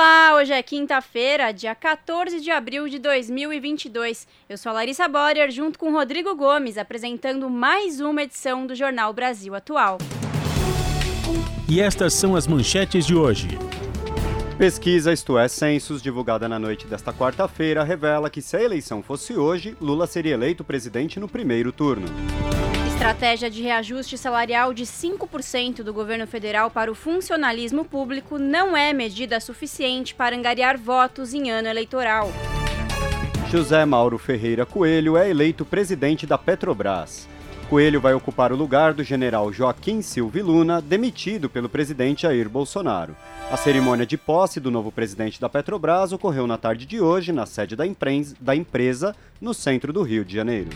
Olá, 0.00 0.36
hoje 0.36 0.52
é 0.52 0.62
quinta-feira, 0.62 1.50
dia 1.50 1.74
14 1.74 2.40
de 2.40 2.52
abril 2.52 2.88
de 2.88 3.00
2022. 3.00 4.28
Eu 4.48 4.56
sou 4.56 4.70
a 4.70 4.74
Larissa 4.74 5.08
Borer, 5.08 5.50
junto 5.50 5.76
com 5.76 5.90
Rodrigo 5.90 6.36
Gomes, 6.36 6.78
apresentando 6.78 7.50
mais 7.50 7.98
uma 7.98 8.22
edição 8.22 8.64
do 8.64 8.76
Jornal 8.76 9.12
Brasil 9.12 9.56
Atual. 9.56 9.98
E 11.68 11.80
estas 11.80 12.14
são 12.14 12.36
as 12.36 12.46
manchetes 12.46 13.04
de 13.04 13.16
hoje. 13.16 13.48
Pesquisa, 14.56 15.12
isto 15.12 15.36
é, 15.36 15.48
censos, 15.48 16.00
divulgada 16.00 16.48
na 16.48 16.60
noite 16.60 16.86
desta 16.86 17.12
quarta-feira, 17.12 17.82
revela 17.82 18.30
que 18.30 18.40
se 18.40 18.56
a 18.56 18.62
eleição 18.62 19.02
fosse 19.02 19.36
hoje, 19.36 19.76
Lula 19.80 20.06
seria 20.06 20.34
eleito 20.34 20.62
presidente 20.62 21.18
no 21.18 21.26
primeiro 21.28 21.72
turno. 21.72 22.06
Estratégia 22.98 23.48
de 23.48 23.62
reajuste 23.62 24.18
salarial 24.18 24.74
de 24.74 24.82
5% 24.82 25.84
do 25.84 25.94
governo 25.94 26.26
federal 26.26 26.68
para 26.68 26.90
o 26.90 26.96
funcionalismo 26.96 27.84
público 27.84 28.40
não 28.40 28.76
é 28.76 28.92
medida 28.92 29.38
suficiente 29.38 30.16
para 30.16 30.34
angariar 30.34 30.76
votos 30.76 31.32
em 31.32 31.48
ano 31.48 31.68
eleitoral. 31.68 32.28
José 33.48 33.84
Mauro 33.84 34.18
Ferreira 34.18 34.66
Coelho 34.66 35.16
é 35.16 35.30
eleito 35.30 35.64
presidente 35.64 36.26
da 36.26 36.36
Petrobras. 36.36 37.28
Coelho 37.70 38.00
vai 38.00 38.14
ocupar 38.14 38.50
o 38.50 38.56
lugar 38.56 38.92
do 38.92 39.04
general 39.04 39.52
Joaquim 39.52 40.02
Silva 40.02 40.42
Luna, 40.42 40.82
demitido 40.82 41.48
pelo 41.48 41.68
presidente 41.68 42.22
Jair 42.22 42.48
Bolsonaro. 42.48 43.14
A 43.48 43.56
cerimônia 43.56 44.04
de 44.04 44.18
posse 44.18 44.58
do 44.58 44.72
novo 44.72 44.90
presidente 44.90 45.40
da 45.40 45.48
Petrobras 45.48 46.10
ocorreu 46.10 46.48
na 46.48 46.58
tarde 46.58 46.84
de 46.84 47.00
hoje 47.00 47.30
na 47.30 47.46
sede 47.46 47.76
da 47.76 48.56
empresa, 48.56 49.14
no 49.40 49.54
centro 49.54 49.92
do 49.92 50.02
Rio 50.02 50.24
de 50.24 50.34
Janeiro. 50.34 50.70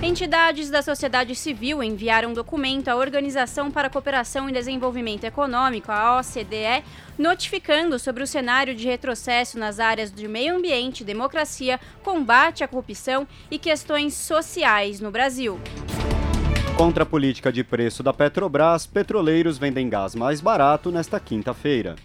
Entidades 0.00 0.70
da 0.70 0.80
sociedade 0.80 1.34
civil 1.34 1.82
enviaram 1.82 2.30
um 2.30 2.32
documento 2.32 2.86
à 2.86 2.94
Organização 2.94 3.68
para 3.68 3.88
a 3.88 3.90
Cooperação 3.90 4.48
e 4.48 4.52
Desenvolvimento 4.52 5.24
Econômico, 5.24 5.90
a 5.90 6.20
OCDE, 6.20 6.84
notificando 7.18 7.98
sobre 7.98 8.22
o 8.22 8.26
cenário 8.26 8.76
de 8.76 8.86
retrocesso 8.86 9.58
nas 9.58 9.80
áreas 9.80 10.12
de 10.12 10.28
meio 10.28 10.54
ambiente, 10.54 11.02
democracia, 11.02 11.80
combate 12.04 12.62
à 12.62 12.68
corrupção 12.68 13.26
e 13.50 13.58
questões 13.58 14.14
sociais 14.14 15.00
no 15.00 15.10
Brasil. 15.10 15.58
Contra 16.76 17.02
a 17.02 17.06
política 17.06 17.50
de 17.50 17.64
preço 17.64 18.00
da 18.00 18.12
Petrobras, 18.12 18.86
petroleiros 18.86 19.58
vendem 19.58 19.88
gás 19.88 20.14
mais 20.14 20.40
barato 20.40 20.92
nesta 20.92 21.18
quinta-feira. 21.18 21.96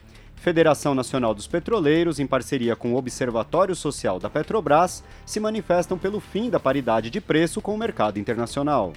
Federação 0.44 0.94
Nacional 0.94 1.34
dos 1.34 1.48
Petroleiros, 1.48 2.20
em 2.20 2.28
parceria 2.28 2.76
com 2.76 2.92
o 2.92 2.98
Observatório 2.98 3.74
Social 3.74 4.20
da 4.20 4.30
Petrobras, 4.30 5.02
se 5.26 5.40
manifestam 5.40 5.98
pelo 5.98 6.20
fim 6.20 6.50
da 6.50 6.60
paridade 6.60 7.10
de 7.10 7.22
preço 7.22 7.62
com 7.62 7.74
o 7.74 7.78
mercado 7.78 8.20
internacional. 8.20 8.92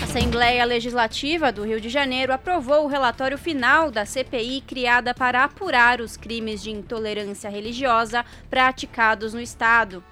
A 0.00 0.04
Assembleia 0.04 0.64
Legislativa 0.64 1.52
do 1.52 1.62
Rio 1.62 1.78
de 1.78 1.90
Janeiro 1.90 2.32
aprovou 2.32 2.86
o 2.86 2.88
relatório 2.88 3.36
final 3.36 3.90
da 3.90 4.06
CPI 4.06 4.62
criada 4.62 5.12
para 5.12 5.44
apurar 5.44 6.00
os 6.00 6.16
crimes 6.16 6.62
de 6.62 6.70
intolerância 6.70 7.50
religiosa 7.50 8.24
praticados 8.48 9.34
no 9.34 9.40
Estado. 9.42 10.02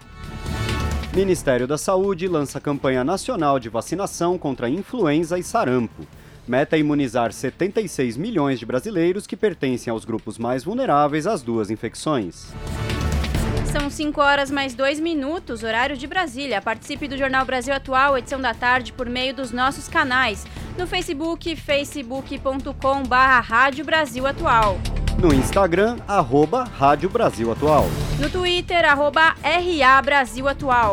Ministério 1.15 1.67
da 1.67 1.79
Saúde 1.79 2.29
lança 2.29 2.61
campanha 2.61 3.03
nacional 3.03 3.59
de 3.59 3.71
vacinação 3.71 4.37
contra 4.37 4.69
influenza 4.69 5.39
e 5.39 5.43
sarampo. 5.43 6.07
Meta 6.47 6.77
é 6.77 6.79
imunizar 6.79 7.33
76 7.33 8.19
milhões 8.19 8.59
de 8.59 8.67
brasileiros 8.67 9.27
que 9.27 9.35
pertencem 9.35 9.91
aos 9.91 10.05
grupos 10.05 10.37
mais 10.37 10.63
vulneráveis 10.63 11.27
às 11.27 11.41
duas 11.41 11.71
infecções. 11.71 12.53
São 13.73 13.89
5 13.89 14.21
horas 14.21 14.51
mais 14.51 14.75
2 14.75 15.01
minutos, 15.01 15.63
horário 15.63 15.97
de 15.97 16.07
Brasília. 16.07 16.61
Participe 16.61 17.09
do 17.09 17.17
Jornal 17.17 17.47
Brasil 17.47 17.75
Atual, 17.75 18.19
edição 18.19 18.41
da 18.41 18.53
tarde, 18.53 18.93
por 18.93 19.09
meio 19.09 19.35
dos 19.35 19.53
nossos 19.53 19.89
canais. 19.89 20.47
No 20.79 20.87
Facebook, 20.87 21.57
Atual. 24.27 24.79
No 25.19 25.33
Instagram, 25.33 25.97
arroba 26.07 26.65
Rádio 26.65 27.09
Brasil 27.09 27.51
Atual. 27.51 27.87
No 28.21 28.29
Twitter, 28.29 28.85
arroba 28.85 29.35
RA 29.43 30.03
Brasil 30.03 30.47
Atual 30.47 30.93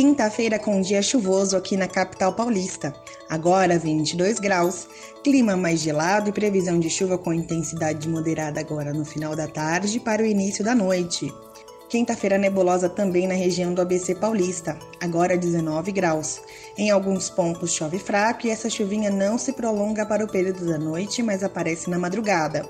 Quinta-feira 0.00 0.58
com 0.58 0.80
dia 0.80 1.02
chuvoso 1.02 1.54
aqui 1.54 1.76
na 1.76 1.86
capital 1.86 2.32
paulista. 2.32 2.94
Agora 3.28 3.78
22 3.78 4.38
graus, 4.38 4.88
clima 5.22 5.58
mais 5.58 5.78
gelado 5.80 6.30
e 6.30 6.32
previsão 6.32 6.80
de 6.80 6.88
chuva 6.88 7.18
com 7.18 7.34
intensidade 7.34 8.08
moderada 8.08 8.58
agora 8.58 8.94
no 8.94 9.04
final 9.04 9.36
da 9.36 9.46
tarde 9.46 10.00
para 10.00 10.22
o 10.22 10.24
início 10.24 10.64
da 10.64 10.74
noite. 10.74 11.30
Quinta-feira 11.90 12.38
nebulosa 12.38 12.88
também 12.88 13.28
na 13.28 13.34
região 13.34 13.74
do 13.74 13.82
ABC 13.82 14.14
Paulista, 14.14 14.78
agora 15.02 15.36
19 15.36 15.92
graus. 15.92 16.40
Em 16.78 16.88
alguns 16.88 17.28
pontos 17.28 17.74
chove 17.74 17.98
fraco 17.98 18.46
e 18.46 18.50
essa 18.50 18.70
chuvinha 18.70 19.10
não 19.10 19.36
se 19.36 19.52
prolonga 19.52 20.06
para 20.06 20.24
o 20.24 20.30
período 20.30 20.64
da 20.64 20.78
noite, 20.78 21.22
mas 21.22 21.44
aparece 21.44 21.90
na 21.90 21.98
madrugada. 21.98 22.66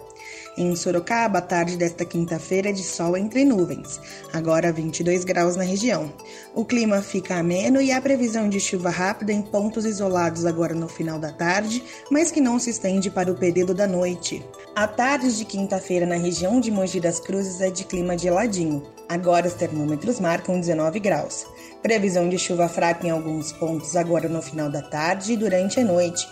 Em 0.61 0.77
Sorocaba, 0.77 1.39
a 1.39 1.41
tarde 1.41 1.75
desta 1.75 2.05
quinta-feira 2.05 2.69
é 2.69 2.73
de 2.73 2.83
sol 2.83 3.17
entre 3.17 3.47
nuvens, 3.47 3.99
agora 4.31 4.71
22 4.71 5.25
graus 5.25 5.57
na 5.57 5.65
região. 5.65 6.13
O 6.55 6.67
clima 6.67 7.01
fica 7.01 7.37
ameno 7.37 7.81
e 7.81 7.91
há 7.91 7.99
previsão 7.99 8.47
de 8.47 8.61
chuva 8.61 8.91
rápida 8.91 9.33
em 9.33 9.41
pontos 9.41 9.87
isolados 9.87 10.45
agora 10.45 10.75
no 10.75 10.87
final 10.87 11.19
da 11.19 11.33
tarde, 11.33 11.83
mas 12.11 12.31
que 12.31 12.43
não 12.43 12.59
se 12.59 12.69
estende 12.69 13.09
para 13.11 13.33
o 13.33 13.35
período 13.35 13.73
da 13.73 13.87
noite. 13.87 14.45
A 14.77 14.87
tarde 14.87 15.35
de 15.35 15.47
quinta-feira 15.47 16.05
na 16.05 16.17
região 16.17 16.61
de 16.61 16.71
Mogi 16.71 17.01
das 17.01 17.19
Cruzes 17.19 17.63
é 17.63 17.71
de 17.71 17.85
clima 17.85 18.19
geladinho. 18.19 18.87
Agora 19.09 19.49
os 19.49 19.55
termômetros 19.55 20.21
marcam 20.21 20.61
19 20.61 21.01
graus. 21.01 21.47
Previsão 21.81 22.29
de 22.29 22.39
chuva 22.39 22.69
fraca 22.69 23.07
em 23.07 23.11
alguns 23.11 23.51
pontos 23.51 23.97
agora 23.97 24.29
no 24.29 24.43
final 24.43 24.71
da 24.71 24.83
tarde 24.83 25.33
e 25.33 25.39
durante 25.39 25.81
a 25.81 25.85
noite. 25.85 26.29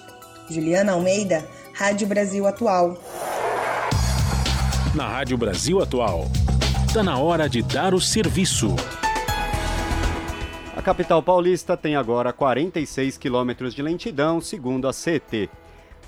Juliana 0.50 0.93
Almeida, 0.93 1.49
Rádio 1.72 2.06
Brasil 2.06 2.47
Atual 2.47 2.99
na 4.94 5.06
Rádio 5.06 5.37
Brasil 5.37 5.82
Atual. 5.82 6.26
Está 6.87 7.03
na 7.03 7.19
hora 7.19 7.49
de 7.49 7.62
dar 7.62 7.94
o 7.94 8.00
serviço. 8.00 8.75
A 10.76 10.81
capital 10.81 11.22
paulista 11.22 11.76
tem 11.76 11.97
agora 11.97 12.32
46 12.32 13.19
quilômetros 13.19 13.75
de 13.75 13.82
lentidão, 13.82 14.41
segundo 14.41 14.88
a 14.88 14.93
CET. 14.93 15.50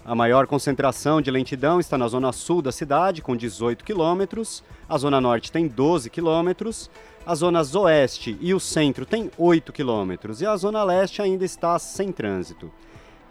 A 0.04 0.14
maior 0.14 0.46
concentração 0.46 1.20
de 1.20 1.30
lentidão 1.30 1.78
está 1.78 1.98
na 1.98 2.08
zona 2.08 2.32
sul 2.32 2.62
da 2.62 2.72
cidade, 2.72 3.20
com 3.20 3.36
18 3.36 3.84
quilômetros. 3.84 4.62
A 4.88 4.97
zona 4.97 5.20
norte 5.20 5.52
tem 5.52 5.66
12 5.68 6.08
quilômetros. 6.08 6.91
A 7.26 7.34
zona 7.34 7.62
oeste 7.74 8.38
e 8.41 8.54
o 8.54 8.60
centro 8.60 9.04
tem 9.04 9.30
8 9.36 9.72
quilômetros. 9.72 10.41
E 10.41 10.47
a 10.47 10.56
zona 10.56 10.83
leste 10.83 11.21
ainda 11.21 11.44
está 11.44 11.78
sem 11.78 12.10
trânsito. 12.10 12.71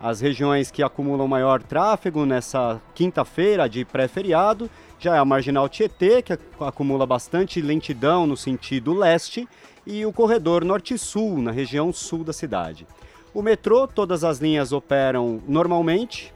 As 0.02 0.22
regiões 0.22 0.72
que 0.72 0.82
acumulam 0.82 1.28
maior 1.28 1.62
tráfego 1.62 2.26
nessa 2.26 2.80
quinta-feira 2.96 3.68
de 3.68 3.84
pré-feriado 3.84 4.70
já 5.00 5.16
é 5.16 5.18
a 5.18 5.26
Marginal 5.26 5.70
Tietê, 5.70 6.22
que 6.22 6.38
acumula 6.60 7.06
bastante 7.06 7.62
lentidão 7.62 8.28
no 8.28 8.36
sentido 8.36 8.94
leste, 8.94 9.48
e 9.88 10.06
o 10.06 10.12
corredor 10.12 10.66
norte-sul, 10.66 11.42
na 11.42 11.52
região 11.52 11.92
sul 11.94 12.24
da 12.24 12.34
cidade. 12.34 12.86
O 13.34 13.42
metrô, 13.42 13.88
todas 13.88 14.24
as 14.24 14.40
linhas 14.40 14.74
operam 14.74 15.42
normalmente. 15.48 16.34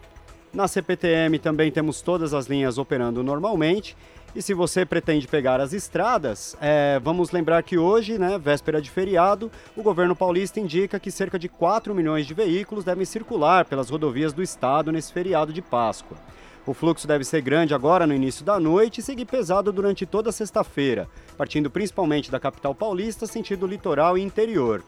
Na 0.54 0.68
CPTM 0.68 1.38
também 1.40 1.72
temos 1.72 2.02
todas 2.02 2.34
as 2.34 2.46
linhas 2.48 2.78
operando 2.78 3.22
normalmente. 3.22 3.98
E 4.36 4.42
se 4.42 4.54
você 4.54 4.84
pretende 4.86 5.28
pegar 5.28 5.60
as 5.60 5.74
estradas, 5.74 6.56
é, 6.60 7.00
vamos 7.04 7.32
lembrar 7.32 7.62
que 7.62 7.78
hoje, 7.78 8.18
né, 8.18 8.40
véspera 8.40 8.82
de 8.82 8.90
feriado, 8.90 9.52
o 9.76 9.84
governo 9.84 10.16
paulista 10.16 10.60
indica 10.60 11.00
que 11.00 11.12
cerca 11.12 11.38
de 11.38 11.48
4 11.48 11.94
milhões 11.94 12.26
de 12.26 12.34
veículos 12.34 12.84
devem 12.84 13.06
circular 13.06 13.66
pelas 13.66 13.90
rodovias 13.90 14.34
do 14.34 14.42
estado 14.42 14.92
nesse 14.92 15.14
feriado 15.14 15.54
de 15.54 15.62
Páscoa. 15.62 16.18
O 16.66 16.74
fluxo 16.74 17.06
deve 17.06 17.26
ser 17.26 17.42
grande 17.42 17.74
agora 17.74 18.08
no 18.08 18.14
início 18.14 18.46
da 18.46 18.58
noite 18.58 19.00
e 19.00 19.04
seguir 19.04 19.26
pesado 19.26 19.70
durante 19.70 20.06
toda 20.06 20.30
a 20.30 20.34
sexta-feira, 20.34 21.10
partindo 21.38 21.70
principalmente 21.70 22.32
da 22.32 22.40
capital 22.40 22.74
paulista, 22.74 23.28
sentido 23.28 23.68
litoral 23.68 24.18
e 24.18 24.22
interior. 24.22 24.82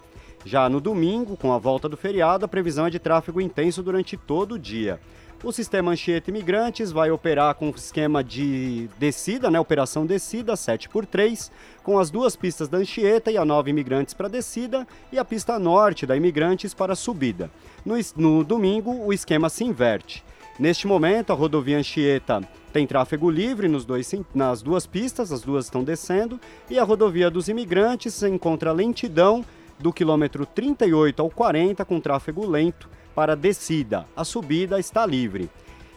Já 0.46 0.70
no 0.70 0.80
domingo, 0.80 1.36
com 1.36 1.52
a 1.52 1.58
volta 1.58 1.90
do 1.90 1.98
feriado, 1.98 2.46
a 2.46 2.48
previsão 2.48 2.86
é 2.86 2.90
de 2.90 3.00
tráfego 3.00 3.42
intenso 3.42 3.84
durante 3.84 4.16
todo 4.16 4.54
o 4.54 4.60
dia. 4.60 5.02
O 5.44 5.52
sistema 5.52 5.92
Anchieta 5.92 6.30
Imigrantes 6.30 6.92
vai 6.92 7.12
operar 7.12 7.54
com 7.56 7.70
esquema 7.70 8.24
de 8.24 8.90
descida, 8.98 9.52
né? 9.52 9.60
Operação 9.60 10.06
descida 10.06 10.54
7x3, 10.54 11.52
com 11.84 12.00
as 12.00 12.10
duas 12.10 12.36
pistas 12.38 12.70
da 12.70 12.78
Anchieta 12.78 13.30
e 13.32 13.38
a 13.38 13.44
9 13.44 13.70
Imigrantes 13.70 14.14
para 14.14 14.30
descida 14.30 14.88
e 15.12 15.20
a 15.20 15.26
pista 15.26 15.60
norte 15.60 16.06
da 16.06 16.16
Imigrantes 16.16 16.74
para 16.74 16.96
subida. 16.96 17.52
No, 17.86 17.96
no 18.16 18.44
domingo, 18.44 19.06
o 19.06 19.12
esquema 19.12 19.50
se 19.50 19.64
inverte. 19.64 20.24
Neste 20.58 20.88
momento, 20.88 21.34
a 21.34 21.36
rodovia 21.36 21.78
Anchieta 21.78 22.42
tem 22.72 22.88
tráfego 22.88 23.30
livre 23.30 23.68
nos 23.68 23.84
dois, 23.84 24.10
nas 24.34 24.62
duas 24.62 24.88
pistas, 24.88 25.32
as 25.32 25.42
duas 25.42 25.66
estão 25.66 25.84
descendo, 25.84 26.40
e 26.70 26.80
a 26.80 26.84
rodovia 26.84 27.30
dos 27.30 27.50
imigrantes 27.50 28.24
encontra 28.24 28.72
lentidão 28.72 29.44
do 29.78 29.92
quilômetro 29.92 30.46
38 30.46 31.22
ao 31.22 31.30
40 31.30 31.84
com 31.84 32.00
tráfego 32.00 32.48
lento 32.48 32.90
para 33.14 33.36
descida. 33.36 34.06
A 34.16 34.24
subida 34.24 34.80
está 34.80 35.06
livre. 35.06 35.50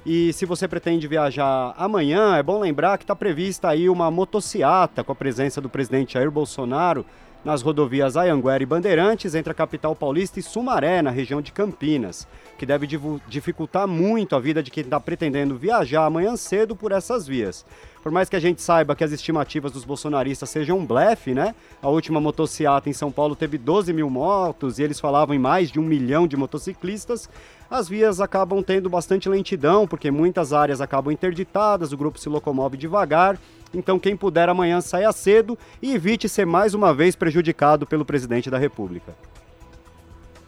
E 0.05 0.33
se 0.33 0.45
você 0.45 0.67
pretende 0.67 1.07
viajar 1.07 1.75
amanhã, 1.77 2.37
é 2.37 2.43
bom 2.43 2.59
lembrar 2.59 2.99
que 2.99 3.05
está 3.05 3.15
prevista 3.15 3.69
aí 3.69 3.89
uma 3.89 4.11
motociata 4.11 5.05
com 5.05 5.13
a 5.13 5.15
presença 5.15 5.61
do 5.61 5.69
presidente 5.69 6.15
Jair 6.15 6.31
Bolsonaro 6.31 7.05
nas 7.45 7.63
rodovias 7.63 8.17
Ayanguera 8.17 8.63
e 8.63 8.67
Bandeirantes, 8.67 9.35
entre 9.35 9.53
a 9.53 9.55
capital 9.55 9.95
paulista 9.95 10.39
e 10.39 10.43
Sumaré, 10.43 11.01
na 11.01 11.11
região 11.11 11.41
de 11.41 11.53
Campinas, 11.53 12.27
que 12.59 12.67
deve 12.67 12.87
dificultar 13.29 13.87
muito 13.87 14.35
a 14.35 14.41
vida 14.41 14.63
de 14.63 14.71
quem 14.71 14.85
está 14.85 14.99
pretendendo 14.99 15.57
viajar 15.57 16.05
amanhã 16.05 16.37
cedo 16.37 16.75
por 16.75 16.93
essas 16.93 17.27
vias. 17.27 17.65
Por 18.03 18.13
mais 18.13 18.29
que 18.29 18.37
a 18.37 18.41
gente 18.41 18.63
saiba 18.63 18.95
que 18.95 19.05
as 19.05 19.13
estimativas 19.13 19.73
dos 19.73 19.85
bolsonaristas 19.85 20.51
sejam 20.51 20.79
um 20.79 20.87
blefe, 20.87 21.35
né? 21.35 21.55
A 21.83 21.89
última 21.89 22.21
motociata 22.21 22.89
em 22.89 22.93
São 22.93 23.11
Paulo 23.11 23.37
teve 23.37 23.59
12 23.59 23.93
mil 23.93 24.09
motos 24.09 24.79
e 24.79 24.83
eles 24.83 25.01
falavam 25.01 25.35
em 25.35 25.39
mais 25.39 25.71
de 25.71 25.79
um 25.79 25.83
milhão 25.83 26.27
de 26.27 26.37
motociclistas. 26.37 27.29
As 27.71 27.89
vias 27.89 28.21
acabam 28.21 28.63
tendo 28.63 28.89
bastante 28.89 29.29
lentidão, 29.29 29.87
porque 29.87 30.11
muitas 30.11 30.53
áreas 30.53 30.81
acabam 30.81 31.13
interditadas, 31.13 31.93
o 31.93 31.99
grupo 31.99 32.19
se 32.19 32.29
locomove 32.29 32.79
devagar 32.79 33.39
então, 33.73 33.99
quem 33.99 34.17
puder 34.17 34.49
amanhã 34.49 34.81
saia 34.81 35.13
cedo 35.13 35.59
e 35.83 35.95
evite 35.95 36.29
ser 36.29 36.47
mais 36.47 36.75
uma 36.75 36.95
vez 36.95 37.15
prejudicado 37.15 37.87
pelo 37.87 38.05
presidente 38.05 38.51
da 38.51 38.59
República. 38.59 39.15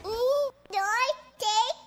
Um, 0.05 0.51
dois, 0.71 1.15
três 1.39 1.81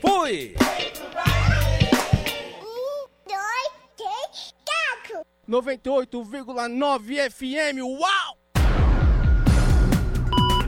Fui! 0.00 0.54
98,9 5.48 7.30
FM. 7.30 7.82
Uau! 7.82 8.41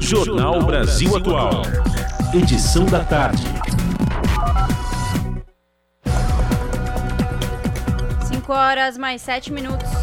Jornal 0.05 0.63
Brasil 0.63 1.17
Atual 1.17 1.63
edição 2.35 2.85
da 2.85 3.03
tarde. 3.03 3.43
5 8.29 8.53
horas 8.53 8.99
mais 8.99 9.23
7 9.23 9.51
minutos. 9.51 9.94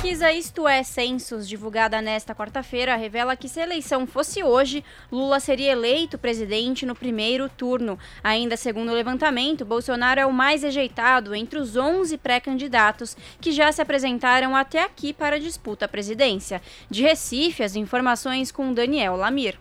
Pesquisa 0.00 0.32
Isto 0.32 0.66
é 0.66 0.82
Censos, 0.82 1.46
divulgada 1.46 2.00
nesta 2.00 2.34
quarta-feira, 2.34 2.96
revela 2.96 3.36
que 3.36 3.46
se 3.46 3.60
a 3.60 3.64
eleição 3.64 4.06
fosse 4.06 4.42
hoje, 4.42 4.82
Lula 5.12 5.38
seria 5.38 5.72
eleito 5.72 6.16
presidente 6.16 6.86
no 6.86 6.94
primeiro 6.94 7.50
turno. 7.50 7.98
Ainda 8.24 8.56
segundo 8.56 8.88
o 8.88 8.94
levantamento, 8.94 9.62
Bolsonaro 9.62 10.18
é 10.18 10.24
o 10.24 10.32
mais 10.32 10.62
rejeitado 10.62 11.34
entre 11.34 11.58
os 11.58 11.76
11 11.76 12.16
pré-candidatos 12.16 13.14
que 13.42 13.52
já 13.52 13.70
se 13.70 13.82
apresentaram 13.82 14.56
até 14.56 14.82
aqui 14.82 15.12
para 15.12 15.36
a 15.36 15.38
disputa 15.38 15.84
à 15.84 15.88
presidência. 15.88 16.62
De 16.88 17.02
Recife, 17.02 17.62
as 17.62 17.76
informações 17.76 18.50
com 18.50 18.72
Daniel 18.72 19.16
Lamir. 19.16 19.58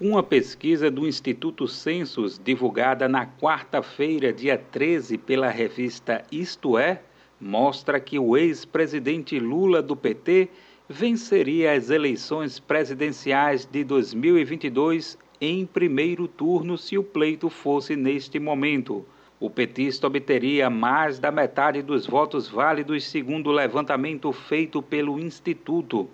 Uma 0.00 0.22
pesquisa 0.22 0.92
do 0.92 1.08
Instituto 1.08 1.66
Census, 1.66 2.40
divulgada 2.42 3.08
na 3.08 3.26
quarta-feira, 3.26 4.32
dia 4.32 4.56
13, 4.56 5.18
pela 5.18 5.50
revista 5.50 6.24
Isto 6.30 6.78
É, 6.78 7.02
mostra 7.42 7.98
que 7.98 8.20
o 8.20 8.36
ex-presidente 8.36 9.40
Lula 9.40 9.82
do 9.82 9.96
PT 9.96 10.48
venceria 10.88 11.72
as 11.72 11.90
eleições 11.90 12.60
presidenciais 12.60 13.66
de 13.66 13.82
2022 13.82 15.18
em 15.40 15.66
primeiro 15.66 16.28
turno 16.28 16.78
se 16.78 16.96
o 16.96 17.02
pleito 17.02 17.50
fosse 17.50 17.96
neste 17.96 18.38
momento. 18.38 19.04
O 19.40 19.50
petista 19.50 20.06
obteria 20.06 20.70
mais 20.70 21.18
da 21.18 21.32
metade 21.32 21.82
dos 21.82 22.06
votos 22.06 22.48
válidos, 22.48 23.08
segundo 23.08 23.48
o 23.48 23.52
levantamento 23.52 24.30
feito 24.30 24.80
pelo 24.80 25.18
Instituto. 25.18 26.08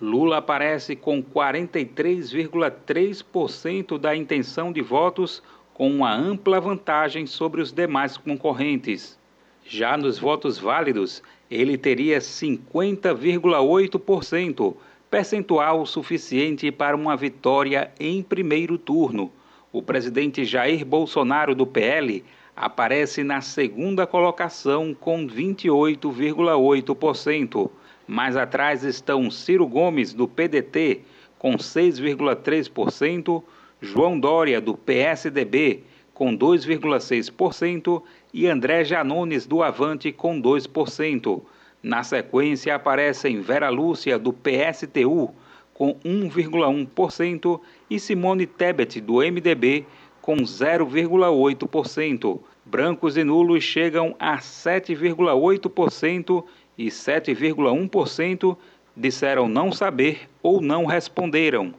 Lula 0.00 0.38
aparece 0.38 0.96
com 0.96 1.22
43,3% 1.22 3.96
da 3.96 4.16
intenção 4.16 4.72
de 4.72 4.82
votos, 4.82 5.40
com 5.72 5.88
uma 5.88 6.12
ampla 6.12 6.60
vantagem 6.60 7.26
sobre 7.26 7.62
os 7.62 7.72
demais 7.72 8.16
concorrentes. 8.16 9.22
Já 9.66 9.96
nos 9.96 10.18
votos 10.18 10.58
válidos, 10.58 11.22
ele 11.50 11.78
teria 11.78 12.18
50,8%, 12.18 14.74
percentual 15.10 15.86
suficiente 15.86 16.70
para 16.70 16.94
uma 16.96 17.16
vitória 17.16 17.90
em 17.98 18.22
primeiro 18.22 18.76
turno. 18.76 19.32
O 19.72 19.80
presidente 19.82 20.44
Jair 20.44 20.84
Bolsonaro, 20.84 21.54
do 21.54 21.66
PL, 21.66 22.22
aparece 22.54 23.24
na 23.24 23.40
segunda 23.40 24.06
colocação 24.06 24.92
com 24.94 25.26
28,8%. 25.26 27.70
Mais 28.06 28.36
atrás 28.36 28.84
estão 28.84 29.30
Ciro 29.30 29.66
Gomes, 29.66 30.12
do 30.12 30.28
PDT, 30.28 31.00
com 31.38 31.56
6,3%, 31.56 33.42
João 33.80 34.20
Dória, 34.20 34.60
do 34.60 34.76
PSDB, 34.76 35.84
com 36.12 36.36
2,6%, 36.36 38.02
e 38.34 38.46
André 38.48 38.84
Janones, 38.84 39.46
do 39.46 39.62
Avante, 39.62 40.10
com 40.10 40.42
2%. 40.42 41.40
Na 41.80 42.02
sequência 42.02 42.74
aparecem 42.74 43.40
Vera 43.40 43.70
Lúcia, 43.70 44.18
do 44.18 44.32
PSTU, 44.32 45.30
com 45.72 45.94
1,1%, 46.04 47.60
e 47.88 48.00
Simone 48.00 48.44
Tebet, 48.44 49.00
do 49.00 49.18
MDB, 49.18 49.86
com 50.20 50.38
0,8%. 50.38 52.40
Brancos 52.64 53.16
e 53.16 53.22
nulos 53.22 53.62
chegam 53.62 54.16
a 54.18 54.38
7,8% 54.38 56.42
e 56.76 56.86
7,1% 56.86 58.56
disseram 58.96 59.48
não 59.48 59.70
saber 59.70 60.28
ou 60.42 60.60
não 60.60 60.86
responderam. 60.86 61.72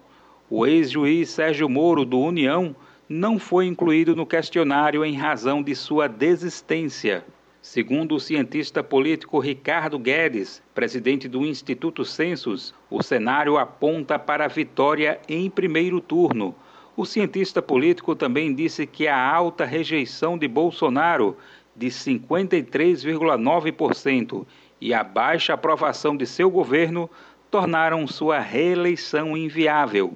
O 0.50 0.66
ex-juiz 0.66 1.32
Sérgio 1.32 1.68
Moro, 1.68 2.06
do 2.06 2.18
União, 2.20 2.74
não 3.08 3.38
foi 3.38 3.68
incluído 3.68 4.16
no 4.16 4.26
questionário 4.26 5.06
em 5.06 5.14
razão 5.14 5.62
de 5.62 5.76
sua 5.76 6.08
desistência. 6.08 7.24
Segundo 7.62 8.16
o 8.16 8.20
cientista 8.20 8.84
político 8.84 9.38
Ricardo 9.40 10.00
Guedes, 10.00 10.64
presidente 10.74 11.28
do 11.28 11.46
Instituto 11.46 12.04
Census, 12.04 12.74
o 12.90 13.04
cenário 13.04 13.58
aponta 13.58 14.18
para 14.18 14.46
a 14.46 14.48
vitória 14.48 15.20
em 15.28 15.48
primeiro 15.50 16.02
turno. 16.02 16.56
O 16.98 17.06
cientista 17.06 17.62
político 17.62 18.16
também 18.16 18.54
disse 18.54 18.88
que 18.88 19.06
a 19.08 19.20
alta 19.20 19.66
rejeição 19.66 20.38
de 20.38 20.48
Bolsonaro, 20.48 21.36
de 21.76 21.88
53,9%, 21.88 24.46
e 24.80 24.94
a 24.94 25.04
baixa 25.04 25.54
aprovação 25.54 26.16
de 26.16 26.26
seu 26.26 26.50
governo 26.50 27.10
tornaram 27.52 28.08
sua 28.08 28.40
reeleição 28.40 29.36
inviável. 29.36 30.16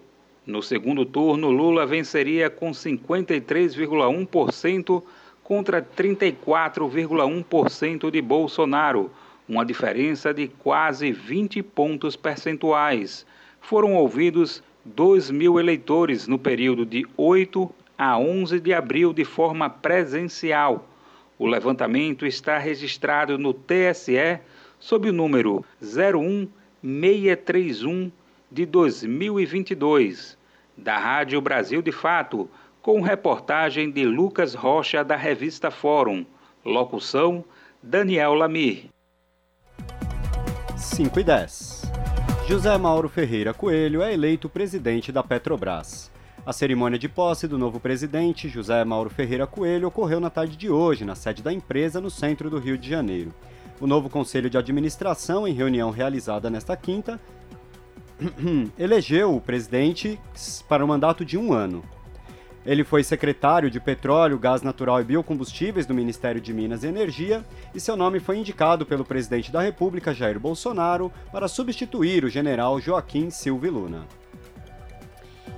No 0.49 0.61
segundo 0.63 1.05
turno, 1.05 1.51
Lula 1.51 1.85
venceria 1.85 2.49
com 2.49 2.71
53,1% 2.71 5.03
contra 5.43 5.79
34,1% 5.79 8.09
de 8.09 8.19
Bolsonaro, 8.19 9.11
uma 9.47 9.63
diferença 9.63 10.33
de 10.33 10.47
quase 10.47 11.11
20 11.11 11.61
pontos 11.61 12.15
percentuais. 12.15 13.27
Foram 13.61 13.93
ouvidos 13.93 14.63
2 14.83 15.29
mil 15.29 15.59
eleitores 15.59 16.27
no 16.27 16.39
período 16.39 16.83
de 16.83 17.05
8 17.15 17.69
a 17.95 18.17
11 18.17 18.59
de 18.59 18.73
abril 18.73 19.13
de 19.13 19.23
forma 19.23 19.69
presencial. 19.69 20.89
O 21.37 21.45
levantamento 21.45 22.25
está 22.25 22.57
registrado 22.57 23.37
no 23.37 23.53
TSE 23.53 24.39
sob 24.79 25.11
o 25.11 25.13
número 25.13 25.63
01631 25.79 28.11
de 28.51 28.65
2022, 28.65 30.38
da 30.79 30.97
Rádio 30.97 31.41
Brasil 31.41 31.81
de 31.81 31.91
Fato, 31.91 32.49
com 32.81 33.01
reportagem 33.01 33.91
de 33.91 34.05
Lucas 34.05 34.53
Rocha 34.53 35.03
da 35.03 35.15
revista 35.15 35.69
Fórum. 35.69 36.25
Locução: 36.65 37.43
Daniel 37.83 38.33
Lamir. 38.33 38.85
5 40.75 41.19
e 41.19 41.23
10. 41.23 41.91
José 42.47 42.77
Mauro 42.77 43.09
Ferreira 43.09 43.53
Coelho 43.53 44.01
é 44.01 44.13
eleito 44.13 44.49
presidente 44.49 45.11
da 45.11 45.21
Petrobras. 45.21 46.09
A 46.45 46.53
cerimônia 46.53 46.97
de 46.97 47.07
posse 47.07 47.47
do 47.47 47.57
novo 47.57 47.79
presidente, 47.79 48.49
José 48.49 48.83
Mauro 48.83 49.09
Ferreira 49.09 49.45
Coelho, 49.45 49.89
ocorreu 49.89 50.19
na 50.19 50.29
tarde 50.29 50.57
de 50.57 50.69
hoje, 50.69 51.05
na 51.05 51.13
sede 51.13 51.43
da 51.43 51.53
empresa, 51.53 52.01
no 52.01 52.09
centro 52.09 52.49
do 52.49 52.57
Rio 52.57 52.77
de 52.77 52.89
Janeiro. 52.89 53.33
O 53.79 53.85
novo 53.85 54.09
Conselho 54.09 54.49
de 54.49 54.57
Administração, 54.57 55.47
em 55.47 55.53
reunião 55.53 55.91
realizada 55.91 56.49
nesta 56.49 56.75
quinta, 56.75 57.19
elegeu 58.77 59.35
o 59.35 59.41
presidente 59.41 60.19
para 60.67 60.83
um 60.83 60.87
mandato 60.87 61.23
de 61.23 61.37
um 61.37 61.53
ano. 61.53 61.83
Ele 62.65 62.83
foi 62.83 63.03
secretário 63.03 63.71
de 63.71 63.79
Petróleo, 63.79 64.37
Gás 64.37 64.61
Natural 64.61 64.99
e 65.01 65.03
Biocombustíveis 65.05 65.85
do 65.85 65.93
Ministério 65.93 66.41
de 66.41 66.53
Minas 66.53 66.83
e 66.83 66.87
Energia 66.87 67.43
e 67.73 67.79
seu 67.79 67.95
nome 67.95 68.19
foi 68.19 68.37
indicado 68.37 68.85
pelo 68.85 69.05
presidente 69.05 69.51
da 69.51 69.61
República, 69.61 70.13
Jair 70.13 70.39
Bolsonaro, 70.39 71.11
para 71.31 71.47
substituir 71.47 72.25
o 72.25 72.29
general 72.29 72.79
Joaquim 72.79 73.29
Silva 73.29 73.69
Luna. 73.69 74.05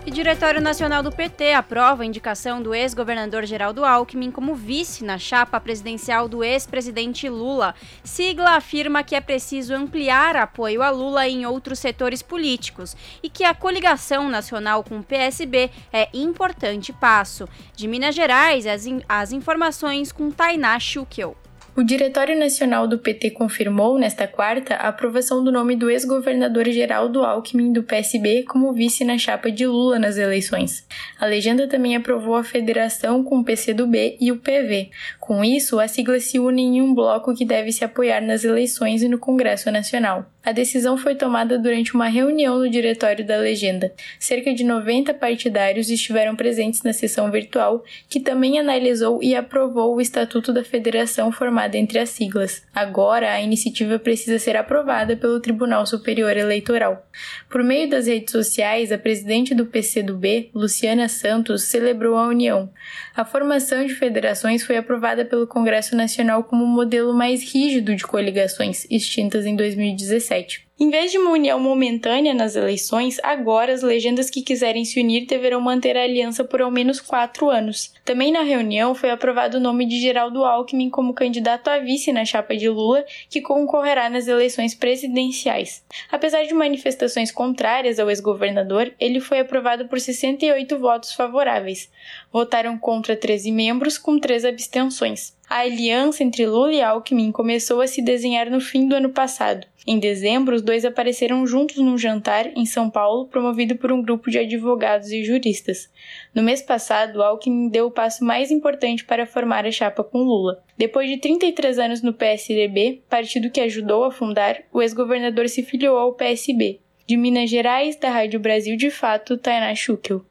E 0.03 0.10
Diretório 0.10 0.60
Nacional 0.60 1.03
do 1.03 1.12
PT 1.12 1.53
aprova 1.53 2.01
a 2.01 2.05
indicação 2.05 2.60
do 2.60 2.74
ex-governador 2.74 3.46
Geraldo 3.46 3.86
Alckmin 3.86 4.31
como 4.31 4.55
vice 4.55 5.03
na 5.03 5.20
chapa 5.20 5.60
presidencial 5.60 6.27
do 6.27 6.43
ex-presidente 6.43 7.29
Lula. 7.29 7.75
Sigla 8.03 8.55
afirma 8.55 9.03
que 9.03 9.13
é 9.13 9.22
preciso 9.22 9.75
ampliar 9.75 10.36
apoio 10.36 10.81
a 10.81 10.89
Lula 10.89 11.27
em 11.27 11.46
outros 11.46 11.77
setores 11.77 12.24
políticos 12.24 12.98
e 13.22 13.29
que 13.29 13.43
a 13.43 13.53
coligação 13.53 14.27
nacional 14.27 14.84
com 14.84 14.98
o 14.98 15.03
PSB 15.03 15.70
é 15.93 16.10
importante 16.15 16.91
passo. 16.91 17.48
De 17.75 17.88
Minas 17.88 18.15
Gerais, 18.15 18.65
as, 18.65 18.88
in 18.88 19.03
as 19.08 19.31
informações 19.31 20.12
com 20.12 20.31
Tainá 20.31 20.79
Schukel. 20.79 21.38
O 21.74 21.84
Diretório 21.84 22.38
Nacional 22.38 22.86
do 22.86 23.00
PT 23.00 23.32
confirmou, 23.32 23.98
nesta 23.98 24.28
quarta, 24.28 24.75
a 24.75 24.90
aprovação 24.90 25.42
do 25.42 25.54
nome 25.54 25.74
do 25.74 25.90
ex-governador 25.90 26.70
Geraldo 26.70 27.24
Alckmin 27.24 27.72
do 27.72 27.82
PSB 27.82 28.44
como 28.44 28.74
vice 28.74 29.06
na 29.06 29.18
chapa 29.18 29.50
de 29.50 29.66
Lula 29.66 29.98
nas 29.98 30.18
eleições. 30.18 30.86
A 31.18 31.25
legenda 31.25 31.70
também 31.70 31.96
aprovou 31.96 32.36
a 32.36 32.44
federação 32.44 33.24
com 33.24 33.40
o 33.40 33.44
PCdoB 33.46 34.18
e 34.20 34.34
o 34.34 34.38
PV. 34.38 34.90
Com 35.18 35.46
isso, 35.46 35.80
as 35.80 35.92
siglas 35.92 36.25
se 36.25 36.40
unem 36.40 36.78
em 36.78 36.82
um 36.82 36.94
bloco 36.94 37.34
que 37.34 37.46
deve 37.46 37.72
se 37.72 37.86
apoiar 37.86 38.20
nas 38.20 38.44
eleições 38.44 39.01
e 39.01 39.08
no 39.08 39.18
Congresso 39.18 39.72
Nacional. 39.72 40.25
A 40.44 40.52
decisão 40.52 40.98
foi 40.98 41.14
tomada 41.14 41.60
durante 41.60 41.94
uma 41.94 42.08
reunião 42.08 42.58
no 42.58 42.70
diretório 42.70 43.24
da 43.24 43.38
legenda. 43.38 43.94
Cerca 44.20 44.52
de 44.54 44.64
90 44.64 45.14
partidários 45.14 45.90
estiveram 45.90 46.36
presentes 46.36 46.82
na 46.82 46.94
sessão 46.94 47.30
virtual, 47.30 47.84
que 48.10 48.20
também 48.20 48.60
analisou 48.60 49.22
e 49.22 49.36
aprovou 49.36 49.96
o 49.96 50.02
Estatuto 50.02 50.52
da 50.52 50.64
Federação 50.64 51.32
formado 51.32 51.76
entre 51.76 52.00
as 52.00 52.10
siglas. 52.10 52.64
Agora, 52.74 53.32
a 53.32 53.42
iniciativa 53.42 54.00
precisa 54.00 54.40
ser 54.40 54.58
aprovada 54.58 55.16
pelo 55.16 55.40
Tribunal 55.40 55.86
Superior 55.86 56.36
Eleitoral. 56.36 57.06
Por 57.48 57.64
meio 57.64 57.88
das 57.88 58.08
redes 58.08 58.32
sociais, 58.32 58.92
a 58.92 58.98
presidente 58.98 59.54
do 59.54 59.68
PCdoB, 59.68 60.50
Luciana 60.56 61.08
Santos, 61.08 61.64
celebrou 61.66 62.18
a 62.18 62.28
união. 62.28 62.68
A 63.15 63.25
formação 63.25 63.86
de 63.86 63.94
federações 63.94 64.63
foi 64.63 64.77
aprovada 64.77 65.25
pelo 65.25 65.46
Congresso 65.46 65.96
Nacional 65.96 66.44
como 66.44 66.63
o 66.63 66.68
modelo 66.68 67.13
mais 67.13 67.44
rígido 67.44 67.96
de 67.96 68.03
coligações, 68.03 68.86
extintas 68.89 69.46
em 69.46 69.56
2017. 69.56 70.71
Em 70.82 70.90
vez 70.90 71.12
de 71.12 71.20
uma 71.20 71.30
união 71.30 71.60
momentânea 71.60 72.34
nas 72.34 72.56
eleições, 72.56 73.20
agora 73.22 73.72
as 73.72 73.84
legendas 73.84 74.32
que 74.32 74.42
quiserem 74.42 74.84
se 74.84 75.00
unir 75.00 75.28
deverão 75.28 75.62
manter 75.62 75.96
a 75.96 76.02
aliança 76.02 76.44
por 76.44 76.60
ao 76.60 76.72
menos 76.72 77.00
quatro 77.00 77.52
anos. 77.52 77.94
Também 78.04 78.32
na 78.32 78.42
reunião 78.42 78.96
foi 78.96 79.12
aprovado 79.12 79.58
o 79.58 79.60
nome 79.60 79.86
de 79.86 80.02
Geraldo 80.02 80.44
Alckmin 80.44 80.90
como 80.90 81.14
candidato 81.14 81.68
a 81.68 81.78
vice 81.78 82.12
na 82.12 82.26
chapa 82.26 82.58
de 82.58 82.68
Lula, 82.68 83.06
que 83.30 83.42
concorrerá 83.42 84.10
nas 84.10 84.28
eleições 84.28 84.74
presidenciais. 84.74 85.86
Apesar 86.12 86.46
de 86.46 86.54
manifestações 86.56 87.32
contrárias 87.32 88.00
ao 88.00 88.10
ex-governador, 88.10 88.92
ele 89.00 89.20
foi 89.20 89.38
aprovado 89.38 89.88
por 89.88 90.00
68 90.00 90.80
votos 90.80 91.14
favoráveis. 91.14 91.92
Votaram 92.34 92.76
contra 92.76 93.16
13 93.16 93.52
membros, 93.52 94.00
com 94.00 94.20
três 94.20 94.44
abstenções. 94.44 95.40
A 95.48 95.60
aliança 95.60 96.24
entre 96.24 96.48
Lula 96.48 96.74
e 96.74 96.82
Alckmin 96.82 97.32
começou 97.32 97.82
a 97.82 97.88
se 97.88 98.02
desenhar 98.02 98.50
no 98.50 98.60
fim 98.60 98.88
do 98.88 98.96
ano 98.96 99.10
passado. 99.10 99.68
Em 99.86 99.98
dezembro, 99.98 100.56
os 100.56 100.62
dois 100.62 100.86
apareceram 100.86 101.46
juntos 101.48 101.78
num 101.78 101.98
jantar 101.98 102.46
em 102.56 102.66
São 102.68 102.88
Paulo, 102.88 103.26
promovido 103.26 103.76
por 103.76 103.92
um 103.92 104.02
grupo 104.02 104.30
de 104.30 104.38
advogados 104.38 105.12
e 105.12 105.24
juristas. 105.24 105.90
No 106.36 106.44
mês 106.44 106.62
passado, 106.62 107.24
Alckmin 107.24 107.68
deu 107.68 107.88
o 107.88 107.92
passo 107.92 108.24
mais 108.24 108.52
importante 108.52 109.04
para 109.04 109.26
formar 109.26 109.66
a 109.66 109.72
chapa 109.72 110.04
com 110.04 110.20
Lula. 110.20 110.64
Depois 110.78 111.10
de 111.10 111.18
33 111.18 111.80
anos 111.80 112.02
no 112.04 112.14
PSDB, 112.14 113.02
partido 113.10 113.50
que 113.50 113.60
ajudou 113.60 114.04
a 114.04 114.12
fundar, 114.12 114.62
o 114.72 114.84
ex-governador 114.84 115.50
se 115.50 115.64
filiou 115.64 115.98
ao 115.98 116.14
PSB. 116.14 116.80
De 117.08 117.18
Minas 117.18 117.50
Gerais, 117.50 117.96
da 117.96 118.12
Rádio 118.12 118.40
Brasil 118.40 118.78
de 118.78 118.92
Fato, 118.92 119.36
Tainá 119.36 119.74
Schukel. 119.74 120.24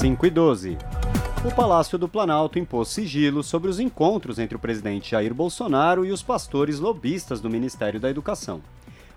5 0.00 0.26
e 0.26 0.30
12. 0.30 0.93
O 1.44 1.54
Palácio 1.54 1.98
do 1.98 2.08
Planalto 2.08 2.58
impôs 2.58 2.88
sigilo 2.88 3.42
sobre 3.42 3.68
os 3.68 3.78
encontros 3.78 4.38
entre 4.38 4.56
o 4.56 4.58
presidente 4.58 5.10
Jair 5.10 5.34
Bolsonaro 5.34 6.06
e 6.06 6.10
os 6.10 6.22
pastores 6.22 6.80
lobistas 6.80 7.38
do 7.38 7.50
Ministério 7.50 8.00
da 8.00 8.08
Educação. 8.08 8.62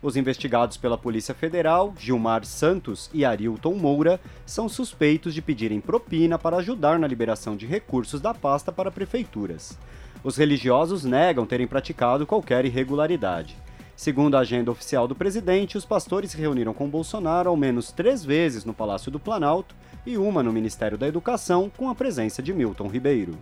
Os 0.04 0.18
investigados 0.18 0.76
pela 0.76 0.98
Polícia 0.98 1.34
Federal, 1.34 1.94
Gilmar 1.98 2.44
Santos 2.44 3.10
e 3.14 3.24
Arilton 3.24 3.76
Moura, 3.76 4.20
são 4.46 4.68
suspeitos 4.68 5.34
de 5.34 5.42
pedirem 5.42 5.80
propina 5.80 6.38
para 6.38 6.58
ajudar 6.58 7.00
na 7.00 7.08
liberação 7.08 7.56
de 7.56 7.66
recursos 7.66 8.20
da 8.20 8.34
pasta 8.34 8.74
para 8.74 8.92
prefeituras. 8.92 9.80
Os 10.22 10.36
religiosos 10.36 11.06
negam 11.06 11.46
terem 11.46 11.66
praticado 11.66 12.28
qualquer 12.28 12.66
irregularidade. 12.66 13.56
Segundo 13.96 14.36
a 14.36 14.42
agenda 14.42 14.70
oficial 14.70 15.08
do 15.08 15.16
presidente, 15.16 15.78
os 15.78 15.86
pastores 15.86 16.32
se 16.32 16.38
reuniram 16.38 16.74
com 16.74 16.90
Bolsonaro 16.90 17.50
ao 17.50 17.56
menos 17.56 17.90
três 17.90 18.26
vezes 18.26 18.66
no 18.66 18.74
Palácio 18.74 19.10
do 19.10 19.18
Planalto 19.18 19.74
e 20.08 20.18
uma 20.18 20.42
no 20.42 20.54
Ministério 20.54 20.98
da 20.98 21.06
Educação, 21.06 21.70
com 21.76 21.90
a 21.90 21.96
presença 21.96 22.42
de 22.42 22.54
Milton 22.54 22.88
Ribeiro. 22.88 23.38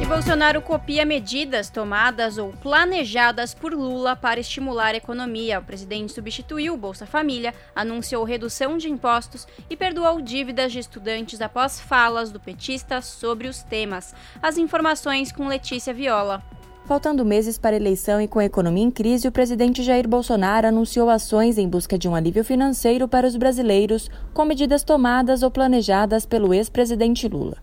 E 0.00 0.06
Bolsonaro 0.06 0.62
copia 0.62 1.04
medidas 1.04 1.68
tomadas 1.68 2.38
ou 2.38 2.48
planejadas 2.54 3.54
por 3.54 3.72
Lula 3.72 4.16
para 4.16 4.40
estimular 4.40 4.94
a 4.94 4.96
economia. 4.96 5.60
O 5.60 5.62
presidente 5.62 6.12
substituiu 6.12 6.72
o 6.74 6.76
Bolsa 6.76 7.06
Família, 7.06 7.54
anunciou 7.76 8.24
redução 8.24 8.78
de 8.78 8.88
impostos 8.88 9.46
e 9.68 9.76
perdoou 9.76 10.20
dívidas 10.22 10.72
de 10.72 10.78
estudantes 10.78 11.40
após 11.40 11.78
falas 11.78 12.32
do 12.32 12.40
petista 12.40 13.02
sobre 13.02 13.48
os 13.48 13.62
temas. 13.62 14.14
As 14.42 14.56
informações 14.56 15.30
com 15.30 15.46
Letícia 15.46 15.92
Viola. 15.92 16.42
Faltando 16.92 17.24
meses 17.24 17.56
para 17.56 17.74
a 17.74 17.78
eleição 17.78 18.20
e 18.20 18.28
com 18.28 18.38
a 18.38 18.44
economia 18.44 18.84
em 18.84 18.90
crise, 18.90 19.26
o 19.26 19.32
presidente 19.32 19.82
Jair 19.82 20.06
Bolsonaro 20.06 20.68
anunciou 20.68 21.08
ações 21.08 21.56
em 21.56 21.66
busca 21.66 21.96
de 21.96 22.06
um 22.06 22.14
alívio 22.14 22.44
financeiro 22.44 23.08
para 23.08 23.26
os 23.26 23.34
brasileiros, 23.34 24.10
com 24.34 24.44
medidas 24.44 24.82
tomadas 24.82 25.42
ou 25.42 25.50
planejadas 25.50 26.26
pelo 26.26 26.52
ex-presidente 26.52 27.26
Lula. 27.26 27.56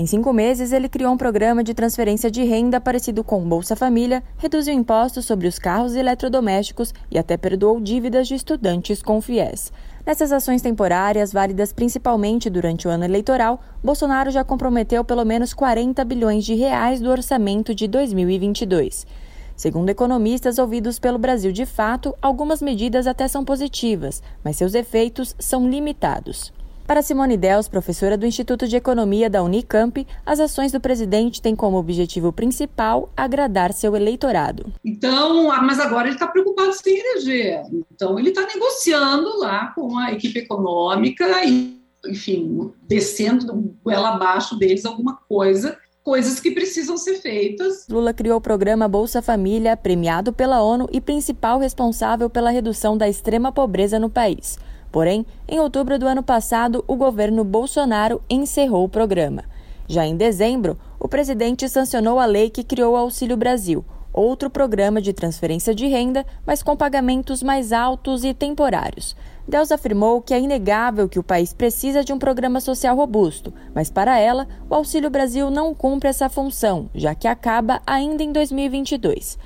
Em 0.00 0.06
cinco 0.06 0.32
meses, 0.32 0.72
ele 0.72 0.88
criou 0.88 1.12
um 1.12 1.16
programa 1.18 1.62
de 1.62 1.74
transferência 1.74 2.30
de 2.30 2.42
renda 2.42 2.80
parecido 2.80 3.22
com 3.22 3.46
Bolsa 3.46 3.76
Família, 3.76 4.22
reduziu 4.38 4.72
impostos 4.72 5.26
sobre 5.26 5.46
os 5.46 5.58
carros 5.58 5.94
e 5.94 5.98
eletrodomésticos 5.98 6.94
e 7.10 7.18
até 7.18 7.36
perdoou 7.36 7.78
dívidas 7.78 8.26
de 8.26 8.34
estudantes 8.34 9.02
com 9.02 9.20
FIES. 9.20 9.70
Nessas 10.06 10.32
ações 10.32 10.62
temporárias, 10.62 11.34
válidas 11.34 11.70
principalmente 11.70 12.48
durante 12.48 12.88
o 12.88 12.90
ano 12.90 13.04
eleitoral, 13.04 13.60
Bolsonaro 13.84 14.30
já 14.30 14.42
comprometeu 14.42 15.04
pelo 15.04 15.22
menos 15.22 15.52
40 15.52 16.02
bilhões 16.06 16.46
de 16.46 16.54
reais 16.54 16.98
do 16.98 17.10
orçamento 17.10 17.74
de 17.74 17.86
2022. 17.86 19.06
Segundo 19.54 19.90
economistas 19.90 20.58
ouvidos 20.58 20.98
pelo 20.98 21.18
Brasil 21.18 21.52
de 21.52 21.66
Fato, 21.66 22.16
algumas 22.22 22.62
medidas 22.62 23.06
até 23.06 23.28
são 23.28 23.44
positivas, 23.44 24.22
mas 24.42 24.56
seus 24.56 24.72
efeitos 24.72 25.36
são 25.38 25.68
limitados. 25.68 26.50
Para 26.90 27.02
Simone 27.02 27.36
Dels, 27.36 27.68
professora 27.68 28.18
do 28.18 28.26
Instituto 28.26 28.66
de 28.66 28.74
Economia 28.74 29.30
da 29.30 29.44
Unicamp, 29.44 30.04
as 30.26 30.40
ações 30.40 30.72
do 30.72 30.80
presidente 30.80 31.40
têm 31.40 31.54
como 31.54 31.76
objetivo 31.76 32.32
principal 32.32 33.08
agradar 33.16 33.72
seu 33.72 33.94
eleitorado. 33.94 34.72
Então, 34.84 35.46
mas 35.62 35.78
agora 35.78 36.08
ele 36.08 36.16
está 36.16 36.26
preocupado 36.26 36.72
sem 36.72 36.98
eleger. 36.98 37.62
Então, 37.94 38.18
ele 38.18 38.30
está 38.30 38.44
negociando 38.44 39.38
lá 39.38 39.68
com 39.72 39.96
a 39.96 40.10
equipe 40.10 40.40
econômica 40.40 41.44
e, 41.44 41.80
enfim, 42.08 42.72
descendo 42.82 43.72
goela 43.84 44.16
abaixo 44.16 44.58
deles 44.58 44.84
alguma 44.84 45.16
coisa 45.28 45.78
coisas 46.02 46.40
que 46.40 46.50
precisam 46.50 46.96
ser 46.96 47.16
feitas. 47.20 47.86
Lula 47.88 48.12
criou 48.12 48.38
o 48.38 48.40
programa 48.40 48.88
Bolsa 48.88 49.22
Família, 49.22 49.76
premiado 49.76 50.32
pela 50.32 50.60
ONU 50.60 50.88
e 50.90 51.00
principal 51.00 51.60
responsável 51.60 52.28
pela 52.28 52.50
redução 52.50 52.96
da 52.96 53.08
extrema 53.08 53.52
pobreza 53.52 53.98
no 53.98 54.10
país. 54.10 54.58
Porém, 54.90 55.24
em 55.48 55.60
outubro 55.60 55.98
do 55.98 56.06
ano 56.06 56.22
passado, 56.22 56.84
o 56.86 56.96
governo 56.96 57.44
Bolsonaro 57.44 58.20
encerrou 58.28 58.84
o 58.84 58.88
programa. 58.88 59.44
Já 59.86 60.06
em 60.06 60.16
dezembro, 60.16 60.78
o 60.98 61.08
presidente 61.08 61.68
sancionou 61.68 62.18
a 62.18 62.26
lei 62.26 62.50
que 62.50 62.64
criou 62.64 62.94
o 62.94 62.96
Auxílio 62.96 63.36
Brasil, 63.36 63.84
outro 64.12 64.50
programa 64.50 65.00
de 65.00 65.12
transferência 65.12 65.74
de 65.74 65.86
renda, 65.86 66.26
mas 66.46 66.62
com 66.62 66.76
pagamentos 66.76 67.42
mais 67.42 67.72
altos 67.72 68.24
e 68.24 68.34
temporários. 68.34 69.16
Deus 69.48 69.72
afirmou 69.72 70.22
que 70.22 70.32
é 70.32 70.40
inegável 70.40 71.08
que 71.08 71.18
o 71.18 71.24
país 71.24 71.52
precisa 71.52 72.04
de 72.04 72.12
um 72.12 72.18
programa 72.18 72.60
social 72.60 72.94
robusto, 72.94 73.52
mas 73.74 73.90
para 73.90 74.18
ela, 74.18 74.46
o 74.68 74.74
Auxílio 74.74 75.10
Brasil 75.10 75.50
não 75.50 75.74
cumpre 75.74 76.08
essa 76.08 76.28
função, 76.28 76.88
já 76.94 77.14
que 77.14 77.26
acaba 77.26 77.82
ainda 77.86 78.22
em 78.22 78.30
2022. 78.32 79.38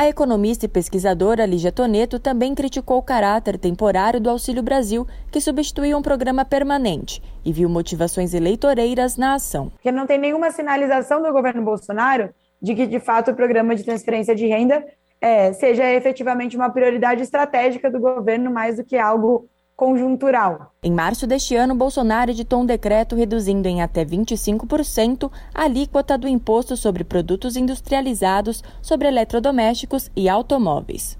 A 0.00 0.06
economista 0.06 0.64
e 0.64 0.68
pesquisadora 0.68 1.44
Lígia 1.44 1.72
Toneto 1.72 2.20
também 2.20 2.54
criticou 2.54 2.98
o 2.98 3.02
caráter 3.02 3.58
temporário 3.58 4.20
do 4.20 4.30
Auxílio 4.30 4.62
Brasil, 4.62 5.04
que 5.28 5.40
substituiu 5.40 5.98
um 5.98 6.02
programa 6.02 6.44
permanente, 6.44 7.20
e 7.44 7.52
viu 7.52 7.68
motivações 7.68 8.32
eleitoreiras 8.32 9.16
na 9.16 9.34
ação. 9.34 9.70
Porque 9.70 9.90
não 9.90 10.06
tem 10.06 10.16
nenhuma 10.16 10.52
sinalização 10.52 11.20
do 11.20 11.32
governo 11.32 11.64
Bolsonaro 11.64 12.32
de 12.62 12.76
que, 12.76 12.86
de 12.86 13.00
fato, 13.00 13.32
o 13.32 13.34
programa 13.34 13.74
de 13.74 13.82
transferência 13.82 14.36
de 14.36 14.46
renda 14.46 14.86
é, 15.20 15.52
seja 15.52 15.92
efetivamente 15.92 16.56
uma 16.56 16.70
prioridade 16.70 17.24
estratégica 17.24 17.90
do 17.90 17.98
governo 17.98 18.52
mais 18.52 18.76
do 18.76 18.84
que 18.84 18.96
algo 18.96 19.48
conjuntural. 19.78 20.72
Em 20.82 20.90
março 20.90 21.24
deste 21.24 21.54
ano, 21.54 21.72
Bolsonaro 21.72 22.32
editou 22.32 22.60
um 22.60 22.66
decreto 22.66 23.14
reduzindo 23.14 23.68
em 23.68 23.80
até 23.80 24.04
25% 24.04 25.30
a 25.54 25.62
alíquota 25.62 26.18
do 26.18 26.26
imposto 26.26 26.76
sobre 26.76 27.04
produtos 27.04 27.56
industrializados, 27.56 28.64
sobre 28.82 29.06
eletrodomésticos 29.06 30.10
e 30.16 30.28
automóveis. 30.28 31.16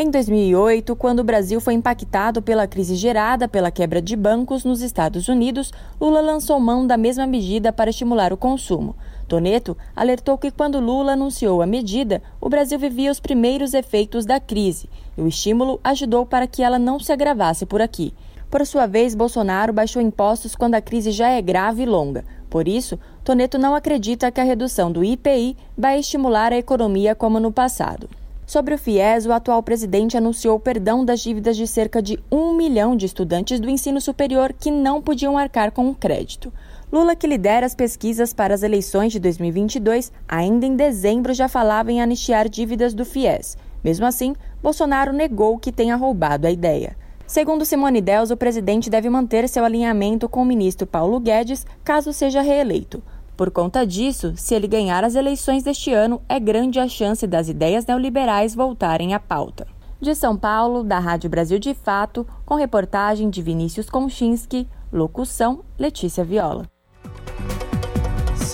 Em 0.00 0.10
2008, 0.10 0.96
quando 0.96 1.20
o 1.20 1.24
Brasil 1.24 1.60
foi 1.60 1.74
impactado 1.74 2.40
pela 2.40 2.66
crise 2.66 2.96
gerada 2.96 3.46
pela 3.46 3.70
quebra 3.70 4.00
de 4.00 4.16
bancos 4.16 4.64
nos 4.64 4.80
Estados 4.80 5.28
Unidos, 5.28 5.70
Lula 6.00 6.22
lançou 6.22 6.58
mão 6.58 6.86
da 6.86 6.96
mesma 6.96 7.26
medida 7.26 7.70
para 7.70 7.90
estimular 7.90 8.32
o 8.32 8.36
consumo. 8.38 8.96
Toneto 9.26 9.76
alertou 9.96 10.36
que 10.36 10.50
quando 10.50 10.80
Lula 10.80 11.12
anunciou 11.12 11.62
a 11.62 11.66
medida, 11.66 12.22
o 12.40 12.48
Brasil 12.48 12.78
vivia 12.78 13.10
os 13.10 13.20
primeiros 13.20 13.74
efeitos 13.74 14.26
da 14.26 14.38
crise 14.38 14.88
e 15.16 15.22
o 15.22 15.28
estímulo 15.28 15.80
ajudou 15.82 16.26
para 16.26 16.46
que 16.46 16.62
ela 16.62 16.78
não 16.78 16.98
se 16.98 17.12
agravasse 17.12 17.64
por 17.64 17.80
aqui. 17.80 18.12
Por 18.50 18.64
sua 18.66 18.86
vez, 18.86 19.14
Bolsonaro 19.14 19.72
baixou 19.72 20.00
impostos 20.00 20.54
quando 20.54 20.74
a 20.74 20.80
crise 20.80 21.10
já 21.10 21.28
é 21.28 21.42
grave 21.42 21.82
e 21.82 21.86
longa. 21.86 22.24
Por 22.48 22.68
isso, 22.68 22.98
Toneto 23.24 23.58
não 23.58 23.74
acredita 23.74 24.30
que 24.30 24.40
a 24.40 24.44
redução 24.44 24.92
do 24.92 25.02
IPI 25.02 25.56
vai 25.76 25.98
estimular 25.98 26.52
a 26.52 26.56
economia 26.56 27.14
como 27.14 27.40
no 27.40 27.50
passado. 27.50 28.08
Sobre 28.46 28.74
o 28.74 28.78
FIES, 28.78 29.24
o 29.26 29.32
atual 29.32 29.62
presidente 29.62 30.16
anunciou 30.18 30.56
o 30.56 30.60
perdão 30.60 31.02
das 31.04 31.20
dívidas 31.20 31.56
de 31.56 31.66
cerca 31.66 32.02
de 32.02 32.22
um 32.30 32.54
milhão 32.54 32.94
de 32.94 33.06
estudantes 33.06 33.58
do 33.58 33.70
ensino 33.70 34.00
superior 34.00 34.52
que 34.52 34.70
não 34.70 35.00
podiam 35.00 35.38
arcar 35.38 35.72
com 35.72 35.88
o 35.88 35.94
crédito. 35.94 36.52
Lula, 36.94 37.16
que 37.16 37.26
lidera 37.26 37.66
as 37.66 37.74
pesquisas 37.74 38.32
para 38.32 38.54
as 38.54 38.62
eleições 38.62 39.10
de 39.10 39.18
2022, 39.18 40.12
ainda 40.28 40.64
em 40.64 40.76
dezembro 40.76 41.34
já 41.34 41.48
falava 41.48 41.90
em 41.90 42.00
anistiar 42.00 42.48
dívidas 42.48 42.94
do 42.94 43.04
FIES. 43.04 43.58
Mesmo 43.82 44.06
assim, 44.06 44.32
Bolsonaro 44.62 45.12
negou 45.12 45.58
que 45.58 45.72
tenha 45.72 45.96
roubado 45.96 46.46
a 46.46 46.52
ideia. 46.52 46.96
Segundo 47.26 47.64
Simone 47.64 48.00
Dels, 48.00 48.30
o 48.30 48.36
presidente 48.36 48.88
deve 48.88 49.10
manter 49.10 49.48
seu 49.48 49.64
alinhamento 49.64 50.28
com 50.28 50.40
o 50.40 50.44
ministro 50.44 50.86
Paulo 50.86 51.18
Guedes 51.18 51.66
caso 51.82 52.12
seja 52.12 52.42
reeleito. 52.42 53.02
Por 53.36 53.50
conta 53.50 53.84
disso, 53.84 54.32
se 54.36 54.54
ele 54.54 54.68
ganhar 54.68 55.02
as 55.02 55.16
eleições 55.16 55.64
deste 55.64 55.92
ano, 55.92 56.22
é 56.28 56.38
grande 56.38 56.78
a 56.78 56.86
chance 56.86 57.26
das 57.26 57.48
ideias 57.48 57.84
neoliberais 57.84 58.54
voltarem 58.54 59.14
à 59.14 59.18
pauta. 59.18 59.66
De 60.00 60.14
São 60.14 60.36
Paulo, 60.36 60.84
da 60.84 61.00
Rádio 61.00 61.28
Brasil 61.28 61.58
de 61.58 61.74
Fato, 61.74 62.24
com 62.46 62.54
reportagem 62.54 63.30
de 63.30 63.42
Vinícius 63.42 63.90
Konchinski, 63.90 64.68
locução 64.92 65.64
Letícia 65.76 66.22
Viola. 66.22 66.72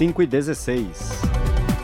5 0.00 0.22
e 0.22 0.26
16. 0.26 1.10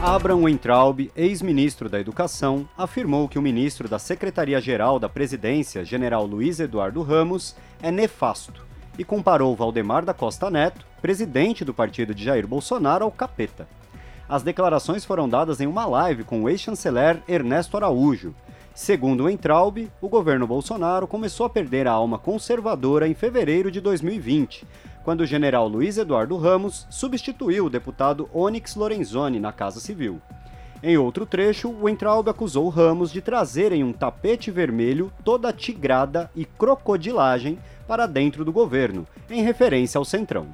Abraham 0.01 0.45
Weintraub, 0.45 1.11
ex-ministro 1.15 1.87
da 1.87 2.01
Educação, 2.01 2.67
afirmou 2.75 3.29
que 3.29 3.39
o 3.39 3.43
ministro 3.43 3.91
da 3.91 3.99
Secretaria-Geral 3.99 4.99
da 4.99 5.07
Presidência, 5.07 5.85
general 5.85 6.25
Luiz 6.25 6.59
Eduardo 6.59 7.03
Ramos, 7.03 7.55
é 7.83 7.91
nefasto 7.91 8.65
e 8.99 9.05
comparou 9.05 9.55
Valdemar 9.55 10.03
da 10.03 10.15
Costa 10.15 10.51
Neto, 10.51 10.87
presidente 11.03 11.63
do 11.63 11.75
partido 11.75 12.15
de 12.15 12.25
Jair 12.25 12.47
Bolsonaro, 12.47 13.05
ao 13.05 13.11
capeta. 13.11 13.69
As 14.27 14.43
declarações 14.43 15.05
foram 15.05 15.29
dadas 15.29 15.61
em 15.61 15.67
uma 15.67 15.85
live 15.85 16.25
com 16.25 16.43
o 16.43 16.49
ex-chanceler 16.49 17.23
Ernesto 17.29 17.77
Araújo. 17.77 18.35
Segundo 18.75 19.25
o 19.25 19.91
o 20.01 20.09
governo 20.09 20.47
Bolsonaro 20.47 21.07
começou 21.07 21.45
a 21.45 21.51
perder 21.51 21.87
a 21.87 21.93
alma 21.93 22.19
conservadora 22.19 23.07
em 23.07 23.13
fevereiro 23.13 23.71
de 23.71 23.81
2020, 23.81 24.67
quando 25.07 25.21
o 25.21 25.27
general 25.27 25.69
Luiz 25.69 25.99
Eduardo 25.99 26.37
Ramos 26.37 26.85
substituiu 26.91 27.67
o 27.67 27.71
deputado 27.71 28.29
Onyx 28.35 28.75
Lorenzoni 28.75 29.39
na 29.39 29.53
Casa 29.53 29.79
Civil. 29.79 30.21
Em 30.83 30.99
outro 30.99 31.25
trecho, 31.25 31.71
o 31.71 31.89
Entraub 31.89 32.29
acusou 32.29 32.69
Ramos 32.69 33.13
de 33.13 33.23
trazerem 33.23 33.85
um 33.85 33.93
tapete 33.93 34.51
vermelho 34.51 35.13
toda 35.25 35.53
tigrada 35.53 36.29
e 36.35 36.45
crocodilagem 36.45 37.57
para 37.87 38.09
dentro 38.09 38.45
do 38.45 38.51
governo, 38.51 39.07
em 39.31 39.45
referência 39.45 39.97
ao 39.97 40.05
Centrão. 40.05 40.49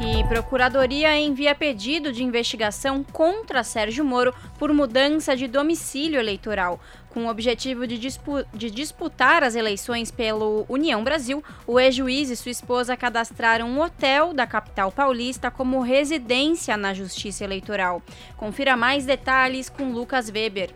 E 0.00 0.24
Procuradoria 0.24 1.16
envia 1.16 1.54
pedido 1.54 2.12
de 2.12 2.24
investigação 2.24 3.04
contra 3.04 3.62
Sérgio 3.62 4.04
Moro 4.04 4.34
por 4.58 4.72
mudança 4.72 5.36
de 5.36 5.46
domicílio 5.46 6.18
eleitoral. 6.18 6.80
Com 7.10 7.26
o 7.26 7.30
objetivo 7.30 7.86
de, 7.86 7.96
dispu 7.96 8.44
de 8.52 8.70
disputar 8.70 9.44
as 9.44 9.54
eleições 9.54 10.10
pelo 10.10 10.66
União 10.68 11.04
Brasil, 11.04 11.44
o 11.64 11.78
ex-juiz 11.78 12.28
e 12.28 12.36
sua 12.36 12.50
esposa 12.50 12.96
cadastraram 12.96 13.68
um 13.68 13.80
hotel 13.80 14.34
da 14.34 14.46
capital 14.46 14.90
paulista 14.90 15.48
como 15.50 15.80
residência 15.80 16.76
na 16.76 16.92
Justiça 16.92 17.44
Eleitoral. 17.44 18.02
Confira 18.36 18.76
mais 18.76 19.06
detalhes 19.06 19.70
com 19.70 19.92
Lucas 19.92 20.28
Weber. 20.28 20.70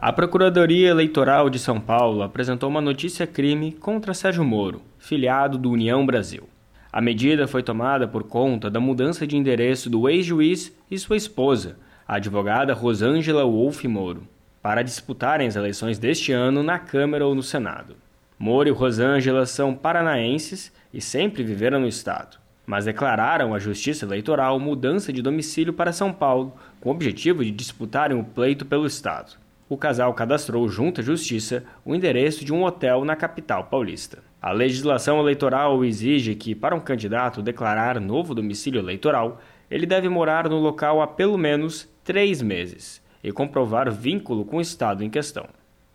A 0.00 0.12
Procuradoria 0.12 0.90
Eleitoral 0.90 1.48
de 1.48 1.60
São 1.60 1.80
Paulo 1.80 2.22
apresentou 2.22 2.68
uma 2.68 2.80
notícia-crime 2.80 3.72
contra 3.72 4.12
Sérgio 4.12 4.44
Moro, 4.44 4.82
filiado 4.98 5.56
do 5.56 5.70
União 5.70 6.04
Brasil. 6.04 6.53
A 6.94 7.00
medida 7.00 7.48
foi 7.48 7.60
tomada 7.60 8.06
por 8.06 8.22
conta 8.22 8.70
da 8.70 8.78
mudança 8.78 9.26
de 9.26 9.36
endereço 9.36 9.90
do 9.90 10.08
ex-juiz 10.08 10.72
e 10.88 10.96
sua 10.96 11.16
esposa, 11.16 11.76
a 12.06 12.14
advogada 12.14 12.72
Rosângela 12.72 13.44
Wolff 13.44 13.88
Moro, 13.88 14.28
para 14.62 14.80
disputarem 14.80 15.48
as 15.48 15.56
eleições 15.56 15.98
deste 15.98 16.30
ano 16.30 16.62
na 16.62 16.78
Câmara 16.78 17.26
ou 17.26 17.34
no 17.34 17.42
Senado. 17.42 17.96
Moro 18.38 18.68
e 18.68 18.70
Rosângela 18.70 19.44
são 19.44 19.74
paranaenses 19.74 20.72
e 20.92 21.00
sempre 21.00 21.42
viveram 21.42 21.80
no 21.80 21.88
estado, 21.88 22.38
mas 22.64 22.84
declararam 22.84 23.52
à 23.52 23.58
Justiça 23.58 24.04
Eleitoral 24.04 24.60
mudança 24.60 25.12
de 25.12 25.20
domicílio 25.20 25.72
para 25.72 25.92
São 25.92 26.12
Paulo 26.12 26.54
com 26.80 26.90
o 26.90 26.92
objetivo 26.92 27.44
de 27.44 27.50
disputarem 27.50 28.16
o 28.16 28.22
pleito 28.22 28.64
pelo 28.64 28.86
estado 28.86 29.36
o 29.68 29.76
casal 29.76 30.12
cadastrou 30.14 30.68
junto 30.68 31.00
à 31.00 31.04
Justiça 31.04 31.64
o 31.84 31.94
endereço 31.94 32.44
de 32.44 32.52
um 32.52 32.64
hotel 32.64 33.04
na 33.04 33.16
capital 33.16 33.64
paulista. 33.64 34.18
A 34.44 34.52
legislação 34.52 35.18
eleitoral 35.18 35.82
exige 35.86 36.34
que, 36.34 36.54
para 36.54 36.76
um 36.76 36.80
candidato 36.80 37.40
declarar 37.40 37.98
novo 37.98 38.34
domicílio 38.34 38.78
eleitoral, 38.78 39.40
ele 39.70 39.86
deve 39.86 40.06
morar 40.06 40.50
no 40.50 40.58
local 40.58 41.00
há 41.00 41.06
pelo 41.06 41.38
menos 41.38 41.88
três 42.04 42.42
meses 42.42 43.02
e 43.22 43.32
comprovar 43.32 43.90
vínculo 43.90 44.44
com 44.44 44.58
o 44.58 44.60
Estado 44.60 45.02
em 45.02 45.08
questão. 45.08 45.46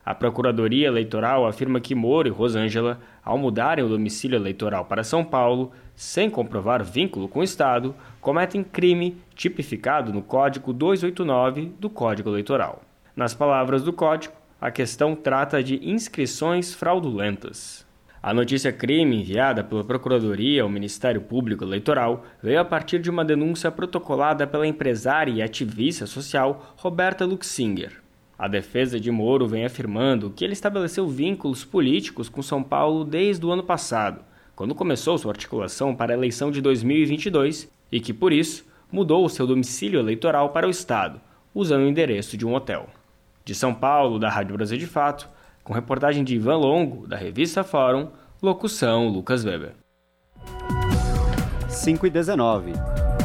A 0.04 0.16
Procuradoria 0.16 0.88
Eleitoral 0.88 1.46
afirma 1.46 1.78
que 1.78 1.94
Moro 1.94 2.26
e 2.26 2.30
Rosângela, 2.32 2.98
ao 3.24 3.38
mudarem 3.38 3.84
o 3.84 3.88
domicílio 3.88 4.34
eleitoral 4.34 4.84
para 4.84 5.04
São 5.04 5.24
Paulo, 5.24 5.70
sem 5.94 6.28
comprovar 6.28 6.82
vínculo 6.82 7.28
com 7.28 7.38
o 7.38 7.44
Estado, 7.44 7.94
cometem 8.20 8.64
crime 8.64 9.16
tipificado 9.32 10.12
no 10.12 10.22
Código 10.22 10.72
289 10.72 11.72
do 11.78 11.88
Código 11.88 12.30
Eleitoral. 12.30 12.82
Nas 13.14 13.32
palavras 13.32 13.84
do 13.84 13.92
código, 13.92 14.34
a 14.60 14.72
questão 14.72 15.14
trata 15.14 15.62
de 15.62 15.88
inscrições 15.88 16.74
fraudulentas. 16.74 17.88
A 18.22 18.34
notícia 18.34 18.70
crime 18.70 19.22
enviada 19.22 19.64
pela 19.64 19.82
Procuradoria 19.82 20.62
ao 20.62 20.68
Ministério 20.68 21.22
Público 21.22 21.64
Eleitoral 21.64 22.26
veio 22.42 22.60
a 22.60 22.64
partir 22.64 22.98
de 22.98 23.08
uma 23.08 23.24
denúncia 23.24 23.70
protocolada 23.70 24.46
pela 24.46 24.66
empresária 24.66 25.32
e 25.32 25.40
ativista 25.40 26.04
social 26.04 26.74
Roberta 26.76 27.24
Luxinger. 27.24 28.02
A 28.38 28.46
defesa 28.46 29.00
de 29.00 29.10
Moro 29.10 29.48
vem 29.48 29.64
afirmando 29.64 30.28
que 30.28 30.44
ele 30.44 30.52
estabeleceu 30.52 31.08
vínculos 31.08 31.64
políticos 31.64 32.28
com 32.28 32.42
São 32.42 32.62
Paulo 32.62 33.06
desde 33.06 33.46
o 33.46 33.52
ano 33.52 33.62
passado, 33.62 34.22
quando 34.54 34.74
começou 34.74 35.16
sua 35.16 35.32
articulação 35.32 35.96
para 35.96 36.12
a 36.12 36.16
eleição 36.16 36.50
de 36.50 36.60
2022 36.60 37.72
e 37.90 38.00
que, 38.00 38.12
por 38.12 38.34
isso, 38.34 38.66
mudou 38.92 39.24
o 39.24 39.30
seu 39.30 39.46
domicílio 39.46 39.98
eleitoral 39.98 40.50
para 40.50 40.66
o 40.66 40.70
Estado, 40.70 41.18
usando 41.54 41.84
o 41.84 41.88
endereço 41.88 42.36
de 42.36 42.46
um 42.46 42.54
hotel. 42.54 42.86
De 43.46 43.54
São 43.54 43.72
Paulo, 43.72 44.18
da 44.18 44.28
Rádio 44.28 44.56
Brasil 44.56 44.76
de 44.76 44.86
Fato, 44.86 45.26
com 45.70 45.74
reportagem 45.74 46.24
de 46.24 46.34
Ivan 46.34 46.56
Longo, 46.56 47.06
da 47.06 47.16
revista 47.16 47.62
Fórum, 47.62 48.08
locução 48.42 49.06
Lucas 49.06 49.44
Weber. 49.44 49.74
5 51.68 52.08
e 52.08 52.10
19. 52.10 52.72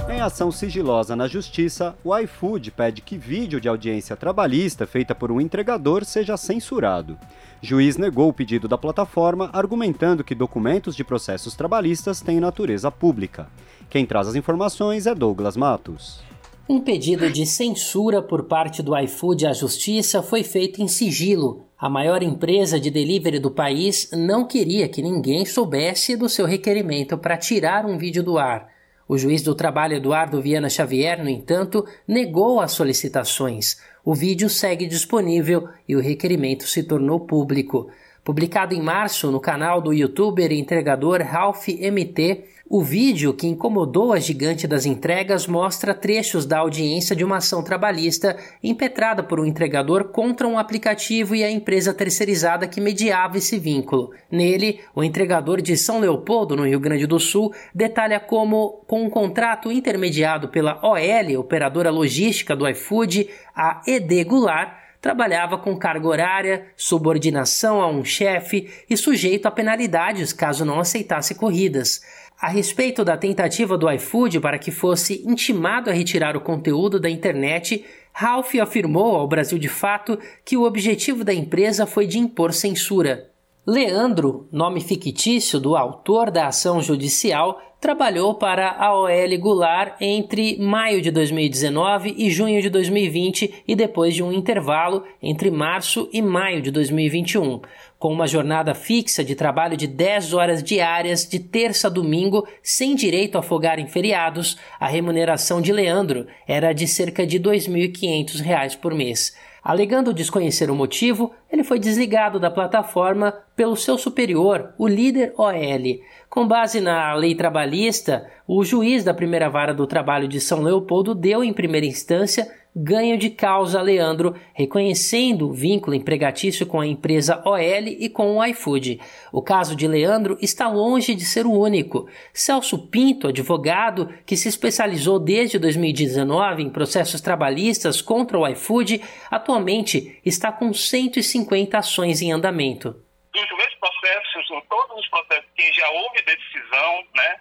Em 0.08 0.22
ação 0.22 0.52
sigilosa 0.52 1.16
na 1.16 1.28
justiça, 1.28 1.96
o 2.04 2.16
iFood 2.16 2.70
pede 2.70 3.02
que 3.02 3.18
vídeo 3.18 3.60
de 3.60 3.68
audiência 3.68 4.16
trabalhista 4.16 4.86
feita 4.86 5.16
por 5.16 5.32
um 5.32 5.42
entregador 5.42 6.06
seja 6.06 6.38
censurado. 6.38 7.18
Juiz 7.64 7.98
negou 7.98 8.30
o 8.30 8.34
pedido 8.34 8.68
da 8.68 8.78
plataforma, 8.78 9.50
argumentando 9.52 10.24
que 10.24 10.36
documentos 10.36 10.96
de 10.96 11.04
processos 11.04 11.56
trabalhistas 11.56 12.22
têm 12.22 12.40
natureza 12.40 12.92
pública. 12.92 13.48
Quem 13.90 14.06
traz 14.06 14.28
as 14.28 14.36
informações 14.36 15.08
é 15.08 15.16
Douglas 15.16 15.58
Matos. 15.58 16.22
Um 16.70 16.80
pedido 16.80 17.28
de 17.32 17.44
censura 17.44 18.22
por 18.22 18.44
parte 18.44 18.84
do 18.84 18.96
iFood 19.00 19.48
à 19.48 19.54
justiça 19.54 20.22
foi 20.22 20.44
feito 20.44 20.80
em 20.80 20.88
sigilo. 20.88 21.65
A 21.78 21.90
maior 21.90 22.24
empresa 22.24 22.80
de 22.80 22.90
delivery 22.90 23.38
do 23.38 23.52
país 23.52 24.10
não 24.14 24.48
queria 24.48 24.88
que 24.88 25.02
ninguém 25.02 25.46
soubesse 25.46 26.16
do 26.16 26.30
seu 26.30 26.46
requerimento 26.46 27.18
para 27.18 27.36
tirar 27.36 27.86
um 27.86 27.98
vídeo 27.98 28.24
do 28.24 28.38
ar. 28.38 28.70
O 29.06 29.18
juiz 29.18 29.42
do 29.42 29.54
trabalho 29.54 29.96
Eduardo 29.96 30.42
Viana 30.42 30.70
Xavier, 30.70 31.22
no 31.22 31.30
entanto, 31.30 31.86
negou 32.08 32.62
as 32.62 32.72
solicitações. 32.72 33.78
O 34.06 34.16
vídeo 34.16 34.50
segue 34.50 34.88
disponível 34.88 35.68
e 35.86 35.98
o 35.98 36.02
requerimento 36.02 36.66
se 36.66 36.82
tornou 36.82 37.20
público. 37.20 37.90
Publicado 38.24 38.74
em 38.74 38.82
março 38.82 39.30
no 39.30 39.42
canal 39.42 39.82
do 39.82 39.94
youtuber 39.94 40.54
e 40.54 40.60
entregador 40.60 41.22
Ralph 41.22 41.68
MT, 41.68 42.46
o 42.68 42.82
vídeo 42.84 43.32
que 43.32 43.46
incomodou 43.46 44.12
a 44.12 44.20
gigante 44.20 44.68
das 44.68 44.88
entregas 44.88 45.46
mostra 45.46 45.94
trechos 45.94 46.48
da 46.48 46.58
audiência 46.58 47.16
de 47.16 47.24
uma 47.24 47.38
ação 47.38 47.64
trabalhista 47.64 48.36
impetrada 48.64 49.22
por 49.22 49.40
um 49.40 49.46
entregador 49.46 50.06
contra 50.06 50.48
um 50.48 50.58
aplicativo 50.58 51.36
e 51.36 51.44
a 51.44 51.52
empresa 51.52 51.94
terceirizada 51.94 52.68
que 52.68 52.82
mediava 52.82 53.38
esse 53.38 53.60
vínculo. 53.60 54.12
Nele, 54.32 54.80
o 54.96 55.04
entregador 55.04 55.62
de 55.62 55.78
São 55.78 56.00
Leopoldo, 56.00 56.56
no 56.56 56.66
Rio 56.66 56.80
Grande 56.80 57.06
do 57.06 57.20
Sul, 57.20 57.54
detalha 57.74 58.20
como, 58.20 58.84
com 58.88 59.04
um 59.04 59.12
contrato 59.12 59.72
intermediado 59.72 60.50
pela 60.50 60.80
OL, 60.84 61.40
operadora 61.40 61.92
logística 61.92 62.56
do 62.56 62.68
iFood, 62.68 63.30
a 63.56 63.84
ED 63.86 64.24
Goulart, 64.24 64.86
trabalhava 65.06 65.60
com 65.60 65.78
carga 65.78 66.08
horária, 66.08 66.66
subordinação 66.76 67.80
a 67.80 67.88
um 67.88 68.04
chefe 68.04 68.74
e 68.90 68.98
sujeito 68.98 69.46
a 69.46 69.52
penalidades 69.52 70.34
caso 70.34 70.66
não 70.66 70.80
aceitasse 70.80 71.36
corridas. 71.36 72.02
A 72.40 72.50
respeito 72.50 73.06
da 73.06 73.16
tentativa 73.16 73.78
do 73.78 73.90
iFood 73.92 74.42
para 74.42 74.60
que 74.60 74.70
fosse 74.70 75.24
intimado 75.26 75.90
a 75.90 75.94
retirar 75.94 76.36
o 76.36 76.42
conteúdo 76.42 77.00
da 77.00 77.10
internet, 77.10 77.86
Ralph 78.12 78.56
afirmou 78.56 79.16
ao 79.16 79.28
Brasil 79.28 79.58
de 79.58 79.70
Fato 79.70 80.20
que 80.44 80.58
o 80.58 80.64
objetivo 80.64 81.24
da 81.24 81.34
empresa 81.34 81.86
foi 81.86 82.06
de 82.06 82.20
impor 82.20 82.52
censura. 82.52 83.32
Leandro, 83.66 84.48
nome 84.52 84.80
fictício 84.82 85.60
do 85.60 85.76
autor 85.76 86.30
da 86.30 86.48
ação 86.48 86.82
judicial, 86.82 87.60
trabalhou 87.80 88.36
para 88.36 88.72
a 88.72 88.94
OL 88.94 89.40
Goulart 89.40 89.96
entre 90.02 90.58
maio 90.60 91.02
de 91.02 91.12
2019 91.12 92.16
e 92.18 92.30
junho 92.30 92.62
de 92.62 92.70
2020 92.70 93.64
e 93.68 93.76
depois 93.76 94.14
de 94.14 94.22
um 94.22 94.32
intervalo 94.32 95.04
entre 95.22 95.50
março 95.50 96.10
e 96.12 96.22
maio 96.22 96.62
de 96.62 96.70
2021. 96.70 97.62
Com 98.06 98.14
uma 98.14 98.28
jornada 98.28 98.76
fixa 98.76 99.24
de 99.24 99.34
trabalho 99.34 99.76
de 99.76 99.88
10 99.88 100.32
horas 100.34 100.62
diárias, 100.62 101.28
de 101.28 101.40
terça 101.40 101.88
a 101.88 101.90
domingo, 101.90 102.48
sem 102.62 102.96
direito 102.96 103.36
a 103.36 103.42
folgar 103.42 103.80
em 103.80 103.88
feriados, 103.88 104.60
a 104.80 104.86
remuneração 104.86 105.60
de 105.60 105.74
Leandro 105.74 106.28
era 106.48 106.72
de 106.72 106.88
cerca 106.88 107.26
de 107.26 107.38
R$ 107.38 107.44
2.500 107.46 108.78
por 108.78 108.94
mês. 108.94 109.36
Alegando 109.64 110.14
desconhecer 110.14 110.70
o 110.70 110.76
motivo, 110.76 111.34
ele 111.52 111.64
foi 111.64 111.80
desligado 111.80 112.40
da 112.40 112.52
plataforma 112.52 113.34
pelo 113.56 113.76
seu 113.76 113.98
superior, 113.98 114.76
o 114.78 114.88
líder 114.88 115.34
OL. 115.36 116.00
Com 116.30 116.48
base 116.48 116.80
na 116.80 117.12
lei 117.16 117.34
trabalhista, 117.34 118.30
o 118.48 118.64
juiz 118.64 119.04
da 119.04 119.16
primeira 119.16 119.50
vara 119.50 119.74
do 119.74 119.88
trabalho 119.88 120.28
de 120.28 120.40
São 120.40 120.62
Leopoldo 120.62 121.16
deu, 121.16 121.44
em 121.44 121.52
primeira 121.52 121.88
instância, 121.88 122.48
ganho 122.76 123.18
de 123.18 123.30
causa 123.30 123.82
Leandro, 123.82 124.36
reconhecendo 124.54 125.48
o 125.48 125.54
vínculo 125.54 125.96
empregatício 125.96 126.66
com 126.66 126.82
a 126.82 126.86
empresa 126.86 127.42
OL 127.46 127.88
e 127.88 128.10
com 128.10 128.36
o 128.36 128.46
iFood. 128.46 129.00
O 129.32 129.42
caso 129.42 129.76
de 129.76 129.88
Leandro 129.88 130.38
está 130.42 130.68
longe 130.68 131.16
de 131.16 131.24
ser 131.24 131.46
o 131.46 131.54
único. 131.54 132.10
Celso 132.34 132.88
Pinto, 132.88 133.30
advogado 133.30 134.14
que 134.26 134.36
se 134.36 134.50
especializou 134.50 135.20
desde 135.20 135.58
2019 135.58 136.64
em 136.64 136.70
processos 136.70 137.22
trabalhistas 137.22 138.02
contra 138.02 138.38
o 138.38 138.48
iFood, 138.50 139.02
atualmente 139.32 140.20
está 140.26 140.52
com 140.52 140.74
150 140.74 141.78
ações 141.78 142.22
em 142.22 142.34
andamento. 142.34 143.02
Dos 143.34 143.50
dois 143.50 143.76
processos, 143.76 144.52
em 144.52 144.62
todos 144.70 145.00
os 145.00 145.08
processos 145.08 145.46
que 145.56 145.72
já 145.72 145.90
houve 145.92 146.22
decisão, 146.24 147.04
né, 147.16 147.40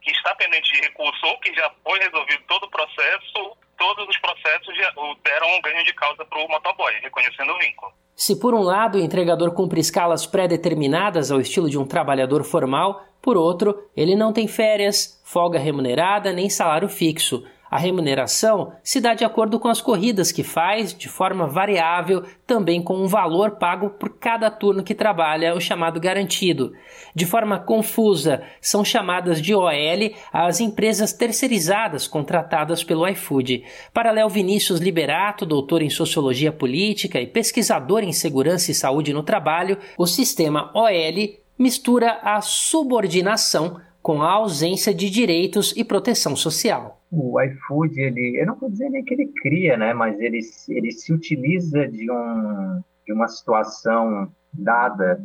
que 0.00 0.10
está 0.10 0.34
pendente 0.34 0.72
de 0.72 0.80
recurso 0.80 1.26
ou 1.26 1.38
que 1.40 1.54
já 1.54 1.70
foi 1.84 1.98
resolvido 1.98 2.42
todo 2.48 2.64
o 2.64 2.70
processo, 2.70 3.56
todos 3.80 4.06
os 4.06 4.18
processos 4.18 4.76
deram 5.24 5.56
um 5.56 5.60
ganho 5.62 5.82
de 5.82 5.94
causa 5.94 6.22
para 6.22 6.38
o 6.38 6.46
motoboy, 6.48 6.92
reconhecendo 7.00 7.50
o 7.50 7.58
vínculo. 7.58 7.90
Se 8.14 8.38
por 8.38 8.52
um 8.52 8.60
lado 8.60 8.98
o 8.98 9.00
entregador 9.00 9.52
cumpre 9.52 9.80
escalas 9.80 10.26
pré-determinadas 10.26 11.32
ao 11.32 11.40
estilo 11.40 11.70
de 11.70 11.78
um 11.78 11.86
trabalhador 11.86 12.44
formal, 12.44 13.02
por 13.22 13.38
outro, 13.38 13.88
ele 13.96 14.14
não 14.14 14.34
tem 14.34 14.46
férias, 14.46 15.18
folga 15.24 15.58
remunerada 15.58 16.30
nem 16.30 16.50
salário 16.50 16.90
fixo. 16.90 17.42
A 17.70 17.78
remuneração 17.78 18.72
se 18.82 19.00
dá 19.00 19.14
de 19.14 19.24
acordo 19.24 19.60
com 19.60 19.68
as 19.68 19.80
corridas 19.80 20.32
que 20.32 20.42
faz, 20.42 20.92
de 20.92 21.08
forma 21.08 21.46
variável, 21.46 22.24
também 22.44 22.82
com 22.82 22.96
um 22.96 23.06
valor 23.06 23.52
pago 23.52 23.90
por 23.90 24.18
cada 24.18 24.50
turno 24.50 24.82
que 24.82 24.94
trabalha, 24.94 25.54
o 25.54 25.60
chamado 25.60 26.00
garantido. 26.00 26.72
De 27.14 27.24
forma 27.24 27.60
confusa, 27.60 28.42
são 28.60 28.84
chamadas 28.84 29.40
de 29.40 29.54
OL 29.54 29.70
as 30.32 30.60
empresas 30.60 31.12
terceirizadas 31.12 32.08
contratadas 32.08 32.82
pelo 32.82 33.06
iFood. 33.06 33.62
Para 33.94 34.10
Léo 34.10 34.28
Vinícius 34.28 34.80
Liberato, 34.80 35.46
doutor 35.46 35.80
em 35.80 35.90
Sociologia 35.90 36.50
Política 36.50 37.20
e 37.20 37.26
pesquisador 37.26 38.02
em 38.02 38.12
Segurança 38.12 38.72
e 38.72 38.74
Saúde 38.74 39.12
no 39.12 39.22
Trabalho, 39.22 39.78
o 39.96 40.06
sistema 40.06 40.72
OL 40.74 41.38
mistura 41.56 42.18
a 42.22 42.40
subordinação 42.40 43.80
com 44.02 44.22
a 44.22 44.32
ausência 44.32 44.94
de 44.94 45.10
direitos 45.10 45.74
e 45.76 45.84
proteção 45.84 46.34
social. 46.34 47.02
O 47.10 47.40
iFood, 47.40 48.00
ele, 48.00 48.40
eu 48.40 48.46
não 48.46 48.56
vou 48.56 48.70
dizer 48.70 48.88
nem 48.88 49.04
que 49.04 49.14
ele 49.14 49.26
cria, 49.42 49.76
né, 49.76 49.92
mas 49.92 50.18
ele, 50.20 50.40
ele 50.68 50.92
se 50.92 51.12
utiliza 51.12 51.86
de, 51.86 52.10
um, 52.10 52.80
de 53.04 53.12
uma 53.12 53.28
situação 53.28 54.30
dada 54.52 55.20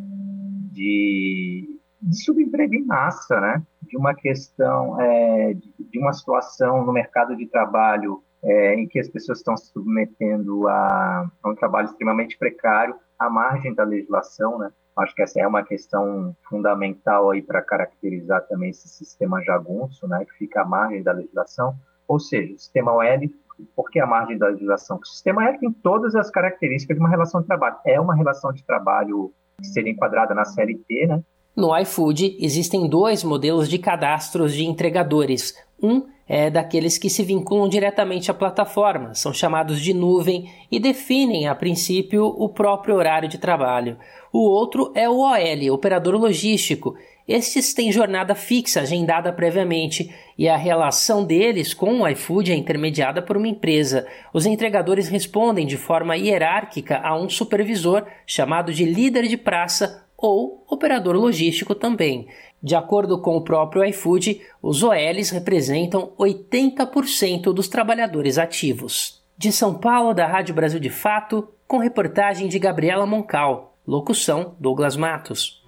de, 0.71 1.79
de 2.01 2.23
subemprego 2.23 2.75
em 2.75 2.83
massa, 2.83 3.39
né, 3.39 3.63
de 3.81 3.97
uma 3.97 4.13
questão, 4.13 4.99
é, 4.99 5.53
de, 5.53 5.99
uma 5.99 6.11
situação 6.11 6.85
no 6.85 6.91
mercado 6.91 7.35
de 7.35 7.45
trabalho 7.45 8.21
é, 8.43 8.75
em 8.75 8.87
que 8.87 8.99
as 8.99 9.07
pessoas 9.07 9.39
estão 9.39 9.55
se 9.55 9.71
submetendo 9.71 10.67
a, 10.67 11.29
a 11.43 11.49
um 11.49 11.55
trabalho 11.55 11.85
extremamente 11.85 12.37
precário, 12.37 12.95
à 13.17 13.29
margem 13.29 13.73
da 13.73 13.83
legislação, 13.83 14.57
né, 14.57 14.69
Acho 14.97 15.13
que 15.13 15.21
essa 15.21 15.39
é 15.39 15.47
uma 15.47 15.63
questão 15.63 16.35
fundamental 16.47 17.31
aí 17.31 17.41
para 17.41 17.61
caracterizar 17.61 18.41
também 18.47 18.69
esse 18.69 18.87
sistema 18.87 19.43
jagunço, 19.43 20.07
né, 20.07 20.23
que 20.23 20.37
fica 20.37 20.61
à 20.61 20.65
margem 20.65 21.03
da 21.03 21.11
legislação. 21.11 21.75
Ou 22.07 22.19
seja, 22.19 22.53
o 22.53 22.57
sistema 22.57 22.93
OL, 22.93 23.29
por 23.75 23.89
que 23.89 23.99
a 23.99 24.05
margem 24.05 24.37
da 24.37 24.47
legislação? 24.47 24.97
O 24.97 25.05
sistema 25.05 25.43
OL 25.43 25.57
tem 25.59 25.71
todas 25.71 26.15
as 26.15 26.29
características 26.29 26.95
de 26.95 27.01
uma 27.01 27.09
relação 27.09 27.41
de 27.41 27.47
trabalho. 27.47 27.77
É 27.85 27.99
uma 27.99 28.15
relação 28.15 28.53
de 28.53 28.63
trabalho 28.63 29.33
que 29.57 29.67
seria 29.67 29.91
enquadrada 29.91 30.33
na 30.33 30.45
CLT, 30.45 31.07
né? 31.07 31.23
No 31.55 31.77
iFood 31.79 32.35
existem 32.39 32.85
dois 32.85 33.23
modelos 33.23 33.69
de 33.69 33.77
cadastros 33.77 34.53
de 34.53 34.65
entregadores. 34.65 35.55
Um 35.81 36.03
é 36.27 36.49
daqueles 36.49 36.97
que 36.97 37.09
se 37.09 37.23
vinculam 37.23 37.69
diretamente 37.69 38.29
à 38.29 38.33
plataforma, 38.33 39.13
são 39.13 39.31
chamados 39.31 39.79
de 39.79 39.93
nuvem 39.93 40.49
e 40.71 40.79
definem, 40.79 41.47
a 41.47 41.53
princípio, 41.53 42.25
o 42.25 42.49
próprio 42.49 42.95
horário 42.95 43.29
de 43.29 43.37
trabalho. 43.37 43.97
O 44.33 44.39
outro 44.39 44.91
é 44.95 45.07
o 45.07 45.19
OL, 45.19 45.73
operador 45.73 46.15
logístico. 46.15 46.95
Estes 47.27 47.73
têm 47.73 47.91
jornada 47.91 48.35
fixa 48.35 48.81
agendada 48.81 49.31
previamente 49.31 50.13
e 50.37 50.49
a 50.49 50.57
relação 50.57 51.23
deles 51.23 51.73
com 51.73 52.01
o 52.01 52.07
iFood 52.09 52.51
é 52.51 52.55
intermediada 52.55 53.21
por 53.21 53.37
uma 53.37 53.47
empresa. 53.47 54.05
Os 54.33 54.45
entregadores 54.45 55.07
respondem 55.07 55.65
de 55.65 55.77
forma 55.77 56.17
hierárquica 56.17 56.99
a 57.03 57.15
um 57.15 57.29
supervisor 57.29 58.05
chamado 58.27 58.73
de 58.73 58.83
líder 58.83 59.27
de 59.27 59.37
praça 59.37 60.04
ou 60.17 60.63
operador 60.69 61.15
logístico 61.15 61.75
também. 61.75 62.27
De 62.61 62.75
acordo 62.75 63.21
com 63.21 63.35
o 63.35 63.43
próprio 63.43 63.83
iFood, 63.85 64.41
os 64.61 64.81
OLs 64.81 65.29
representam 65.29 66.11
80% 66.17 67.53
dos 67.53 67.67
trabalhadores 67.67 68.37
ativos. 68.37 69.21
De 69.37 69.51
São 69.51 69.75
Paulo, 69.75 70.13
da 70.13 70.25
Rádio 70.25 70.55
Brasil 70.55 70.79
de 70.79 70.89
Fato, 70.89 71.47
com 71.67 71.77
reportagem 71.77 72.47
de 72.47 72.57
Gabriela 72.57 73.05
Moncal. 73.05 73.75
Locução: 73.85 74.55
Douglas 74.59 74.95
Matos. 74.95 75.63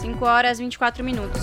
5 0.00 0.24
horas 0.24 0.58
e 0.58 0.64
24 0.64 1.02
minutos. 1.02 1.40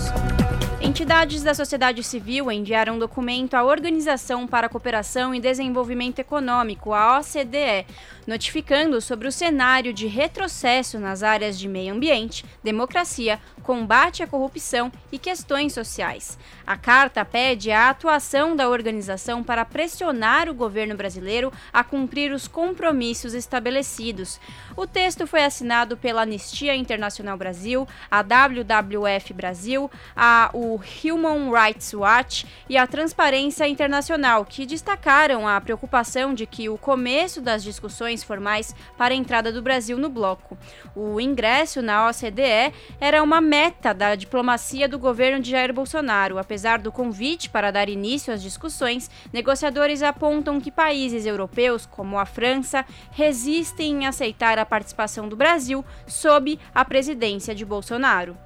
Entidades 0.88 1.42
da 1.42 1.52
sociedade 1.52 2.02
civil 2.02 2.50
enviaram 2.50 2.94
um 2.94 2.98
documento 2.98 3.52
à 3.52 3.62
Organização 3.62 4.46
para 4.46 4.68
a 4.68 4.70
Cooperação 4.70 5.34
e 5.34 5.38
Desenvolvimento 5.38 6.18
Econômico, 6.18 6.94
a 6.94 7.18
OCDE, 7.18 7.84
notificando 8.26 8.98
sobre 8.98 9.28
o 9.28 9.32
cenário 9.32 9.92
de 9.92 10.06
retrocesso 10.06 10.98
nas 10.98 11.22
áreas 11.22 11.58
de 11.58 11.68
meio 11.68 11.92
ambiente, 11.92 12.42
democracia, 12.64 13.38
combate 13.62 14.22
à 14.22 14.26
corrupção 14.26 14.90
e 15.12 15.18
questões 15.18 15.74
sociais. 15.74 16.38
A 16.66 16.74
carta 16.74 17.22
pede 17.22 17.70
a 17.70 17.90
atuação 17.90 18.56
da 18.56 18.66
organização 18.66 19.44
para 19.44 19.66
pressionar 19.66 20.48
o 20.48 20.54
governo 20.54 20.96
brasileiro 20.96 21.52
a 21.70 21.84
cumprir 21.84 22.32
os 22.32 22.48
compromissos 22.48 23.34
estabelecidos. 23.34 24.40
O 24.74 24.86
texto 24.86 25.26
foi 25.26 25.44
assinado 25.44 25.98
pela 25.98 26.22
Anistia 26.22 26.74
Internacional 26.74 27.36
Brasil, 27.36 27.86
a 28.10 28.22
WWF 28.22 29.34
Brasil, 29.34 29.90
a 30.16 30.48
o 30.54 30.77
Human 31.04 31.50
Rights 31.50 31.92
Watch 31.94 32.46
e 32.68 32.76
a 32.76 32.86
Transparência 32.86 33.66
Internacional, 33.68 34.44
que 34.44 34.66
destacaram 34.66 35.46
a 35.46 35.60
preocupação 35.60 36.34
de 36.34 36.46
que 36.46 36.68
o 36.68 36.78
começo 36.78 37.40
das 37.40 37.62
discussões 37.62 38.22
formais 38.22 38.74
para 38.96 39.14
a 39.14 39.16
entrada 39.16 39.52
do 39.52 39.62
Brasil 39.62 39.98
no 39.98 40.08
bloco. 40.08 40.56
O 40.94 41.20
ingresso 41.20 41.82
na 41.82 42.08
OCDE 42.08 42.72
era 43.00 43.22
uma 43.22 43.40
meta 43.40 43.92
da 43.92 44.14
diplomacia 44.14 44.88
do 44.88 44.98
governo 44.98 45.40
de 45.40 45.50
Jair 45.50 45.72
Bolsonaro. 45.72 46.38
Apesar 46.38 46.78
do 46.78 46.92
convite 46.92 47.50
para 47.50 47.70
dar 47.70 47.88
início 47.88 48.32
às 48.32 48.42
discussões, 48.42 49.10
negociadores 49.32 50.02
apontam 50.02 50.60
que 50.60 50.70
países 50.70 51.26
europeus, 51.26 51.86
como 51.86 52.18
a 52.18 52.26
França, 52.26 52.84
resistem 53.10 54.02
em 54.02 54.06
aceitar 54.06 54.58
a 54.58 54.66
participação 54.66 55.28
do 55.28 55.36
Brasil 55.36 55.84
sob 56.06 56.58
a 56.74 56.84
presidência 56.84 57.54
de 57.54 57.64
Bolsonaro. 57.64 58.36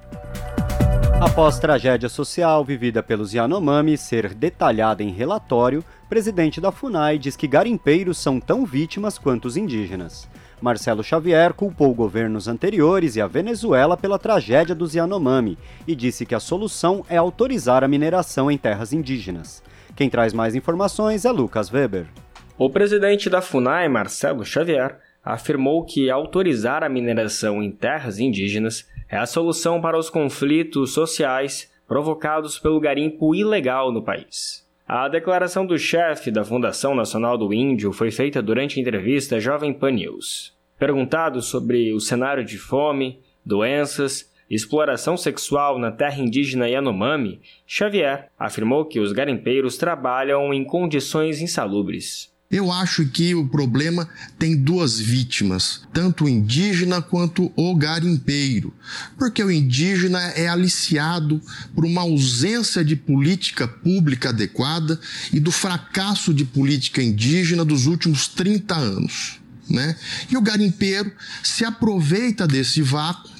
Após 1.23 1.57
tragédia 1.57 2.09
social 2.09 2.65
vivida 2.65 3.01
pelos 3.01 3.33
Yanomami 3.33 3.97
ser 3.97 4.33
detalhada 4.33 5.01
em 5.01 5.09
relatório, 5.09 5.81
presidente 6.09 6.59
da 6.59 6.69
FUNAI 6.69 7.17
diz 7.17 7.37
que 7.37 7.47
garimpeiros 7.47 8.17
são 8.17 8.41
tão 8.41 8.65
vítimas 8.65 9.17
quanto 9.17 9.45
os 9.45 9.55
indígenas. 9.55 10.27
Marcelo 10.59 11.01
Xavier 11.01 11.53
culpou 11.53 11.93
governos 11.95 12.49
anteriores 12.49 13.15
e 13.15 13.21
a 13.21 13.25
Venezuela 13.25 13.95
pela 13.95 14.19
tragédia 14.19 14.75
dos 14.75 14.95
Yanomami 14.95 15.57
e 15.87 15.95
disse 15.95 16.25
que 16.25 16.35
a 16.35 16.41
solução 16.41 17.05
é 17.09 17.15
autorizar 17.15 17.85
a 17.85 17.87
mineração 17.87 18.51
em 18.51 18.57
terras 18.57 18.91
indígenas. 18.91 19.63
Quem 19.95 20.09
traz 20.09 20.33
mais 20.33 20.55
informações 20.55 21.23
é 21.23 21.31
Lucas 21.31 21.71
Weber. 21.71 22.05
O 22.57 22.69
presidente 22.69 23.29
da 23.29 23.41
FUNAI, 23.41 23.87
Marcelo 23.87 24.43
Xavier, 24.43 24.99
afirmou 25.23 25.85
que 25.85 26.09
autorizar 26.09 26.83
a 26.83 26.89
mineração 26.89 27.63
em 27.63 27.71
terras 27.71 28.19
indígenas 28.19 28.85
é 29.13 29.17
a 29.17 29.27
solução 29.27 29.79
para 29.79 29.95
os 29.95 30.09
conflitos 30.09 30.91
sociais 30.91 31.71
provocados 31.87 32.57
pelo 32.57 32.79
garimpo 32.79 33.35
ilegal 33.35 33.91
no 33.91 34.01
país. 34.01 34.67
A 34.87 35.07
declaração 35.07 35.67
do 35.67 35.77
chefe 35.77 36.31
da 36.31 36.43
Fundação 36.43 36.95
Nacional 36.95 37.37
do 37.37 37.53
Índio 37.53 37.93
foi 37.93 38.09
feita 38.09 38.41
durante 38.41 38.79
a 38.79 38.81
entrevista 38.81 39.39
Jovem 39.39 39.71
Pan 39.71 39.91
News. 39.91 40.57
Perguntado 40.79 41.43
sobre 41.43 41.93
o 41.93 41.99
cenário 41.99 42.43
de 42.43 42.57
fome, 42.57 43.19
doenças 43.45 44.33
exploração 44.49 45.15
sexual 45.15 45.77
na 45.77 45.91
terra 45.91 46.19
indígena 46.19 46.67
Yanomami, 46.67 47.39
Xavier 47.67 48.31
afirmou 48.37 48.83
que 48.83 48.99
os 48.99 49.11
garimpeiros 49.11 49.77
trabalham 49.77 50.51
em 50.51 50.63
condições 50.63 51.39
insalubres. 51.39 52.32
Eu 52.53 52.71
acho 52.71 53.07
que 53.07 53.33
o 53.33 53.47
problema 53.47 54.07
tem 54.37 54.55
duas 54.55 54.99
vítimas, 54.99 55.81
tanto 55.91 56.25
o 56.25 56.29
indígena 56.29 57.01
quanto 57.01 57.51
o 57.55 57.75
garimpeiro, 57.75 58.71
porque 59.17 59.43
o 59.43 59.49
indígena 59.49 60.21
é 60.35 60.47
aliciado 60.47 61.41
por 61.73 61.83
uma 61.83 62.01
ausência 62.01 62.85
de 62.85 62.95
política 62.95 63.67
pública 63.67 64.29
adequada 64.29 64.99
e 65.33 65.39
do 65.39 65.51
fracasso 65.51 66.31
de 66.31 66.45
política 66.45 67.01
indígena 67.01 67.65
dos 67.65 67.87
últimos 67.87 68.27
30 68.27 68.75
anos. 68.75 69.39
Né? 69.67 69.95
E 70.29 70.37
o 70.37 70.41
garimpeiro 70.41 71.11
se 71.41 71.65
aproveita 71.65 72.45
desse 72.45 72.83
vácuo 72.83 73.31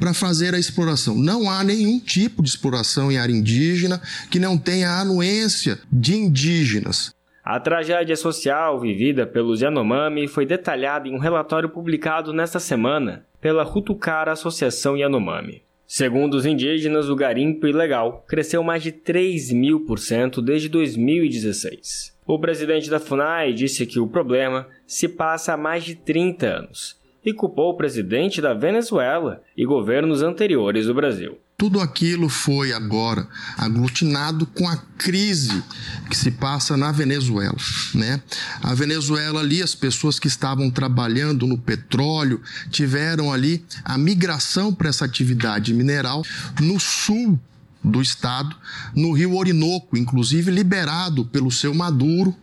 para 0.00 0.14
fazer 0.14 0.54
a 0.54 0.58
exploração. 0.58 1.14
Não 1.14 1.50
há 1.50 1.62
nenhum 1.62 2.00
tipo 2.00 2.42
de 2.42 2.48
exploração 2.48 3.12
em 3.12 3.18
área 3.18 3.34
indígena 3.34 4.00
que 4.30 4.38
não 4.38 4.56
tenha 4.56 4.98
anuência 4.98 5.78
de 5.92 6.16
indígenas. 6.16 7.12
A 7.44 7.58
tragédia 7.58 8.14
social 8.14 8.78
vivida 8.78 9.26
pelos 9.26 9.60
Yanomami 9.60 10.28
foi 10.28 10.46
detalhada 10.46 11.08
em 11.08 11.14
um 11.14 11.18
relatório 11.18 11.68
publicado 11.68 12.32
nesta 12.32 12.60
semana 12.60 13.26
pela 13.40 13.64
Rutucara 13.64 14.30
Associação 14.30 14.96
Yanomami. 14.96 15.64
Segundo 15.84 16.34
os 16.34 16.46
indígenas, 16.46 17.08
o 17.08 17.16
garimpo 17.16 17.66
ilegal 17.66 18.24
cresceu 18.28 18.62
mais 18.62 18.80
de 18.80 18.92
3 18.92 19.50
mil 19.50 19.84
por 19.84 19.98
cento 19.98 20.40
desde 20.40 20.68
2016. 20.68 22.16
O 22.24 22.38
presidente 22.38 22.88
da 22.88 23.00
FUNAI 23.00 23.52
disse 23.52 23.86
que 23.86 23.98
o 23.98 24.06
problema 24.06 24.68
se 24.86 25.08
passa 25.08 25.54
há 25.54 25.56
mais 25.56 25.82
de 25.82 25.96
30 25.96 26.46
anos 26.46 27.02
e 27.24 27.32
culpou 27.32 27.70
o 27.70 27.76
presidente 27.76 28.40
da 28.40 28.54
Venezuela 28.54 29.42
e 29.56 29.66
governos 29.66 30.22
anteriores 30.22 30.86
do 30.86 30.94
Brasil. 30.94 31.38
Tudo 31.62 31.80
aquilo 31.80 32.28
foi 32.28 32.72
agora 32.72 33.24
aglutinado 33.56 34.46
com 34.46 34.68
a 34.68 34.76
crise 34.98 35.62
que 36.10 36.16
se 36.16 36.32
passa 36.32 36.76
na 36.76 36.90
Venezuela, 36.90 37.56
né? 37.94 38.20
A 38.60 38.74
Venezuela 38.74 39.38
ali, 39.38 39.62
as 39.62 39.72
pessoas 39.72 40.18
que 40.18 40.26
estavam 40.26 40.68
trabalhando 40.72 41.46
no 41.46 41.56
petróleo 41.56 42.42
tiveram 42.68 43.32
ali 43.32 43.64
a 43.84 43.96
migração 43.96 44.74
para 44.74 44.88
essa 44.88 45.04
atividade 45.04 45.72
mineral 45.72 46.24
no 46.60 46.80
sul 46.80 47.38
do 47.80 48.02
estado, 48.02 48.56
no 48.92 49.12
Rio 49.12 49.36
Orinoco, 49.36 49.96
inclusive 49.96 50.50
liberado 50.50 51.24
pelo 51.26 51.52
seu 51.52 51.72
Maduro, 51.72 52.34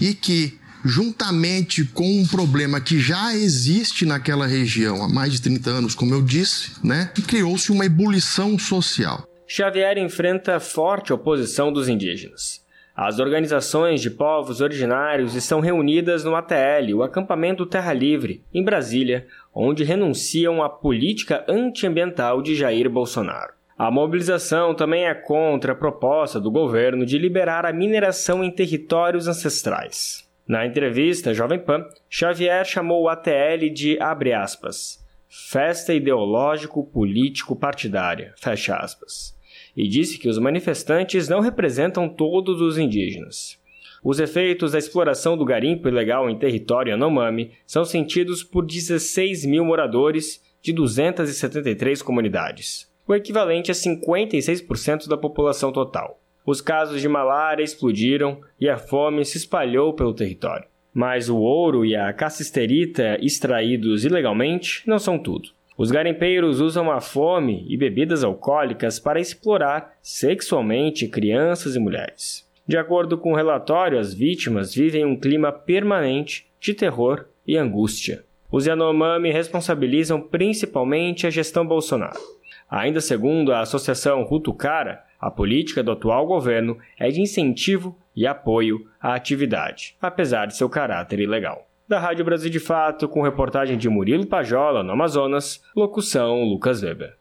e 0.00 0.14
que 0.14 0.59
juntamente 0.84 1.84
com 1.84 2.20
um 2.20 2.26
problema 2.26 2.80
que 2.80 2.98
já 2.98 3.34
existe 3.34 4.04
naquela 4.06 4.46
região 4.46 5.02
há 5.02 5.08
mais 5.08 5.32
de 5.32 5.42
30 5.42 5.70
anos, 5.70 5.94
como 5.94 6.14
eu 6.14 6.22
disse, 6.22 6.72
né? 6.84 7.10
Criou-se 7.26 7.70
uma 7.70 7.84
ebulição 7.84 8.58
social. 8.58 9.24
Xavier 9.46 9.98
enfrenta 9.98 10.60
forte 10.60 11.12
oposição 11.12 11.72
dos 11.72 11.88
indígenas. 11.88 12.60
As 12.94 13.18
organizações 13.18 14.00
de 14.00 14.10
povos 14.10 14.60
originários 14.60 15.34
estão 15.34 15.60
reunidas 15.60 16.22
no 16.22 16.36
ATL, 16.36 16.94
o 16.94 17.02
Acampamento 17.02 17.64
Terra 17.64 17.92
Livre, 17.92 18.44
em 18.52 18.62
Brasília, 18.62 19.26
onde 19.54 19.84
renunciam 19.84 20.62
à 20.62 20.68
política 20.68 21.44
antiambiental 21.48 22.42
de 22.42 22.54
Jair 22.54 22.90
Bolsonaro. 22.90 23.54
A 23.78 23.90
mobilização 23.90 24.74
também 24.74 25.06
é 25.06 25.14
contra 25.14 25.72
a 25.72 25.74
proposta 25.74 26.38
do 26.38 26.50
governo 26.50 27.06
de 27.06 27.16
liberar 27.16 27.64
a 27.64 27.72
mineração 27.72 28.44
em 28.44 28.50
territórios 28.50 29.26
ancestrais. 29.26 30.28
Na 30.46 30.64
entrevista 30.66 31.34
Jovem 31.34 31.58
Pan, 31.58 31.84
Xavier 32.08 32.64
chamou 32.64 33.02
o 33.02 33.08
ATL 33.08 33.68
de, 33.72 33.98
abre 34.00 34.32
aspas, 34.32 35.04
festa 35.28 35.92
ideológico-político-partidária, 35.94 38.32
fecha 38.36 38.76
aspas, 38.76 39.36
e 39.76 39.86
disse 39.86 40.18
que 40.18 40.28
os 40.28 40.38
manifestantes 40.38 41.28
não 41.28 41.40
representam 41.40 42.08
todos 42.08 42.60
os 42.60 42.78
indígenas. 42.78 43.60
Os 44.02 44.18
efeitos 44.18 44.72
da 44.72 44.78
exploração 44.78 45.36
do 45.36 45.44
garimpo 45.44 45.86
ilegal 45.86 46.28
em 46.28 46.38
território 46.38 46.90
Yanomami 46.90 47.52
são 47.66 47.84
sentidos 47.84 48.42
por 48.42 48.66
16 48.66 49.44
mil 49.44 49.64
moradores 49.64 50.42
de 50.62 50.72
273 50.72 52.02
comunidades, 52.02 52.90
o 53.06 53.14
equivalente 53.14 53.70
a 53.70 53.74
56% 53.74 55.06
da 55.06 55.16
população 55.16 55.70
total. 55.70 56.19
Os 56.44 56.60
casos 56.60 57.00
de 57.00 57.08
malária 57.08 57.62
explodiram 57.62 58.40
e 58.58 58.68
a 58.68 58.76
fome 58.76 59.24
se 59.24 59.36
espalhou 59.36 59.92
pelo 59.92 60.14
território. 60.14 60.66
Mas 60.92 61.28
o 61.28 61.36
ouro 61.36 61.84
e 61.84 61.94
a 61.94 62.12
cassisterita 62.12 63.18
extraídos 63.20 64.04
ilegalmente 64.04 64.82
não 64.86 64.98
são 64.98 65.18
tudo. 65.18 65.50
Os 65.76 65.90
garimpeiros 65.90 66.60
usam 66.60 66.90
a 66.90 67.00
fome 67.00 67.64
e 67.68 67.76
bebidas 67.76 68.22
alcoólicas 68.22 68.98
para 68.98 69.20
explorar 69.20 69.94
sexualmente 70.02 71.08
crianças 71.08 71.74
e 71.76 71.78
mulheres. 71.78 72.46
De 72.66 72.76
acordo 72.76 73.16
com 73.16 73.32
o 73.32 73.36
relatório, 73.36 73.98
as 73.98 74.12
vítimas 74.12 74.74
vivem 74.74 75.04
um 75.04 75.18
clima 75.18 75.50
permanente 75.50 76.46
de 76.60 76.74
terror 76.74 77.24
e 77.46 77.56
angústia. 77.56 78.24
Os 78.52 78.66
Yanomami 78.66 79.30
responsabilizam 79.30 80.20
principalmente 80.20 81.26
a 81.26 81.30
gestão 81.30 81.66
Bolsonaro. 81.66 82.20
Ainda 82.68 83.00
segundo 83.00 83.52
a 83.52 83.60
Associação 83.60 84.22
Rutucara, 84.22 85.02
a 85.20 85.30
política 85.30 85.82
do 85.82 85.92
atual 85.92 86.26
governo 86.26 86.78
é 86.98 87.08
de 87.08 87.20
incentivo 87.20 87.98
e 88.16 88.26
apoio 88.26 88.88
à 89.00 89.14
atividade, 89.14 89.96
apesar 90.00 90.46
de 90.46 90.56
seu 90.56 90.68
caráter 90.68 91.20
ilegal. 91.20 91.68
Da 91.86 91.98
Rádio 91.98 92.24
Brasil 92.24 92.50
de 92.50 92.60
Fato, 92.60 93.08
com 93.08 93.22
reportagem 93.22 93.76
de 93.76 93.88
Murilo 93.88 94.26
Pajola, 94.26 94.82
no 94.82 94.92
Amazonas, 94.92 95.62
locução 95.74 96.44
Lucas 96.44 96.82
Weber. 96.82 97.16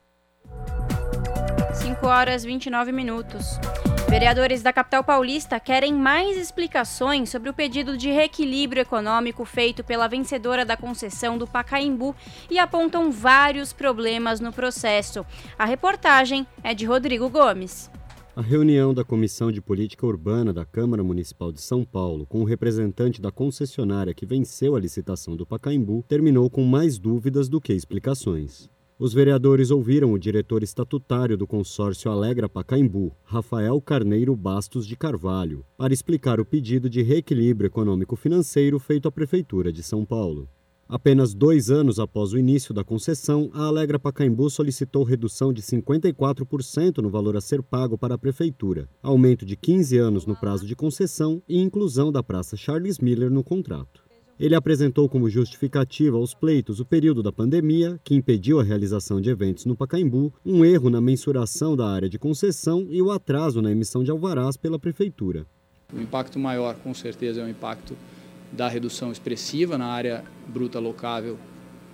5 1.74 2.08
horas 2.08 2.44
29 2.44 2.92
minutos. 2.92 3.60
Vereadores 4.10 4.64
da 4.64 4.74
capital 4.74 5.04
paulista 5.04 5.60
querem 5.60 5.94
mais 5.94 6.36
explicações 6.36 7.30
sobre 7.30 7.48
o 7.48 7.54
pedido 7.54 7.96
de 7.96 8.10
reequilíbrio 8.10 8.82
econômico 8.82 9.46
feito 9.46 9.84
pela 9.84 10.08
vencedora 10.08 10.66
da 10.66 10.76
concessão 10.76 11.38
do 11.38 11.46
Pacaembu 11.46 12.16
e 12.50 12.58
apontam 12.58 13.12
vários 13.12 13.72
problemas 13.72 14.40
no 14.40 14.52
processo. 14.52 15.24
A 15.60 15.64
reportagem 15.64 16.48
é 16.64 16.74
de 16.74 16.88
Rodrigo 16.88 17.30
Gomes. 17.30 17.92
A 18.36 18.42
reunião 18.42 18.96
da 18.96 19.04
Comissão 19.04 19.52
de 19.52 19.62
Política 19.62 20.08
Urbana 20.08 20.52
da 20.52 20.66
Câmara 20.66 21.04
Municipal 21.04 21.52
de 21.52 21.62
São 21.62 21.86
Paulo, 21.86 22.26
com 22.26 22.42
o 22.42 22.46
representante 22.46 23.22
da 23.22 23.32
concessionária 23.32 24.14
que 24.14 24.26
venceu 24.26 24.76
a 24.76 24.80
licitação 24.80 25.36
do 25.36 25.46
Pacaembu, 25.46 26.04
terminou 26.08 26.50
com 26.50 26.64
mais 26.64 26.98
dúvidas 26.98 27.48
do 27.48 27.62
que 27.62 27.74
explicações. 27.74 28.72
Os 29.00 29.14
vereadores 29.14 29.72
ouviram 29.72 30.12
o 30.12 30.20
diretor 30.20 30.62
estatutário 30.62 31.38
do 31.38 31.48
consórcio 31.48 32.12
Alegra 32.12 32.50
Pacaembu, 32.50 33.16
Rafael 33.24 33.80
Carneiro 33.80 34.36
Bastos 34.36 34.86
de 34.86 34.98
Carvalho, 34.98 35.66
para 35.78 35.94
explicar 35.94 36.38
o 36.38 36.46
pedido 36.46 36.90
de 36.90 37.02
reequilíbrio 37.02 37.68
econômico-financeiro 37.68 38.78
feito 38.78 39.08
à 39.08 39.12
Prefeitura 39.12 39.72
de 39.72 39.82
São 39.82 40.04
Paulo. 40.04 40.50
Apenas 40.86 41.34
dois 41.34 41.72
anos 41.72 41.98
após 41.98 42.34
o 42.34 42.38
início 42.38 42.74
da 42.74 42.84
concessão, 42.84 43.50
a 43.54 43.68
Alegra 43.68 43.98
Pacaembu 43.98 44.50
solicitou 44.50 45.06
redução 45.06 45.54
de 45.54 45.62
54% 45.62 46.98
no 46.98 47.10
valor 47.10 47.38
a 47.38 47.42
ser 47.42 47.64
pago 47.64 47.98
para 47.98 48.16
a 48.16 48.18
Prefeitura, 48.18 48.90
aumento 49.02 49.46
de 49.46 49.56
15 49.56 49.98
anos 49.98 50.26
no 50.26 50.36
prazo 50.36 50.68
de 50.68 50.76
concessão 50.76 51.42
e 51.48 51.58
inclusão 51.58 52.12
da 52.12 52.22
Praça 52.22 52.58
Charles 52.58 53.00
Miller 53.00 53.32
no 53.32 53.46
contrato. 53.46 54.09
Ele 54.40 54.56
apresentou 54.56 55.10
como 55.10 55.30
justificativa 55.30 56.16
aos 56.16 56.34
pleitos 56.34 56.80
o 56.80 56.86
período 56.86 57.22
da 57.22 57.30
pandemia, 57.30 58.00
que 58.06 58.16
impediu 58.16 58.58
a 58.58 58.64
realização 58.64 59.20
de 59.20 59.30
eventos 59.30 59.66
no 59.66 59.76
Pacaembu, 59.76 60.34
um 60.46 60.64
erro 60.64 60.90
na 60.90 61.02
mensuração 61.02 61.76
da 61.76 61.90
área 61.90 62.08
de 62.08 62.18
concessão 62.18 62.88
e 62.90 63.02
o 63.02 63.12
atraso 63.12 63.62
na 63.62 63.70
emissão 63.70 64.02
de 64.02 64.12
alvarás 64.12 64.56
pela 64.56 64.80
Prefeitura. 64.80 65.46
O 65.94 66.00
impacto 66.00 66.40
maior, 66.40 66.76
com 66.76 66.94
certeza, 66.94 67.42
é 67.42 67.44
o 67.44 67.50
impacto 67.50 67.98
da 68.50 68.70
redução 68.70 69.12
expressiva 69.12 69.78
na 69.78 69.88
área 69.88 70.24
bruta 70.48 70.80
locável 70.80 71.38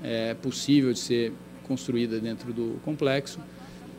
é 0.04 0.36
possível 0.36 0.94
de 0.94 1.00
ser 1.00 1.34
construída 1.64 2.20
dentro 2.20 2.54
do 2.54 2.80
complexo 2.86 3.40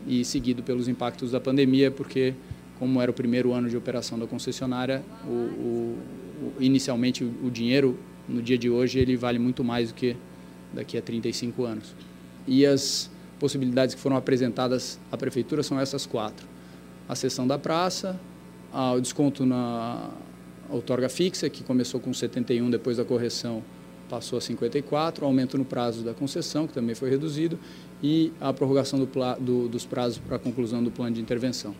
e 0.06 0.24
seguido 0.24 0.62
pelos 0.62 0.86
impactos 0.86 1.32
da 1.32 1.40
pandemia, 1.40 1.90
porque 1.90 2.32
como 2.78 3.02
era 3.02 3.10
o 3.10 3.14
primeiro 3.14 3.52
ano 3.52 3.68
de 3.68 3.76
operação 3.76 4.16
da 4.16 4.26
concessionária, 4.26 5.02
o, 5.24 5.30
o, 5.30 5.98
o, 6.42 6.62
inicialmente 6.62 7.24
o 7.24 7.50
dinheiro 7.50 7.98
no 8.28 8.42
dia 8.42 8.58
de 8.58 8.68
hoje 8.68 8.98
ele 8.98 9.16
vale 9.16 9.38
muito 9.38 9.62
mais 9.62 9.90
do 9.90 9.94
que 9.94 10.16
daqui 10.72 10.98
a 10.98 11.02
35 11.02 11.64
anos. 11.64 11.94
E 12.46 12.64
as 12.64 13.10
possibilidades 13.38 13.94
que 13.94 14.00
foram 14.00 14.16
apresentadas 14.16 14.98
à 15.10 15.16
prefeitura 15.16 15.62
são 15.62 15.78
essas 15.78 16.06
quatro: 16.06 16.46
a 17.08 17.14
cessão 17.14 17.46
da 17.46 17.58
praça, 17.58 18.18
o 18.72 19.00
desconto 19.00 19.44
na 19.44 20.10
outorga 20.68 21.08
fixa, 21.08 21.48
que 21.48 21.62
começou 21.62 22.00
com 22.00 22.12
71 22.12 22.70
depois 22.70 22.96
da 22.96 23.04
correção, 23.04 23.62
passou 24.08 24.38
a 24.38 24.40
54, 24.40 25.24
aumento 25.24 25.56
no 25.56 25.64
prazo 25.64 26.02
da 26.02 26.14
concessão, 26.14 26.66
que 26.66 26.72
também 26.72 26.94
foi 26.94 27.10
reduzido, 27.10 27.58
e 28.02 28.32
a 28.40 28.52
prorrogação 28.52 28.98
do, 28.98 29.08
do, 29.40 29.68
dos 29.68 29.84
prazos 29.84 30.18
para 30.18 30.36
a 30.36 30.38
conclusão 30.38 30.82
do 30.82 30.90
plano 30.90 31.14
de 31.14 31.20
intervenção. 31.20 31.74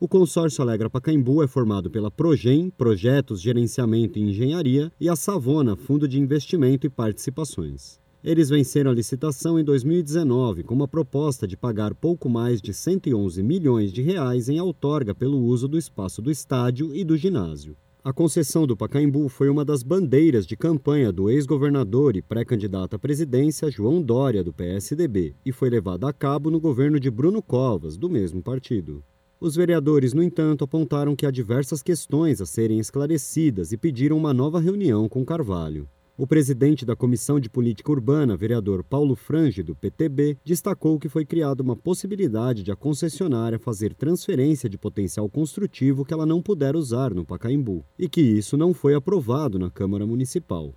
O 0.00 0.06
consórcio 0.06 0.62
Alegra 0.62 0.88
Pacaembu 0.88 1.42
é 1.42 1.48
formado 1.48 1.90
pela 1.90 2.08
Progem, 2.08 2.70
Projetos, 2.70 3.40
Gerenciamento 3.40 4.16
e 4.16 4.22
Engenharia, 4.22 4.92
e 5.00 5.08
a 5.08 5.16
Savona, 5.16 5.74
Fundo 5.74 6.06
de 6.06 6.20
Investimento 6.20 6.86
e 6.86 6.90
Participações. 6.90 7.98
Eles 8.22 8.48
venceram 8.48 8.92
a 8.92 8.94
licitação 8.94 9.58
em 9.58 9.64
2019 9.64 10.62
com 10.62 10.72
uma 10.72 10.86
proposta 10.86 11.48
de 11.48 11.56
pagar 11.56 11.96
pouco 11.96 12.28
mais 12.28 12.62
de 12.62 12.72
111 12.72 13.42
milhões 13.42 13.92
de 13.92 14.00
reais 14.00 14.48
em 14.48 14.60
outorga 14.60 15.16
pelo 15.16 15.40
uso 15.40 15.66
do 15.66 15.76
espaço 15.76 16.22
do 16.22 16.30
estádio 16.30 16.94
e 16.94 17.02
do 17.02 17.16
ginásio. 17.16 17.76
A 18.04 18.12
concessão 18.12 18.68
do 18.68 18.76
Pacaembu 18.76 19.28
foi 19.28 19.48
uma 19.48 19.64
das 19.64 19.82
bandeiras 19.82 20.46
de 20.46 20.56
campanha 20.56 21.10
do 21.10 21.28
ex-governador 21.28 22.14
e 22.14 22.22
pré-candidato 22.22 22.94
à 22.94 23.00
presidência 23.00 23.68
João 23.68 24.00
Dória, 24.00 24.44
do 24.44 24.52
PSDB, 24.52 25.34
e 25.44 25.50
foi 25.50 25.68
levada 25.68 26.08
a 26.08 26.12
cabo 26.12 26.52
no 26.52 26.60
governo 26.60 27.00
de 27.00 27.10
Bruno 27.10 27.42
Covas, 27.42 27.96
do 27.96 28.08
mesmo 28.08 28.40
partido. 28.40 29.02
Os 29.40 29.54
vereadores, 29.54 30.12
no 30.12 30.22
entanto, 30.22 30.64
apontaram 30.64 31.14
que 31.14 31.24
há 31.24 31.30
diversas 31.30 31.80
questões 31.80 32.40
a 32.40 32.46
serem 32.46 32.80
esclarecidas 32.80 33.70
e 33.70 33.76
pediram 33.76 34.16
uma 34.16 34.34
nova 34.34 34.58
reunião 34.58 35.08
com 35.08 35.24
Carvalho. 35.24 35.88
O 36.16 36.26
presidente 36.26 36.84
da 36.84 36.96
Comissão 36.96 37.38
de 37.38 37.48
Política 37.48 37.92
Urbana, 37.92 38.36
vereador 38.36 38.82
Paulo 38.82 39.14
Frange, 39.14 39.62
do 39.62 39.76
PTB, 39.76 40.36
destacou 40.44 40.98
que 40.98 41.08
foi 41.08 41.24
criada 41.24 41.62
uma 41.62 41.76
possibilidade 41.76 42.64
de 42.64 42.72
a 42.72 42.76
concessionária 42.76 43.60
fazer 43.60 43.94
transferência 43.94 44.68
de 44.68 44.76
potencial 44.76 45.28
construtivo 45.28 46.04
que 46.04 46.12
ela 46.12 46.26
não 46.26 46.42
puder 46.42 46.74
usar 46.74 47.14
no 47.14 47.24
Pacaembu 47.24 47.84
e 47.96 48.08
que 48.08 48.20
isso 48.20 48.56
não 48.56 48.74
foi 48.74 48.96
aprovado 48.96 49.56
na 49.56 49.70
Câmara 49.70 50.04
Municipal. 50.04 50.74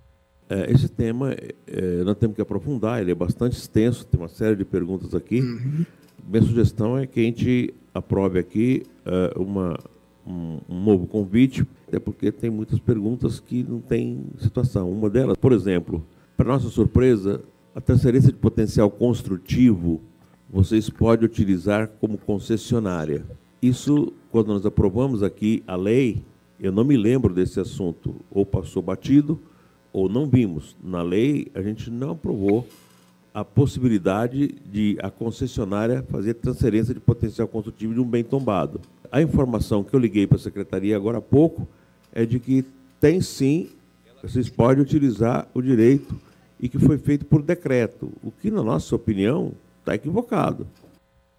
É, 0.48 0.70
esse 0.70 0.88
tema 0.88 1.34
é, 1.66 2.04
nós 2.04 2.16
temos 2.16 2.36
que 2.36 2.42
aprofundar, 2.42 3.00
ele 3.00 3.10
é 3.10 3.14
bastante 3.14 3.58
extenso, 3.58 4.06
tem 4.06 4.20
uma 4.20 4.28
série 4.28 4.54
de 4.54 4.64
perguntas 4.64 5.12
aqui. 5.16 5.40
Uhum. 5.40 5.84
Minha 6.26 6.42
sugestão 6.42 6.96
é 6.98 7.06
que 7.06 7.20
a 7.20 7.22
gente 7.22 7.74
aprove 7.94 8.38
aqui 8.38 8.82
é, 9.04 9.32
uma, 9.36 9.78
um, 10.26 10.58
um 10.68 10.84
novo 10.84 11.06
convite, 11.06 11.66
até 11.88 11.98
porque 11.98 12.32
tem 12.32 12.50
muitas 12.50 12.78
perguntas 12.78 13.40
que 13.40 13.62
não 13.62 13.80
tem 13.80 14.24
situação. 14.38 14.90
Uma 14.90 15.10
delas, 15.10 15.36
por 15.36 15.52
exemplo, 15.52 16.04
para 16.36 16.48
nossa 16.48 16.68
surpresa, 16.68 17.42
a 17.74 17.80
transferência 17.80 18.30
de 18.32 18.38
potencial 18.38 18.90
construtivo 18.90 20.00
vocês 20.52 20.90
podem 20.90 21.24
utilizar 21.24 21.88
como 21.98 22.18
concessionária. 22.18 23.24
Isso, 23.62 24.12
quando 24.30 24.48
nós 24.48 24.66
aprovamos 24.66 25.22
aqui 25.22 25.62
a 25.66 25.74
lei, 25.74 26.22
eu 26.60 26.70
não 26.70 26.84
me 26.84 26.94
lembro 26.94 27.32
desse 27.32 27.58
assunto, 27.58 28.16
ou 28.30 28.44
passou 28.44 28.82
batido, 28.82 29.40
ou 29.92 30.10
não 30.10 30.28
vimos. 30.28 30.76
Na 30.84 31.02
lei, 31.02 31.50
a 31.54 31.62
gente 31.62 31.90
não 31.90 32.10
aprovou 32.10 32.66
a 33.34 33.44
possibilidade 33.44 34.48
de 34.70 34.98
a 35.02 35.10
concessionária 35.10 36.02
fazer 36.10 36.34
transferência 36.34 36.92
de 36.92 37.00
potencial 37.00 37.48
construtivo 37.48 37.94
de 37.94 38.00
um 38.00 38.06
bem 38.06 38.22
tombado 38.22 38.80
a 39.12 39.20
informação 39.20 39.84
que 39.84 39.94
eu 39.94 40.00
liguei 40.00 40.26
para 40.26 40.38
a 40.38 40.40
secretaria 40.40 40.96
agora 40.96 41.18
há 41.18 41.20
pouco 41.20 41.68
é 42.10 42.24
de 42.24 42.40
que 42.40 42.64
tem 42.98 43.20
sim, 43.20 43.68
vocês 44.22 44.48
podem 44.48 44.82
utilizar 44.82 45.46
o 45.52 45.60
direito 45.60 46.18
e 46.58 46.66
que 46.66 46.78
foi 46.78 46.96
feito 46.96 47.26
por 47.26 47.42
decreto, 47.42 48.10
o 48.22 48.30
que, 48.30 48.50
na 48.50 48.62
nossa 48.62 48.96
opinião, 48.96 49.52
está 49.80 49.94
equivocado. 49.94 50.66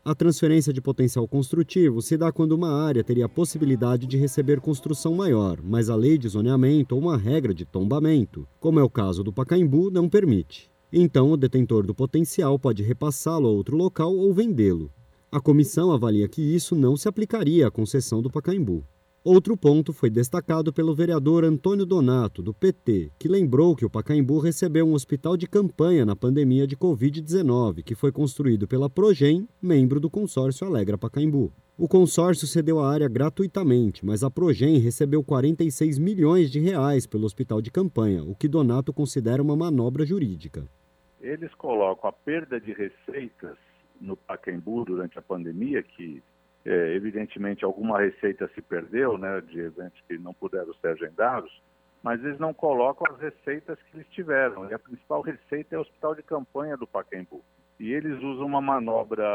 A 0.06 0.14
transferência 0.14 0.74
de 0.74 0.82
potencial 0.82 1.28
construtivo 1.28 2.02
se 2.02 2.18
dá 2.18 2.32
quando 2.32 2.52
uma 2.52 2.86
área 2.86 3.04
teria 3.04 3.26
a 3.26 3.30
possibilidade 3.30 4.06
de 4.06 4.18
receber 4.18 4.60
construção 4.60 5.16
maior, 5.16 5.60
mas 5.64 5.90
a 5.90 5.96
lei 5.96 6.18
de 6.18 6.28
zoneamento 6.28 6.94
ou 6.94 7.02
uma 7.02 7.18
regra 7.18 7.54
de 7.54 7.66
tombamento, 7.66 8.46
como 8.60 8.80
é 8.80 8.84
o 8.84 8.90
caso 8.90 9.24
do 9.24 9.34
Pacaembu, 9.34 9.90
não 9.90 10.10
permite. 10.10 10.73
Então, 10.96 11.32
o 11.32 11.38
detentor 11.38 11.88
do 11.88 11.96
potencial 11.96 12.60
pode 12.60 12.84
repassá-lo 12.84 13.48
a 13.48 13.52
outro 13.52 13.76
local 13.76 14.16
ou 14.16 14.32
vendê-lo. 14.32 14.92
A 15.32 15.42
comissão 15.42 15.92
avalia 15.92 16.28
que 16.28 16.40
isso 16.40 16.76
não 16.76 16.96
se 16.96 17.08
aplicaria 17.08 17.66
à 17.66 17.72
concessão 17.72 18.22
do 18.22 18.30
Pacaembu. 18.30 18.86
Outro 19.24 19.58
ponto 19.58 19.92
foi 19.92 20.12
destacado 20.12 20.72
pelo 20.72 20.94
vereador 20.94 21.44
Antônio 21.46 21.84
Donato, 21.84 22.44
do 22.44 22.54
PT, 22.54 23.12
que 23.18 23.28
lembrou 23.28 23.76
que 23.76 23.84
o 23.84 23.90
Pacaembu 23.90 24.38
recebeu 24.38 24.86
um 24.86 24.94
hospital 24.94 25.36
de 25.36 25.48
campanha 25.48 26.06
na 26.06 26.16
pandemia 26.16 26.68
de 26.68 26.78
Covid-19, 26.78 27.84
que 27.84 27.96
foi 27.96 28.12
construído 28.12 28.68
pela 28.68 28.88
Progem, 28.88 29.48
membro 29.60 30.00
do 30.00 30.12
consórcio 30.12 30.68
Alegra 30.68 30.96
Pacaembu. 30.96 31.52
O 31.76 31.88
consórcio 31.88 32.46
cedeu 32.46 32.80
a 32.80 32.88
área 32.88 33.08
gratuitamente, 33.08 34.06
mas 34.06 34.24
a 34.24 34.30
Progem 34.30 34.78
recebeu 34.78 35.24
46 35.24 35.98
milhões 35.98 36.52
de 36.52 36.60
reais 36.60 37.08
pelo 37.08 37.26
hospital 37.26 37.64
de 37.64 37.72
campanha, 37.72 38.24
o 38.24 38.36
que 38.36 38.48
Donato 38.48 38.94
considera 38.94 39.42
uma 39.42 39.56
manobra 39.56 40.06
jurídica. 40.06 40.70
Eles 41.24 41.54
colocam 41.56 42.10
a 42.10 42.14
perda 42.14 42.60
de 42.60 42.74
receitas 42.74 43.58
no 44.00 44.18
Pacaembu 44.18 44.84
durante 44.84 45.18
a 45.18 45.22
pandemia, 45.22 45.82
que 45.82 46.22
é, 46.66 46.94
evidentemente 46.94 47.64
alguma 47.64 48.00
receita 48.00 48.50
se 48.54 48.62
perdeu, 48.62 49.18
né, 49.18 49.40
de 49.42 49.60
eventos 49.60 50.00
que 50.08 50.18
não 50.18 50.34
puderam 50.34 50.74
ser 50.76 50.90
agendados, 50.90 51.52
mas 52.04 52.24
eles 52.24 52.38
não 52.38 52.54
colocam 52.54 53.08
as 53.10 53.20
receitas 53.22 53.80
que 53.84 53.98
eles 53.98 54.08
tiveram. 54.10 54.70
E 54.70 54.74
a 54.74 54.80
principal 54.80 55.22
receita 55.22 55.76
é 55.76 55.78
o 55.78 55.82
hospital 55.82 56.14
de 56.14 56.24
campanha 56.24 56.76
do 56.76 56.86
Pacaembu. 56.86 57.42
E 57.80 57.92
eles 57.94 58.22
usam 58.22 58.46
uma 58.46 58.62
manobra 58.62 59.26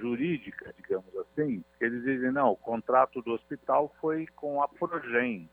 jurídica, 0.00 0.74
digamos 0.76 1.16
assim, 1.16 1.64
eles 1.80 2.02
dizem, 2.02 2.32
não, 2.32 2.50
o 2.50 2.56
contrato 2.56 3.22
do 3.22 3.32
hospital 3.32 3.94
foi 4.00 4.26
com 4.34 4.60
a 4.60 4.68
Progem. 4.68 5.48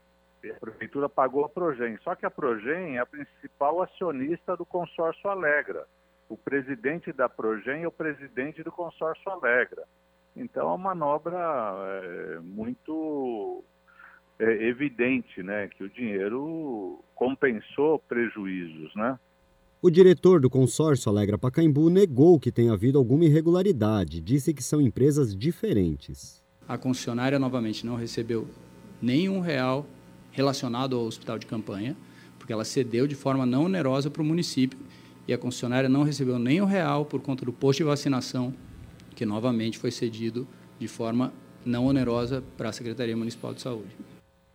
A 0.50 0.60
prefeitura 0.60 1.08
pagou 1.08 1.44
a 1.44 1.48
Progem. 1.48 1.98
Só 2.02 2.14
que 2.14 2.26
a 2.26 2.30
Progem 2.30 2.96
é 2.96 3.00
a 3.00 3.06
principal 3.06 3.82
acionista 3.82 4.56
do 4.56 4.64
consórcio 4.64 5.28
Alegra 5.28 5.86
o 6.28 6.36
presidente 6.36 7.12
da 7.12 7.28
Progen 7.28 7.82
é 7.82 7.88
o 7.88 7.92
presidente 7.92 8.62
do 8.62 8.72
consórcio 8.72 9.30
Alegra. 9.30 9.84
Então, 10.36 10.62
é 10.62 10.66
uma 10.66 10.94
manobra 10.94 11.38
é, 11.38 12.38
muito 12.40 13.62
é, 14.38 14.68
evidente, 14.68 15.42
né, 15.42 15.68
que 15.68 15.84
o 15.84 15.88
dinheiro 15.88 16.98
compensou 17.14 18.00
prejuízos, 18.00 18.94
né? 18.96 19.18
O 19.80 19.90
diretor 19.90 20.40
do 20.40 20.48
consórcio 20.48 21.10
Alegra 21.10 21.36
Pacaembu 21.36 21.90
negou 21.90 22.40
que 22.40 22.50
tenha 22.50 22.72
havido 22.72 22.98
alguma 22.98 23.26
irregularidade, 23.26 24.20
disse 24.20 24.54
que 24.54 24.62
são 24.62 24.80
empresas 24.80 25.36
diferentes. 25.36 26.42
A 26.66 26.78
concessionária, 26.78 27.38
novamente, 27.38 27.84
não 27.84 27.94
recebeu 27.94 28.48
nenhum 29.00 29.40
real 29.40 29.84
relacionado 30.34 30.96
ao 30.96 31.06
hospital 31.06 31.38
de 31.38 31.46
campanha, 31.46 31.96
porque 32.38 32.52
ela 32.52 32.64
cedeu 32.64 33.06
de 33.06 33.14
forma 33.14 33.46
não 33.46 33.64
onerosa 33.64 34.10
para 34.10 34.20
o 34.20 34.24
município 34.24 34.78
e 35.26 35.32
a 35.32 35.38
concessionária 35.38 35.88
não 35.88 36.02
recebeu 36.02 36.38
nem 36.38 36.60
um 36.60 36.66
real 36.66 37.06
por 37.06 37.20
conta 37.20 37.44
do 37.44 37.52
posto 37.52 37.78
de 37.78 37.84
vacinação, 37.84 38.52
que 39.14 39.24
novamente 39.24 39.78
foi 39.78 39.90
cedido 39.90 40.46
de 40.78 40.86
forma 40.86 41.32
não 41.64 41.86
onerosa 41.86 42.42
para 42.58 42.68
a 42.68 42.72
Secretaria 42.72 43.16
Municipal 43.16 43.54
de 43.54 43.62
Saúde. 43.62 43.96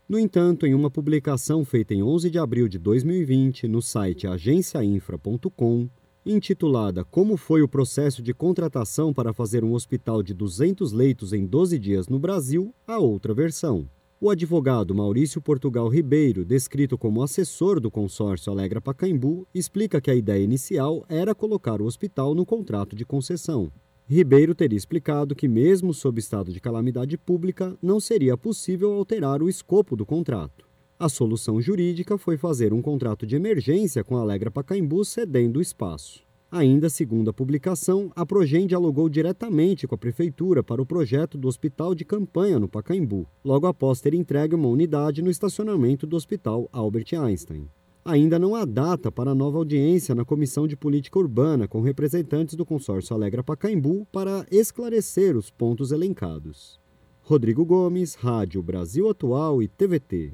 No 0.07 0.19
entanto, 0.19 0.65
em 0.65 0.73
uma 0.73 0.91
publicação 0.91 1.63
feita 1.63 1.93
em 1.93 2.03
11 2.03 2.30
de 2.30 2.38
abril 2.38 2.67
de 2.67 2.77
2020 2.77 3.67
no 3.67 3.82
site 3.82 4.27
agenciainfra.com, 4.27 5.89
intitulada 6.25 7.05
Como 7.05 7.38
foi 7.38 7.61
o 7.61 7.67
processo 7.67 8.21
de 8.21 8.34
contratação 8.34 9.13
para 9.13 9.34
fazer 9.34 9.63
um 9.63 9.73
hospital 9.73 10.21
de 10.21 10.34
200 10.34 10.91
leitos 10.91 11.32
em 11.32 11.45
12 11.45 11.80
dias 11.80 12.07
no 12.07 12.19
Brasil, 12.19 12.73
há 12.86 12.99
outra 12.99 13.34
versão. 13.34 13.88
O 14.22 14.30
advogado 14.30 14.93
Maurício 14.93 15.41
Portugal 15.41 15.88
Ribeiro, 15.88 16.43
descrito 16.43 16.97
como 16.97 17.24
assessor 17.24 17.80
do 17.80 17.89
consórcio 17.89 18.51
Alegra 18.51 18.82
Pacaembu, 18.82 19.47
explica 19.55 20.01
que 20.01 20.11
a 20.11 20.15
ideia 20.15 20.43
inicial 20.43 21.05
era 21.07 21.34
colocar 21.34 21.82
o 21.82 21.86
hospital 21.86 22.36
no 22.36 22.45
contrato 22.45 22.97
de 22.97 23.05
concessão. 23.05 23.72
Ribeiro 24.05 24.53
teria 24.53 24.76
explicado 24.76 25.34
que, 25.34 25.47
mesmo 25.47 25.93
sob 25.93 26.20
estado 26.20 26.51
de 26.51 26.59
calamidade 26.59 27.17
pública, 27.17 27.78
não 27.82 27.97
seria 27.97 28.36
possível 28.36 28.91
alterar 28.91 29.41
o 29.41 29.47
escopo 29.47 29.95
do 29.95 30.05
contrato. 30.05 30.67
A 30.99 31.07
solução 31.07 31.61
jurídica 31.61 32.17
foi 32.17 32.36
fazer 32.36 32.74
um 32.74 32.82
contrato 32.82 33.26
de 33.26 33.38
emergência 33.38 34.03
com 34.03 34.17
a 34.17 34.20
Alegra 34.20 34.51
Pacaembu 34.51 35.05
cedendo 35.05 35.59
o 35.59 35.61
espaço. 35.61 36.28
Ainda 36.52 36.89
segundo 36.89 37.30
a 37.30 37.34
publicação, 37.34 38.12
a 38.16 38.26
Progen 38.26 38.66
dialogou 38.66 39.08
diretamente 39.08 39.88
com 39.88 39.93
a 39.93 39.97
prefeitura 39.97 40.64
para 40.64 40.82
o 40.82 40.86
projeto 40.86 41.38
do 41.38 41.47
hospital 41.47 41.93
de 41.93 42.04
campanha 42.04 42.58
no 42.58 42.68
Pacaembu, 42.68 43.28
logo 43.45 43.68
após 43.68 44.02
ter 44.02 44.16
entregue 44.16 44.56
uma 44.56 44.68
unidade 44.68 45.22
no 45.22 45.30
estacionamento 45.30 46.08
do 46.08 46.16
Hospital 46.16 46.68
Albert 46.74 47.14
Einstein. 47.14 47.70
Ainda 48.04 48.39
não 48.39 48.56
há 48.56 48.66
data 48.66 49.12
para 49.12 49.30
a 49.32 49.36
nova 49.36 49.60
audiência 49.60 50.16
na 50.16 50.26
Comissão 50.26 50.68
de 50.68 50.76
Política 50.76 51.20
Urbana 51.20 51.68
com 51.68 51.82
representantes 51.82 52.56
do 52.56 52.66
consórcio 52.66 53.16
Alegra 53.16 53.43
Pacaembu 53.43 54.08
para 54.12 54.43
esclarecer 54.50 55.38
os 55.38 55.52
pontos 55.52 55.91
elencados. 55.91 56.80
Rodrigo 57.22 57.64
Gomes, 57.64 58.16
Rádio 58.16 58.64
Brasil 58.64 59.08
Atual 59.08 59.62
e 59.62 59.68
TVT. 59.68 60.34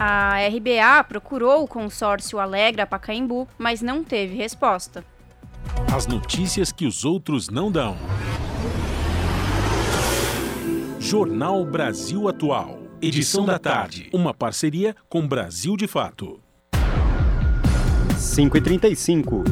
A 0.00 0.36
RBA 0.46 1.02
procurou 1.08 1.64
o 1.64 1.68
consórcio 1.68 2.38
Alegra 2.38 2.86
Pacaembu, 2.86 3.48
mas 3.58 3.82
não 3.82 4.04
teve 4.04 4.36
resposta. 4.36 5.04
As 5.92 6.06
notícias 6.06 6.70
que 6.70 6.86
os 6.86 7.04
outros 7.04 7.48
não 7.48 7.70
dão. 7.70 7.96
Jornal 11.00 11.64
Brasil 11.64 12.28
Atual. 12.28 12.78
Edição 13.02 13.44
da 13.44 13.58
tarde. 13.58 14.08
Uma 14.12 14.32
parceria 14.32 14.94
com 15.08 15.26
Brasil 15.26 15.76
de 15.76 15.88
Fato. 15.88 16.40
5h35. 18.16 19.42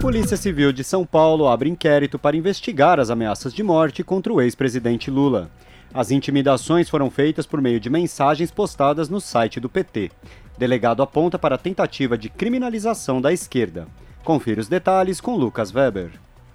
Polícia 0.00 0.36
Civil 0.36 0.72
de 0.72 0.82
São 0.82 1.04
Paulo 1.04 1.46
abre 1.46 1.68
inquérito 1.68 2.18
para 2.18 2.36
investigar 2.36 2.98
as 2.98 3.10
ameaças 3.10 3.52
de 3.52 3.62
morte 3.62 4.02
contra 4.02 4.32
o 4.32 4.40
ex-presidente 4.40 5.10
Lula. 5.10 5.50
As 5.94 6.10
intimidações 6.10 6.90
foram 6.90 7.08
feitas 7.08 7.46
por 7.46 7.62
meio 7.62 7.78
de 7.78 7.88
mensagens 7.88 8.50
postadas 8.50 9.08
no 9.08 9.20
site 9.20 9.60
do 9.60 9.68
PT. 9.68 10.10
Delegado 10.58 11.04
aponta 11.04 11.38
para 11.38 11.54
a 11.54 11.58
tentativa 11.58 12.18
de 12.18 12.28
criminalização 12.28 13.20
da 13.20 13.32
esquerda. 13.32 13.86
Confira 14.24 14.60
os 14.60 14.66
detalhes 14.66 15.20
com 15.20 15.36
Lucas 15.36 15.72
Weber. 15.72 16.10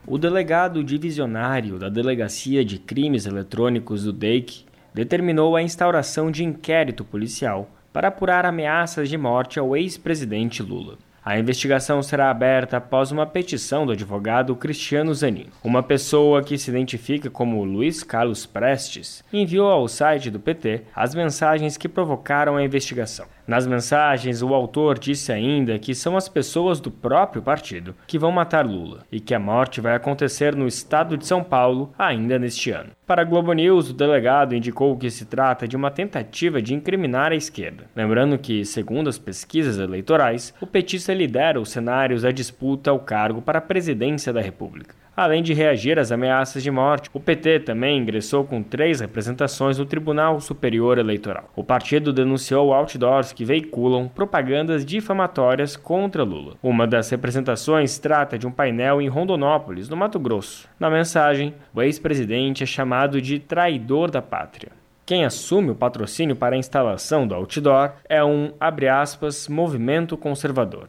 O 0.06 0.18
delegado 0.18 0.84
divisionário 0.84 1.80
da 1.80 1.88
Delegacia 1.88 2.66
de 2.66 2.78
Crimes 2.78 3.26
Eletrônicos 3.26 4.04
do 4.04 4.12
DEIC 4.12 4.66
determinou 4.94 5.56
a 5.56 5.62
instauração 5.62 6.30
de 6.30 6.44
inquérito 6.44 7.06
policial 7.06 7.70
para 7.94 8.10
apurar 8.10 8.46
ameaças 8.46 9.08
de 9.08 9.18
morte 9.18 9.58
ao 9.58 9.74
ex-presidente 9.78 10.62
Lula. 10.62 10.98
A 11.24 11.38
investigação 11.38 12.01
será 12.01 12.30
aberta 12.30 12.78
após 12.78 13.11
uma 13.11 13.26
petição 13.26 13.86
do 13.86 13.91
advogado 13.91 14.55
Cristiano 14.55 15.13
Zanin. 15.13 15.47
Uma 15.63 15.84
pessoa 15.84 16.41
que 16.41 16.57
se 16.57 16.70
identifica 16.70 17.30
como 17.30 17.63
Luiz 17.63 18.03
Carlos 18.03 18.45
Prestes 18.45 19.24
enviou 19.32 19.70
ao 19.70 19.88
site 19.88 20.32
do 20.32 20.39
PT 20.39 20.84
as 20.95 21.13
mensagens 21.13 21.78
que 21.78 21.89
provocaram 21.89 22.55
a 22.55 22.63
investigação. 22.63 23.26
Nas 23.50 23.66
mensagens, 23.66 24.43
o 24.43 24.54
autor 24.54 25.00
disse 25.00 25.32
ainda 25.32 25.80
que 25.80 25.95
são 25.95 26.16
as 26.16 26.30
pessoas 26.30 26.80
do 26.80 26.91
próprio 26.91 27.41
partido 27.41 27.95
que 28.06 28.20
vão 28.20 28.32
matar 28.32 28.64
Lula 28.64 29.00
e 29.12 29.20
que 29.20 29.34
a 29.34 29.39
morte 29.39 29.82
vai 29.82 29.95
acontecer 29.95 30.56
no 30.56 30.68
estado 30.68 31.18
de 31.18 31.26
São 31.26 31.43
Paulo 31.43 31.91
ainda 31.97 32.38
neste 32.38 32.70
ano. 32.70 32.91
Para 33.08 33.24
a 33.24 33.26
Globo 33.26 33.52
News, 33.54 33.89
o 33.89 33.93
delegado 33.95 34.54
indicou 34.54 34.95
que 34.95 35.10
se 35.10 35.26
trata 35.26 35.68
de 35.68 35.76
uma 35.76 35.89
tentativa 35.89 36.62
de 36.62 36.76
incriminar 36.76 37.32
a 37.32 37.36
esquerda. 37.36 37.86
Lembrando 37.95 38.38
que, 38.38 38.64
segundo 38.64 39.10
as 39.10 39.18
pesquisas 39.18 39.80
eleitorais, 39.80 40.54
o 40.62 40.68
petista 40.68 41.12
lidera 41.12 41.60
os 41.60 41.72
cenários 41.72 42.22
da 42.22 42.30
disputa 42.30 42.91
ao 42.91 43.00
cargo 43.00 43.41
para 43.41 43.58
a 43.58 43.64
presidência 43.64 44.32
da 44.32 44.41
República. 44.41 44.99
Além 45.20 45.43
de 45.43 45.53
reagir 45.53 45.99
às 45.99 46.13
ameaças 46.13 46.63
de 46.63 46.72
morte, 46.72 47.09
o 47.13 47.20
PT 47.20 47.59
também 47.59 47.97
ingressou 47.97 48.45
com 48.45 48.63
três 48.63 49.01
representações 49.01 49.78
no 49.78 49.86
Tribunal 49.86 50.39
Superior 50.39 50.97
Eleitoral. 50.97 51.51
O 51.57 51.61
partido 51.61 52.13
denunciou 52.13 52.74
outdoors 52.74 53.34
que 53.34 53.43
veiculam 53.43 54.07
propagandas 54.07 54.86
difamatórias 54.86 55.76
contra 55.76 56.24
Lula. 56.24 56.55
Uma 56.63 56.88
das 56.88 57.09
representações 57.09 57.99
trata 57.99 58.39
de 58.39 58.47
um 58.47 58.51
painel 58.51 59.01
em 59.01 59.09
Rondonópolis, 59.09 59.89
no 59.89 59.97
Mato 59.97 60.17
Grosso. 60.17 60.70
Na 60.80 60.89
mensagem, 60.89 61.53
o 61.76 61.82
ex-presidente 61.82 62.63
é 62.63 62.65
chamado 62.65 63.22
de 63.22 63.39
traidor 63.39 64.09
da 64.09 64.22
pátria. 64.22 64.78
Quem 65.10 65.26
assume 65.26 65.72
o 65.72 65.76
patrocínio 65.76 66.36
para 66.36 66.55
a 66.55 66.60
instalação 66.60 67.28
do 67.28 67.34
outdoor 67.34 67.93
é 68.07 68.24
um, 68.24 68.53
aspas, 68.91 69.47
movimento 69.47 70.16
conservador, 70.16 70.88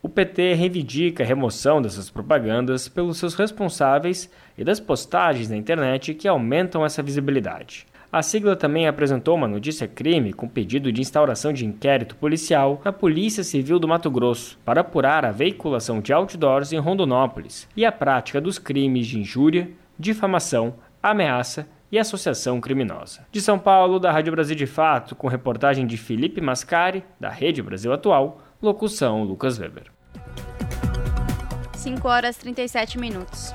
O 0.00 0.08
PT 0.08 0.54
reivindica 0.54 1.24
a 1.24 1.26
remoção 1.26 1.82
dessas 1.82 2.08
propagandas 2.10 2.86
pelos 2.86 3.18
seus 3.18 3.34
responsáveis 3.34 4.30
e 4.56 4.62
das 4.62 4.78
postagens 4.78 5.48
na 5.48 5.56
internet 5.56 6.14
que 6.14 6.28
aumentam 6.28 6.86
essa 6.86 7.02
visibilidade. 7.02 7.88
A 8.12 8.22
sigla 8.22 8.54
também 8.54 8.86
apresentou 8.86 9.34
uma 9.34 9.48
notícia-crime 9.48 10.32
com 10.32 10.46
pedido 10.48 10.92
de 10.92 11.00
instauração 11.00 11.52
de 11.52 11.66
inquérito 11.66 12.14
policial 12.14 12.80
na 12.84 12.92
Polícia 12.92 13.42
Civil 13.42 13.80
do 13.80 13.88
Mato 13.88 14.12
Grosso 14.12 14.56
para 14.64 14.82
apurar 14.82 15.24
a 15.24 15.32
veiculação 15.32 16.00
de 16.00 16.12
outdoors 16.12 16.72
em 16.72 16.78
Rondonópolis 16.78 17.68
e 17.76 17.84
a 17.84 17.90
prática 17.90 18.40
dos 18.40 18.60
crimes 18.60 19.08
de 19.08 19.18
injúria, 19.18 19.68
difamação, 19.98 20.74
ameaça 21.02 21.66
e 21.90 21.98
associação 21.98 22.60
criminosa. 22.60 23.26
De 23.30 23.40
São 23.40 23.58
Paulo, 23.58 23.98
da 23.98 24.12
Rádio 24.12 24.32
Brasil 24.32 24.56
de 24.56 24.66
Fato, 24.66 25.14
com 25.14 25.28
reportagem 25.28 25.86
de 25.86 25.96
Felipe 25.96 26.40
Mascari, 26.40 27.04
da 27.18 27.30
Rede 27.30 27.62
Brasil 27.62 27.92
Atual, 27.92 28.40
locução 28.60 29.22
Lucas 29.22 29.58
Weber. 29.58 29.90
5 31.78 32.08
horas 32.08 32.36
37 32.36 32.98
minutos. 32.98 33.52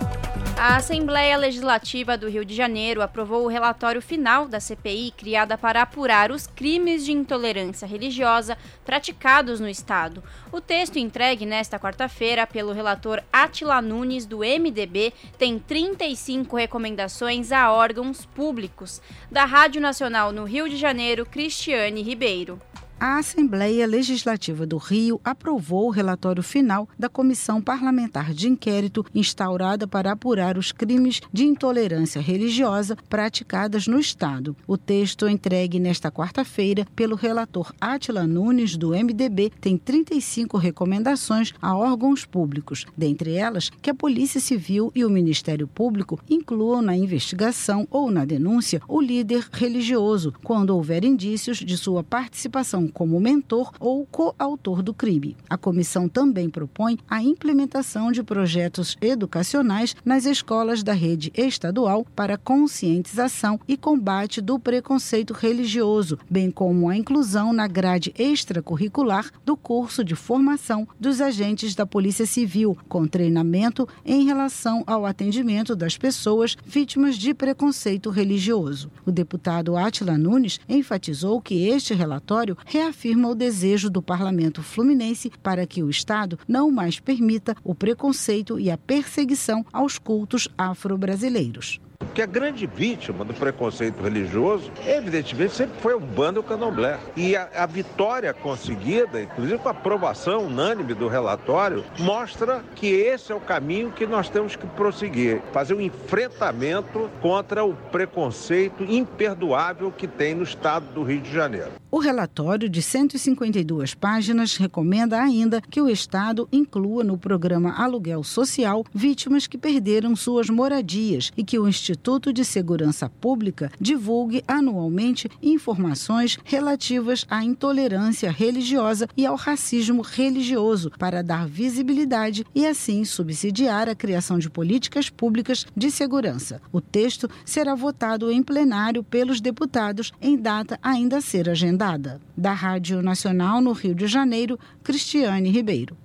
A 0.57 0.77
Assembleia 0.77 1.35
Legislativa 1.35 2.17
do 2.17 2.29
Rio 2.29 2.45
de 2.45 2.55
Janeiro 2.55 3.01
aprovou 3.01 3.43
o 3.43 3.49
relatório 3.49 4.01
final 4.01 4.47
da 4.47 4.61
CPI 4.61 5.11
criada 5.11 5.57
para 5.57 5.81
apurar 5.81 6.31
os 6.31 6.47
crimes 6.47 7.03
de 7.03 7.11
intolerância 7.11 7.85
religiosa 7.85 8.57
praticados 8.85 9.59
no 9.59 9.67
Estado. 9.67 10.23
O 10.53 10.61
texto 10.61 10.97
entregue 10.97 11.45
nesta 11.45 11.77
quarta-feira 11.77 12.47
pelo 12.47 12.71
relator 12.71 13.21
Atila 13.31 13.81
Nunes, 13.81 14.25
do 14.25 14.37
MDB, 14.37 15.11
tem 15.37 15.59
35 15.59 16.55
recomendações 16.55 17.51
a 17.51 17.73
órgãos 17.73 18.25
públicos. 18.25 19.01
Da 19.29 19.43
Rádio 19.43 19.81
Nacional 19.81 20.31
no 20.31 20.45
Rio 20.45 20.69
de 20.69 20.77
Janeiro, 20.77 21.25
Cristiane 21.25 22.01
Ribeiro 22.01 22.57
a 23.05 23.17
Assembleia 23.17 23.85
Legislativa 23.85 24.65
do 24.65 24.77
Rio 24.77 25.19
aprovou 25.25 25.87
o 25.87 25.89
relatório 25.89 26.41
final 26.41 26.87
da 26.97 27.09
Comissão 27.09 27.61
Parlamentar 27.61 28.33
de 28.33 28.47
Inquérito 28.47 29.05
instaurada 29.13 29.85
para 29.85 30.13
apurar 30.13 30.57
os 30.57 30.71
crimes 30.71 31.19
de 31.33 31.43
intolerância 31.43 32.21
religiosa 32.21 32.95
praticadas 33.09 33.87
no 33.87 33.99
Estado. 33.99 34.55
O 34.65 34.77
texto 34.77 35.27
entregue 35.27 35.81
nesta 35.81 36.09
quarta-feira 36.09 36.87
pelo 36.95 37.17
relator 37.17 37.73
Atila 37.81 38.25
Nunes, 38.25 38.77
do 38.77 38.91
MDB, 38.91 39.51
tem 39.59 39.77
35 39.77 40.57
recomendações 40.57 41.53
a 41.61 41.75
órgãos 41.75 42.23
públicos, 42.23 42.85
dentre 42.95 43.33
elas 43.33 43.69
que 43.81 43.89
a 43.89 43.93
Polícia 43.93 44.39
Civil 44.39 44.93
e 44.95 45.03
o 45.03 45.09
Ministério 45.09 45.67
Público 45.67 46.21
incluam 46.29 46.81
na 46.81 46.95
investigação 46.95 47.85
ou 47.91 48.09
na 48.09 48.23
denúncia 48.23 48.81
o 48.87 49.01
líder 49.01 49.45
religioso, 49.51 50.33
quando 50.41 50.69
houver 50.69 51.03
indícios 51.03 51.57
de 51.57 51.77
sua 51.77 52.01
participação 52.01 52.92
como 52.93 53.19
mentor 53.19 53.71
ou 53.79 54.05
coautor 54.05 54.81
do 54.81 54.93
crime. 54.93 55.35
A 55.49 55.57
comissão 55.57 56.07
também 56.07 56.49
propõe 56.49 56.97
a 57.09 57.21
implementação 57.21 58.11
de 58.11 58.23
projetos 58.23 58.95
educacionais 59.01 59.95
nas 60.05 60.25
escolas 60.25 60.83
da 60.83 60.93
rede 60.93 61.31
estadual 61.35 62.05
para 62.15 62.37
conscientização 62.37 63.59
e 63.67 63.75
combate 63.75 64.39
do 64.41 64.59
preconceito 64.59 65.33
religioso, 65.33 66.19
bem 66.29 66.51
como 66.51 66.89
a 66.89 66.95
inclusão 66.95 67.51
na 67.51 67.67
grade 67.67 68.13
extracurricular 68.17 69.31
do 69.45 69.57
curso 69.57 70.03
de 70.03 70.15
formação 70.15 70.87
dos 70.99 71.21
agentes 71.21 71.75
da 71.75 71.85
Polícia 71.85 72.25
Civil, 72.25 72.77
com 72.87 73.07
treinamento 73.07 73.87
em 74.05 74.25
relação 74.25 74.83
ao 74.85 75.05
atendimento 75.05 75.75
das 75.75 75.97
pessoas 75.97 76.55
vítimas 76.65 77.15
de 77.17 77.33
preconceito 77.33 78.09
religioso. 78.09 78.91
O 79.05 79.11
deputado 79.11 79.75
Atila 79.75 80.17
Nunes 80.17 80.59
enfatizou 80.67 81.41
que 81.41 81.67
este 81.67 81.93
relatório 81.93 82.57
reafirma 82.83 83.29
o 83.29 83.35
desejo 83.35 83.89
do 83.89 84.01
parlamento 84.01 84.61
fluminense 84.61 85.31
para 85.41 85.65
que 85.65 85.81
o 85.81 85.89
Estado 85.89 86.37
não 86.47 86.69
mais 86.69 86.99
permita 86.99 87.55
o 87.63 87.73
preconceito 87.73 88.59
e 88.59 88.69
a 88.69 88.77
perseguição 88.77 89.65
aos 89.71 89.97
cultos 89.97 90.49
afro-brasileiros. 90.57 91.79
Porque 92.05 92.21
a 92.21 92.25
grande 92.25 92.67
vítima 92.67 93.23
do 93.25 93.33
preconceito 93.33 94.01
religioso, 94.01 94.71
evidentemente, 94.85 95.53
sempre 95.53 95.79
foi 95.79 95.95
um 95.95 95.99
bando 95.99 96.39
o 96.39 96.43
candomblé. 96.43 96.99
E 97.15 97.35
a, 97.35 97.49
a 97.55 97.65
vitória 97.65 98.33
conseguida, 98.33 99.21
inclusive 99.21 99.57
com 99.57 99.69
a 99.69 99.71
aprovação 99.71 100.45
unânime 100.45 100.93
do 100.93 101.07
relatório, 101.07 101.83
mostra 101.99 102.63
que 102.75 102.87
esse 102.87 103.31
é 103.31 103.35
o 103.35 103.39
caminho 103.39 103.91
que 103.91 104.05
nós 104.05 104.29
temos 104.29 104.55
que 104.55 104.67
prosseguir. 104.67 105.41
Fazer 105.51 105.73
um 105.73 105.81
enfrentamento 105.81 107.09
contra 107.21 107.63
o 107.63 107.73
preconceito 107.73 108.83
imperdoável 108.83 109.91
que 109.91 110.07
tem 110.07 110.35
no 110.35 110.43
estado 110.43 110.85
do 110.93 111.03
Rio 111.03 111.21
de 111.21 111.31
Janeiro. 111.31 111.71
O 111.89 111.99
relatório 111.99 112.67
de 112.67 112.81
152 112.81 113.93
páginas 113.93 114.57
recomenda 114.57 115.21
ainda 115.21 115.61
que 115.61 115.79
o 115.79 115.87
Estado 115.87 116.49
inclua 116.51 117.03
no 117.03 117.19
programa 117.19 117.71
Aluguel 117.77 118.23
Social 118.23 118.83
vítimas 118.91 119.45
que 119.45 119.59
perderam 119.59 120.15
suas 120.15 120.49
moradias 120.49 121.31
e 121.37 121.43
que 121.43 121.59
o 121.59 121.67
Instituto 121.67 121.92
de 122.33 122.43
Segurança 122.45 123.09
Pública 123.09 123.71
divulgue 123.79 124.43
anualmente 124.47 125.29
informações 125.41 126.37
relativas 126.43 127.25
à 127.29 127.43
intolerância 127.43 128.31
religiosa 128.31 129.07
e 129.15 129.25
ao 129.25 129.35
racismo 129.35 130.01
religioso 130.01 130.91
para 130.97 131.23
dar 131.23 131.47
visibilidade 131.47 132.45
e 132.53 132.65
assim 132.65 133.03
subsidiar 133.05 133.89
a 133.89 133.95
criação 133.95 134.39
de 134.39 134.49
políticas 134.49 135.09
públicas 135.09 135.65
de 135.75 135.89
segurança. 135.89 136.61
O 136.71 136.81
texto 136.81 137.29
será 137.45 137.75
votado 137.75 138.31
em 138.31 138.41
plenário 138.41 139.03
pelos 139.03 139.39
deputados 139.39 140.11
em 140.21 140.37
data 140.37 140.79
ainda 140.81 141.17
a 141.17 141.21
ser 141.21 141.49
agendada. 141.49 142.21
Da 142.35 142.53
Rádio 142.53 143.01
Nacional 143.01 143.61
no 143.61 143.71
Rio 143.71 143.95
de 143.95 144.07
Janeiro, 144.07 144.59
Cristiane 144.83 145.49
Ribeiro. 145.49 145.97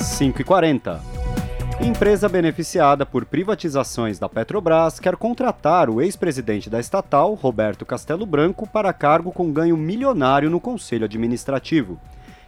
5 0.00 0.40
e 0.40 0.44
40 0.44 1.17
Empresa 1.80 2.28
beneficiada 2.28 3.06
por 3.06 3.24
privatizações 3.24 4.18
da 4.18 4.28
Petrobras 4.28 4.98
quer 4.98 5.14
contratar 5.14 5.88
o 5.88 6.02
ex-presidente 6.02 6.68
da 6.68 6.80
estatal, 6.80 7.34
Roberto 7.34 7.86
Castelo 7.86 8.26
Branco, 8.26 8.68
para 8.68 8.92
cargo 8.92 9.30
com 9.30 9.52
ganho 9.52 9.76
milionário 9.76 10.50
no 10.50 10.58
Conselho 10.58 11.04
Administrativo. 11.04 11.96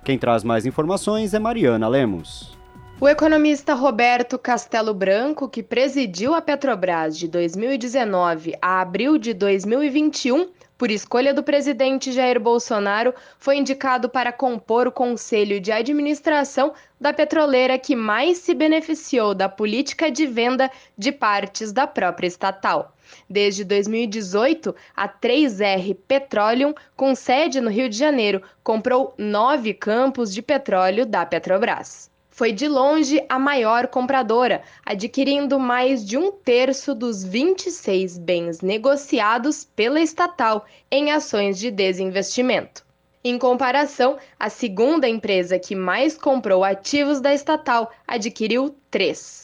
Quem 0.04 0.18
traz 0.18 0.42
mais 0.42 0.66
informações 0.66 1.32
é 1.32 1.38
Mariana 1.38 1.86
Lemos. 1.86 2.58
O 3.00 3.08
economista 3.08 3.72
Roberto 3.72 4.36
Castelo 4.36 4.92
Branco, 4.92 5.48
que 5.48 5.62
presidiu 5.62 6.34
a 6.34 6.42
Petrobras 6.42 7.16
de 7.16 7.28
2019 7.28 8.56
a 8.60 8.80
abril 8.80 9.16
de 9.16 9.32
2021, 9.32 10.48
por 10.80 10.90
escolha 10.90 11.34
do 11.34 11.42
presidente 11.42 12.10
Jair 12.10 12.40
Bolsonaro, 12.40 13.14
foi 13.38 13.58
indicado 13.58 14.08
para 14.08 14.32
compor 14.32 14.88
o 14.88 14.90
conselho 14.90 15.60
de 15.60 15.70
administração 15.70 16.72
da 16.98 17.12
petroleira 17.12 17.78
que 17.78 17.94
mais 17.94 18.38
se 18.38 18.54
beneficiou 18.54 19.34
da 19.34 19.46
política 19.46 20.10
de 20.10 20.26
venda 20.26 20.70
de 20.96 21.12
partes 21.12 21.70
da 21.70 21.86
própria 21.86 22.26
estatal. 22.26 22.96
Desde 23.28 23.62
2018, 23.62 24.74
a 24.96 25.06
3R 25.06 25.94
Petroleum, 26.08 26.72
com 26.96 27.14
sede 27.14 27.60
no 27.60 27.68
Rio 27.68 27.90
de 27.90 27.98
Janeiro, 27.98 28.40
comprou 28.64 29.12
nove 29.18 29.74
campos 29.74 30.32
de 30.32 30.40
petróleo 30.40 31.04
da 31.04 31.26
Petrobras 31.26 32.10
foi 32.30 32.52
de 32.52 32.68
longe 32.68 33.22
a 33.28 33.38
maior 33.38 33.88
compradora, 33.88 34.62
adquirindo 34.86 35.58
mais 35.58 36.06
de 36.06 36.16
um 36.16 36.32
terço 36.32 36.94
dos 36.94 37.22
26 37.22 38.16
bens 38.18 38.60
negociados 38.60 39.64
pela 39.64 40.00
estatal 40.00 40.64
em 40.90 41.10
ações 41.10 41.58
de 41.58 41.70
desinvestimento. 41.70 42.84
Em 43.22 43.36
comparação, 43.38 44.16
a 44.38 44.48
segunda 44.48 45.06
empresa 45.06 45.58
que 45.58 45.74
mais 45.74 46.16
comprou 46.16 46.64
ativos 46.64 47.20
da 47.20 47.34
estatal 47.34 47.92
adquiriu 48.08 48.74
três. 48.90 49.39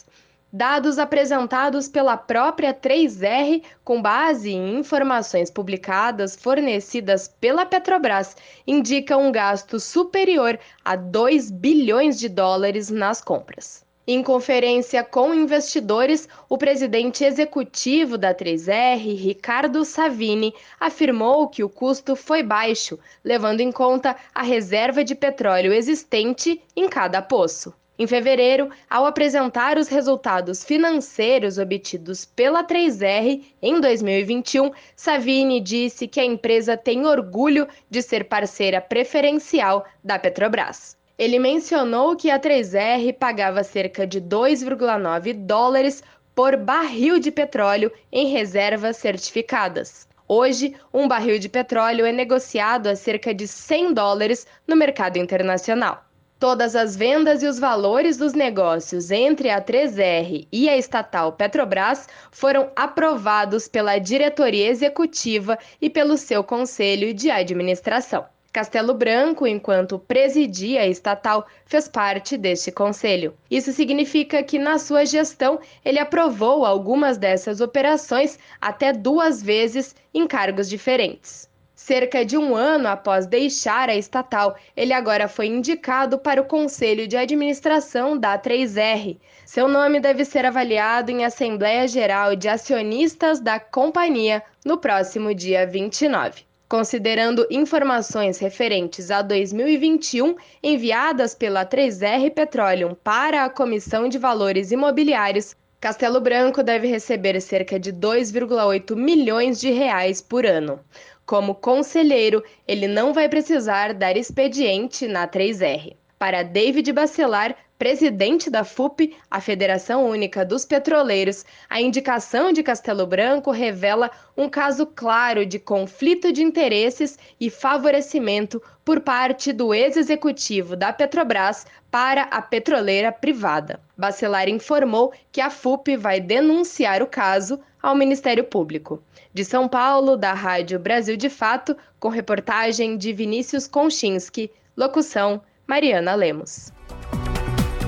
Dados 0.57 0.97
apresentados 0.97 1.87
pela 1.87 2.17
própria 2.17 2.73
3R, 2.73 3.61
com 3.83 4.01
base 4.01 4.49
em 4.49 4.79
informações 4.79 5.51
publicadas 5.51 6.35
fornecidas 6.35 7.27
pela 7.27 7.63
Petrobras, 7.63 8.35
indicam 8.65 9.27
um 9.27 9.31
gasto 9.31 9.79
superior 9.79 10.57
a 10.83 10.95
2 10.95 11.51
bilhões 11.51 12.17
de 12.17 12.27
dólares 12.27 12.89
nas 12.89 13.21
compras. 13.21 13.85
Em 14.07 14.23
conferência 14.23 15.03
com 15.03 15.31
investidores, 15.31 16.27
o 16.49 16.57
presidente 16.57 17.23
executivo 17.23 18.17
da 18.17 18.33
3R, 18.33 19.15
Ricardo 19.15 19.85
Savini, 19.85 20.55
afirmou 20.79 21.49
que 21.49 21.63
o 21.63 21.69
custo 21.69 22.15
foi 22.15 22.41
baixo, 22.41 22.97
levando 23.23 23.61
em 23.61 23.71
conta 23.71 24.15
a 24.33 24.41
reserva 24.41 25.03
de 25.03 25.13
petróleo 25.13 25.71
existente 25.71 26.59
em 26.75 26.89
cada 26.89 27.21
poço. 27.21 27.75
Em 27.99 28.05
fevereiro, 28.05 28.69
ao 28.87 29.07
apresentar 29.07 29.75
os 29.75 29.87
resultados 29.87 30.63
financeiros 30.63 31.57
obtidos 31.57 32.25
pela 32.25 32.63
3R 32.63 33.43
em 33.59 33.81
2021, 33.81 34.71
Savini 34.95 35.59
disse 35.59 36.07
que 36.07 36.19
a 36.19 36.25
empresa 36.25 36.77
tem 36.77 37.07
orgulho 37.07 37.67
de 37.89 38.03
ser 38.03 38.25
parceira 38.25 38.79
preferencial 38.79 39.83
da 40.03 40.19
Petrobras. 40.19 40.95
Ele 41.17 41.39
mencionou 41.39 42.15
que 42.15 42.29
a 42.29 42.39
3R 42.39 43.17
pagava 43.17 43.63
cerca 43.63 44.05
de 44.05 44.21
2,9 44.21 45.33
dólares 45.33 46.03
por 46.35 46.55
barril 46.55 47.17
de 47.17 47.31
petróleo 47.31 47.91
em 48.11 48.27
reservas 48.27 48.97
certificadas. 48.97 50.07
Hoje, 50.27 50.75
um 50.93 51.07
barril 51.07 51.39
de 51.39 51.49
petróleo 51.49 52.05
é 52.05 52.11
negociado 52.11 52.85
a 52.85 52.95
cerca 52.95 53.33
de 53.33 53.47
100 53.47 53.95
dólares 53.95 54.45
no 54.67 54.75
mercado 54.75 55.17
internacional. 55.17 56.06
Todas 56.39 56.75
as 56.75 56.95
vendas 56.95 57.41
e 57.41 57.47
os 57.47 57.57
valores 57.57 58.15
dos 58.15 58.33
negócios 58.33 59.09
entre 59.09 59.49
a 59.49 59.59
3R 59.59 60.47
e 60.51 60.69
a 60.69 60.77
estatal 60.77 61.31
Petrobras 61.31 62.07
foram 62.29 62.69
aprovados 62.75 63.67
pela 63.67 63.97
diretoria 63.97 64.67
executiva 64.67 65.57
e 65.81 65.89
pelo 65.89 66.15
seu 66.15 66.43
conselho 66.43 67.11
de 67.11 67.31
administração. 67.31 68.25
Castelo 68.53 68.93
Branco, 68.93 69.47
enquanto 69.47 69.97
presidia 69.97 70.81
a 70.81 70.87
estatal, 70.87 71.47
fez 71.65 71.87
parte 71.87 72.37
deste 72.37 72.71
conselho. 72.71 73.33
Isso 73.49 73.71
significa 73.73 74.43
que, 74.43 74.59
na 74.59 74.77
sua 74.77 75.05
gestão, 75.05 75.59
ele 75.83 75.97
aprovou 75.97 76.65
algumas 76.65 77.17
dessas 77.17 77.61
operações 77.61 78.37
até 78.61 78.93
duas 78.93 79.41
vezes 79.41 79.95
em 80.13 80.27
cargos 80.27 80.69
diferentes. 80.69 81.46
Cerca 81.87 82.25
de 82.25 82.37
um 82.37 82.53
ano 82.53 82.89
após 82.89 83.25
deixar 83.25 83.87
a 83.87 83.95
estatal, 83.95 84.57
ele 84.75 84.91
agora 84.91 85.29
foi 85.29 85.47
indicado 85.47 86.19
para 86.19 86.41
o 86.41 86.45
Conselho 86.45 87.07
de 87.07 87.15
Administração 87.15 88.17
da 88.17 88.37
3R. 88.37 89.17
Seu 89.45 89.69
nome 89.69 90.01
deve 90.01 90.25
ser 90.25 90.45
avaliado 90.45 91.11
em 91.11 91.23
Assembleia 91.23 91.87
Geral 91.87 92.35
de 92.35 92.49
Acionistas 92.49 93.39
da 93.39 93.57
companhia 93.57 94.43
no 94.65 94.77
próximo 94.77 95.33
dia 95.33 95.65
29. 95.65 96.43
Considerando 96.67 97.47
informações 97.49 98.37
referentes 98.37 99.09
a 99.09 99.21
2021 99.21 100.35
enviadas 100.61 101.33
pela 101.33 101.65
3R 101.65 102.33
Petroleum 102.33 102.95
para 103.01 103.45
a 103.45 103.49
Comissão 103.49 104.09
de 104.09 104.17
Valores 104.17 104.73
Imobiliários, 104.73 105.55
Castelo 105.79 106.19
Branco 106.19 106.63
deve 106.63 106.87
receber 106.87 107.39
cerca 107.39 107.79
de 107.79 107.93
2,8 107.93 108.95
milhões 108.95 109.57
de 109.61 109.69
reais 109.69 110.19
por 110.19 110.43
ano. 110.43 110.79
Como 111.27 111.53
conselheiro, 111.53 112.41
ele 112.65 112.87
não 112.87 113.13
vai 113.13 113.27
precisar 113.27 113.93
dar 113.93 114.15
expediente 114.15 115.09
na 115.09 115.27
3R. 115.27 115.97
Para 116.17 116.41
David 116.41 116.93
Bacelar, 116.93 117.53
presidente 117.77 118.49
da 118.49 118.63
FUP, 118.63 119.13
a 119.29 119.41
Federação 119.41 120.07
Única 120.07 120.45
dos 120.45 120.63
Petroleiros, 120.63 121.43
a 121.69 121.81
indicação 121.81 122.53
de 122.53 122.63
Castelo 122.63 123.05
Branco 123.05 123.51
revela 123.51 124.09
um 124.37 124.47
caso 124.47 124.85
claro 124.85 125.45
de 125.45 125.59
conflito 125.59 126.31
de 126.31 126.41
interesses 126.41 127.19
e 127.37 127.49
favorecimento 127.49 128.63
por 128.85 129.01
parte 129.01 129.51
do 129.51 129.73
ex-executivo 129.73 130.77
da 130.77 130.93
Petrobras 130.93 131.65
para 131.91 132.21
a 132.21 132.41
petroleira 132.41 133.11
privada. 133.11 133.81
Bacelar 133.97 134.47
informou 134.47 135.11
que 135.29 135.41
a 135.41 135.49
FUP 135.49 135.97
vai 135.97 136.21
denunciar 136.21 137.03
o 137.03 137.07
caso 137.07 137.59
ao 137.83 137.93
Ministério 137.93 138.45
Público. 138.45 139.03
De 139.37 139.45
São 139.45 139.67
Paulo, 139.67 140.17
da 140.17 140.33
Rádio 140.33 140.79
Brasil 140.79 141.15
de 141.15 141.29
Fato, 141.29 141.77
com 141.99 142.09
reportagem 142.09 142.97
de 142.97 143.13
Vinícius 143.13 143.67
Konchinski, 143.67 144.49
locução 144.75 145.39
Mariana 145.67 146.15
Lemos. 146.15 146.73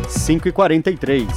5 0.07 0.47
e 0.47 0.51
43 0.51 1.27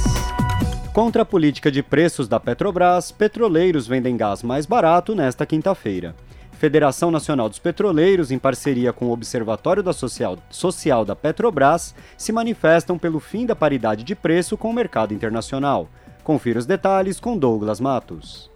Contra 0.93 1.23
a 1.23 1.25
política 1.25 1.71
de 1.71 1.81
preços 1.81 2.27
da 2.27 2.39
Petrobras, 2.39 3.11
petroleiros 3.11 3.87
vendem 3.87 4.15
gás 4.15 4.43
mais 4.43 4.67
barato 4.67 5.15
nesta 5.15 5.47
quinta-feira. 5.47 6.15
Federação 6.59 7.09
Nacional 7.09 7.49
dos 7.49 7.57
Petroleiros, 7.57 8.29
em 8.29 8.37
parceria 8.37 8.93
com 8.93 9.05
o 9.05 9.11
Observatório 9.11 9.81
da 9.81 9.93
Social, 9.93 10.37
Social 10.51 11.03
da 11.03 11.15
Petrobras, 11.15 11.95
se 12.15 12.31
manifestam 12.31 12.99
pelo 12.99 13.19
fim 13.19 13.47
da 13.47 13.55
paridade 13.55 14.03
de 14.03 14.13
preço 14.13 14.55
com 14.59 14.69
o 14.69 14.73
mercado 14.73 15.11
internacional. 15.11 15.89
Confira 16.23 16.59
os 16.59 16.67
detalhes 16.67 17.19
com 17.19 17.35
Douglas 17.35 17.79
Matos. 17.79 18.51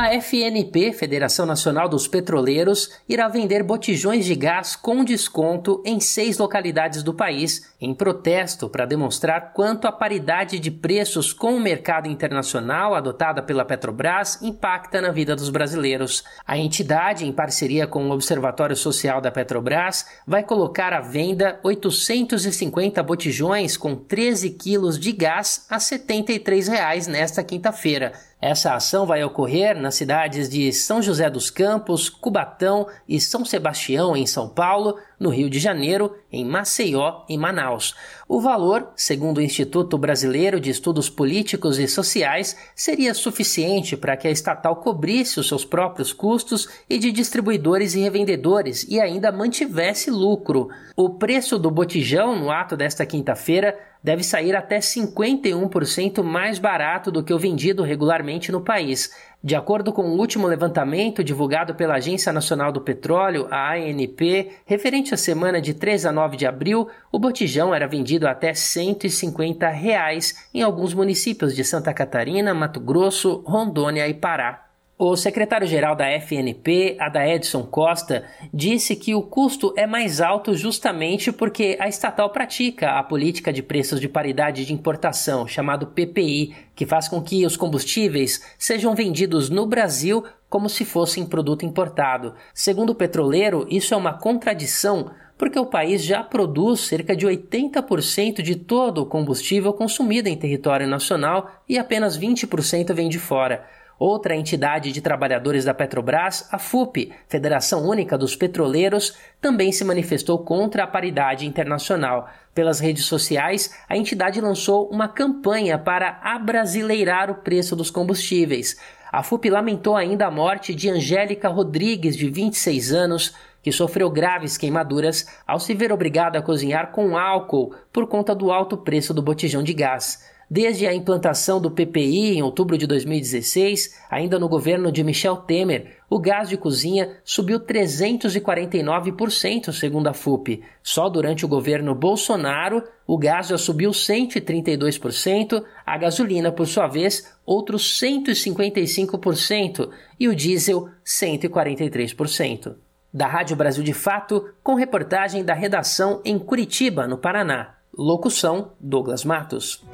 A 0.00 0.14
FNP, 0.14 0.94
Federação 0.94 1.44
Nacional 1.44 1.86
dos 1.86 2.08
Petroleiros, 2.08 2.90
irá 3.06 3.28
vender 3.28 3.62
botijões 3.62 4.24
de 4.24 4.34
gás 4.34 4.74
com 4.74 5.04
desconto 5.04 5.82
em 5.84 6.00
seis 6.00 6.38
localidades 6.38 7.02
do 7.02 7.12
país, 7.12 7.70
em 7.78 7.92
protesto 7.92 8.66
para 8.70 8.86
demonstrar 8.86 9.52
quanto 9.52 9.86
a 9.86 9.92
paridade 9.92 10.58
de 10.58 10.70
preços 10.70 11.34
com 11.34 11.54
o 11.54 11.60
mercado 11.60 12.08
internacional 12.08 12.94
adotada 12.94 13.42
pela 13.42 13.62
Petrobras 13.62 14.40
impacta 14.40 15.02
na 15.02 15.12
vida 15.12 15.36
dos 15.36 15.50
brasileiros. 15.50 16.24
A 16.46 16.56
entidade, 16.56 17.26
em 17.26 17.32
parceria 17.32 17.86
com 17.86 18.08
o 18.08 18.10
Observatório 18.10 18.76
Social 18.76 19.20
da 19.20 19.30
Petrobras, 19.30 20.06
vai 20.26 20.42
colocar 20.42 20.94
à 20.94 21.00
venda 21.02 21.60
850 21.62 23.02
botijões 23.02 23.76
com 23.76 23.94
13 23.94 24.48
quilos 24.48 24.98
de 24.98 25.12
gás 25.12 25.66
a 25.68 25.78
73 25.78 26.68
reais 26.68 27.06
nesta 27.06 27.44
quinta-feira. 27.44 28.29
Essa 28.40 28.74
ação 28.74 29.04
vai 29.04 29.22
ocorrer 29.22 29.78
nas 29.78 29.96
cidades 29.96 30.48
de 30.48 30.72
São 30.72 31.02
José 31.02 31.28
dos 31.28 31.50
Campos, 31.50 32.08
Cubatão 32.08 32.86
e 33.06 33.20
São 33.20 33.44
Sebastião, 33.44 34.16
em 34.16 34.26
São 34.26 34.48
Paulo, 34.48 34.96
no 35.18 35.28
Rio 35.28 35.50
de 35.50 35.58
Janeiro, 35.58 36.16
em 36.32 36.42
Maceió 36.42 37.24
e 37.28 37.36
Manaus. 37.36 37.94
O 38.32 38.40
valor, 38.40 38.92
segundo 38.94 39.38
o 39.38 39.42
Instituto 39.42 39.98
Brasileiro 39.98 40.60
de 40.60 40.70
Estudos 40.70 41.10
Políticos 41.10 41.80
e 41.80 41.88
Sociais, 41.88 42.56
seria 42.76 43.12
suficiente 43.12 43.96
para 43.96 44.16
que 44.16 44.28
a 44.28 44.30
estatal 44.30 44.76
cobrisse 44.76 45.40
os 45.40 45.48
seus 45.48 45.64
próprios 45.64 46.12
custos 46.12 46.68
e 46.88 46.96
de 46.96 47.10
distribuidores 47.10 47.96
e 47.96 48.00
revendedores 48.02 48.86
e 48.88 49.00
ainda 49.00 49.32
mantivesse 49.32 50.12
lucro. 50.12 50.68
O 50.94 51.10
preço 51.10 51.58
do 51.58 51.72
botijão 51.72 52.38
no 52.38 52.52
ato 52.52 52.76
desta 52.76 53.04
quinta-feira 53.04 53.76
deve 54.02 54.22
sair 54.22 54.54
até 54.54 54.78
51% 54.78 56.22
mais 56.22 56.58
barato 56.58 57.10
do 57.10 57.22
que 57.24 57.34
o 57.34 57.38
vendido 57.38 57.82
regularmente 57.82 58.50
no 58.50 58.60
país. 58.60 59.10
De 59.42 59.56
acordo 59.56 59.90
com 59.90 60.02
o 60.02 60.18
último 60.18 60.46
levantamento 60.46 61.24
divulgado 61.24 61.74
pela 61.74 61.94
Agência 61.94 62.30
Nacional 62.30 62.70
do 62.70 62.82
Petróleo, 62.82 63.48
a 63.50 63.72
ANP, 63.72 64.50
referente 64.66 65.14
à 65.14 65.16
semana 65.16 65.62
de 65.62 65.72
3 65.72 66.04
a 66.04 66.12
9 66.12 66.36
de 66.36 66.46
abril, 66.46 66.88
o 67.10 67.18
botijão 67.18 67.74
era 67.74 67.88
vendido 67.88 68.28
até 68.28 68.52
150 68.52 69.66
reais 69.68 70.46
em 70.52 70.60
alguns 70.60 70.92
municípios 70.92 71.56
de 71.56 71.64
Santa 71.64 71.94
Catarina, 71.94 72.52
Mato 72.52 72.80
Grosso, 72.80 73.42
Rondônia 73.46 74.06
e 74.06 74.12
Pará. 74.12 74.69
O 75.02 75.16
secretário-geral 75.16 75.96
da 75.96 76.10
FNP, 76.20 76.98
Adaedson 77.00 77.62
Costa, 77.62 78.22
disse 78.52 78.94
que 78.94 79.14
o 79.14 79.22
custo 79.22 79.72
é 79.74 79.86
mais 79.86 80.20
alto 80.20 80.54
justamente 80.54 81.32
porque 81.32 81.74
a 81.80 81.88
estatal 81.88 82.28
pratica 82.28 82.98
a 82.98 83.02
política 83.02 83.50
de 83.50 83.62
preços 83.62 83.98
de 83.98 84.10
paridade 84.10 84.66
de 84.66 84.74
importação, 84.74 85.48
chamado 85.48 85.86
PPI, 85.86 86.54
que 86.74 86.84
faz 86.84 87.08
com 87.08 87.22
que 87.22 87.46
os 87.46 87.56
combustíveis 87.56 88.44
sejam 88.58 88.94
vendidos 88.94 89.48
no 89.48 89.64
Brasil 89.64 90.22
como 90.50 90.68
se 90.68 90.84
fossem 90.84 91.24
produto 91.24 91.64
importado. 91.64 92.34
Segundo 92.52 92.90
o 92.90 92.94
petroleiro, 92.94 93.66
isso 93.70 93.94
é 93.94 93.96
uma 93.96 94.18
contradição 94.18 95.12
porque 95.38 95.58
o 95.58 95.64
país 95.64 96.04
já 96.04 96.22
produz 96.22 96.80
cerca 96.80 97.16
de 97.16 97.26
80% 97.26 98.42
de 98.42 98.54
todo 98.54 98.98
o 98.98 99.06
combustível 99.06 99.72
consumido 99.72 100.28
em 100.28 100.36
território 100.36 100.86
nacional 100.86 101.50
e 101.66 101.78
apenas 101.78 102.18
20% 102.18 102.92
vem 102.92 103.08
de 103.08 103.18
fora. 103.18 103.66
Outra 104.00 104.34
entidade 104.34 104.92
de 104.92 105.02
trabalhadores 105.02 105.66
da 105.66 105.74
Petrobras, 105.74 106.48
a 106.50 106.58
FUP, 106.58 107.12
Federação 107.28 107.86
Única 107.86 108.16
dos 108.16 108.34
Petroleiros, 108.34 109.14
também 109.42 109.70
se 109.72 109.84
manifestou 109.84 110.38
contra 110.38 110.84
a 110.84 110.86
paridade 110.86 111.46
internacional. 111.46 112.26
Pelas 112.54 112.80
redes 112.80 113.04
sociais, 113.04 113.76
a 113.86 113.98
entidade 113.98 114.40
lançou 114.40 114.88
uma 114.88 115.06
campanha 115.06 115.78
para 115.78 116.18
abrasileirar 116.22 117.30
o 117.30 117.42
preço 117.42 117.76
dos 117.76 117.90
combustíveis. 117.90 118.74
A 119.12 119.22
FUP 119.22 119.50
lamentou 119.50 119.94
ainda 119.94 120.28
a 120.28 120.30
morte 120.30 120.74
de 120.74 120.88
Angélica 120.88 121.50
Rodrigues, 121.50 122.16
de 122.16 122.30
26 122.30 122.94
anos, 122.94 123.34
que 123.62 123.70
sofreu 123.70 124.08
graves 124.08 124.56
queimaduras 124.56 125.26
ao 125.46 125.60
se 125.60 125.74
ver 125.74 125.92
obrigada 125.92 126.38
a 126.38 126.42
cozinhar 126.42 126.90
com 126.90 127.18
álcool 127.18 127.74
por 127.92 128.06
conta 128.06 128.34
do 128.34 128.50
alto 128.50 128.78
preço 128.78 129.12
do 129.12 129.20
botijão 129.20 129.62
de 129.62 129.74
gás. 129.74 130.24
Desde 130.52 130.84
a 130.84 130.92
implantação 130.92 131.60
do 131.60 131.70
PPI 131.70 132.36
em 132.36 132.42
outubro 132.42 132.76
de 132.76 132.84
2016, 132.84 134.00
ainda 134.10 134.36
no 134.36 134.48
governo 134.48 134.90
de 134.90 135.04
Michel 135.04 135.36
Temer, 135.36 135.98
o 136.10 136.18
gás 136.18 136.48
de 136.48 136.56
cozinha 136.56 137.18
subiu 137.22 137.60
349%, 137.60 139.72
segundo 139.72 140.08
a 140.08 140.12
FUP. 140.12 140.60
Só 140.82 141.08
durante 141.08 141.44
o 141.44 141.48
governo 141.48 141.94
Bolsonaro, 141.94 142.82
o 143.06 143.16
gás 143.16 143.46
já 143.46 143.56
subiu 143.56 143.92
132%, 143.92 145.62
a 145.86 145.96
gasolina, 145.96 146.50
por 146.50 146.66
sua 146.66 146.88
vez, 146.88 147.32
outros 147.46 148.00
155% 148.00 149.88
e 150.18 150.26
o 150.26 150.34
diesel 150.34 150.88
143%. 151.06 152.74
Da 153.14 153.28
Rádio 153.28 153.54
Brasil 153.54 153.84
de 153.84 153.92
Fato, 153.92 154.52
com 154.64 154.74
reportagem 154.74 155.44
da 155.44 155.54
redação 155.54 156.20
em 156.24 156.40
Curitiba, 156.40 157.06
no 157.06 157.18
Paraná. 157.18 157.76
Locução: 157.96 158.72
Douglas 158.80 159.24
Matos. 159.24 159.84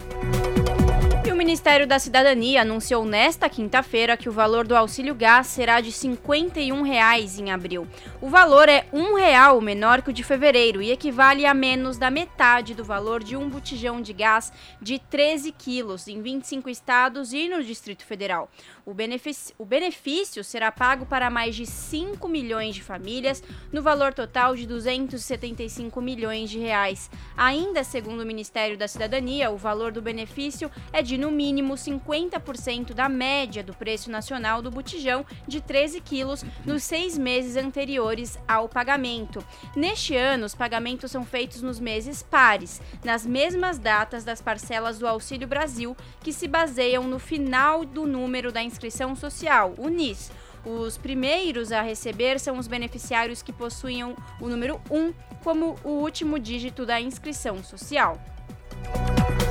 Ministério 1.46 1.86
da 1.86 2.00
Cidadania 2.00 2.62
anunciou 2.62 3.04
nesta 3.04 3.48
quinta-feira 3.48 4.16
que 4.16 4.28
o 4.28 4.32
valor 4.32 4.66
do 4.66 4.74
auxílio 4.74 5.14
gás 5.14 5.46
será 5.46 5.80
de 5.80 5.92
51 5.92 6.82
reais 6.82 7.38
em 7.38 7.52
abril. 7.52 7.86
O 8.20 8.28
valor 8.28 8.68
é 8.68 8.84
um 8.92 9.14
real 9.14 9.60
menor 9.60 10.02
que 10.02 10.10
o 10.10 10.12
de 10.12 10.24
fevereiro 10.24 10.82
e 10.82 10.90
equivale 10.90 11.46
a 11.46 11.54
menos 11.54 11.98
da 11.98 12.10
metade 12.10 12.74
do 12.74 12.84
valor 12.84 13.22
de 13.22 13.36
um 13.36 13.48
botijão 13.48 14.02
de 14.02 14.12
gás 14.12 14.52
de 14.82 14.98
13 14.98 15.52
quilos 15.52 16.08
em 16.08 16.20
25 16.20 16.68
estados 16.68 17.32
e 17.32 17.48
no 17.48 17.62
Distrito 17.62 18.04
Federal. 18.04 18.50
O 18.84 18.92
benefício, 18.92 19.54
o 19.56 19.64
benefício 19.64 20.42
será 20.42 20.72
pago 20.72 21.06
para 21.06 21.30
mais 21.30 21.54
de 21.54 21.64
5 21.64 22.28
milhões 22.28 22.74
de 22.74 22.82
famílias, 22.82 23.40
no 23.72 23.82
valor 23.82 24.12
total 24.12 24.56
de 24.56 24.66
275 24.66 26.00
milhões 26.00 26.50
de 26.50 26.58
reais. 26.58 27.08
Ainda 27.36 27.84
segundo 27.84 28.22
o 28.22 28.26
Ministério 28.26 28.76
da 28.76 28.88
Cidadania, 28.88 29.50
o 29.52 29.56
valor 29.56 29.92
do 29.92 30.02
benefício 30.02 30.68
é 30.92 31.02
de 31.02 31.16
no 31.16 31.35
mínimo 31.36 31.74
50% 31.74 32.94
da 32.94 33.08
média 33.08 33.62
do 33.62 33.74
preço 33.74 34.10
nacional 34.10 34.62
do 34.62 34.70
botijão 34.70 35.24
de 35.46 35.60
13 35.60 36.00
quilos 36.00 36.44
nos 36.64 36.82
seis 36.82 37.18
meses 37.18 37.56
anteriores 37.56 38.38
ao 38.48 38.68
pagamento. 38.68 39.44
Neste 39.76 40.16
ano, 40.16 40.46
os 40.46 40.54
pagamentos 40.54 41.10
são 41.10 41.24
feitos 41.24 41.60
nos 41.60 41.78
meses 41.78 42.22
pares, 42.22 42.80
nas 43.04 43.26
mesmas 43.26 43.78
datas 43.78 44.24
das 44.24 44.40
parcelas 44.40 44.98
do 44.98 45.06
Auxílio 45.06 45.46
Brasil, 45.46 45.94
que 46.20 46.32
se 46.32 46.48
baseiam 46.48 47.04
no 47.04 47.18
final 47.18 47.84
do 47.84 48.06
número 48.06 48.50
da 48.50 48.62
inscrição 48.62 49.14
social, 49.14 49.74
o 49.76 49.88
NIS. 49.88 50.30
Os 50.64 50.98
primeiros 50.98 51.70
a 51.70 51.80
receber 51.80 52.40
são 52.40 52.58
os 52.58 52.66
beneficiários 52.66 53.40
que 53.40 53.52
possuem 53.52 54.02
o 54.02 54.16
número 54.40 54.80
1 54.90 55.12
como 55.44 55.76
o 55.84 55.90
último 55.90 56.40
dígito 56.40 56.84
da 56.84 57.00
inscrição 57.00 57.62
social. 57.62 58.20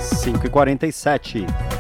5h47. 0.02 1.75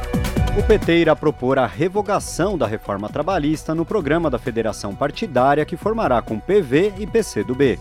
O 0.57 0.63
PT 0.63 0.99
irá 0.99 1.13
propor 1.13 1.59
a 1.59 1.65
revogação 1.65 2.57
da 2.57 2.65
reforma 2.65 3.09
trabalhista 3.09 3.75
no 3.75 3.85
programa 3.85 4.29
da 4.29 4.39
federação 4.39 4.95
partidária 4.95 5.65
que 5.65 5.75
formará 5.75 6.21
com 6.21 6.39
PV 6.39 6.93
e 6.97 7.05
PCdoB. 7.05 7.77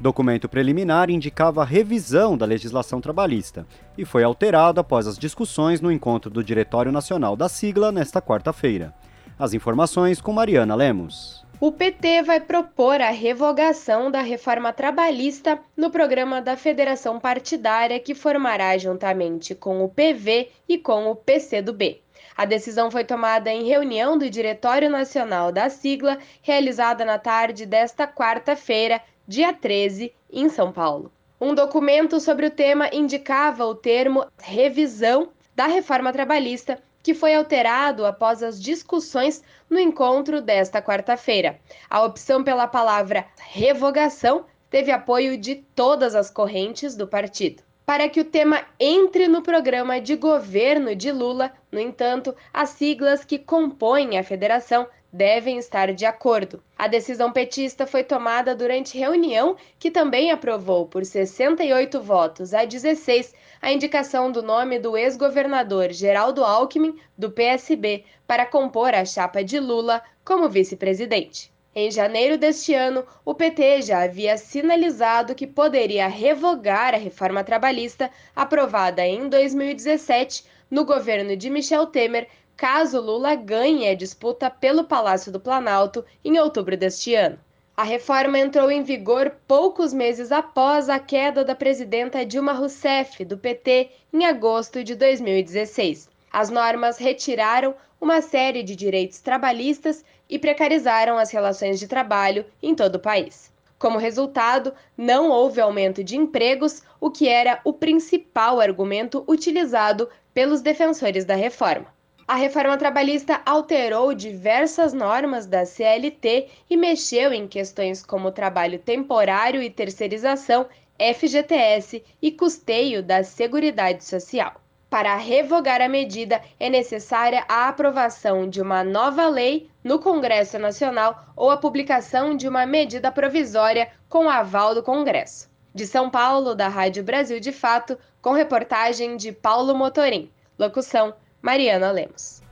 Documento 0.00 0.48
preliminar 0.48 1.10
indicava 1.10 1.62
a 1.62 1.64
revisão 1.64 2.36
da 2.36 2.44
legislação 2.44 3.00
trabalhista 3.00 3.64
e 3.96 4.04
foi 4.04 4.24
alterado 4.24 4.80
após 4.80 5.06
as 5.06 5.16
discussões 5.16 5.80
no 5.80 5.92
encontro 5.92 6.28
do 6.28 6.42
Diretório 6.42 6.90
Nacional 6.90 7.36
da 7.36 7.48
sigla 7.48 7.92
nesta 7.92 8.20
quarta-feira. 8.20 8.92
As 9.38 9.54
informações 9.54 10.20
com 10.20 10.32
Mariana 10.32 10.74
Lemos. 10.74 11.46
O 11.60 11.70
PT 11.70 12.22
vai 12.22 12.40
propor 12.40 13.00
a 13.00 13.10
revogação 13.10 14.10
da 14.10 14.22
reforma 14.22 14.72
trabalhista 14.72 15.58
no 15.76 15.88
programa 15.88 16.40
da 16.40 16.56
federação 16.56 17.20
partidária 17.20 17.98
que 18.00 18.14
formará 18.14 18.76
juntamente 18.76 19.54
com 19.54 19.84
o 19.84 19.88
PV 19.88 20.50
e 20.68 20.78
com 20.78 21.10
o 21.10 21.16
PCdoB. 21.16 22.07
A 22.38 22.44
decisão 22.44 22.88
foi 22.88 23.02
tomada 23.02 23.50
em 23.50 23.64
reunião 23.64 24.16
do 24.16 24.30
Diretório 24.30 24.88
Nacional 24.88 25.50
da 25.50 25.68
sigla, 25.68 26.18
realizada 26.40 27.04
na 27.04 27.18
tarde 27.18 27.66
desta 27.66 28.06
quarta-feira, 28.06 29.00
dia 29.26 29.52
13, 29.52 30.14
em 30.32 30.48
São 30.48 30.70
Paulo. 30.70 31.10
Um 31.40 31.52
documento 31.52 32.20
sobre 32.20 32.46
o 32.46 32.50
tema 32.50 32.88
indicava 32.92 33.66
o 33.66 33.74
termo 33.74 34.24
revisão 34.38 35.30
da 35.52 35.66
reforma 35.66 36.12
trabalhista 36.12 36.80
que 37.02 37.12
foi 37.12 37.34
alterado 37.34 38.06
após 38.06 38.40
as 38.40 38.62
discussões 38.62 39.42
no 39.68 39.80
encontro 39.80 40.40
desta 40.40 40.80
quarta-feira. 40.80 41.58
A 41.90 42.04
opção 42.04 42.44
pela 42.44 42.68
palavra 42.68 43.26
revogação 43.50 44.44
teve 44.70 44.92
apoio 44.92 45.36
de 45.36 45.56
todas 45.74 46.14
as 46.14 46.30
correntes 46.30 46.94
do 46.94 47.08
partido. 47.08 47.64
Para 47.88 48.06
que 48.06 48.20
o 48.20 48.24
tema 48.26 48.66
entre 48.78 49.28
no 49.28 49.40
programa 49.40 49.98
de 49.98 50.14
governo 50.14 50.94
de 50.94 51.10
Lula. 51.10 51.50
No 51.72 51.80
entanto, 51.80 52.36
as 52.52 52.68
siglas 52.68 53.24
que 53.24 53.38
compõem 53.38 54.18
a 54.18 54.22
federação 54.22 54.86
devem 55.10 55.56
estar 55.56 55.94
de 55.94 56.04
acordo. 56.04 56.62
A 56.76 56.86
decisão 56.86 57.32
petista 57.32 57.86
foi 57.86 58.04
tomada 58.04 58.54
durante 58.54 58.98
reunião 58.98 59.56
que 59.78 59.90
também 59.90 60.30
aprovou 60.30 60.84
por 60.84 61.02
68 61.02 61.98
votos 61.98 62.52
a 62.52 62.66
16 62.66 63.34
a 63.62 63.72
indicação 63.72 64.30
do 64.30 64.42
nome 64.42 64.78
do 64.78 64.94
ex-governador 64.94 65.90
Geraldo 65.90 66.44
Alckmin, 66.44 66.94
do 67.16 67.30
PSB, 67.30 68.04
para 68.26 68.44
compor 68.44 68.94
a 68.94 69.06
chapa 69.06 69.42
de 69.42 69.58
Lula 69.58 70.02
como 70.22 70.46
vice-presidente. 70.46 71.50
Em 71.80 71.92
janeiro 71.92 72.36
deste 72.36 72.74
ano, 72.74 73.06
o 73.24 73.32
PT 73.32 73.82
já 73.82 74.02
havia 74.02 74.36
sinalizado 74.36 75.32
que 75.32 75.46
poderia 75.46 76.08
revogar 76.08 76.92
a 76.92 76.96
reforma 76.98 77.44
trabalhista 77.44 78.10
aprovada 78.34 79.06
em 79.06 79.28
2017 79.28 80.44
no 80.68 80.84
governo 80.84 81.36
de 81.36 81.48
Michel 81.48 81.86
Temer, 81.86 82.26
caso 82.56 83.00
Lula 83.00 83.36
ganhe 83.36 83.88
a 83.88 83.94
disputa 83.94 84.50
pelo 84.50 84.82
Palácio 84.82 85.30
do 85.30 85.38
Planalto 85.38 86.04
em 86.24 86.36
outubro 86.40 86.76
deste 86.76 87.14
ano. 87.14 87.38
A 87.76 87.84
reforma 87.84 88.40
entrou 88.40 88.72
em 88.72 88.82
vigor 88.82 89.36
poucos 89.46 89.92
meses 89.92 90.32
após 90.32 90.88
a 90.88 90.98
queda 90.98 91.44
da 91.44 91.54
presidenta 91.54 92.26
Dilma 92.26 92.54
Rousseff, 92.54 93.24
do 93.24 93.38
PT, 93.38 93.88
em 94.12 94.24
agosto 94.24 94.82
de 94.82 94.96
2016. 94.96 96.08
As 96.32 96.50
normas 96.50 96.98
retiraram 96.98 97.72
uma 98.00 98.20
série 98.20 98.64
de 98.64 98.74
direitos 98.74 99.20
trabalhistas 99.20 100.04
e 100.28 100.38
precarizaram 100.38 101.18
as 101.18 101.30
relações 101.30 101.78
de 101.78 101.86
trabalho 101.86 102.44
em 102.62 102.74
todo 102.74 102.96
o 102.96 103.00
país. 103.00 103.50
Como 103.78 103.98
resultado, 103.98 104.74
não 104.96 105.30
houve 105.30 105.60
aumento 105.60 106.02
de 106.02 106.16
empregos, 106.16 106.82
o 107.00 107.10
que 107.10 107.28
era 107.28 107.60
o 107.64 107.72
principal 107.72 108.60
argumento 108.60 109.22
utilizado 109.28 110.08
pelos 110.34 110.60
defensores 110.60 111.24
da 111.24 111.36
reforma. 111.36 111.86
A 112.26 112.34
reforma 112.34 112.76
trabalhista 112.76 113.40
alterou 113.46 114.12
diversas 114.12 114.92
normas 114.92 115.46
da 115.46 115.64
CLT 115.64 116.48
e 116.68 116.76
mexeu 116.76 117.32
em 117.32 117.48
questões 117.48 118.04
como 118.04 118.30
trabalho 118.30 118.78
temporário 118.78 119.62
e 119.62 119.70
terceirização, 119.70 120.66
FGTS 120.98 122.04
e 122.20 122.30
custeio 122.32 123.02
da 123.02 123.22
Seguridade 123.24 124.04
Social. 124.04 124.60
Para 124.90 125.16
revogar 125.16 125.82
a 125.82 125.88
medida, 125.88 126.40
é 126.58 126.70
necessária 126.70 127.44
a 127.46 127.68
aprovação 127.68 128.48
de 128.48 128.62
uma 128.62 128.82
nova 128.82 129.28
lei 129.28 129.70
no 129.84 129.98
Congresso 129.98 130.58
Nacional 130.58 131.26
ou 131.36 131.50
a 131.50 131.58
publicação 131.58 132.34
de 132.34 132.48
uma 132.48 132.64
medida 132.64 133.12
provisória 133.12 133.90
com 134.08 134.30
aval 134.30 134.74
do 134.74 134.82
Congresso. 134.82 135.50
De 135.74 135.86
São 135.86 136.08
Paulo, 136.08 136.54
da 136.54 136.68
Rádio 136.68 137.04
Brasil 137.04 137.38
de 137.38 137.52
Fato, 137.52 137.98
com 138.22 138.32
reportagem 138.32 139.18
de 139.18 139.30
Paulo 139.30 139.74
Motorim. 139.74 140.30
Locução: 140.58 141.14
Mariana 141.42 141.90
Lemos. 141.90 142.47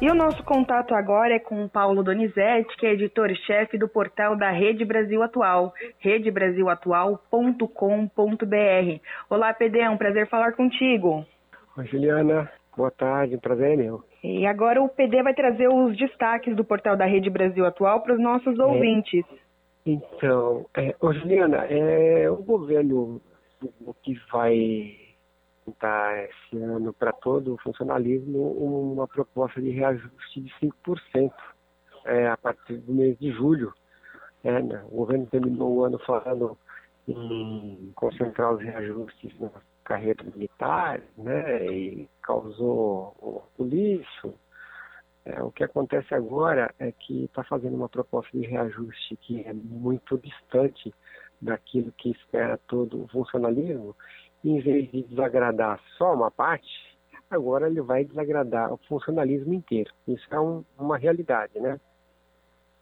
E 0.00 0.10
o 0.10 0.14
nosso 0.14 0.42
contato 0.44 0.94
agora 0.94 1.34
é 1.34 1.38
com 1.38 1.64
o 1.64 1.68
Paulo 1.70 2.02
Donizete, 2.02 2.76
que 2.76 2.86
é 2.86 2.92
editor-chefe 2.92 3.78
do 3.78 3.88
portal 3.88 4.36
da 4.36 4.50
Rede 4.50 4.84
Brasil 4.84 5.22
Atual, 5.22 5.72
redebrasilatual.com.br. 6.00 9.00
Olá, 9.30 9.54
PD, 9.54 9.80
é 9.80 9.88
um 9.88 9.96
prazer 9.96 10.28
falar 10.28 10.52
contigo. 10.52 11.24
Oi, 11.78 11.86
Juliana. 11.86 12.52
Boa 12.76 12.90
tarde, 12.90 13.36
um 13.36 13.40
prazer 13.40 13.72
é 13.72 13.76
meu. 13.76 14.04
E 14.22 14.44
agora 14.44 14.82
o 14.82 14.88
PD 14.90 15.22
vai 15.22 15.32
trazer 15.32 15.68
os 15.68 15.96
destaques 15.96 16.54
do 16.54 16.62
portal 16.62 16.94
da 16.94 17.06
Rede 17.06 17.30
Brasil 17.30 17.64
Atual 17.64 18.02
para 18.02 18.12
os 18.12 18.20
nossos 18.20 18.58
é. 18.58 18.62
ouvintes. 18.62 19.24
Então, 19.86 20.66
é, 20.76 20.94
ô, 21.00 21.10
Juliana, 21.14 21.64
é 21.70 22.30
o 22.30 22.36
governo 22.36 23.18
que 24.02 24.12
vai 24.30 25.05
apresentar 25.66 26.24
esse 26.24 26.62
ano 26.62 26.92
para 26.92 27.12
todo 27.12 27.54
o 27.54 27.58
funcionalismo 27.58 28.52
uma 28.52 29.06
proposta 29.08 29.60
de 29.60 29.70
reajuste 29.70 30.40
de 30.40 30.50
5% 30.60 31.32
é, 32.04 32.28
a 32.28 32.36
partir 32.36 32.76
do 32.78 32.92
mês 32.92 33.18
de 33.18 33.32
julho. 33.32 33.72
É, 34.44 34.62
né? 34.62 34.84
O 34.88 34.98
governo 34.98 35.26
terminou 35.26 35.72
o 35.72 35.84
ano 35.84 35.98
falando 36.00 36.56
em 37.08 37.92
concentrar 37.94 38.52
os 38.52 38.60
reajustes 38.60 39.38
nas 39.40 39.52
carreiras 39.84 40.26
militares, 40.34 41.04
né, 41.16 41.64
e 41.66 42.08
causou 42.20 43.14
o, 43.56 43.64
lixo. 43.64 44.34
É, 45.24 45.40
o 45.42 45.52
que 45.52 45.62
acontece 45.62 46.12
agora 46.14 46.72
é 46.78 46.90
que 46.90 47.24
está 47.24 47.44
fazendo 47.44 47.76
uma 47.76 47.88
proposta 47.88 48.36
de 48.36 48.46
reajuste 48.46 49.16
que 49.16 49.42
é 49.42 49.52
muito 49.52 50.18
distante 50.18 50.92
daquilo 51.40 51.92
que 51.92 52.10
espera 52.10 52.58
todo 52.66 53.04
o 53.04 53.08
funcionalismo 53.08 53.94
em 54.50 54.60
vez 54.60 54.90
de 54.90 55.02
desagradar 55.02 55.80
só 55.98 56.14
uma 56.14 56.30
parte, 56.30 56.96
agora 57.28 57.66
ele 57.66 57.80
vai 57.80 58.04
desagradar 58.04 58.72
o 58.72 58.76
funcionalismo 58.88 59.52
inteiro. 59.52 59.92
Isso 60.06 60.26
é 60.30 60.38
um, 60.38 60.64
uma 60.78 60.96
realidade, 60.96 61.58
né? 61.58 61.80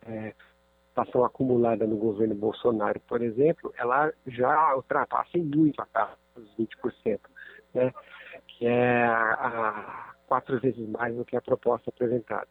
É, 0.07 0.35
acumulada 1.25 1.87
no 1.87 1.97
governo 1.97 2.35
Bolsonaro, 2.35 3.01
por 3.01 3.23
exemplo, 3.23 3.73
ela 3.79 4.12
já 4.27 4.77
ultrapassa 4.77 5.39
muito 5.39 5.81
a 5.81 5.87
taxa 5.87 6.17
dos 6.37 6.55
20%, 6.57 7.19
né? 7.73 7.93
que 8.47 8.67
é 8.67 9.05
a, 9.07 10.15
quatro 10.27 10.61
vezes 10.61 10.87
mais 10.91 11.17
do 11.17 11.25
que 11.25 11.37
a 11.37 11.41
proposta 11.43 11.91
apresentada. 11.91 12.47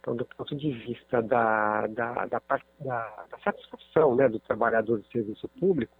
Então, 0.00 0.14
do 0.14 0.26
ponto 0.26 0.54
de 0.54 0.72
vista 0.72 1.22
da, 1.22 1.86
da, 1.86 2.26
da, 2.26 2.40
da 2.80 3.38
satisfação 3.42 4.14
né, 4.14 4.28
do 4.28 4.38
trabalhador 4.40 4.98
do 4.98 5.06
serviço 5.06 5.48
público, 5.60 5.96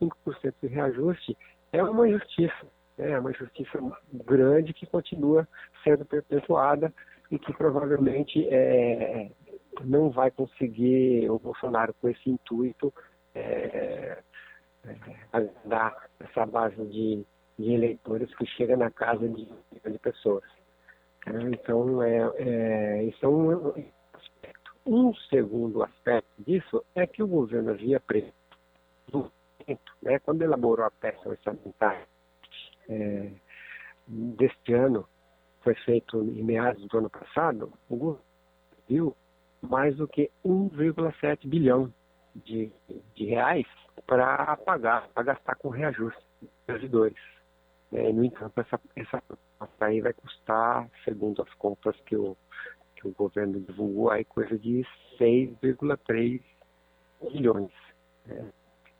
5% 0.00 0.54
de 0.62 0.68
reajuste 0.68 1.36
é 1.76 1.82
uma 1.82 2.08
injustiça, 2.08 2.66
né? 2.96 3.10
é 3.10 3.18
uma 3.18 3.30
injustiça 3.30 3.78
grande 4.12 4.72
que 4.72 4.86
continua 4.86 5.46
sendo 5.84 6.04
perpetuada 6.04 6.92
e 7.30 7.38
que 7.38 7.52
provavelmente 7.52 8.46
é, 8.48 9.30
não 9.84 10.10
vai 10.10 10.30
conseguir 10.30 11.30
o 11.30 11.38
Bolsonaro 11.38 11.94
com 12.00 12.08
esse 12.08 12.30
intuito 12.30 12.92
é, 13.34 14.18
é, 14.84 15.48
dar 15.64 16.08
essa 16.20 16.46
base 16.46 16.76
de, 16.86 17.24
de, 17.58 17.72
eleitores 17.72 18.34
que 18.36 18.46
chega 18.46 18.76
na 18.76 18.90
casa 18.90 19.28
de, 19.28 19.46
de 19.46 19.98
pessoas. 19.98 20.44
Então, 21.52 22.02
é, 22.02 22.32
é, 22.36 23.04
isso 23.04 23.24
é 23.24 23.28
um 23.28 23.68
aspecto. 24.14 24.76
Um 24.86 25.12
segundo 25.28 25.82
aspecto 25.82 26.30
disso 26.38 26.84
é 26.94 27.06
que 27.06 27.22
o 27.22 27.26
governo 27.26 27.70
havia 27.70 27.98
previsto 27.98 28.35
né, 30.02 30.18
quando 30.20 30.42
elaborou 30.42 30.86
a 30.86 30.90
peça 30.90 31.28
orçamentária 31.28 32.06
é, 32.88 33.30
deste 34.06 34.72
ano, 34.72 35.08
foi 35.62 35.74
feito 35.74 36.20
em 36.22 36.42
meados 36.42 36.86
do 36.86 36.98
ano 36.98 37.10
passado, 37.10 37.72
o 37.88 37.96
governo 37.96 38.26
viu 38.88 39.16
mais 39.60 39.96
do 39.96 40.06
que 40.06 40.30
1,7 40.44 41.48
bilhão 41.48 41.92
de, 42.34 42.70
de 43.14 43.24
reais 43.24 43.66
para 44.06 44.56
pagar, 44.58 45.08
para 45.08 45.22
gastar 45.24 45.56
com 45.56 45.68
reajuste 45.68 46.22
dos 46.40 46.50
servidores. 46.66 47.16
É, 47.92 48.12
no 48.12 48.24
entanto, 48.24 48.58
essa, 48.60 48.80
essa 48.94 49.22
aí 49.80 50.00
vai 50.00 50.12
custar, 50.12 50.88
segundo 51.04 51.42
as 51.42 51.52
contas 51.54 51.96
que 52.02 52.16
o, 52.16 52.36
que 52.96 53.08
o 53.08 53.12
governo 53.12 53.60
divulgou, 53.60 54.10
aí 54.10 54.24
coisa 54.24 54.58
de 54.58 54.84
6,3 55.18 56.42
bilhões. 57.32 57.72
É. 58.28 58.44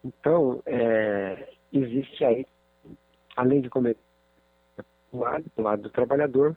Então, 0.06 0.62
é, 0.66 1.48
existe 1.72 2.24
aí, 2.24 2.46
além 3.36 3.60
de 3.60 3.68
cometer 3.68 3.98
do 5.12 5.18
lado, 5.18 5.44
do 5.56 5.62
lado 5.62 5.82
do 5.82 5.90
trabalhador, 5.90 6.56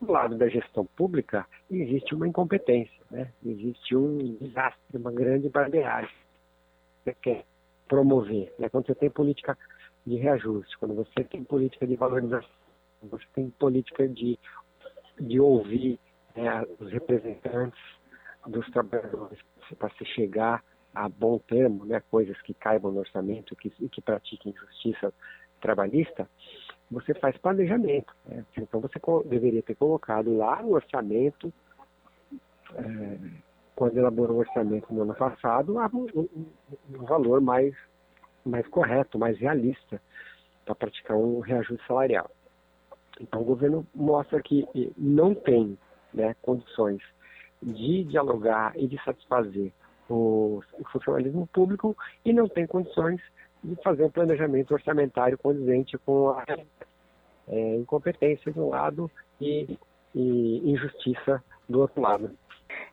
do 0.00 0.12
lado 0.12 0.36
da 0.36 0.48
gestão 0.48 0.84
pública, 0.96 1.46
existe 1.70 2.14
uma 2.14 2.26
incompetência, 2.26 3.02
né? 3.10 3.32
existe 3.44 3.94
um 3.94 4.36
desastre, 4.36 4.96
uma 4.96 5.12
grande 5.12 5.48
barbeiragem. 5.48 6.14
Você 7.04 7.14
quer 7.22 7.44
promover, 7.86 8.52
né? 8.58 8.68
quando 8.68 8.86
você 8.86 8.94
tem 8.94 9.10
política 9.10 9.56
de 10.04 10.16
reajuste, 10.16 10.76
quando 10.78 10.94
você 10.94 11.22
tem 11.24 11.44
política 11.44 11.86
de 11.86 11.94
valorização, 11.94 12.50
você 13.02 13.24
tem 13.32 13.50
política 13.50 14.08
de, 14.08 14.38
de 15.20 15.38
ouvir 15.38 16.00
né, 16.34 16.66
os 16.80 16.90
representantes 16.90 17.80
dos 18.46 18.68
trabalhadores 18.70 19.38
para 19.78 19.90
se 19.90 20.04
chegar 20.06 20.64
a 20.94 21.08
bom 21.08 21.38
termo, 21.38 21.84
né, 21.84 22.00
coisas 22.10 22.40
que 22.42 22.54
caibam 22.54 22.92
no 22.92 23.00
orçamento 23.00 23.54
que, 23.56 23.72
e 23.80 23.88
que 23.88 24.00
pratiquem 24.00 24.54
justiça 24.54 25.12
trabalhista, 25.60 26.28
você 26.90 27.14
faz 27.14 27.36
planejamento. 27.36 28.14
Né? 28.26 28.44
Então 28.56 28.80
você 28.80 28.98
deveria 29.26 29.62
ter 29.62 29.74
colocado 29.74 30.36
lá 30.36 30.62
no 30.62 30.72
orçamento, 30.72 31.52
é, 32.74 33.18
quando 33.76 33.96
elaborou 33.96 34.36
o 34.36 34.40
orçamento 34.40 34.92
no 34.92 35.02
ano 35.02 35.14
passado, 35.14 35.76
um, 35.76 36.28
um, 36.34 37.04
valor 37.04 37.40
mais, 37.40 37.74
mais 38.44 38.66
correto, 38.68 39.18
mais 39.18 39.38
realista 39.38 40.00
para 40.64 40.74
praticar 40.74 41.16
um 41.16 41.40
reajuste 41.40 41.86
salarial. 41.86 42.30
Então 43.20 43.40
o 43.40 43.44
governo 43.44 43.86
mostra 43.94 44.40
que 44.42 44.66
não 44.96 45.34
tem 45.34 45.78
né, 46.12 46.34
condições 46.42 47.02
de 47.62 48.04
dialogar 48.04 48.72
e 48.76 48.86
de 48.86 49.02
satisfazer 49.04 49.72
o, 50.08 50.62
o 50.78 50.84
funcionalismo 50.90 51.46
público 51.48 51.96
e 52.24 52.32
não 52.32 52.48
tem 52.48 52.66
condições 52.66 53.20
de 53.62 53.76
fazer 53.82 54.04
um 54.04 54.10
planejamento 54.10 54.72
orçamentário 54.72 55.36
condizente 55.38 55.98
com 55.98 56.30
a 56.30 56.44
é, 57.48 57.76
incompetência 57.76 58.52
de 58.52 58.60
um 58.60 58.68
lado 58.68 59.10
e, 59.40 59.78
e 60.14 60.70
injustiça 60.70 61.42
do 61.68 61.80
outro 61.80 62.00
lado. 62.00 62.30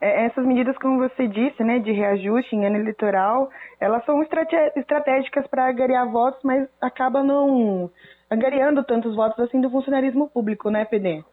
É, 0.01 0.25
essas 0.25 0.45
medidas, 0.45 0.77
como 0.77 0.97
você 0.97 1.27
disse, 1.27 1.63
né, 1.63 1.79
de 1.79 1.91
reajuste 1.91 2.55
em 2.55 2.65
ano 2.65 2.77
eleitoral, 2.77 3.49
elas 3.79 4.03
são 4.05 4.21
estratégicas 4.21 5.47
para 5.47 5.67
agariar 5.67 6.09
votos, 6.09 6.41
mas 6.43 6.67
acaba 6.81 7.23
não 7.23 7.89
angariando 8.29 8.83
tantos 8.83 9.15
votos 9.15 9.39
assim 9.39 9.61
do 9.61 9.69
funcionarismo 9.69 10.29
público, 10.29 10.69
né, 10.69 10.85
PD? 10.85 11.23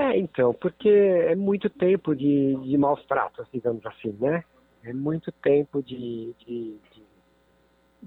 É, 0.00 0.16
então, 0.16 0.54
porque 0.54 0.88
é 0.88 1.34
muito 1.34 1.68
tempo 1.68 2.16
de, 2.16 2.54
de 2.54 2.78
maus 2.78 3.04
tratos, 3.04 3.46
digamos 3.52 3.84
assim, 3.84 4.16
né? 4.18 4.42
É 4.82 4.94
muito 4.94 5.30
tempo 5.30 5.82
de, 5.82 6.34
de, 6.38 6.78
de, 6.90 7.06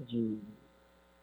de 0.04 0.38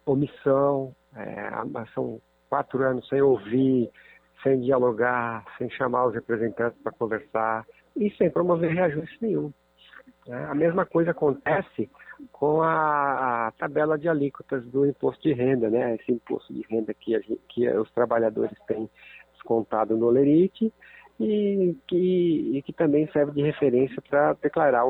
omissão, 0.06 0.96
é, 1.14 1.50
são 1.94 2.22
quatro 2.50 2.82
anos 2.84 3.06
sem 3.10 3.22
ouvir, 3.22 3.92
sem 4.42 4.62
dialogar, 4.62 5.44
sem 5.58 5.70
chamar 5.72 6.06
os 6.06 6.14
representantes 6.14 6.82
para 6.82 6.94
conversar 6.94 7.66
e 7.98 8.10
sem 8.12 8.30
promover 8.30 8.72
reajuste 8.72 9.18
nenhum. 9.22 9.52
É, 10.26 10.34
a 10.46 10.56
mesma 10.56 10.86
coisa 10.86 11.12
acontece 11.12 11.90
com 12.32 12.62
a, 12.62 13.48
a, 13.48 13.52
tabela 13.52 13.98
de 13.98 14.08
alíquotas 14.08 14.64
do 14.68 14.86
imposto 14.86 15.22
de 15.22 15.34
renda, 15.34 15.70
né? 15.70 15.96
Esse 15.96 16.14
imposto 16.14 16.54
de 16.54 16.62
renda 16.70 16.94
que, 16.94 17.12
gente, 17.20 17.42
que 17.50 17.70
os 17.72 17.92
trabalhadores 17.92 18.58
têm 18.68 18.90
descontado 19.42 19.98
no 19.98 20.10
Lerite 20.10 20.72
e 21.20 21.76
que, 21.88 22.52
e 22.58 22.62
que 22.62 22.74
também 22.74 23.08
serve 23.12 23.34
de 23.34 23.42
referência 23.42 24.02
para 24.08 24.34
declarar 24.34 24.84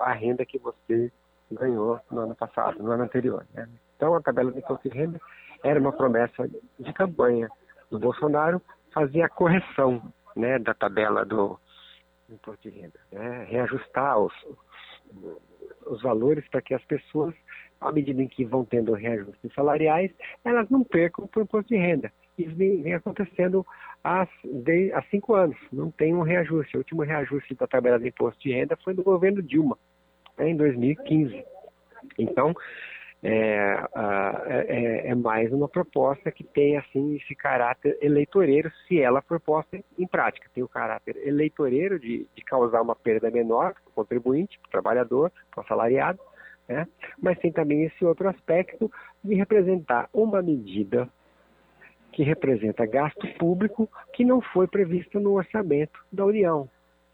a 0.00 0.12
renda 0.12 0.44
que 0.44 0.58
você 0.58 1.12
ganhou 1.50 2.00
no 2.10 2.20
ano 2.20 2.34
passado, 2.34 2.82
no 2.82 2.90
ano 2.90 3.04
anterior. 3.04 3.46
Né? 3.52 3.68
Então, 3.96 4.14
a 4.14 4.20
tabela 4.20 4.50
de 4.52 4.58
imposto 4.58 4.88
de 4.88 4.96
renda 4.96 5.20
era 5.62 5.78
uma 5.78 5.92
promessa 5.92 6.48
de 6.78 6.92
campanha 6.92 7.48
do 7.90 7.98
Bolsonaro 7.98 8.60
fazer 8.92 9.22
a 9.22 9.28
correção 9.28 10.02
né, 10.34 10.58
da 10.58 10.74
tabela 10.74 11.24
do 11.24 11.58
imposto 12.28 12.68
de 12.68 12.80
renda, 12.80 12.98
né? 13.12 13.44
reajustar 13.48 14.18
os, 14.18 14.32
os 15.86 16.02
valores 16.02 16.46
para 16.48 16.60
que 16.60 16.74
as 16.74 16.84
pessoas, 16.84 17.34
à 17.80 17.92
medida 17.92 18.20
em 18.20 18.26
que 18.26 18.44
vão 18.44 18.64
tendo 18.64 18.92
reajustes 18.92 19.54
salariais, 19.54 20.10
elas 20.44 20.68
não 20.68 20.82
percam 20.82 21.24
o 21.24 21.40
imposto 21.40 21.68
de 21.68 21.76
renda. 21.76 22.12
Isso 22.36 22.54
vem 22.54 22.92
acontecendo 22.92 23.64
há, 24.02 24.26
de, 24.44 24.92
há 24.92 25.02
cinco 25.10 25.34
anos, 25.34 25.56
não 25.72 25.90
tem 25.90 26.14
um 26.14 26.22
reajuste. 26.22 26.76
O 26.76 26.80
último 26.80 27.02
reajuste 27.02 27.54
da 27.54 27.66
tabela 27.66 27.98
de 27.98 28.08
imposto 28.08 28.40
de 28.42 28.52
renda 28.52 28.76
foi 28.82 28.94
do 28.94 29.02
governo 29.02 29.42
Dilma, 29.42 29.78
né, 30.38 30.50
em 30.50 30.56
2015. 30.56 31.44
Então, 32.18 32.54
é, 33.22 33.82
é, 34.68 35.08
é, 35.08 35.14
mais 35.14 35.52
uma 35.52 35.68
proposta 35.68 36.30
que 36.30 36.44
tem 36.44 36.76
assim 36.76 37.16
esse 37.16 37.34
caráter 37.34 37.98
eleitoreiro, 38.00 38.70
se 38.86 39.00
ela 39.00 39.22
for 39.22 39.40
posta 39.40 39.78
em 39.98 40.06
prática. 40.06 40.48
Tem 40.54 40.62
o 40.62 40.68
caráter 40.68 41.16
eleitoreiro 41.26 41.98
de, 41.98 42.26
de 42.34 42.44
causar 42.44 42.82
uma 42.82 42.94
perda 42.94 43.30
menor 43.30 43.74
para 43.74 43.90
o 43.90 43.92
contribuinte, 43.92 44.58
para 44.60 44.68
o 44.68 44.70
trabalhador, 44.70 45.32
para 45.50 45.60
o 45.60 45.64
assalariado, 45.64 46.20
né? 46.68 46.86
mas 47.20 47.38
tem 47.38 47.50
também 47.50 47.84
esse 47.84 48.04
outro 48.04 48.28
aspecto 48.28 48.90
de 49.24 49.34
representar 49.34 50.08
uma 50.12 50.42
medida 50.42 51.08
que 52.16 52.22
representa 52.22 52.86
gasto 52.86 53.28
público 53.34 53.86
que 54.14 54.24
não 54.24 54.40
foi 54.40 54.66
previsto 54.66 55.20
no 55.20 55.34
orçamento 55.34 56.00
da 56.10 56.24
União. 56.24 56.66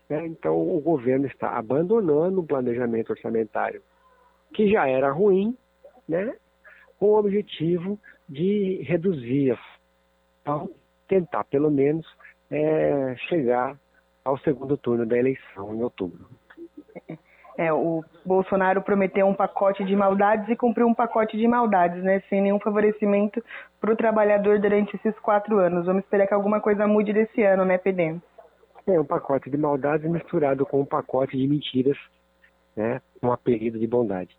Né? 0.08 0.24
Então, 0.28 0.56
o 0.56 0.80
governo 0.80 1.26
está 1.26 1.58
abandonando 1.58 2.38
o 2.38 2.46
planejamento 2.46 3.10
orçamentário 3.10 3.82
que 4.54 4.70
já 4.70 4.86
era 4.86 5.10
ruim 5.10 5.58
né, 6.08 6.32
com 7.00 7.06
o 7.06 7.18
objetivo 7.18 7.98
de 8.28 8.80
reduzir, 8.84 9.58
então, 10.40 10.70
tentar 11.08 11.42
pelo 11.44 11.68
menos 11.68 12.06
é, 12.48 13.16
chegar 13.28 13.76
ao 14.24 14.38
segundo 14.38 14.76
turno 14.76 15.04
da 15.04 15.18
eleição 15.18 15.74
em 15.74 15.82
outubro. 15.82 16.28
É, 17.62 17.72
o 17.72 18.04
Bolsonaro 18.26 18.82
prometeu 18.82 19.24
um 19.26 19.34
pacote 19.34 19.84
de 19.84 19.94
maldades 19.94 20.48
e 20.48 20.56
cumpriu 20.56 20.88
um 20.88 20.94
pacote 20.94 21.36
de 21.36 21.46
maldades, 21.46 22.02
né? 22.02 22.20
Sem 22.28 22.42
nenhum 22.42 22.58
favorecimento 22.58 23.40
para 23.80 23.92
o 23.92 23.96
trabalhador 23.96 24.58
durante 24.58 24.96
esses 24.96 25.16
quatro 25.20 25.58
anos. 25.58 25.86
Vamos 25.86 26.02
esperar 26.02 26.26
que 26.26 26.34
alguma 26.34 26.60
coisa 26.60 26.88
mude 26.88 27.12
desse 27.12 27.40
ano, 27.42 27.64
né, 27.64 27.78
PD? 27.78 28.16
É 28.88 28.98
um 28.98 29.04
pacote 29.04 29.48
de 29.48 29.56
maldades 29.56 30.10
misturado 30.10 30.66
com 30.66 30.80
um 30.80 30.84
pacote 30.84 31.36
de 31.36 31.46
mentiras, 31.46 31.96
né? 32.76 33.00
Um 33.22 33.30
apelido 33.30 33.78
de 33.78 33.86
bondade. 33.86 34.36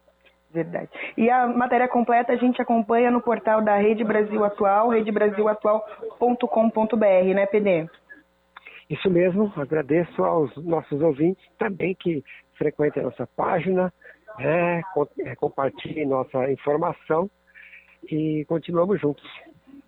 Verdade. 0.52 0.90
E 1.18 1.30
a 1.30 1.48
matéria 1.48 1.88
completa 1.88 2.34
a 2.34 2.36
gente 2.36 2.62
acompanha 2.62 3.10
no 3.10 3.22
portal 3.22 3.62
da 3.62 3.78
Rede 3.78 4.04
Brasil 4.04 4.44
Atual, 4.44 4.90
redebrasilatual.com.br, 4.90 7.34
né, 7.34 7.46
PD? 7.46 7.88
Isso 8.90 9.10
mesmo, 9.10 9.52
agradeço 9.56 10.24
aos 10.24 10.56
nossos 10.58 11.02
ouvintes 11.02 11.44
também 11.58 11.96
que 11.96 12.22
frequentem 12.58 13.02
a 13.02 13.06
nossa 13.06 13.28
página, 13.36 13.94
né, 14.38 14.82
é, 15.20 15.36
compartilhem 15.36 16.08
nossa 16.08 16.52
informação 16.52 17.30
e 18.10 18.46
continuamos 18.46 19.00
juntos. 19.00 19.24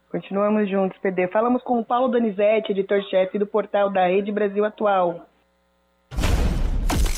Continuamos 0.10 0.70
juntos, 0.70 0.98
PD. 1.00 1.28
Falamos 1.28 1.62
com 1.64 1.80
o 1.80 1.86
Paulo 1.86 2.08
Donizete, 2.08 2.72
editor-chefe 2.72 3.38
do 3.38 3.46
portal 3.46 3.90
da 3.90 4.08
Rede 4.08 4.32
Brasil 4.32 4.64
Atual. 4.64 5.28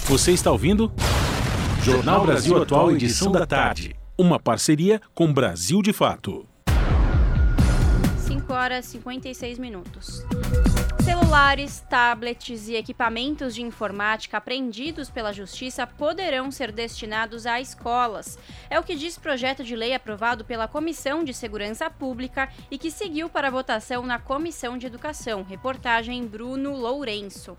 Você 0.06 0.32
está 0.32 0.52
ouvindo? 0.52 0.92
Jornal 1.84 2.26
Brasil 2.26 2.62
Atual, 2.62 2.92
edição 2.92 3.32
da 3.32 3.46
tarde. 3.46 3.96
Uma 4.18 4.40
parceria 4.40 5.00
com 5.14 5.32
Brasil 5.32 5.82
de 5.82 5.94
Fato. 5.94 6.48
5 8.18 8.54
horas 8.54 8.86
e 8.88 8.92
56 8.92 9.60
minutos. 9.60 10.26
Celulares, 11.08 11.82
tablets 11.90 12.68
e 12.68 12.76
equipamentos 12.76 13.56
de 13.56 13.62
informática 13.62 14.36
apreendidos 14.36 15.10
pela 15.10 15.32
Justiça 15.32 15.88
poderão 15.88 16.52
ser 16.52 16.70
destinados 16.70 17.46
a 17.46 17.62
escolas. 17.62 18.38
É 18.70 18.78
o 18.78 18.84
que 18.84 18.94
diz 18.94 19.18
projeto 19.18 19.64
de 19.64 19.74
lei 19.74 19.94
aprovado 19.94 20.44
pela 20.44 20.68
Comissão 20.68 21.24
de 21.24 21.34
Segurança 21.34 21.90
Pública 21.90 22.50
e 22.70 22.78
que 22.78 22.92
seguiu 22.92 23.30
para 23.30 23.50
votação 23.50 24.06
na 24.06 24.20
Comissão 24.20 24.78
de 24.78 24.86
Educação. 24.86 25.44
Reportagem 25.44 26.28
Bruno 26.28 26.76
Lourenço. 26.76 27.56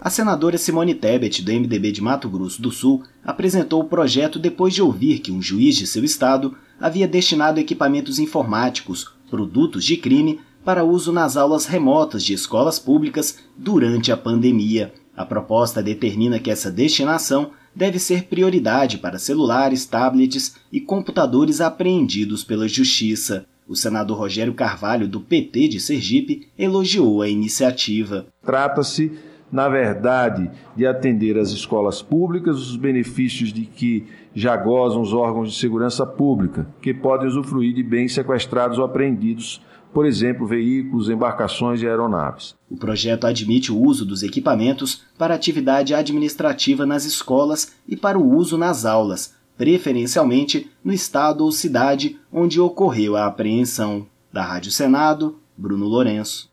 A 0.00 0.10
senadora 0.10 0.58
Simone 0.58 0.96
Tebet, 0.96 1.40
do 1.40 1.52
MDB 1.52 1.92
de 1.92 2.02
Mato 2.02 2.28
Grosso 2.28 2.60
do 2.60 2.72
Sul, 2.72 3.04
apresentou 3.22 3.80
o 3.80 3.88
projeto 3.88 4.40
depois 4.40 4.74
de 4.74 4.82
ouvir 4.82 5.20
que 5.20 5.30
um 5.30 5.40
juiz 5.40 5.76
de 5.76 5.86
seu 5.86 6.02
estado 6.02 6.58
havia 6.80 7.06
destinado 7.06 7.60
equipamentos 7.60 8.18
informáticos, 8.18 9.14
produtos 9.30 9.84
de 9.84 9.96
crime, 9.96 10.40
para 10.64 10.84
uso 10.84 11.12
nas 11.12 11.36
aulas 11.36 11.66
remotas 11.66 12.24
de 12.24 12.32
escolas 12.32 12.78
públicas 12.78 13.38
durante 13.56 14.12
a 14.12 14.16
pandemia. 14.16 14.92
A 15.16 15.24
proposta 15.24 15.82
determina 15.82 16.38
que 16.38 16.50
essa 16.50 16.70
destinação 16.70 17.50
deve 17.74 17.98
ser 17.98 18.24
prioridade 18.24 18.98
para 18.98 19.18
celulares, 19.18 19.86
tablets 19.86 20.56
e 20.72 20.80
computadores 20.80 21.60
apreendidos 21.60 22.44
pela 22.44 22.68
Justiça. 22.68 23.46
O 23.68 23.74
senador 23.76 24.18
Rogério 24.18 24.54
Carvalho, 24.54 25.08
do 25.08 25.20
PT 25.20 25.68
de 25.68 25.80
Sergipe, 25.80 26.48
elogiou 26.58 27.22
a 27.22 27.28
iniciativa. 27.28 28.26
Trata-se 28.44 29.12
na 29.52 29.68
verdade, 29.68 30.50
de 30.74 30.86
atender 30.86 31.36
as 31.36 31.50
escolas 31.50 32.00
públicas, 32.00 32.56
os 32.56 32.74
benefícios 32.74 33.52
de 33.52 33.66
que 33.66 34.06
já 34.34 34.56
gozam 34.56 35.02
os 35.02 35.12
órgãos 35.12 35.52
de 35.52 35.58
segurança 35.58 36.06
pública, 36.06 36.66
que 36.80 36.94
podem 36.94 37.28
usufruir 37.28 37.74
de 37.74 37.82
bens 37.82 38.14
sequestrados 38.14 38.78
ou 38.78 38.84
apreendidos, 38.86 39.60
por 39.92 40.06
exemplo, 40.06 40.46
veículos, 40.46 41.08
embarcações 41.08 41.82
e 41.82 41.86
aeronaves. 41.86 42.54
O 42.70 42.76
projeto 42.76 43.26
admite 43.26 43.70
o 43.70 43.78
uso 43.78 44.04
dos 44.04 44.22
equipamentos 44.22 45.02
para 45.18 45.34
atividade 45.34 45.94
administrativa 45.94 46.86
nas 46.86 47.04
escolas 47.04 47.72
e 47.86 47.96
para 47.96 48.18
o 48.18 48.34
uso 48.34 48.56
nas 48.56 48.84
aulas, 48.84 49.34
preferencialmente 49.56 50.70
no 50.82 50.92
estado 50.92 51.44
ou 51.44 51.52
cidade 51.52 52.18
onde 52.32 52.58
ocorreu 52.58 53.16
a 53.16 53.26
apreensão. 53.26 54.06
Da 54.32 54.42
Rádio 54.42 54.72
Senado, 54.72 55.38
Bruno 55.56 55.86
Lourenço. 55.86 56.50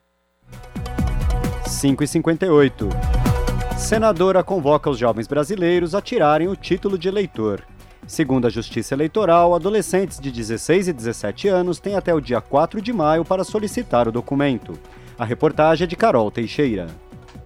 5 1.66 2.04
e 2.04 2.08
58. 2.08 2.90
Senadora 3.78 4.44
convoca 4.44 4.90
os 4.90 4.98
jovens 4.98 5.28
brasileiros 5.28 5.96
a 5.96 6.02
tirarem 6.02 6.50
o 6.50 6.56
título 6.56 6.98
de 6.98 7.08
eleitor. 7.08 7.64
Segundo 8.10 8.48
a 8.48 8.50
Justiça 8.50 8.96
Eleitoral, 8.96 9.54
adolescentes 9.54 10.20
de 10.20 10.32
16 10.32 10.88
e 10.88 10.94
17 10.94 11.48
anos 11.48 11.80
têm 11.80 11.96
até 11.96 12.12
o 12.12 12.20
dia 12.20 12.42
4 12.42 12.82
de 12.82 12.92
maio 12.92 13.24
para 13.24 13.44
solicitar 13.44 14.08
o 14.08 14.12
documento. 14.12 14.80
A 15.16 15.24
reportagem 15.24 15.86
é 15.86 15.88
de 15.88 15.96
Carol 15.96 16.32
Teixeira. 16.32 16.88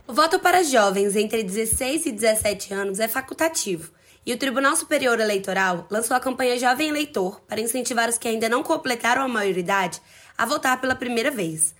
O 0.08 0.14
voto 0.14 0.40
para 0.40 0.64
jovens 0.64 1.18
entre 1.18 1.44
16 1.44 2.06
e 2.06 2.12
17 2.14 2.74
anos 2.74 3.02
é 3.02 3.10
facultativo. 3.10 3.92
E 4.26 4.32
o 4.32 4.38
Tribunal 4.38 4.78
Superior 4.78 5.20
Eleitoral 5.20 5.86
lançou 5.92 6.16
a 6.16 6.20
campanha 6.22 6.58
Jovem 6.58 6.88
Eleitor 6.88 7.42
para 7.42 7.60
incentivar 7.60 8.08
os 8.08 8.18
que 8.18 8.30
ainda 8.30 8.48
não 8.48 8.64
completaram 8.64 9.22
a 9.22 9.28
maioridade 9.28 10.02
a 10.38 10.46
votar 10.46 10.80
pela 10.80 10.96
primeira 10.96 11.30
vez. 11.30 11.76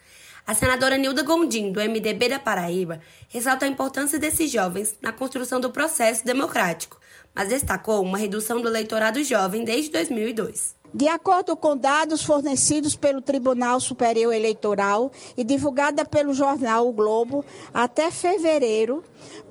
A 0.46 0.54
senadora 0.54 0.98
Nilda 0.98 1.24
Gondim, 1.24 1.72
do 1.72 1.80
MDB 1.80 2.28
da 2.28 2.38
Paraíba, 2.38 3.00
ressalta 3.30 3.64
a 3.64 3.70
importância 3.70 4.20
desses 4.20 4.52
jovens 4.52 4.98
na 5.02 5.14
construção 5.14 5.62
do 5.62 5.72
processo 5.72 6.26
democrático, 6.26 7.00
mas 7.34 7.50
destacou 7.50 8.02
uma 8.02 8.18
redução 8.18 8.62
do 8.62 8.68
eleitorado 8.68 9.24
jovem 9.24 9.64
desde 9.64 9.92
2002. 9.92 10.76
De 10.96 11.08
acordo 11.08 11.58
com 11.58 11.76
dados 11.76 12.24
fornecidos 12.24 12.96
pelo 12.96 13.20
Tribunal 13.20 13.80
Superior 13.80 14.32
Eleitoral 14.32 15.12
e 15.36 15.44
divulgada 15.44 16.06
pelo 16.06 16.36
jornal 16.36 16.88
O 16.88 16.94
Globo, 16.94 17.44
até 17.74 18.12
fevereiro, 18.12 19.04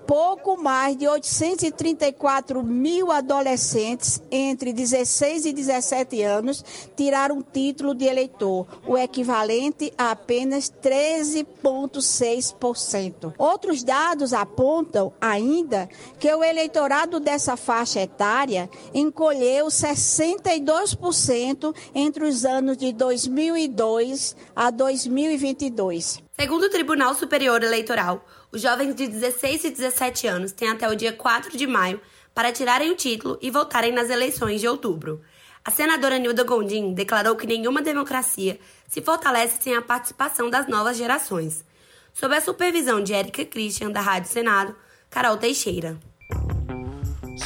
pouco 0.07 0.57
mais 0.61 0.97
de 0.97 1.09
834 1.09 2.63
mil 2.63 3.11
adolescentes 3.11 4.23
entre 4.31 4.73
16 4.73 5.47
e 5.47 5.53
17 5.53 6.23
anos 6.23 6.65
tiraram 6.97 7.43
título 7.43 7.93
de 7.95 8.07
eleitor, 8.07 8.67
o 8.87 8.97
equivalente 8.97 9.93
a 9.99 10.13
apenas 10.13 10.71
13,6%. 10.71 13.35
Outros 13.37 13.83
dados 13.83 14.33
apontam 14.33 15.13
ainda 15.21 15.89
que 16.19 16.33
o 16.33 16.45
eleitorado 16.45 17.21
dessa 17.21 17.57
faixa 17.57 18.01
etária 18.01 18.71
encolheu 18.95 19.67
62% 19.67 21.75
entre 21.95 22.25
os 22.25 22.45
anos 22.45 22.77
de 22.77 22.93
2002 22.93 24.37
a 24.55 24.71
2022. 24.71 26.23
Segundo 26.39 26.65
o 26.65 26.71
Tribunal 26.71 27.15
Superior 27.15 27.63
Eleitoral, 27.63 28.23
os 28.53 28.61
jovens 28.61 28.95
de 28.95 29.09
16 29.09 29.65
e 29.65 29.71
17 29.71 30.27
anos 30.27 30.53
têm 30.53 30.69
até 30.69 30.89
o 30.89 30.95
dia 30.95 31.13
4 31.13 31.57
de 31.57 31.67
maio 31.67 32.01
para 32.35 32.53
tirarem 32.53 32.91
o 32.91 32.97
título 32.97 33.39
e 33.41 33.51
votarem 33.51 33.93
nas 33.93 34.11
eleições 34.11 34.61
de 34.61 34.69
outubro. 34.69 35.23
A 35.65 35.71
senadora 35.71 36.19
Nilda 36.19 36.45
Gondim 36.45 36.93
declarou 36.93 37.35
que 37.35 37.47
nenhuma 37.47 37.81
democracia 37.81 38.59
se 38.87 39.01
fortalece 39.01 39.63
sem 39.63 39.75
a 39.75 39.81
participação 39.81 40.51
das 40.51 40.69
novas 40.69 40.97
gerações. 40.97 41.65
Sob 42.13 42.35
a 42.37 42.41
supervisão 42.41 43.03
de 43.03 43.15
Érica 43.15 43.45
Christian, 43.45 43.91
da 43.91 44.01
Rádio 44.01 44.31
Senado, 44.31 44.77
Carol 45.09 45.39
Teixeira. 45.39 45.97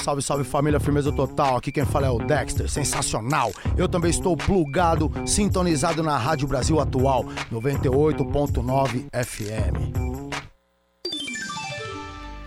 Salve, 0.02 0.22
salve 0.22 0.44
família, 0.44 0.80
firmeza 0.80 1.12
total. 1.12 1.56
Aqui 1.56 1.70
quem 1.70 1.86
fala 1.86 2.08
é 2.08 2.10
o 2.10 2.18
Dexter, 2.18 2.68
sensacional. 2.68 3.52
Eu 3.76 3.88
também 3.88 4.10
estou 4.10 4.36
plugado, 4.36 5.12
sintonizado 5.24 6.02
na 6.02 6.18
Rádio 6.18 6.48
Brasil 6.48 6.80
Atual, 6.80 7.24
98.9 7.52 9.06
FM 9.12 10.25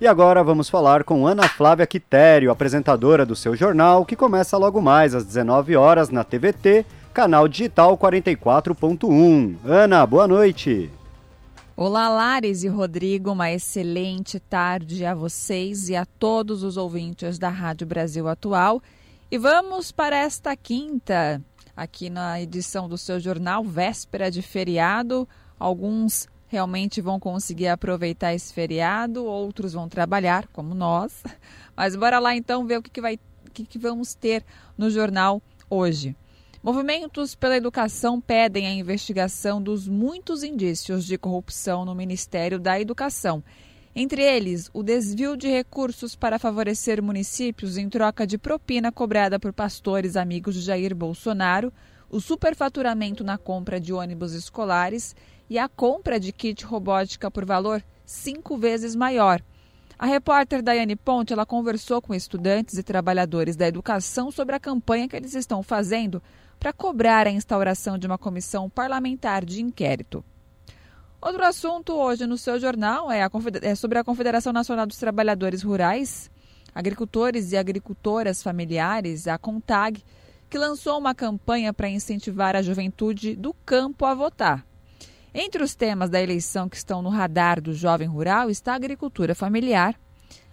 E 0.00 0.06
agora 0.06 0.44
vamos 0.44 0.68
falar 0.68 1.02
com 1.02 1.26
Ana 1.26 1.48
Flávia 1.48 1.84
Quitério, 1.84 2.52
apresentadora 2.52 3.26
do 3.26 3.34
seu 3.34 3.56
jornal, 3.56 4.06
que 4.06 4.14
começa 4.14 4.56
logo 4.56 4.80
mais 4.80 5.12
às 5.12 5.24
19 5.24 5.74
horas 5.74 6.08
na 6.08 6.22
TVT, 6.22 6.86
canal 7.12 7.48
digital 7.48 7.98
44.1. 7.98 9.56
Ana, 9.64 10.06
boa 10.06 10.28
noite. 10.28 10.88
Olá, 11.76 12.08
Lares 12.08 12.62
e 12.62 12.68
Rodrigo, 12.68 13.32
uma 13.32 13.50
excelente 13.50 14.38
tarde 14.38 15.04
a 15.04 15.16
vocês 15.16 15.88
e 15.88 15.96
a 15.96 16.06
todos 16.06 16.62
os 16.62 16.76
ouvintes 16.76 17.36
da 17.36 17.48
Rádio 17.48 17.88
Brasil 17.88 18.28
Atual. 18.28 18.80
E 19.28 19.36
vamos 19.36 19.90
para 19.90 20.16
esta 20.16 20.54
quinta, 20.54 21.42
aqui 21.76 22.08
na 22.08 22.40
edição 22.40 22.88
do 22.88 22.96
seu 22.96 23.18
jornal, 23.18 23.64
véspera 23.64 24.30
de 24.30 24.42
feriado, 24.42 25.28
alguns 25.58 26.28
realmente 26.48 27.00
vão 27.00 27.20
conseguir 27.20 27.68
aproveitar 27.68 28.34
esse 28.34 28.52
feriado, 28.52 29.24
outros 29.24 29.74
vão 29.74 29.88
trabalhar, 29.88 30.48
como 30.48 30.74
nós. 30.74 31.22
Mas 31.76 31.94
bora 31.94 32.18
lá 32.18 32.34
então 32.34 32.66
ver 32.66 32.78
o 32.78 32.82
que, 32.82 32.90
que, 32.90 33.00
vai, 33.00 33.20
o 33.46 33.50
que, 33.52 33.64
que 33.64 33.78
vamos 33.78 34.14
ter 34.14 34.44
no 34.76 34.90
jornal 34.90 35.40
hoje. 35.70 36.16
Movimentos 36.60 37.36
pela 37.36 37.56
Educação 37.56 38.20
pedem 38.20 38.66
a 38.66 38.72
investigação 38.72 39.62
dos 39.62 39.86
muitos 39.86 40.42
indícios 40.42 41.06
de 41.06 41.16
corrupção 41.16 41.84
no 41.84 41.94
Ministério 41.94 42.58
da 42.58 42.80
Educação. 42.80 43.44
Entre 43.94 44.22
eles, 44.22 44.70
o 44.72 44.82
desvio 44.82 45.36
de 45.36 45.48
recursos 45.48 46.16
para 46.16 46.38
favorecer 46.38 47.02
municípios 47.02 47.76
em 47.76 47.88
troca 47.88 48.26
de 48.26 48.38
propina 48.38 48.90
cobrada 48.90 49.38
por 49.38 49.52
pastores 49.52 50.16
amigos 50.16 50.54
de 50.54 50.60
Jair 50.62 50.94
Bolsonaro, 50.94 51.72
o 52.10 52.20
superfaturamento 52.20 53.22
na 53.22 53.36
compra 53.36 53.80
de 53.80 53.92
ônibus 53.92 54.32
escolares 54.32 55.14
e 55.48 55.58
a 55.58 55.68
compra 55.68 56.20
de 56.20 56.32
kit 56.32 56.64
robótica 56.64 57.30
por 57.30 57.44
valor 57.44 57.82
cinco 58.04 58.56
vezes 58.56 58.94
maior. 58.94 59.42
A 59.98 60.06
repórter 60.06 60.62
Daiane 60.62 60.94
Ponte 60.94 61.32
ela 61.32 61.44
conversou 61.44 62.00
com 62.00 62.14
estudantes 62.14 62.78
e 62.78 62.82
trabalhadores 62.82 63.56
da 63.56 63.66
educação 63.66 64.30
sobre 64.30 64.54
a 64.54 64.60
campanha 64.60 65.08
que 65.08 65.16
eles 65.16 65.34
estão 65.34 65.62
fazendo 65.62 66.22
para 66.58 66.72
cobrar 66.72 67.26
a 67.26 67.30
instauração 67.30 67.98
de 67.98 68.06
uma 68.06 68.18
comissão 68.18 68.70
parlamentar 68.70 69.44
de 69.44 69.60
inquérito. 69.60 70.24
Outro 71.20 71.44
assunto 71.44 71.94
hoje 71.94 72.26
no 72.26 72.38
seu 72.38 72.60
jornal 72.60 73.10
é, 73.10 73.22
a, 73.24 73.30
é 73.62 73.74
sobre 73.74 73.98
a 73.98 74.04
Confederação 74.04 74.52
Nacional 74.52 74.86
dos 74.86 74.98
Trabalhadores 74.98 75.62
Rurais, 75.62 76.30
Agricultores 76.72 77.50
e 77.50 77.56
Agricultoras 77.56 78.40
Familiares, 78.40 79.26
a 79.26 79.36
CONTAG, 79.36 80.04
que 80.48 80.56
lançou 80.56 80.96
uma 80.96 81.16
campanha 81.16 81.72
para 81.72 81.88
incentivar 81.88 82.54
a 82.54 82.62
juventude 82.62 83.34
do 83.34 83.52
campo 83.66 84.06
a 84.06 84.14
votar. 84.14 84.67
Entre 85.40 85.62
os 85.62 85.72
temas 85.72 86.10
da 86.10 86.20
eleição 86.20 86.68
que 86.68 86.76
estão 86.76 87.00
no 87.00 87.10
radar 87.10 87.60
do 87.60 87.72
jovem 87.72 88.08
rural 88.08 88.50
está 88.50 88.72
a 88.72 88.74
agricultura 88.74 89.36
familiar, 89.36 89.94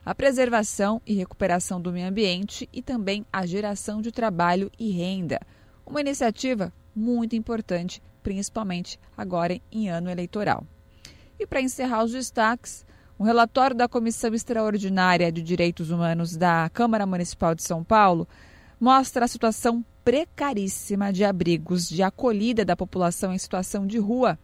a 0.06 0.14
preservação 0.14 1.02
e 1.08 1.16
recuperação 1.16 1.82
do 1.82 1.92
meio 1.92 2.08
ambiente 2.08 2.70
e 2.72 2.84
também 2.84 3.26
a 3.34 3.48
geração 3.48 4.00
de 4.00 4.12
trabalho 4.12 4.72
e 4.78 4.92
renda. 4.92 5.40
Uma 5.84 6.02
iniciativa 6.02 6.72
muito 6.96 7.36
importante, 7.36 8.00
principalmente 8.22 9.00
agora 9.18 9.60
em 9.72 9.90
ano 9.90 10.08
eleitoral. 10.08 10.64
E 11.40 11.48
para 11.48 11.62
encerrar 11.62 12.04
os 12.04 12.12
destaques, 12.12 12.86
um 13.20 13.24
relatório 13.24 13.76
da 13.76 13.90
Comissão 13.90 14.36
Extraordinária 14.36 15.32
de 15.32 15.42
Direitos 15.42 15.90
Humanos 15.90 16.38
da 16.38 16.70
Câmara 16.72 17.08
Municipal 17.08 17.56
de 17.56 17.64
São 17.64 17.84
Paulo 17.84 18.28
mostra 18.80 19.26
a 19.26 19.28
situação 19.28 19.84
precaríssima 20.04 21.12
de 21.12 21.24
abrigos 21.24 21.90
de 21.90 22.04
acolhida 22.04 22.64
da 22.64 22.76
população 22.76 23.34
em 23.34 23.40
situação 23.40 23.88
de 23.88 23.98
rua 23.98 24.38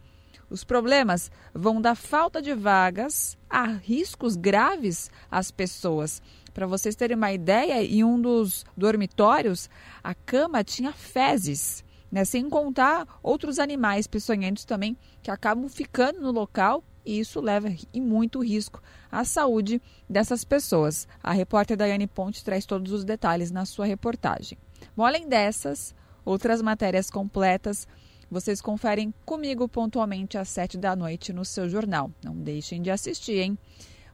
os 0.52 0.64
problemas 0.64 1.30
vão 1.54 1.80
da 1.80 1.94
falta 1.94 2.42
de 2.42 2.52
vagas 2.52 3.38
a 3.48 3.64
riscos 3.64 4.36
graves 4.36 5.10
às 5.30 5.50
pessoas. 5.50 6.20
Para 6.52 6.66
vocês 6.66 6.94
terem 6.94 7.16
uma 7.16 7.32
ideia, 7.32 7.82
em 7.82 8.04
um 8.04 8.20
dos 8.20 8.64
dormitórios, 8.76 9.70
a 10.04 10.14
cama 10.14 10.62
tinha 10.62 10.92
fezes, 10.92 11.82
né? 12.10 12.26
sem 12.26 12.50
contar 12.50 13.18
outros 13.22 13.58
animais 13.58 14.06
peçonhentos 14.06 14.66
também 14.66 14.96
que 15.22 15.30
acabam 15.30 15.68
ficando 15.70 16.20
no 16.20 16.30
local 16.30 16.84
e 17.04 17.18
isso 17.18 17.40
leva 17.40 17.68
em 17.92 18.00
muito 18.00 18.40
risco 18.40 18.80
à 19.10 19.24
saúde 19.24 19.80
dessas 20.08 20.44
pessoas. 20.44 21.08
A 21.22 21.32
repórter 21.32 21.76
Daiane 21.76 22.06
Ponte 22.06 22.44
traz 22.44 22.66
todos 22.66 22.92
os 22.92 23.04
detalhes 23.04 23.50
na 23.50 23.64
sua 23.64 23.86
reportagem. 23.86 24.58
Bom, 24.94 25.04
além 25.04 25.26
dessas, 25.26 25.94
outras 26.24 26.60
matérias 26.60 27.10
completas 27.10 27.88
vocês 28.32 28.62
conferem 28.62 29.12
comigo 29.26 29.68
pontualmente 29.68 30.38
às 30.38 30.48
sete 30.48 30.78
da 30.78 30.96
noite 30.96 31.34
no 31.34 31.44
seu 31.44 31.68
jornal. 31.68 32.10
Não 32.24 32.34
deixem 32.34 32.80
de 32.80 32.90
assistir, 32.90 33.38
hein? 33.38 33.58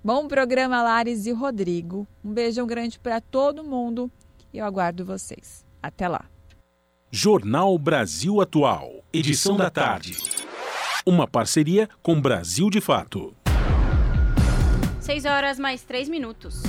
Bom 0.03 0.27
programa, 0.27 0.83
Lares 0.83 1.25
e 1.25 1.31
Rodrigo. 1.31 2.07
Um 2.25 2.33
beijão 2.33 2.67
grande 2.67 2.99
para 2.99 3.21
todo 3.21 3.63
mundo 3.63 4.11
e 4.53 4.59
eu 4.59 4.65
aguardo 4.65 5.05
vocês. 5.05 5.65
Até 5.81 6.09
lá. 6.09 6.25
Jornal 7.13 7.79
Brasil 7.79 8.41
Atual, 8.41 9.05
edição 9.13 9.57
da 9.57 9.71
tarde. 9.71 10.17
Uma 11.07 11.27
parceria 11.29 11.89
com 12.03 12.21
Brasil 12.21 12.69
de 12.69 12.81
Fato. 12.81 13.35
6 15.01 15.25
horas 15.25 15.59
mais 15.59 15.85
3 15.85 16.09
minutos. 16.09 16.63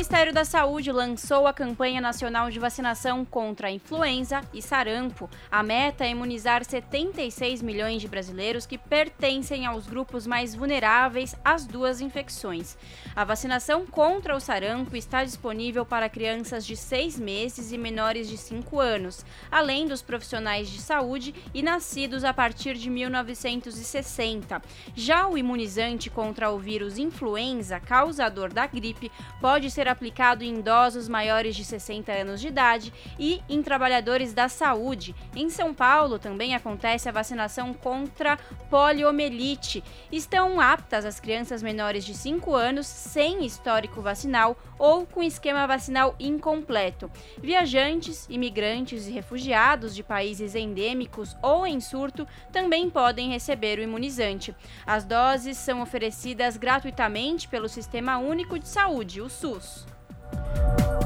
Ministério 0.00 0.32
da 0.32 0.46
Saúde 0.46 0.90
lançou 0.90 1.46
a 1.46 1.52
campanha 1.52 2.00
nacional 2.00 2.50
de 2.50 2.58
vacinação 2.58 3.22
contra 3.22 3.68
a 3.68 3.70
influenza 3.70 4.40
e 4.50 4.62
sarampo. 4.62 5.28
A 5.50 5.62
meta 5.62 6.06
é 6.06 6.10
imunizar 6.10 6.64
76 6.64 7.60
milhões 7.60 8.00
de 8.00 8.08
brasileiros 8.08 8.64
que 8.64 8.78
pertencem 8.78 9.66
aos 9.66 9.86
grupos 9.86 10.26
mais 10.26 10.54
vulneráveis 10.54 11.36
às 11.44 11.66
duas 11.66 12.00
infecções. 12.00 12.78
A 13.14 13.24
vacinação 13.24 13.84
contra 13.84 14.34
o 14.34 14.40
sarampo 14.40 14.96
está 14.96 15.22
disponível 15.22 15.84
para 15.84 16.08
crianças 16.08 16.64
de 16.64 16.78
6 16.78 17.18
meses 17.18 17.70
e 17.70 17.76
menores 17.76 18.26
de 18.26 18.38
5 18.38 18.80
anos, 18.80 19.22
além 19.50 19.86
dos 19.86 20.00
profissionais 20.00 20.70
de 20.70 20.80
saúde 20.80 21.34
e 21.52 21.62
nascidos 21.62 22.24
a 22.24 22.32
partir 22.32 22.72
de 22.72 22.88
1960. 22.88 24.62
Já 24.94 25.28
o 25.28 25.36
imunizante 25.36 26.08
contra 26.08 26.50
o 26.50 26.58
vírus 26.58 26.96
influenza, 26.96 27.78
causador 27.78 28.50
da 28.50 28.66
gripe, 28.66 29.12
pode 29.42 29.70
ser 29.70 29.89
aplicado 29.90 30.42
em 30.42 30.58
idosos 30.58 31.08
maiores 31.08 31.54
de 31.54 31.64
60 31.64 32.12
anos 32.12 32.40
de 32.40 32.48
idade 32.48 32.92
e 33.18 33.42
em 33.48 33.62
trabalhadores 33.62 34.32
da 34.32 34.48
saúde. 34.48 35.14
Em 35.34 35.50
São 35.50 35.74
Paulo 35.74 36.18
também 36.18 36.54
acontece 36.54 37.08
a 37.08 37.12
vacinação 37.12 37.74
contra 37.74 38.38
poliomielite. 38.70 39.82
Estão 40.10 40.60
aptas 40.60 41.04
as 41.04 41.20
crianças 41.20 41.62
menores 41.62 42.04
de 42.04 42.14
5 42.14 42.54
anos 42.54 42.86
sem 42.86 43.44
histórico 43.44 44.00
vacinal 44.00 44.56
ou 44.78 45.06
com 45.06 45.22
esquema 45.22 45.66
vacinal 45.66 46.14
incompleto. 46.18 47.10
Viajantes, 47.38 48.26
imigrantes 48.30 49.06
e 49.06 49.10
refugiados 49.10 49.94
de 49.94 50.02
países 50.02 50.54
endêmicos 50.54 51.36
ou 51.42 51.66
em 51.66 51.80
surto 51.80 52.26
também 52.50 52.88
podem 52.88 53.30
receber 53.30 53.78
o 53.78 53.82
imunizante. 53.82 54.54
As 54.86 55.04
doses 55.04 55.58
são 55.58 55.82
oferecidas 55.82 56.56
gratuitamente 56.56 57.48
pelo 57.48 57.68
Sistema 57.68 58.18
Único 58.18 58.58
de 58.58 58.68
Saúde, 58.68 59.20
o 59.20 59.28
SUS. 59.28 59.79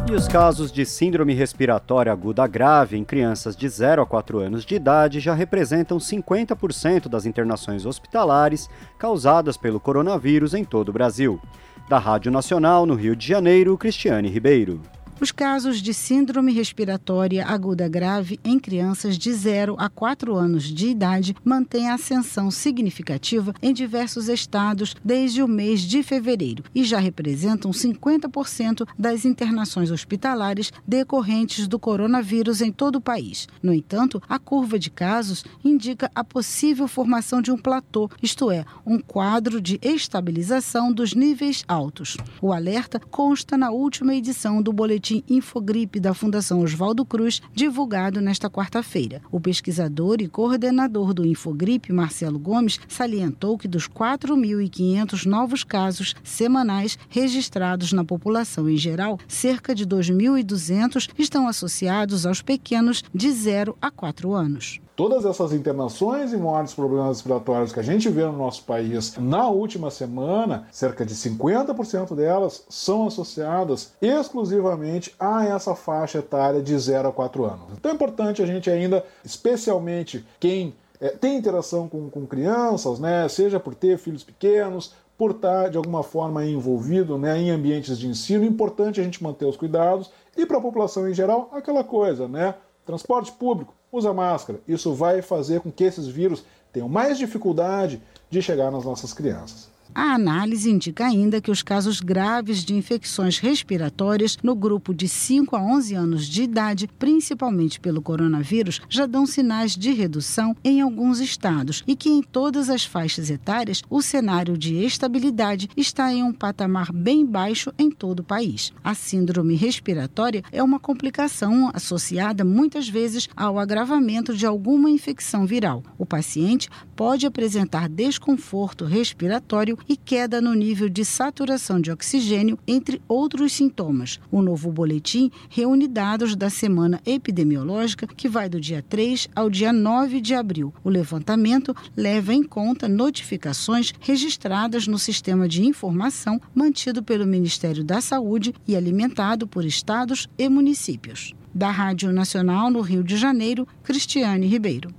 E 0.07 0.13
os 0.13 0.29
casos 0.29 0.71
de 0.71 0.85
síndrome 0.85 1.33
respiratória 1.33 2.13
aguda 2.13 2.47
grave 2.47 2.97
em 2.97 3.05
crianças 3.05 3.57
de 3.57 3.67
0 3.67 4.03
a 4.03 4.07
4 4.07 4.39
anos 4.39 4.65
de 4.65 4.75
idade 4.75 5.19
já 5.19 5.33
representam 5.33 5.97
50% 5.97 7.09
das 7.09 7.25
internações 7.25 7.87
hospitalares 7.87 8.69
causadas 8.99 9.57
pelo 9.57 9.81
coronavírus 9.81 10.53
em 10.53 10.63
todo 10.63 10.91
o 10.91 10.93
Brasil. 10.93 11.41
Da 11.89 11.99
Rádio 11.99 12.31
Nacional, 12.31 12.85
no 12.85 12.95
Rio 12.95 13.17
de 13.17 13.27
Janeiro, 13.27 13.79
Cristiane 13.79 14.29
Ribeiro. 14.29 14.81
Os 15.25 15.33
casos 15.33 15.81
de 15.81 15.95
síndrome 15.95 16.53
respiratória 16.53 17.47
aguda 17.47 17.89
grave 17.89 18.39
em 18.45 18.59
crianças 18.59 19.17
de 19.17 19.33
0 19.33 19.75
a 19.79 19.89
4 19.89 20.37
anos 20.37 20.65
de 20.65 20.89
idade 20.89 21.35
mantêm 21.43 21.89
ascensão 21.89 22.51
significativa 22.51 23.55
em 23.63 23.73
diversos 23.73 24.29
estados 24.29 24.95
desde 25.03 25.43
o 25.43 25.49
mês 25.49 25.81
de 25.81 26.03
fevereiro 26.03 26.63
e 26.75 26.85
já 26.85 26.99
representam 26.99 27.71
50% 27.71 28.87
das 28.99 29.25
internações 29.25 29.91
hospitalares 29.91 30.71
decorrentes 30.87 31.67
do 31.67 31.79
coronavírus 31.79 32.61
em 32.61 32.71
todo 32.71 32.97
o 32.97 33.01
país. 33.01 33.49
No 33.63 33.73
entanto, 33.73 34.23
a 34.29 34.39
curva 34.39 34.79
de 34.79 34.91
casos 34.91 35.43
indica 35.65 36.11
a 36.15 36.23
possível 36.23 36.87
formação 36.87 37.41
de 37.41 37.51
um 37.51 37.57
platô, 37.57 38.11
isto 38.23 38.51
é, 38.51 38.67
um 38.85 38.99
quadro 38.99 39.59
de 39.59 39.81
estabilização 39.81 40.93
dos 40.93 41.15
níveis 41.15 41.65
altos. 41.67 42.19
O 42.43 42.53
alerta 42.53 43.01
consta 43.11 43.57
na 43.57 43.71
última 43.71 44.15
edição 44.15 44.61
do 44.61 44.71
boletim 44.71 45.14
boletim 45.15 45.23
Infogripe 45.29 46.01
da 46.01 46.15
Fundação 46.15 46.61
Oswaldo 46.61 47.05
Cruz, 47.05 47.41
divulgado 47.53 48.21
nesta 48.21 48.51
quarta-feira. 48.51 49.21
O 49.31 49.39
pesquisador 49.39 50.17
e 50.21 50.29
coordenador 50.29 51.13
do 51.15 51.27
Infogripe, 51.27 51.93
Marcelo 51.93 52.39
Gomes, 52.39 52.81
salientou 52.89 53.59
que 53.59 53.69
dos 53.69 53.89
4.500 53.89 55.27
novos 55.27 55.63
casos 55.63 56.15
semanais 56.25 56.99
registrados 57.09 57.93
na 57.93 58.05
população 58.05 58.69
em 58.69 58.77
geral, 58.77 59.19
cerca 59.29 59.75
de 59.75 59.87
2.200 59.87 61.09
estão 61.19 61.47
associados 61.47 62.27
aos 62.27 62.43
pequenos 62.43 63.05
de 63.15 63.31
0 63.31 63.77
a 63.81 63.91
4 63.91 64.33
anos. 64.33 64.81
Todas 64.97 65.25
essas 65.25 65.53
internações 65.53 66.33
e 66.33 66.37
mortes 66.37 66.73
por 66.73 66.87
problemas 66.87 67.17
respiratórios 67.17 67.73
que 67.73 67.81
a 67.81 67.83
gente 67.83 68.09
vê 68.09 68.25
no 68.25 68.37
nosso 68.37 68.63
país 68.63 69.17
na 69.17 69.49
última 69.49 69.91
semana, 69.91 70.69
cerca 70.71 71.05
de 71.05 71.17
50% 71.17 72.15
delas 72.15 72.65
são 72.69 73.09
associadas 73.09 73.93
exclusivamente 74.01 75.13
a 75.19 75.45
essa 75.45 75.75
faixa 75.75 76.19
etária 76.19 76.63
de 76.63 76.79
0 76.79 77.09
a 77.09 77.13
4 77.13 77.45
anos. 77.45 77.67
Então 77.73 77.91
é 77.91 77.95
importante 77.95 78.41
a 78.41 78.47
gente 78.47 78.71
ainda, 78.71 79.05
especialmente 79.25 80.25
quem 80.39 80.73
é, 81.01 81.09
tem 81.09 81.37
interação 81.37 81.89
com, 81.89 82.09
com 82.09 82.25
crianças, 82.25 83.01
né, 83.01 83.29
seja 83.29 83.59
por 83.59 83.75
ter 83.75 83.99
filhos 83.99 84.23
pequenos, 84.23 84.95
por 85.19 85.33
estar 85.33 85.71
de 85.71 85.77
alguma 85.77 86.05
forma 86.05 86.47
envolvido 86.47 87.19
né, 87.19 87.37
em 87.37 87.51
ambientes 87.51 87.99
de 87.99 88.07
ensino, 88.07 88.45
importante 88.45 89.01
a 89.01 89.05
gente 89.05 89.23
manter 89.23 89.47
os 89.47 89.57
cuidados 89.57 90.13
e 90.37 90.47
para 90.47 90.59
a 90.59 90.61
população 90.61 91.09
em 91.09 91.15
geral, 91.15 91.51
aquela 91.53 91.83
coisa, 91.83 92.29
né? 92.29 92.55
Transporte 92.85 93.33
público, 93.33 93.73
usa 93.97 94.13
máscara. 94.13 94.61
Isso 94.67 94.93
vai 94.95 95.23
fazer 95.23 95.61
com 95.61 95.71
que 95.71 95.85
esses 95.85 96.07
vírus 96.07 96.45
tenham 96.73 96.89
mais 96.89 97.17
dificuldade 97.19 98.03
de 98.29 98.43
chegar 98.43 98.71
nas 98.71 98.85
nossas 98.85 99.13
crianças. 99.13 99.69
A 99.95 100.15
análise 100.15 100.69
indica 100.69 101.07
ainda 101.07 101.41
que 101.41 101.53
os 101.53 101.63
casos 101.63 102.01
graves 102.01 102.65
de 102.65 102.75
infecções 102.75 103.39
respiratórias 103.39 104.37
no 104.43 104.57
grupo 104.57 104.93
de 104.93 105.07
5 105.09 105.55
a 105.55 105.63
11 105.63 105.95
anos 105.95 106.27
de 106.27 106.43
idade, 106.43 106.89
principalmente 106.99 107.79
pelo 107.79 108.03
coronavírus, 108.03 108.81
já 108.89 109.07
dão 109.07 109.25
sinais 109.25 109.77
de 109.77 109.93
redução 109.93 110.57
em 110.65 110.81
alguns 110.81 111.21
estados 111.21 111.85
e 111.87 111.95
que 111.95 112.11
em 112.11 112.23
todas 112.23 112.69
as 112.69 112.85
faixas 112.85 113.31
etárias 113.31 113.83
o 113.89 114.03
cenário 114.03 114.59
de 114.59 114.75
estabilidade 114.83 115.71
está 115.77 116.13
em 116.13 116.25
um 116.25 116.33
patamar 116.33 116.93
bem 116.93 117.25
baixo 117.25 117.73
em 117.79 117.89
todo 117.89 118.19
o 118.21 118.25
país. 118.25 118.73
A 118.83 118.95
síndrome 118.95 119.55
respiratória 119.55 120.43
é 120.51 120.61
uma 120.61 120.81
complicação 120.81 121.71
associada 121.73 122.45
muitas 122.45 122.89
vezes 122.89 123.29
ao 123.37 123.61
agravamento 123.61 124.37
de 124.37 124.45
alguma 124.45 124.91
infecção 124.91 125.47
viral. 125.47 125.85
O 125.97 126.05
paciente 126.05 126.69
pode 126.97 127.27
apresentar 127.27 127.89
desconforto 127.89 128.85
respiratório 128.85 129.79
e 129.89 129.97
queda 129.97 130.41
no 130.41 130.55
nível 130.55 130.89
de 130.89 131.05
saturação 131.05 131.81
de 131.81 131.91
oxigênio, 131.91 132.59
entre 132.67 133.01
outros 133.09 133.53
sintomas. 133.53 134.21
O 134.31 134.43
novo 134.43 134.71
boletim 134.71 135.31
reúne 135.49 135.87
dados 135.87 136.35
da 136.37 136.51
semana 136.51 137.01
epidemiológica 137.07 138.07
que 138.07 138.29
vai 138.29 138.49
do 138.49 138.61
dia 138.61 138.85
3 138.89 139.29
ao 139.35 139.51
dia 139.51 139.73
9 139.73 140.21
de 140.21 140.35
abril. 140.35 140.73
O 140.83 140.91
levantamento 140.91 141.75
leva 141.97 142.33
em 142.33 142.43
conta 142.43 142.89
notificações 142.89 143.93
registradas 144.01 144.87
no 144.87 144.99
sistema 144.99 145.49
de 145.49 145.65
informação 145.65 146.41
mantido 146.55 147.03
pelo 147.03 147.27
Ministério 147.27 147.85
da 147.85 148.01
Saúde 148.01 148.55
e 148.67 148.77
alimentado 148.77 149.47
por 149.47 149.65
estados 149.65 150.29
e 150.39 150.49
municípios. 150.49 151.35
Da 151.55 151.71
Rádio 151.71 152.13
Nacional 152.13 152.71
no 152.71 152.81
Rio 152.81 153.05
de 153.05 153.17
Janeiro, 153.17 153.67
Cristiane 153.83 154.47
Ribeiro. 154.47 154.93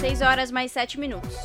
6 0.00 0.22
horas 0.22 0.50
mais 0.50 0.72
7 0.72 0.98
minutos. 0.98 1.36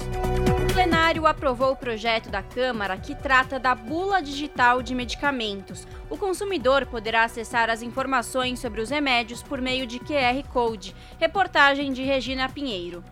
O 0.64 0.74
plenário 0.74 1.28
aprovou 1.28 1.74
o 1.74 1.76
projeto 1.76 2.30
da 2.30 2.42
Câmara 2.42 2.96
que 2.96 3.14
trata 3.14 3.60
da 3.60 3.76
bula 3.76 4.22
digital 4.22 4.82
de 4.82 4.96
medicamentos. 4.96 5.86
O 6.10 6.18
consumidor 6.18 6.86
poderá 6.86 7.26
acessar 7.26 7.70
as 7.70 7.82
informações 7.82 8.60
sobre 8.60 8.80
os 8.80 8.90
remédios 8.90 9.44
por 9.44 9.60
meio 9.60 9.86
de 9.86 10.00
QR 10.00 10.42
Code. 10.54 10.96
Reportagem 11.20 11.92
de 11.92 12.02
Regina 12.02 12.48
Pinheiro. 12.48 13.04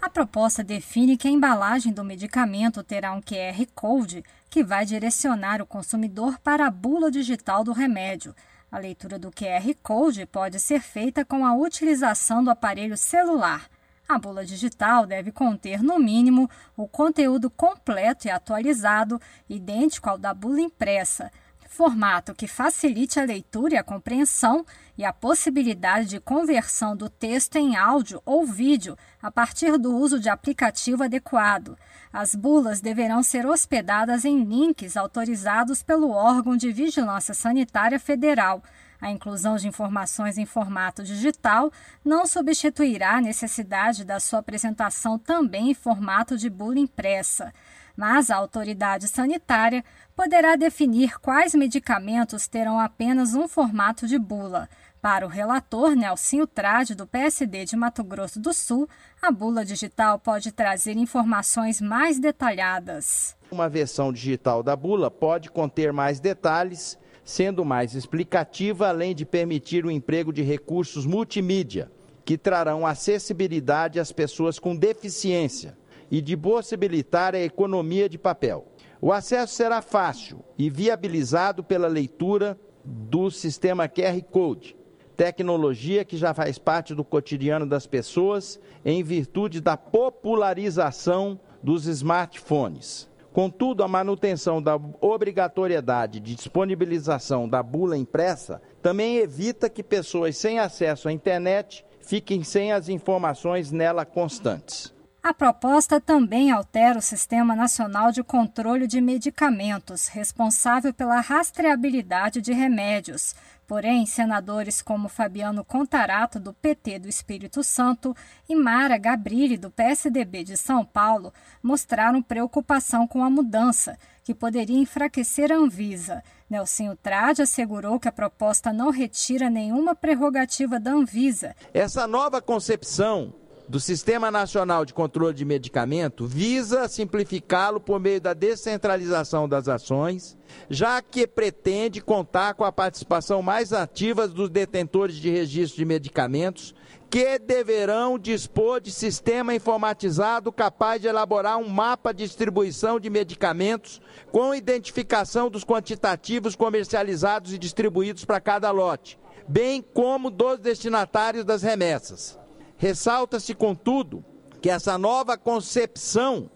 A 0.00 0.08
proposta 0.08 0.62
define 0.62 1.16
que 1.16 1.26
a 1.26 1.32
embalagem 1.32 1.92
do 1.92 2.04
medicamento 2.04 2.80
terá 2.84 3.12
um 3.12 3.20
QR 3.20 3.66
Code 3.74 4.22
que 4.48 4.62
vai 4.62 4.86
direcionar 4.86 5.60
o 5.60 5.66
consumidor 5.66 6.38
para 6.38 6.68
a 6.68 6.70
bula 6.70 7.10
digital 7.10 7.64
do 7.64 7.72
remédio. 7.72 8.32
A 8.70 8.78
leitura 8.78 9.18
do 9.18 9.32
QR 9.32 9.74
Code 9.82 10.26
pode 10.26 10.60
ser 10.60 10.80
feita 10.80 11.24
com 11.24 11.44
a 11.44 11.56
utilização 11.56 12.44
do 12.44 12.50
aparelho 12.50 12.96
celular. 12.96 13.68
A 14.12 14.18
bula 14.18 14.44
digital 14.44 15.06
deve 15.06 15.32
conter, 15.32 15.82
no 15.82 15.98
mínimo, 15.98 16.46
o 16.76 16.86
conteúdo 16.86 17.48
completo 17.48 18.26
e 18.26 18.30
atualizado, 18.30 19.18
idêntico 19.48 20.10
ao 20.10 20.18
da 20.18 20.34
bula 20.34 20.60
impressa, 20.60 21.32
formato 21.66 22.34
que 22.34 22.46
facilite 22.46 23.18
a 23.18 23.24
leitura 23.24 23.72
e 23.72 23.78
a 23.78 23.82
compreensão 23.82 24.66
e 24.98 25.02
a 25.02 25.14
possibilidade 25.14 26.10
de 26.10 26.20
conversão 26.20 26.94
do 26.94 27.08
texto 27.08 27.56
em 27.56 27.74
áudio 27.74 28.20
ou 28.26 28.44
vídeo 28.44 28.98
a 29.22 29.30
partir 29.30 29.78
do 29.78 29.96
uso 29.96 30.20
de 30.20 30.28
aplicativo 30.28 31.02
adequado. 31.02 31.74
As 32.12 32.34
bulas 32.34 32.82
deverão 32.82 33.22
ser 33.22 33.46
hospedadas 33.46 34.26
em 34.26 34.44
links 34.44 34.94
autorizados 34.94 35.82
pelo 35.82 36.10
órgão 36.10 36.54
de 36.54 36.70
vigilância 36.70 37.32
sanitária 37.32 37.98
federal. 37.98 38.62
A 39.02 39.10
inclusão 39.10 39.56
de 39.56 39.66
informações 39.66 40.38
em 40.38 40.46
formato 40.46 41.02
digital 41.02 41.72
não 42.04 42.24
substituirá 42.24 43.16
a 43.16 43.20
necessidade 43.20 44.04
da 44.04 44.20
sua 44.20 44.38
apresentação 44.38 45.18
também 45.18 45.72
em 45.72 45.74
formato 45.74 46.38
de 46.38 46.48
bula 46.48 46.78
impressa, 46.78 47.52
mas 47.96 48.30
a 48.30 48.36
autoridade 48.36 49.08
sanitária 49.08 49.84
poderá 50.14 50.54
definir 50.54 51.18
quais 51.18 51.52
medicamentos 51.52 52.46
terão 52.46 52.78
apenas 52.78 53.34
um 53.34 53.48
formato 53.48 54.06
de 54.06 54.16
bula. 54.20 54.68
Para 55.00 55.26
o 55.26 55.28
relator 55.28 55.96
Nelsinho 55.96 56.46
Trade, 56.46 56.94
do 56.94 57.04
PSD 57.04 57.64
de 57.64 57.74
Mato 57.74 58.04
Grosso 58.04 58.38
do 58.38 58.54
Sul, 58.54 58.88
a 59.20 59.32
bula 59.32 59.64
digital 59.64 60.16
pode 60.16 60.52
trazer 60.52 60.96
informações 60.96 61.80
mais 61.80 62.20
detalhadas. 62.20 63.36
Uma 63.50 63.68
versão 63.68 64.12
digital 64.12 64.62
da 64.62 64.76
bula 64.76 65.10
pode 65.10 65.50
conter 65.50 65.92
mais 65.92 66.20
detalhes 66.20 67.01
sendo 67.24 67.64
mais 67.64 67.94
explicativa, 67.94 68.88
além 68.88 69.14
de 69.14 69.24
permitir 69.24 69.84
o 69.84 69.90
emprego 69.90 70.32
de 70.32 70.42
recursos 70.42 71.06
multimídia, 71.06 71.90
que 72.24 72.38
trarão 72.38 72.86
acessibilidade 72.86 73.98
às 73.98 74.12
pessoas 74.12 74.58
com 74.58 74.76
deficiência 74.76 75.76
e 76.10 76.20
de 76.20 76.36
possibilitar 76.36 77.34
a 77.34 77.40
economia 77.40 78.08
de 78.08 78.18
papel. 78.18 78.66
O 79.00 79.12
acesso 79.12 79.54
será 79.54 79.82
fácil 79.82 80.44
e 80.56 80.70
viabilizado 80.70 81.64
pela 81.64 81.88
leitura 81.88 82.58
do 82.84 83.30
sistema 83.30 83.88
QR 83.88 84.20
Code, 84.30 84.76
tecnologia 85.16 86.04
que 86.04 86.16
já 86.16 86.34
faz 86.34 86.58
parte 86.58 86.94
do 86.94 87.04
cotidiano 87.04 87.66
das 87.66 87.86
pessoas 87.86 88.60
em 88.84 89.02
virtude 89.02 89.60
da 89.60 89.76
popularização 89.76 91.38
dos 91.62 91.86
smartphones. 91.86 93.08
Contudo, 93.32 93.82
a 93.82 93.88
manutenção 93.88 94.60
da 94.60 94.78
obrigatoriedade 95.00 96.20
de 96.20 96.34
disponibilização 96.34 97.48
da 97.48 97.62
bula 97.62 97.96
impressa 97.96 98.60
também 98.82 99.16
evita 99.16 99.70
que 99.70 99.82
pessoas 99.82 100.36
sem 100.36 100.58
acesso 100.58 101.08
à 101.08 101.12
internet 101.12 101.84
fiquem 102.02 102.44
sem 102.44 102.72
as 102.72 102.88
informações 102.88 103.70
nela 103.70 104.04
constantes. 104.04 104.92
A 105.22 105.32
proposta 105.32 106.00
também 106.00 106.50
altera 106.50 106.98
o 106.98 107.02
Sistema 107.02 107.54
Nacional 107.54 108.10
de 108.10 108.24
Controle 108.24 108.88
de 108.88 109.00
Medicamentos, 109.00 110.08
responsável 110.08 110.92
pela 110.92 111.20
rastreabilidade 111.20 112.40
de 112.40 112.52
remédios. 112.52 113.34
Porém, 113.72 114.04
senadores 114.04 114.82
como 114.82 115.08
Fabiano 115.08 115.64
Contarato, 115.64 116.38
do 116.38 116.52
PT 116.52 116.98
do 116.98 117.08
Espírito 117.08 117.64
Santo, 117.64 118.14
e 118.46 118.54
Mara 118.54 118.98
Gabrilli, 118.98 119.56
do 119.56 119.70
PSDB 119.70 120.44
de 120.44 120.58
São 120.58 120.84
Paulo, 120.84 121.32
mostraram 121.62 122.20
preocupação 122.20 123.08
com 123.08 123.24
a 123.24 123.30
mudança, 123.30 123.98
que 124.22 124.34
poderia 124.34 124.78
enfraquecer 124.78 125.50
a 125.50 125.54
Anvisa. 125.54 126.22
Nelsinho 126.50 126.94
Trade 126.94 127.40
assegurou 127.40 127.98
que 127.98 128.08
a 128.08 128.12
proposta 128.12 128.74
não 128.74 128.90
retira 128.90 129.48
nenhuma 129.48 129.94
prerrogativa 129.94 130.78
da 130.78 130.90
Anvisa. 130.90 131.56
Essa 131.72 132.06
nova 132.06 132.42
concepção 132.42 133.32
do 133.72 133.80
Sistema 133.80 134.30
Nacional 134.30 134.84
de 134.84 134.92
Controle 134.92 135.32
de 135.32 135.46
Medicamento 135.46 136.26
visa 136.26 136.86
simplificá-lo 136.88 137.80
por 137.80 137.98
meio 137.98 138.20
da 138.20 138.34
descentralização 138.34 139.48
das 139.48 139.66
ações, 139.66 140.36
já 140.68 141.00
que 141.00 141.26
pretende 141.26 142.02
contar 142.02 142.52
com 142.52 142.64
a 142.64 142.70
participação 142.70 143.40
mais 143.40 143.72
ativa 143.72 144.28
dos 144.28 144.50
detentores 144.50 145.16
de 145.16 145.30
registro 145.30 145.78
de 145.78 145.86
medicamentos, 145.86 146.74
que 147.08 147.38
deverão 147.38 148.18
dispor 148.18 148.78
de 148.78 148.92
sistema 148.92 149.54
informatizado 149.54 150.52
capaz 150.52 151.00
de 151.00 151.08
elaborar 151.08 151.56
um 151.56 151.66
mapa 151.66 152.12
de 152.12 152.24
distribuição 152.24 153.00
de 153.00 153.08
medicamentos 153.08 154.02
com 154.30 154.54
identificação 154.54 155.48
dos 155.48 155.64
quantitativos 155.64 156.54
comercializados 156.54 157.54
e 157.54 157.58
distribuídos 157.58 158.26
para 158.26 158.38
cada 158.38 158.70
lote, 158.70 159.18
bem 159.48 159.80
como 159.80 160.30
dos 160.30 160.58
destinatários 160.58 161.42
das 161.42 161.62
remessas. 161.62 162.41
Ressalta-se, 162.82 163.54
contudo, 163.54 164.24
que 164.60 164.68
essa 164.68 164.98
nova 164.98 165.38
concepção 165.38 166.50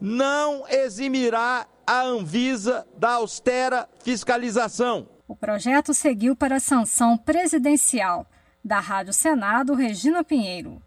não 0.00 0.64
eximirá 0.68 1.66
a 1.84 2.02
Anvisa 2.02 2.86
da 2.96 3.14
austera 3.14 3.88
fiscalização. 4.04 5.08
O 5.26 5.34
projeto 5.34 5.92
seguiu 5.92 6.36
para 6.36 6.58
a 6.58 6.60
sanção 6.60 7.18
presidencial. 7.18 8.24
Da 8.64 8.78
Rádio 8.78 9.12
Senado, 9.12 9.74
Regina 9.74 10.22
Pinheiro. 10.22 10.80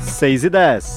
6 0.00 0.42
e 0.42 0.50
10. 0.50 0.96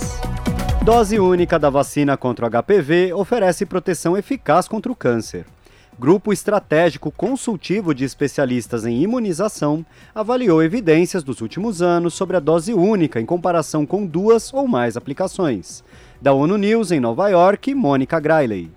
Dose 0.84 1.20
única 1.20 1.60
da 1.60 1.70
vacina 1.70 2.18
contra 2.18 2.48
o 2.48 2.50
HPV 2.50 3.14
oferece 3.14 3.68
proteção 3.68 4.18
eficaz 4.18 4.68
contra 4.68 4.92
o 4.92 4.96
câncer. 4.96 5.46
Grupo 6.00 6.32
Estratégico 6.32 7.12
Consultivo 7.12 7.94
de 7.94 8.06
Especialistas 8.06 8.86
em 8.86 9.02
Imunização 9.02 9.86
avaliou 10.16 10.64
evidências 10.64 11.26
dos 11.26 11.42
últimos 11.42 11.82
anos 11.82 12.14
sobre 12.14 12.38
a 12.38 12.40
dose 12.40 12.74
única 12.74 13.20
em 13.20 13.26
comparação 13.26 13.86
com 13.86 14.06
duas 14.06 14.54
ou 14.54 14.66
mais 14.66 14.96
aplicações. 14.96 15.84
Da 16.22 16.32
ONU 16.32 16.58
News 16.58 16.94
em 16.94 17.02
Nova 17.02 17.28
York, 17.28 17.76
Mônica 17.76 18.18
Grayley. 18.18 18.72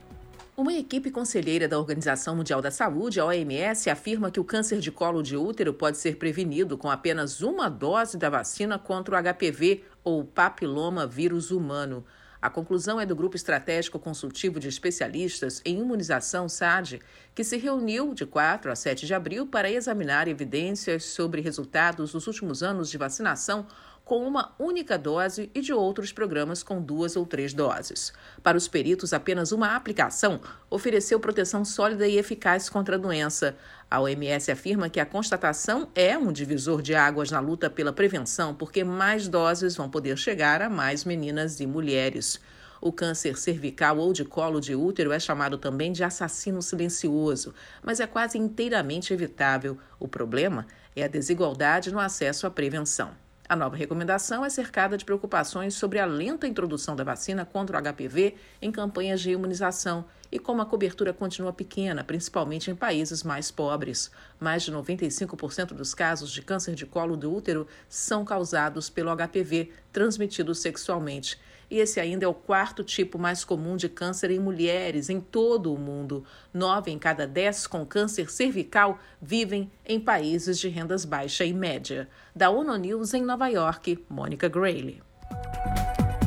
Uma 0.56 0.72
equipe 0.72 1.12
conselheira 1.12 1.68
da 1.68 1.78
Organização 1.78 2.34
Mundial 2.34 2.60
da 2.60 2.72
Saúde, 2.72 3.20
a 3.20 3.26
OMS, 3.26 3.88
afirma 3.88 4.28
que 4.28 4.40
o 4.40 4.44
câncer 4.44 4.80
de 4.80 4.90
colo 4.90 5.22
de 5.22 5.36
útero 5.36 5.72
pode 5.72 5.98
ser 5.98 6.16
prevenido 6.16 6.76
com 6.76 6.90
apenas 6.90 7.40
uma 7.40 7.68
dose 7.68 8.18
da 8.18 8.28
vacina 8.30 8.80
contra 8.80 9.14
o 9.14 9.22
HPV 9.22 9.84
ou 10.02 10.24
papiloma 10.24 11.06
vírus 11.06 11.52
humano. 11.52 12.04
A 12.42 12.50
conclusão 12.50 13.00
é 13.00 13.06
do 13.06 13.14
Grupo 13.14 13.36
Estratégico 13.36 14.00
Consultivo 14.00 14.58
de 14.58 14.66
Especialistas 14.66 15.62
em 15.64 15.78
Imunização, 15.78 16.48
SAD, 16.48 17.00
que 17.36 17.44
se 17.44 17.56
reuniu 17.56 18.14
de 18.14 18.26
4 18.26 18.68
a 18.68 18.74
7 18.74 19.06
de 19.06 19.14
abril 19.14 19.46
para 19.46 19.70
examinar 19.70 20.26
evidências 20.26 21.04
sobre 21.04 21.40
resultados 21.40 22.10
dos 22.10 22.26
últimos 22.26 22.60
anos 22.60 22.90
de 22.90 22.98
vacinação 22.98 23.64
com 24.04 24.26
uma 24.26 24.52
única 24.58 24.98
dose 24.98 25.50
e 25.54 25.60
de 25.60 25.72
outros 25.72 26.12
programas 26.12 26.64
com 26.64 26.82
duas 26.82 27.14
ou 27.14 27.24
três 27.24 27.54
doses. 27.54 28.12
Para 28.42 28.58
os 28.58 28.66
peritos, 28.66 29.12
apenas 29.12 29.52
uma 29.52 29.76
aplicação 29.76 30.40
ofereceu 30.68 31.20
proteção 31.20 31.64
sólida 31.64 32.08
e 32.08 32.18
eficaz 32.18 32.68
contra 32.68 32.96
a 32.96 32.98
doença. 32.98 33.56
A 33.92 34.00
OMS 34.00 34.50
afirma 34.50 34.88
que 34.88 34.98
a 34.98 35.04
constatação 35.04 35.86
é 35.94 36.16
um 36.16 36.32
divisor 36.32 36.80
de 36.80 36.94
águas 36.94 37.30
na 37.30 37.40
luta 37.40 37.68
pela 37.68 37.92
prevenção, 37.92 38.54
porque 38.54 38.82
mais 38.82 39.28
doses 39.28 39.76
vão 39.76 39.86
poder 39.86 40.16
chegar 40.16 40.62
a 40.62 40.70
mais 40.70 41.04
meninas 41.04 41.60
e 41.60 41.66
mulheres. 41.66 42.40
O 42.80 42.90
câncer 42.90 43.36
cervical 43.36 43.98
ou 43.98 44.14
de 44.14 44.24
colo 44.24 44.62
de 44.62 44.74
útero 44.74 45.12
é 45.12 45.20
chamado 45.20 45.58
também 45.58 45.92
de 45.92 46.02
assassino 46.02 46.62
silencioso, 46.62 47.52
mas 47.82 48.00
é 48.00 48.06
quase 48.06 48.38
inteiramente 48.38 49.12
evitável. 49.12 49.76
O 50.00 50.08
problema 50.08 50.66
é 50.96 51.04
a 51.04 51.08
desigualdade 51.08 51.92
no 51.92 52.00
acesso 52.00 52.46
à 52.46 52.50
prevenção. 52.50 53.10
A 53.46 53.54
nova 53.54 53.76
recomendação 53.76 54.42
é 54.42 54.48
cercada 54.48 54.96
de 54.96 55.04
preocupações 55.04 55.74
sobre 55.74 55.98
a 55.98 56.06
lenta 56.06 56.46
introdução 56.46 56.96
da 56.96 57.04
vacina 57.04 57.44
contra 57.44 57.76
o 57.76 57.92
HPV 57.92 58.36
em 58.62 58.72
campanhas 58.72 59.20
de 59.20 59.32
imunização 59.32 60.06
e 60.32 60.38
como 60.38 60.62
a 60.62 60.66
cobertura 60.66 61.12
continua 61.12 61.52
pequena, 61.52 62.02
principalmente 62.02 62.70
em 62.70 62.74
países 62.74 63.22
mais 63.22 63.50
pobres. 63.50 64.10
Mais 64.40 64.62
de 64.62 64.72
95% 64.72 65.74
dos 65.74 65.94
casos 65.94 66.32
de 66.32 66.40
câncer 66.40 66.74
de 66.74 66.86
colo 66.86 67.16
do 67.16 67.32
útero 67.32 67.68
são 67.88 68.24
causados 68.24 68.88
pelo 68.88 69.14
HPV, 69.14 69.70
transmitido 69.92 70.54
sexualmente 70.54 71.38
e 71.72 71.78
esse 71.78 71.98
ainda 71.98 72.26
é 72.26 72.28
o 72.28 72.34
quarto 72.34 72.84
tipo 72.84 73.18
mais 73.18 73.46
comum 73.46 73.78
de 73.78 73.88
câncer 73.88 74.30
em 74.30 74.38
mulheres 74.38 75.08
em 75.08 75.18
todo 75.18 75.72
o 75.72 75.78
mundo. 75.78 76.22
Nove 76.52 76.90
em 76.90 76.98
cada 76.98 77.26
dez 77.26 77.66
com 77.66 77.86
câncer 77.86 78.30
cervical 78.30 78.98
vivem 79.22 79.70
em 79.86 79.98
países 79.98 80.58
de 80.58 80.68
rendas 80.68 81.06
baixa 81.06 81.46
e 81.46 81.52
média. 81.54 82.10
Da 82.36 82.50
ONU 82.50 82.76
News 82.76 83.14
em 83.14 83.22
Nova 83.22 83.48
York, 83.48 84.04
Mônica 84.06 84.50
Grayley. 84.50 85.02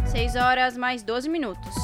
6 0.08 0.36
horas 0.36 0.76
mais 0.76 1.04
12 1.04 1.30
minutos. 1.30 1.76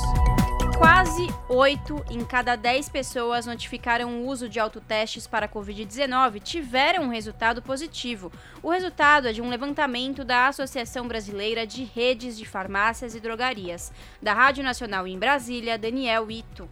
Quase 0.82 1.28
8 1.48 2.06
em 2.10 2.26
cada 2.26 2.56
10 2.56 2.90
pessoas 2.90 3.46
notificaram 3.46 4.16
o 4.16 4.28
uso 4.28 4.50
de 4.50 4.60
autotestes 4.60 5.28
para 5.28 5.46
a 5.46 5.50
Covid-19 5.50 6.42
tiveram 6.42 7.04
um 7.04 7.10
resultado 7.10 7.62
positivo. 7.62 8.32
O 8.64 8.72
resultado 8.72 9.28
é 9.28 9.32
de 9.32 9.44
um 9.44 9.50
levantamento 9.52 10.26
da 10.26 10.48
Associação 10.48 11.08
Brasileira 11.08 11.68
de 11.68 11.84
Redes 11.84 12.36
de 12.36 12.46
Farmácias 12.46 13.14
e 13.14 13.20
Drogarias. 13.20 13.94
Da 14.20 14.34
Rádio 14.34 14.64
Nacional 14.64 15.06
em 15.06 15.20
Brasília, 15.20 15.78
Daniel 15.78 16.32
Ito. 16.32 16.68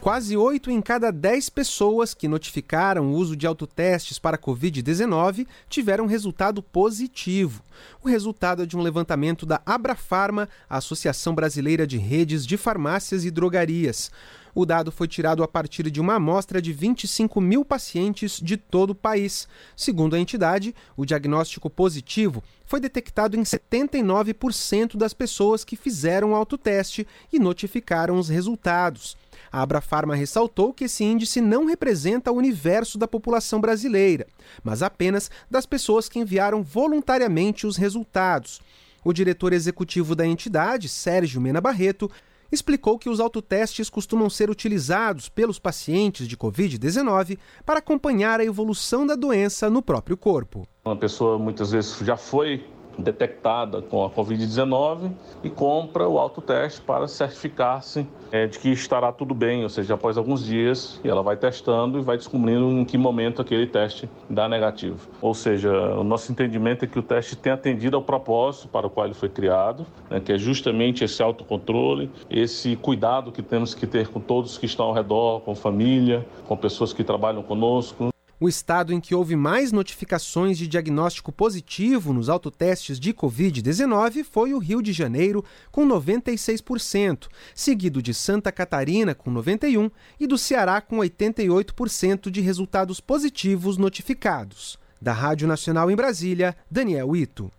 Quase 0.00 0.36
8 0.36 0.70
em 0.70 0.80
cada 0.80 1.10
10 1.10 1.50
pessoas 1.50 2.14
que 2.14 2.28
notificaram 2.28 3.08
o 3.08 3.14
uso 3.14 3.34
de 3.34 3.48
autotestes 3.48 4.16
para 4.16 4.36
a 4.36 4.38
Covid-19 4.38 5.44
tiveram 5.68 6.06
resultado 6.06 6.62
positivo. 6.62 7.64
O 8.00 8.08
resultado 8.08 8.62
é 8.62 8.66
de 8.66 8.76
um 8.76 8.80
levantamento 8.80 9.44
da 9.44 9.60
Abrafarma, 9.66 10.48
a 10.70 10.76
Associação 10.76 11.34
Brasileira 11.34 11.84
de 11.84 11.98
Redes 11.98 12.46
de 12.46 12.56
Farmácias 12.56 13.24
e 13.24 13.30
Drogarias. 13.30 14.12
O 14.54 14.64
dado 14.64 14.92
foi 14.92 15.08
tirado 15.08 15.42
a 15.42 15.48
partir 15.48 15.90
de 15.90 16.00
uma 16.00 16.14
amostra 16.14 16.62
de 16.62 16.72
25 16.72 17.40
mil 17.40 17.64
pacientes 17.64 18.40
de 18.40 18.56
todo 18.56 18.90
o 18.90 18.94
país. 18.94 19.48
Segundo 19.76 20.14
a 20.14 20.20
entidade, 20.20 20.74
o 20.96 21.04
diagnóstico 21.04 21.68
positivo 21.68 22.42
foi 22.64 22.78
detectado 22.78 23.36
em 23.36 23.42
79% 23.42 24.96
das 24.96 25.12
pessoas 25.12 25.64
que 25.64 25.74
fizeram 25.76 26.30
o 26.30 26.34
autoteste 26.36 27.06
e 27.32 27.38
notificaram 27.38 28.16
os 28.16 28.28
resultados. 28.28 29.16
A 29.50 29.62
Abrafarma 29.62 30.14
ressaltou 30.14 30.72
que 30.72 30.84
esse 30.84 31.04
índice 31.04 31.40
não 31.40 31.66
representa 31.66 32.30
o 32.30 32.36
universo 32.36 32.98
da 32.98 33.08
população 33.08 33.60
brasileira, 33.60 34.26
mas 34.62 34.82
apenas 34.82 35.30
das 35.50 35.66
pessoas 35.66 36.08
que 36.08 36.18
enviaram 36.18 36.62
voluntariamente 36.62 37.66
os 37.66 37.76
resultados. 37.76 38.60
O 39.04 39.12
diretor 39.12 39.52
executivo 39.52 40.14
da 40.14 40.26
entidade, 40.26 40.88
Sérgio 40.88 41.40
Mena 41.40 41.60
Barreto, 41.60 42.10
explicou 42.50 42.98
que 42.98 43.08
os 43.08 43.20
autotestes 43.20 43.90
costumam 43.90 44.28
ser 44.30 44.50
utilizados 44.50 45.28
pelos 45.28 45.58
pacientes 45.58 46.26
de 46.26 46.36
Covid-19 46.36 47.38
para 47.64 47.78
acompanhar 47.78 48.40
a 48.40 48.44
evolução 48.44 49.06
da 49.06 49.14
doença 49.14 49.68
no 49.68 49.82
próprio 49.82 50.16
corpo. 50.16 50.66
Uma 50.84 50.96
pessoa 50.96 51.38
muitas 51.38 51.72
vezes 51.72 51.98
já 51.98 52.16
foi 52.16 52.64
detectada 52.98 53.80
com 53.80 54.04
a 54.04 54.10
Covid-19 54.10 55.12
e 55.44 55.48
compra 55.48 56.08
o 56.08 56.18
autoteste 56.18 56.80
para 56.80 57.06
certificar-se 57.06 58.06
é, 58.32 58.46
de 58.46 58.58
que 58.58 58.70
estará 58.70 59.12
tudo 59.12 59.34
bem, 59.34 59.62
ou 59.62 59.68
seja, 59.68 59.94
após 59.94 60.18
alguns 60.18 60.44
dias 60.44 61.00
ela 61.04 61.22
vai 61.22 61.36
testando 61.36 61.98
e 61.98 62.02
vai 62.02 62.16
descobrindo 62.16 62.66
em 62.70 62.84
que 62.84 62.98
momento 62.98 63.40
aquele 63.40 63.66
teste 63.66 64.08
dá 64.28 64.48
negativo. 64.48 65.08
Ou 65.22 65.32
seja, 65.32 65.70
o 65.94 66.04
nosso 66.04 66.30
entendimento 66.30 66.84
é 66.84 66.88
que 66.88 66.98
o 66.98 67.02
teste 67.02 67.36
tem 67.36 67.52
atendido 67.52 67.96
ao 67.96 68.02
propósito 68.02 68.68
para 68.68 68.86
o 68.86 68.90
qual 68.90 69.06
ele 69.06 69.14
foi 69.14 69.28
criado, 69.28 69.86
né, 70.10 70.20
que 70.20 70.32
é 70.32 70.38
justamente 70.38 71.04
esse 71.04 71.22
autocontrole, 71.22 72.10
esse 72.28 72.76
cuidado 72.76 73.32
que 73.32 73.42
temos 73.42 73.74
que 73.74 73.86
ter 73.86 74.08
com 74.08 74.20
todos 74.20 74.58
que 74.58 74.66
estão 74.66 74.86
ao 74.86 74.92
redor, 74.92 75.40
com 75.40 75.54
família, 75.54 76.26
com 76.46 76.56
pessoas 76.56 76.92
que 76.92 77.04
trabalham 77.04 77.42
conosco. 77.42 78.08
O 78.40 78.48
estado 78.48 78.92
em 78.92 79.00
que 79.00 79.16
houve 79.16 79.34
mais 79.34 79.72
notificações 79.72 80.56
de 80.56 80.68
diagnóstico 80.68 81.32
positivo 81.32 82.12
nos 82.12 82.28
autotestes 82.28 83.00
de 83.00 83.12
Covid-19 83.12 84.22
foi 84.22 84.54
o 84.54 84.58
Rio 84.58 84.80
de 84.80 84.92
Janeiro, 84.92 85.44
com 85.72 85.86
96%, 85.86 87.26
seguido 87.52 88.00
de 88.00 88.14
Santa 88.14 88.52
Catarina, 88.52 89.12
com 89.12 89.32
91%, 89.32 89.90
e 90.20 90.26
do 90.26 90.38
Ceará, 90.38 90.80
com 90.80 90.98
88% 90.98 92.30
de 92.30 92.40
resultados 92.40 93.00
positivos 93.00 93.76
notificados. 93.76 94.78
Da 95.02 95.12
Rádio 95.12 95.48
Nacional 95.48 95.90
em 95.90 95.96
Brasília, 95.96 96.56
Daniel 96.70 97.16
Ito. 97.16 97.50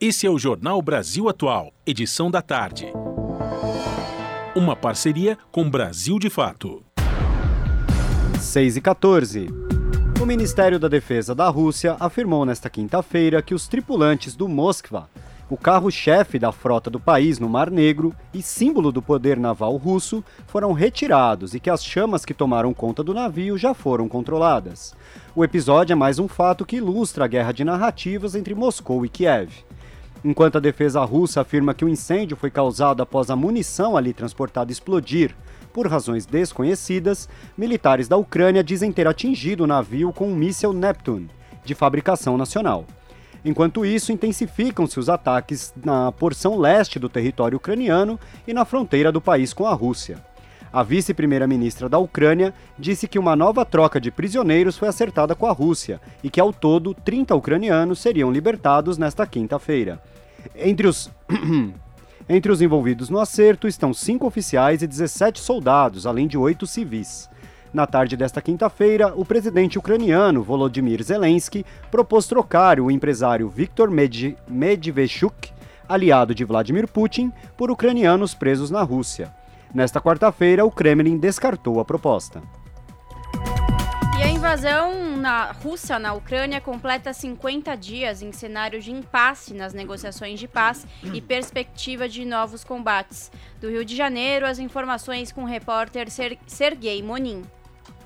Esse 0.00 0.26
é 0.26 0.30
o 0.30 0.38
Jornal 0.38 0.80
Brasil 0.80 1.28
Atual, 1.28 1.72
edição 1.86 2.30
da 2.30 2.40
tarde. 2.40 2.86
Uma 4.54 4.76
parceria 4.76 5.36
com 5.50 5.68
Brasil 5.68 6.18
de 6.18 6.30
Fato. 6.30 6.85
6 8.46 8.76
e 8.76 8.80
14. 8.80 9.48
O 10.22 10.24
Ministério 10.24 10.78
da 10.78 10.86
Defesa 10.86 11.34
da 11.34 11.48
Rússia 11.48 11.96
afirmou 11.98 12.46
nesta 12.46 12.70
quinta-feira 12.70 13.42
que 13.42 13.52
os 13.52 13.66
tripulantes 13.66 14.36
do 14.36 14.46
Moskva, 14.46 15.10
o 15.50 15.56
carro-chefe 15.56 16.38
da 16.38 16.52
frota 16.52 16.88
do 16.88 17.00
país 17.00 17.40
no 17.40 17.48
Mar 17.48 17.70
Negro 17.70 18.14
e 18.32 18.40
símbolo 18.40 18.92
do 18.92 19.02
poder 19.02 19.36
naval 19.36 19.76
russo, 19.76 20.24
foram 20.46 20.72
retirados 20.72 21.54
e 21.54 21.60
que 21.60 21.68
as 21.68 21.84
chamas 21.84 22.24
que 22.24 22.32
tomaram 22.32 22.72
conta 22.72 23.02
do 23.02 23.12
navio 23.12 23.58
já 23.58 23.74
foram 23.74 24.08
controladas. 24.08 24.94
O 25.34 25.44
episódio 25.44 25.92
é 25.92 25.96
mais 25.96 26.20
um 26.20 26.28
fato 26.28 26.64
que 26.64 26.76
ilustra 26.76 27.24
a 27.24 27.28
guerra 27.28 27.50
de 27.50 27.64
narrativas 27.64 28.36
entre 28.36 28.54
Moscou 28.54 29.04
e 29.04 29.08
Kiev. 29.08 29.50
Enquanto 30.24 30.56
a 30.56 30.60
defesa 30.60 31.04
russa 31.04 31.40
afirma 31.40 31.74
que 31.74 31.84
o 31.84 31.88
incêndio 31.88 32.36
foi 32.36 32.50
causado 32.50 33.02
após 33.02 33.28
a 33.28 33.36
munição 33.36 33.96
ali 33.96 34.12
transportada 34.12 34.72
explodir, 34.72 35.34
por 35.76 35.88
razões 35.88 36.24
desconhecidas, 36.24 37.28
militares 37.54 38.08
da 38.08 38.16
Ucrânia 38.16 38.64
dizem 38.64 38.90
ter 38.90 39.06
atingido 39.06 39.64
o 39.64 39.66
navio 39.66 40.10
com 40.10 40.26
um 40.26 40.34
míssil 40.34 40.72
Neptune, 40.72 41.28
de 41.66 41.74
fabricação 41.74 42.38
nacional. 42.38 42.86
Enquanto 43.44 43.84
isso, 43.84 44.10
intensificam-se 44.10 44.98
os 44.98 45.10
ataques 45.10 45.74
na 45.84 46.10
porção 46.12 46.56
leste 46.56 46.98
do 46.98 47.10
território 47.10 47.58
ucraniano 47.58 48.18
e 48.48 48.54
na 48.54 48.64
fronteira 48.64 49.12
do 49.12 49.20
país 49.20 49.52
com 49.52 49.66
a 49.66 49.74
Rússia. 49.74 50.16
A 50.72 50.82
vice-primeira-ministra 50.82 51.90
da 51.90 51.98
Ucrânia 51.98 52.54
disse 52.78 53.06
que 53.06 53.18
uma 53.18 53.36
nova 53.36 53.62
troca 53.62 54.00
de 54.00 54.10
prisioneiros 54.10 54.78
foi 54.78 54.88
acertada 54.88 55.34
com 55.34 55.44
a 55.44 55.52
Rússia 55.52 56.00
e 56.24 56.30
que, 56.30 56.40
ao 56.40 56.54
todo, 56.54 56.94
30 56.94 57.34
ucranianos 57.34 57.98
seriam 57.98 58.32
libertados 58.32 58.96
nesta 58.96 59.26
quinta-feira. 59.26 60.02
Entre 60.56 60.86
os. 60.86 61.10
Entre 62.28 62.50
os 62.50 62.60
envolvidos 62.60 63.08
no 63.08 63.20
acerto 63.20 63.68
estão 63.68 63.94
cinco 63.94 64.26
oficiais 64.26 64.82
e 64.82 64.86
17 64.86 65.38
soldados, 65.38 66.06
além 66.06 66.26
de 66.26 66.36
oito 66.36 66.66
civis. 66.66 67.30
Na 67.72 67.86
tarde 67.86 68.16
desta 68.16 68.42
quinta-feira, 68.42 69.12
o 69.14 69.24
presidente 69.24 69.78
ucraniano 69.78 70.42
Volodymyr 70.42 71.02
Zelensky 71.04 71.64
propôs 71.88 72.26
trocar 72.26 72.80
o 72.80 72.90
empresário 72.90 73.48
Viktor 73.48 73.90
Medvedchuk, 74.48 75.52
aliado 75.88 76.34
de 76.34 76.44
Vladimir 76.44 76.88
Putin, 76.88 77.30
por 77.56 77.70
ucranianos 77.70 78.34
presos 78.34 78.72
na 78.72 78.82
Rússia. 78.82 79.32
Nesta 79.72 80.00
quarta-feira, 80.00 80.64
o 80.64 80.70
Kremlin 80.70 81.18
descartou 81.18 81.78
a 81.78 81.84
proposta. 81.84 82.42
Invasão 84.46 85.16
na 85.16 85.50
Rússia 85.50 85.98
na 85.98 86.14
Ucrânia 86.14 86.60
completa 86.60 87.12
50 87.12 87.74
dias 87.74 88.22
em 88.22 88.30
cenário 88.30 88.80
de 88.80 88.92
impasse 88.92 89.52
nas 89.52 89.74
negociações 89.74 90.38
de 90.38 90.46
paz 90.46 90.86
e 91.12 91.20
perspectiva 91.20 92.08
de 92.08 92.24
novos 92.24 92.62
combates. 92.62 93.32
Do 93.60 93.68
Rio 93.68 93.84
de 93.84 93.96
Janeiro, 93.96 94.46
as 94.46 94.60
informações 94.60 95.32
com 95.32 95.42
o 95.42 95.46
repórter 95.46 96.08
Ser 96.12 96.38
Sergei 96.46 97.02
Monin. 97.02 97.42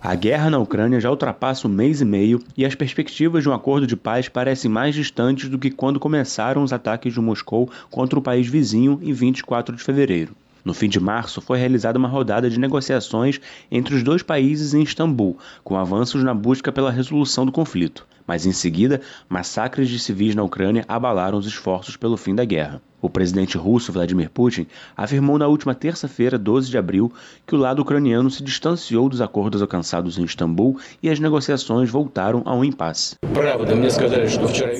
A 0.00 0.14
guerra 0.14 0.48
na 0.48 0.58
Ucrânia 0.58 0.98
já 0.98 1.10
ultrapassa 1.10 1.68
um 1.68 1.70
mês 1.70 2.00
e 2.00 2.06
meio 2.06 2.42
e 2.56 2.64
as 2.64 2.74
perspectivas 2.74 3.42
de 3.42 3.50
um 3.50 3.52
acordo 3.52 3.86
de 3.86 3.94
paz 3.94 4.26
parecem 4.26 4.70
mais 4.70 4.94
distantes 4.94 5.50
do 5.50 5.58
que 5.58 5.70
quando 5.70 6.00
começaram 6.00 6.62
os 6.62 6.72
ataques 6.72 7.12
de 7.12 7.20
Moscou 7.20 7.70
contra 7.90 8.18
o 8.18 8.22
país 8.22 8.46
vizinho 8.46 8.98
em 9.02 9.12
24 9.12 9.76
de 9.76 9.82
fevereiro. 9.82 10.34
No 10.64 10.74
fim 10.74 10.88
de 10.88 11.00
março, 11.00 11.40
foi 11.40 11.58
realizada 11.58 11.98
uma 11.98 12.08
rodada 12.08 12.50
de 12.50 12.58
negociações 12.58 13.40
entre 13.70 13.94
os 13.94 14.02
dois 14.02 14.22
países 14.22 14.74
em 14.74 14.82
Istambul, 14.82 15.38
com 15.64 15.76
avanços 15.76 16.22
na 16.22 16.34
busca 16.34 16.70
pela 16.70 16.90
resolução 16.90 17.46
do 17.46 17.52
conflito. 17.52 18.06
Mas 18.26 18.46
em 18.46 18.52
seguida, 18.52 19.00
massacres 19.28 19.88
de 19.88 19.98
civis 19.98 20.34
na 20.34 20.42
Ucrânia 20.42 20.84
abalaram 20.86 21.38
os 21.38 21.46
esforços 21.46 21.96
pelo 21.96 22.16
fim 22.16 22.34
da 22.34 22.44
guerra. 22.44 22.82
O 23.02 23.08
presidente 23.08 23.56
russo 23.56 23.92
Vladimir 23.92 24.30
Putin 24.30 24.66
afirmou 24.96 25.38
na 25.38 25.46
última 25.46 25.74
terça-feira, 25.74 26.38
12 26.38 26.70
de 26.70 26.76
abril, 26.76 27.12
que 27.46 27.54
o 27.54 27.58
lado 27.58 27.80
ucraniano 27.80 28.30
se 28.30 28.42
distanciou 28.42 29.08
dos 29.08 29.20
acordos 29.20 29.62
alcançados 29.62 30.18
em 30.18 30.24
Istambul 30.24 30.78
e 31.02 31.08
as 31.08 31.18
negociações 31.18 31.90
voltaram 31.90 32.42
a 32.44 32.54
um 32.54 32.64
impasse. 32.64 33.16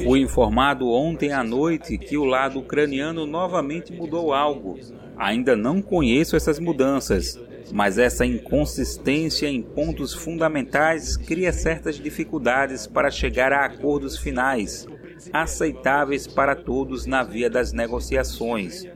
Fui 0.05 0.21
informado 0.21 0.89
ontem 0.89 1.33
à 1.33 1.43
noite 1.43 1.97
que 1.97 2.19
o 2.19 2.25
lado 2.25 2.59
ucraniano 2.59 3.27
novamente 3.27 3.93
mudou 3.93 4.35
algo. 4.35 4.79
Ainda 5.17 5.57
não 5.57 5.81
conheço 5.83 6.37
essas 6.37 6.59
mudanças, 6.59 7.39
mas 7.73 7.99
essa 7.99 8.25
inconsistência 8.25 9.47
em 9.47 9.63
pontos 9.63 10.13
fundamentais 10.13 11.17
cria 11.17 11.53
certas 11.53 11.97
dificuldades 11.97 12.87
para 12.87 13.11
chegar 13.11 13.53
a 13.53 13.65
acordos 13.65 14.19
finais, 14.19 14.87
aceitáveis 15.33 16.27
para 16.27 16.55
todos 16.55 17.07
na 17.07 17.23
via 17.23 17.51
das 17.51 17.73
negociações. 17.73 18.87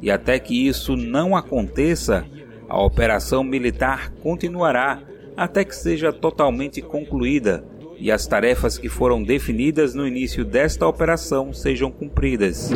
E 0.00 0.10
até 0.10 0.38
que 0.38 0.66
isso 0.66 0.96
não 0.96 1.36
aconteça, 1.36 2.26
a 2.68 2.82
operação 2.82 3.44
militar 3.44 4.10
continuará 4.22 5.00
até 5.36 5.64
que 5.64 5.74
seja 5.74 6.12
totalmente 6.12 6.82
concluída 6.82 7.64
e 8.02 8.10
as 8.10 8.26
tarefas 8.26 8.76
que 8.76 8.88
foram 8.88 9.22
definidas 9.22 9.94
no 9.94 10.04
início 10.04 10.44
desta 10.44 10.88
operação 10.88 11.52
sejam 11.52 11.88
cumpridas. 11.88 12.68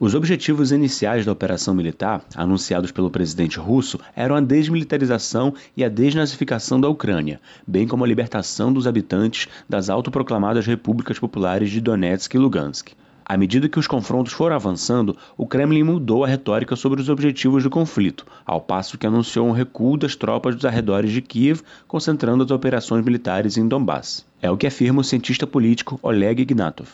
Os 0.00 0.14
objetivos 0.14 0.72
iniciais 0.72 1.26
da 1.26 1.32
operação 1.32 1.74
militar, 1.74 2.24
anunciados 2.34 2.90
pelo 2.90 3.10
presidente 3.10 3.58
russo, 3.58 4.00
eram 4.16 4.34
a 4.34 4.40
desmilitarização 4.40 5.52
e 5.76 5.84
a 5.84 5.88
desnazificação 5.90 6.80
da 6.80 6.88
Ucrânia, 6.88 7.40
bem 7.66 7.86
como 7.86 8.04
a 8.04 8.08
libertação 8.08 8.72
dos 8.72 8.86
habitantes 8.86 9.48
das 9.68 9.90
autoproclamadas 9.90 10.66
repúblicas 10.66 11.18
populares 11.18 11.70
de 11.70 11.78
Donetsk 11.78 12.34
e 12.34 12.38
Lugansk. 12.38 12.92
À 13.28 13.36
medida 13.36 13.68
que 13.68 13.78
os 13.78 13.86
confrontos 13.86 14.32
foram 14.32 14.56
avançando, 14.56 15.14
o 15.36 15.46
Kremlin 15.46 15.82
mudou 15.82 16.24
a 16.24 16.26
retórica 16.26 16.74
sobre 16.74 17.02
os 17.02 17.10
objetivos 17.10 17.62
do 17.62 17.68
conflito, 17.68 18.24
ao 18.46 18.58
passo 18.58 18.96
que 18.96 19.06
anunciou 19.06 19.46
um 19.46 19.52
recuo 19.52 19.98
das 19.98 20.16
tropas 20.16 20.54
dos 20.54 20.64
arredores 20.64 21.12
de 21.12 21.20
Kiev, 21.20 21.60
concentrando 21.86 22.42
as 22.42 22.50
operações 22.50 23.04
militares 23.04 23.58
em 23.58 23.68
Donbass. 23.68 24.27
É 24.40 24.50
o 24.50 24.56
que 24.56 24.66
afirma 24.66 25.00
o 25.00 25.04
cientista 25.04 25.46
político 25.46 25.98
Oleg 26.00 26.42
Ignatov. 26.42 26.88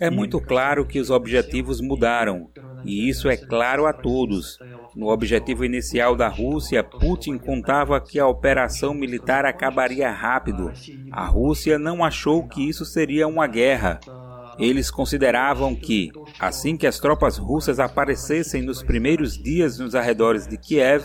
É 0.00 0.08
muito 0.08 0.40
claro 0.40 0.86
que 0.86 0.98
os 0.98 1.10
objetivos 1.10 1.80
mudaram, 1.82 2.48
e 2.84 3.08
isso 3.08 3.28
é 3.28 3.36
claro 3.36 3.86
a 3.86 3.92
todos. 3.92 4.58
No 4.96 5.08
objetivo 5.08 5.64
inicial 5.64 6.16
da 6.16 6.28
Rússia, 6.28 6.82
Putin 6.82 7.36
contava 7.36 8.00
que 8.00 8.18
a 8.18 8.26
operação 8.26 8.94
militar 8.94 9.44
acabaria 9.44 10.10
rápido. 10.10 10.72
A 11.12 11.26
Rússia 11.26 11.78
não 11.78 12.02
achou 12.02 12.48
que 12.48 12.66
isso 12.66 12.86
seria 12.86 13.28
uma 13.28 13.46
guerra. 13.46 14.00
Eles 14.58 14.90
consideravam 14.90 15.74
que, 15.74 16.10
assim 16.40 16.76
que 16.76 16.86
as 16.86 16.98
tropas 16.98 17.36
russas 17.38 17.78
aparecessem 17.78 18.60
nos 18.60 18.82
primeiros 18.82 19.40
dias 19.40 19.78
nos 19.78 19.94
arredores 19.94 20.48
de 20.48 20.58
Kiev, 20.58 21.04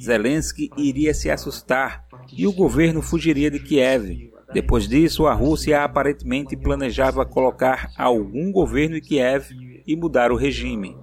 Zelensky 0.00 0.70
iria 0.76 1.12
se 1.14 1.30
assustar 1.30 2.04
e 2.32 2.46
o 2.46 2.52
governo 2.52 3.02
fugiria 3.02 3.50
de 3.50 3.58
Kiev. 3.58 4.30
Depois 4.52 4.86
disso, 4.86 5.26
a 5.26 5.32
Rússia 5.32 5.82
aparentemente 5.82 6.56
planejava 6.56 7.24
colocar 7.24 7.90
algum 7.96 8.52
governo 8.52 8.96
em 8.96 9.00
Kiev 9.00 9.46
e 9.86 9.96
mudar 9.96 10.30
o 10.30 10.36
regime. 10.36 10.94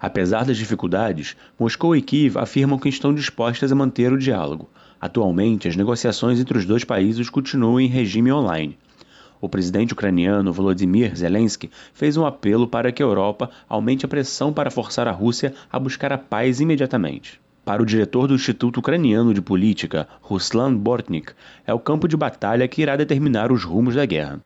Apesar 0.00 0.44
das 0.44 0.56
dificuldades, 0.56 1.36
Moscou 1.58 1.96
e 1.96 2.02
Kiev 2.02 2.38
afirmam 2.38 2.78
que 2.78 2.88
estão 2.88 3.12
dispostas 3.12 3.72
a 3.72 3.74
manter 3.74 4.12
o 4.12 4.18
diálogo. 4.18 4.70
Atualmente, 5.00 5.68
as 5.68 5.76
negociações 5.76 6.38
entre 6.38 6.56
os 6.56 6.64
dois 6.64 6.84
países 6.84 7.28
continuam 7.28 7.80
em 7.80 7.88
regime 7.88 8.32
online. 8.32 8.78
O 9.44 9.48
presidente 9.48 9.92
ucraniano 9.92 10.54
Volodymyr 10.54 11.14
Zelensky 11.14 11.70
fez 11.92 12.16
um 12.16 12.24
apelo 12.24 12.66
para 12.66 12.90
que 12.90 13.02
a 13.02 13.06
Europa 13.06 13.50
aumente 13.68 14.06
a 14.06 14.08
pressão 14.08 14.50
para 14.54 14.70
forçar 14.70 15.06
a 15.06 15.10
Rússia 15.12 15.52
a 15.70 15.78
buscar 15.78 16.14
a 16.14 16.16
paz 16.16 16.60
imediatamente. 16.60 17.38
Para 17.62 17.82
o 17.82 17.84
diretor 17.84 18.26
do 18.26 18.34
Instituto 18.34 18.80
Ucraniano 18.80 19.34
de 19.34 19.42
Política, 19.42 20.08
Ruslan 20.22 20.74
Bortnik, 20.74 21.34
é 21.66 21.74
o 21.74 21.78
campo 21.78 22.08
de 22.08 22.16
batalha 22.16 22.66
que 22.66 22.80
irá 22.80 22.96
determinar 22.96 23.52
os 23.52 23.64
rumos 23.64 23.94
da 23.94 24.06
guerra. 24.06 24.40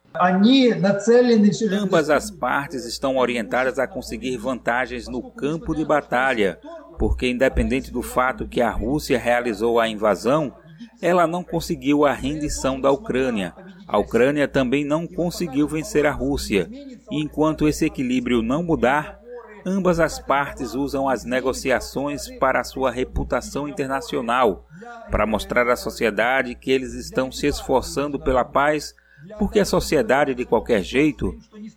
Ambas 1.81 2.11
as 2.11 2.29
partes 2.29 2.85
estão 2.85 3.19
orientadas 3.19 3.79
a 3.79 3.87
conseguir 3.87 4.37
vantagens 4.37 5.07
no 5.07 5.23
campo 5.31 5.77
de 5.77 5.85
batalha, 5.85 6.59
porque, 6.99 7.29
independente 7.29 7.93
do 7.93 8.03
fato 8.03 8.49
que 8.49 8.61
a 8.61 8.71
Rússia 8.73 9.17
realizou 9.17 9.79
a 9.79 9.89
invasão, 9.89 10.53
ela 11.01 11.27
não 11.27 11.45
conseguiu 11.45 12.05
a 12.05 12.13
rendição 12.13 12.81
da 12.81 12.91
Ucrânia. 12.91 13.55
A 13.89 13.97
Ucrânia 13.97 14.47
também 14.47 14.85
não 14.85 15.07
conseguiu 15.07 15.67
vencer 15.67 16.05
a 16.05 16.13
Rússia. 16.13 16.69
E 17.11 17.23
enquanto 17.23 17.67
esse 17.67 17.87
equilíbrio 17.87 18.43
não 18.43 18.63
mudar, 18.63 19.19
ambas 19.65 19.99
as 19.99 20.19
partes 20.19 20.75
usam 20.75 21.09
as 21.09 21.25
negociações 21.25 22.29
para 22.39 22.63
sua 22.65 22.91
reputação 22.91 23.67
internacional, 23.67 24.67
para 25.11 25.27
mostrar 25.27 25.67
à 25.69 25.75
sociedade 25.75 26.55
que 26.55 26.71
eles 26.71 26.93
estão 26.93 27.33
se 27.33 27.47
esforçando 27.47 28.21
pela 28.21 28.45
paz, 28.45 28.95
porque 29.39 29.59
a 29.59 29.65
sociedade, 29.65 30.35
de 30.35 30.45
qualquer 30.45 30.83
jeito, 30.83 31.35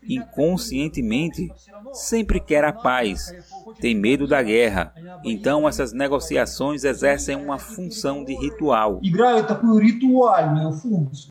inconscientemente, 0.07 1.49
sempre 1.93 2.39
quer 2.39 2.63
a 2.63 2.73
paz, 2.73 3.33
tem 3.81 3.95
medo 3.95 4.27
da 4.27 4.41
guerra. 4.43 4.93
Então 5.25 5.67
essas 5.67 5.91
negociações 5.91 6.83
exercem 6.83 7.35
uma 7.35 7.57
função 7.57 8.23
de 8.23 8.35
ritual. 8.35 9.01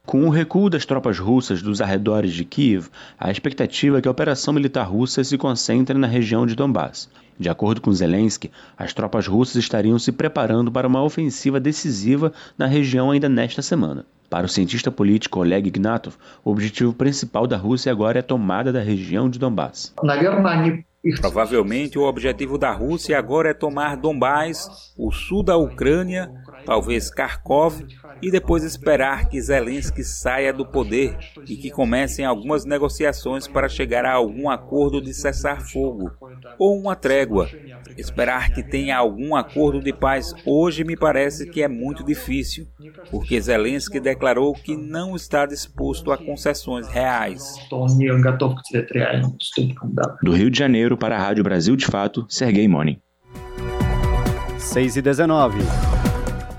Com 0.05 0.24
o 0.24 0.31
recuo 0.31 0.68
das 0.68 0.85
tropas 0.85 1.18
russas 1.18 1.62
dos 1.62 1.81
arredores 1.81 2.32
de 2.32 2.44
Kiev, 2.44 2.89
a 3.18 3.31
expectativa 3.31 3.98
é 3.98 4.02
que 4.02 4.09
a 4.09 4.10
operação 4.10 4.52
militar 4.52 4.82
russa 4.82 5.22
se 5.22 5.39
concentre 5.39 5.97
na 5.97 6.09
região 6.09 6.44
de 6.44 6.56
Donbass. 6.56 7.09
De 7.39 7.48
acordo 7.48 7.81
com 7.81 7.93
Zelensky, 7.93 8.51
as 8.77 8.93
tropas 8.93 9.27
russas 9.27 9.56
estariam 9.56 9.98
se 9.98 10.12
preparando 10.12 10.70
para 10.70 10.86
uma 10.86 11.02
ofensiva 11.02 11.59
decisiva 11.59 12.32
na 12.59 12.66
região 12.66 13.10
ainda 13.10 13.28
nesta 13.28 13.62
semana. 13.62 14.05
Para 14.28 14.47
o 14.47 14.48
cientista 14.48 14.90
político 14.90 15.40
Oleg 15.40 15.66
Ignatov, 15.66 16.16
o 16.44 16.51
objetivo 16.51 16.93
principal 16.93 17.47
da 17.47 17.56
Rússia 17.56 17.90
agora 17.90 18.18
é 18.18 18.20
a 18.20 18.24
tomada 18.24 18.72
da 18.72 18.81
região 18.81 19.31
de 19.31 19.39
Donbass. 19.39 19.94
Provavelmente 21.20 21.98
o 21.98 22.02
objetivo 22.02 22.59
da 22.59 22.70
Rússia 22.72 23.18
agora 23.18 23.51
é 23.51 23.55
tomar 23.55 23.97
Donbass, 23.97 24.93
o 24.98 25.10
sul 25.10 25.43
da 25.43 25.56
Ucrânia, 25.56 26.31
talvez 26.65 27.11
Kharkov, 27.11 27.82
e 28.23 28.31
depois 28.31 28.62
esperar 28.62 29.28
que 29.28 29.41
Zelensky 29.41 30.05
saia 30.05 30.53
do 30.53 30.66
poder 30.66 31.16
e 31.49 31.57
que 31.57 31.70
comecem 31.70 32.24
algumas 32.24 32.65
negociações 32.65 33.47
para 33.47 33.69
chegar 33.69 34.05
a 34.05 34.12
algum 34.12 34.49
acordo 34.49 35.01
de 35.01 35.15
cessar 35.15 35.61
fogo 35.61 36.11
ou 36.59 36.78
uma 36.78 36.95
trégua. 36.95 37.49
Esperar 37.97 38.53
que 38.53 38.62
tenha 38.62 38.97
algum 38.97 39.35
acordo 39.35 39.81
de 39.81 39.93
paz 39.93 40.35
hoje 40.45 40.85
me 40.85 40.97
parece 40.97 41.49
que 41.49 41.62
é 41.62 41.69
muito 41.69 42.05
difícil, 42.05 42.66
porque 43.11 43.41
Zelensky 43.41 44.01
declarou 44.01 44.53
que 44.53 44.77
não 44.77 45.16
está 45.16 45.47
disposto 45.47 46.12
a 46.12 46.19
concessões 46.19 46.89
reais. 46.89 47.55
Do 50.23 50.32
Rio 50.32 50.51
de 50.51 50.59
Janeiro 50.59 50.97
para 50.97 51.16
a 51.16 51.19
Rádio 51.19 51.45
Brasil 51.45 51.77
de 51.77 51.87
Fato, 51.87 52.27
Sergei 52.28 52.69
Moni. 52.69 53.01
6 54.59 54.97
e 54.97 55.03
19. 55.03 55.59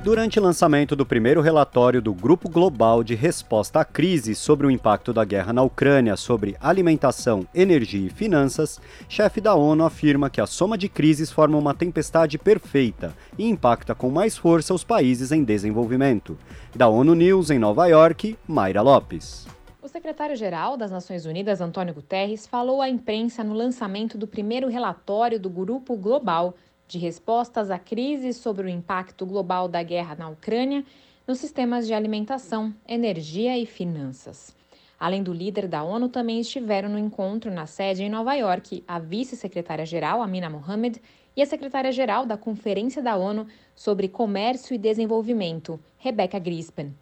Durante 0.03 0.40
o 0.40 0.41
lançamento 0.41 0.95
do 0.95 1.06
primeiro 1.06 1.41
relatório 1.41 2.02
do 2.02 2.11
Grupo 2.11 2.49
Global 2.49 3.03
de 3.03 3.14
Resposta 3.14 3.82
à 3.82 3.86
Crise 3.86 4.34
sobre 4.34 4.65
o 4.65 4.72
impacto 4.72 5.14
da 5.14 5.23
guerra 5.23 5.53
na 5.53 5.61
Ucrânia 5.61 6.18
sobre 6.18 6.57
alimentação, 6.60 7.48
energia 7.53 8.07
e 8.07 8.10
finanças, 8.10 8.82
chefe 9.07 9.40
da 9.40 9.53
ONU 9.53 9.86
afirma 9.86 10.28
que 10.28 10.41
a 10.41 10.48
soma 10.48 10.76
de 10.76 10.90
crises 10.90 11.30
forma 11.30 11.56
uma 11.56 11.76
tempestade 11.76 12.40
perfeita 12.40 13.15
e 13.38 13.48
impacta 13.48 13.94
com 13.94 14.10
mais 14.10 14.36
força 14.36 14.73
os 14.73 14.84
países 14.84 15.32
em 15.32 15.44
desenvolvimento. 15.44 16.36
Da 16.76 16.88
ONU 16.88 17.14
News 17.14 17.52
em 17.52 17.60
Nova 17.60 17.86
York, 17.86 18.36
Mayra 18.48 18.82
Lopes. 18.82 19.45
O 19.84 19.88
secretário-geral 19.88 20.78
das 20.78 20.90
Nações 20.90 21.28
Unidas, 21.28 21.61
Antônio 21.61 21.94
Guterres, 21.94 22.48
falou 22.48 22.82
à 22.82 22.90
imprensa 22.90 23.44
no 23.44 23.53
lançamento 23.53 24.18
do 24.18 24.26
primeiro 24.26 24.68
relatório 24.68 25.40
do 25.40 25.49
Grupo 25.49 25.95
Global 25.95 26.56
de 26.91 26.97
respostas 26.97 27.72
à 27.72 27.80
crise 27.80 28.34
sobre 28.34 28.68
o 28.68 28.69
impacto 28.69 29.26
global 29.26 29.69
da 29.69 29.81
guerra 29.81 30.13
na 30.13 30.27
Ucrânia 30.27 30.84
nos 31.26 31.39
sistemas 31.39 31.88
de 31.88 31.93
alimentação, 31.93 32.76
energia 32.85 33.57
e 33.57 33.65
finanças. 33.65 34.53
Além 34.99 35.23
do 35.23 35.31
líder 35.31 35.69
da 35.69 35.84
ONU, 35.84 36.09
também 36.09 36.41
estiveram 36.41 36.89
no 36.89 36.99
encontro 36.99 37.49
na 37.49 37.65
sede 37.65 38.03
em 38.03 38.09
Nova 38.09 38.34
York 38.34 38.84
a 38.85 38.99
vice-secretária-geral, 38.99 40.22
Amina 40.22 40.49
Mohamed, 40.49 41.01
e 41.34 41.41
a 41.41 41.45
secretária-geral 41.45 42.26
da 42.26 42.35
Conferência 42.35 43.01
da 43.01 43.15
ONU 43.15 43.47
sobre 43.73 44.09
Comércio 44.09 44.76
e 44.76 44.77
Desenvolvimento, 44.77 45.80
Rebecca 45.97 46.38
Grispen. 46.39 46.93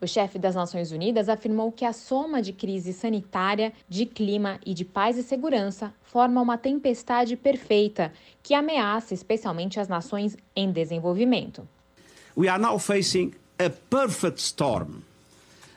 O 0.00 0.06
chefe 0.06 0.38
das 0.38 0.54
Nações 0.54 0.92
Unidas 0.92 1.28
afirmou 1.28 1.72
que 1.72 1.84
a 1.84 1.92
soma 1.92 2.40
de 2.40 2.52
crise 2.52 2.92
sanitária, 2.92 3.72
de 3.88 4.06
clima 4.06 4.60
e 4.64 4.72
de 4.72 4.84
paz 4.84 5.18
e 5.18 5.24
segurança 5.24 5.92
forma 6.02 6.40
uma 6.40 6.56
tempestade 6.56 7.36
perfeita 7.36 8.12
que 8.40 8.54
ameaça 8.54 9.12
especialmente 9.12 9.80
as 9.80 9.88
nações 9.88 10.36
em 10.54 10.70
desenvolvimento. 10.70 11.66
We 12.36 12.48
are 12.48 12.62
now 12.62 12.78
facing 12.78 13.32
a 13.58 13.68
perfect 13.68 14.40
storm 14.40 15.02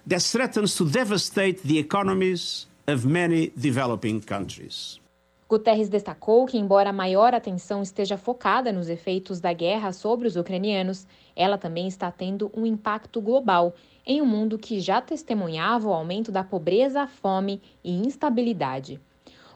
that 0.07 0.23
threatens 0.23 0.75
to 0.75 0.85
devastate 0.85 1.67
the 1.67 1.79
economies 1.79 2.67
of 2.87 3.07
many 3.07 3.51
developing 3.55 4.19
countries. 4.19 5.01
Guterres 5.49 5.89
destacou 5.89 6.45
que, 6.45 6.57
embora 6.57 6.91
a 6.91 6.93
maior 6.93 7.33
atenção 7.33 7.81
esteja 7.81 8.15
focada 8.17 8.71
nos 8.71 8.87
efeitos 8.87 9.41
da 9.41 9.51
guerra 9.51 9.91
sobre 9.91 10.25
os 10.25 10.37
ucranianos, 10.37 11.05
ela 11.35 11.57
também 11.57 11.87
está 11.87 12.09
tendo 12.09 12.49
um 12.55 12.65
impacto 12.65 13.19
global 13.19 13.73
em 14.05 14.21
um 14.21 14.25
mundo 14.25 14.57
que 14.57 14.79
já 14.79 15.01
testemunhava 15.01 15.89
o 15.89 15.93
aumento 15.93 16.31
da 16.31 16.43
pobreza, 16.43 17.07
fome 17.07 17.61
e 17.83 17.91
instabilidade. 17.91 18.99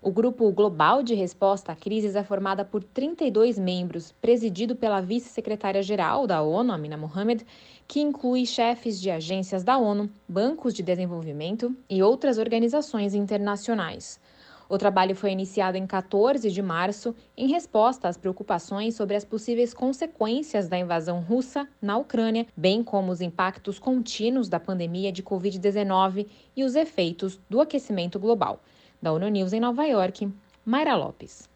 O 0.01 0.11
Grupo 0.11 0.51
Global 0.51 1.01
de 1.01 1.15
Resposta 1.15 1.71
a 1.71 1.75
Crises 1.75 2.15
é 2.15 2.23
formado 2.23 2.63
por 2.63 2.83
32 2.83 3.57
membros, 3.57 4.11
presidido 4.21 4.75
pela 4.75 5.01
vice-secretária-geral 5.01 6.27
da 6.27 6.43
ONU, 6.43 6.71
Amina 6.71 6.95
Mohamed, 6.95 7.43
que 7.87 8.01
inclui 8.01 8.45
chefes 8.45 9.01
de 9.01 9.09
agências 9.09 9.63
da 9.63 9.79
ONU, 9.79 10.07
bancos 10.29 10.75
de 10.75 10.83
desenvolvimento 10.83 11.75
e 11.89 12.03
outras 12.03 12.37
organizações 12.37 13.15
internacionais. 13.15 14.19
O 14.67 14.77
trabalho 14.77 15.15
foi 15.15 15.31
iniciado 15.31 15.77
em 15.77 15.85
14 15.85 16.49
de 16.49 16.61
março 16.61 17.15
em 17.37 17.47
resposta 17.47 18.07
às 18.07 18.17
preocupações 18.17 18.95
sobre 18.95 19.15
as 19.15 19.23
possíveis 19.23 19.73
consequências 19.73 20.67
da 20.67 20.77
invasão 20.77 21.19
russa 21.19 21.67
na 21.81 21.97
Ucrânia, 21.97 22.47
bem 22.57 22.83
como 22.83 23.11
os 23.11 23.21
impactos 23.21 23.77
contínuos 23.77 24.49
da 24.49 24.59
pandemia 24.59 25.11
de 25.11 25.21
Covid-19 25.21 26.27
e 26.55 26.63
os 26.63 26.75
efeitos 26.75 27.39
do 27.49 27.61
aquecimento 27.61 28.19
global. 28.19 28.59
Da 29.01 29.11
ONU 29.11 29.27
News 29.27 29.53
em 29.53 29.59
Nova 29.59 29.85
York, 29.85 30.31
Mayra 30.65 30.95
Lopes. 30.95 31.47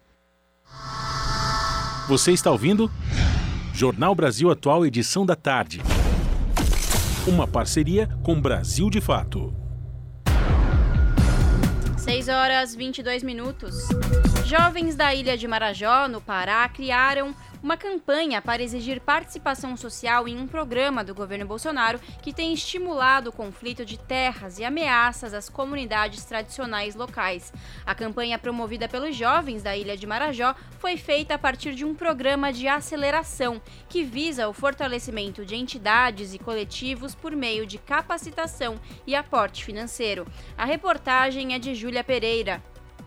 Você 2.08 2.32
está 2.32 2.50
ouvindo? 2.50 2.90
Jornal 3.74 4.14
Brasil 4.14 4.50
Atual, 4.50 4.86
edição 4.86 5.26
da 5.26 5.34
tarde. 5.34 5.80
Uma 7.26 7.46
parceria 7.46 8.08
com 8.22 8.40
Brasil 8.40 8.88
de 8.88 9.00
Fato. 9.00 9.59
6 12.10 12.26
horas 12.28 12.74
22 12.74 13.22
minutos. 13.22 13.86
Jovens 14.44 14.96
da 14.96 15.14
ilha 15.14 15.38
de 15.38 15.46
Marajó, 15.46 16.08
no 16.08 16.20
Pará, 16.20 16.68
criaram 16.68 17.32
uma 17.62 17.76
campanha 17.76 18.40
para 18.40 18.62
exigir 18.62 19.00
participação 19.00 19.76
social 19.76 20.26
em 20.26 20.38
um 20.38 20.46
programa 20.46 21.04
do 21.04 21.14
governo 21.14 21.46
Bolsonaro 21.46 22.00
que 22.22 22.32
tem 22.32 22.52
estimulado 22.52 23.30
o 23.30 23.32
conflito 23.32 23.84
de 23.84 23.98
terras 23.98 24.58
e 24.58 24.64
ameaças 24.64 25.34
às 25.34 25.48
comunidades 25.48 26.24
tradicionais 26.24 26.94
locais. 26.94 27.52
A 27.84 27.94
campanha 27.94 28.38
promovida 28.38 28.88
pelos 28.88 29.14
jovens 29.14 29.62
da 29.62 29.76
ilha 29.76 29.96
de 29.96 30.06
Marajó 30.06 30.54
foi 30.78 30.96
feita 30.96 31.34
a 31.34 31.38
partir 31.38 31.74
de 31.74 31.84
um 31.84 31.94
programa 31.94 32.52
de 32.52 32.66
aceleração 32.66 33.60
que 33.88 34.02
visa 34.02 34.48
o 34.48 34.52
fortalecimento 34.52 35.44
de 35.44 35.54
entidades 35.54 36.34
e 36.34 36.38
coletivos 36.38 37.14
por 37.14 37.36
meio 37.36 37.66
de 37.66 37.78
capacitação 37.78 38.80
e 39.06 39.14
aporte 39.14 39.64
financeiro. 39.64 40.26
A 40.56 40.64
reportagem 40.64 41.54
é 41.54 41.58
de 41.58 41.74
Júlia 41.74 42.02
Pereira. 42.02 42.62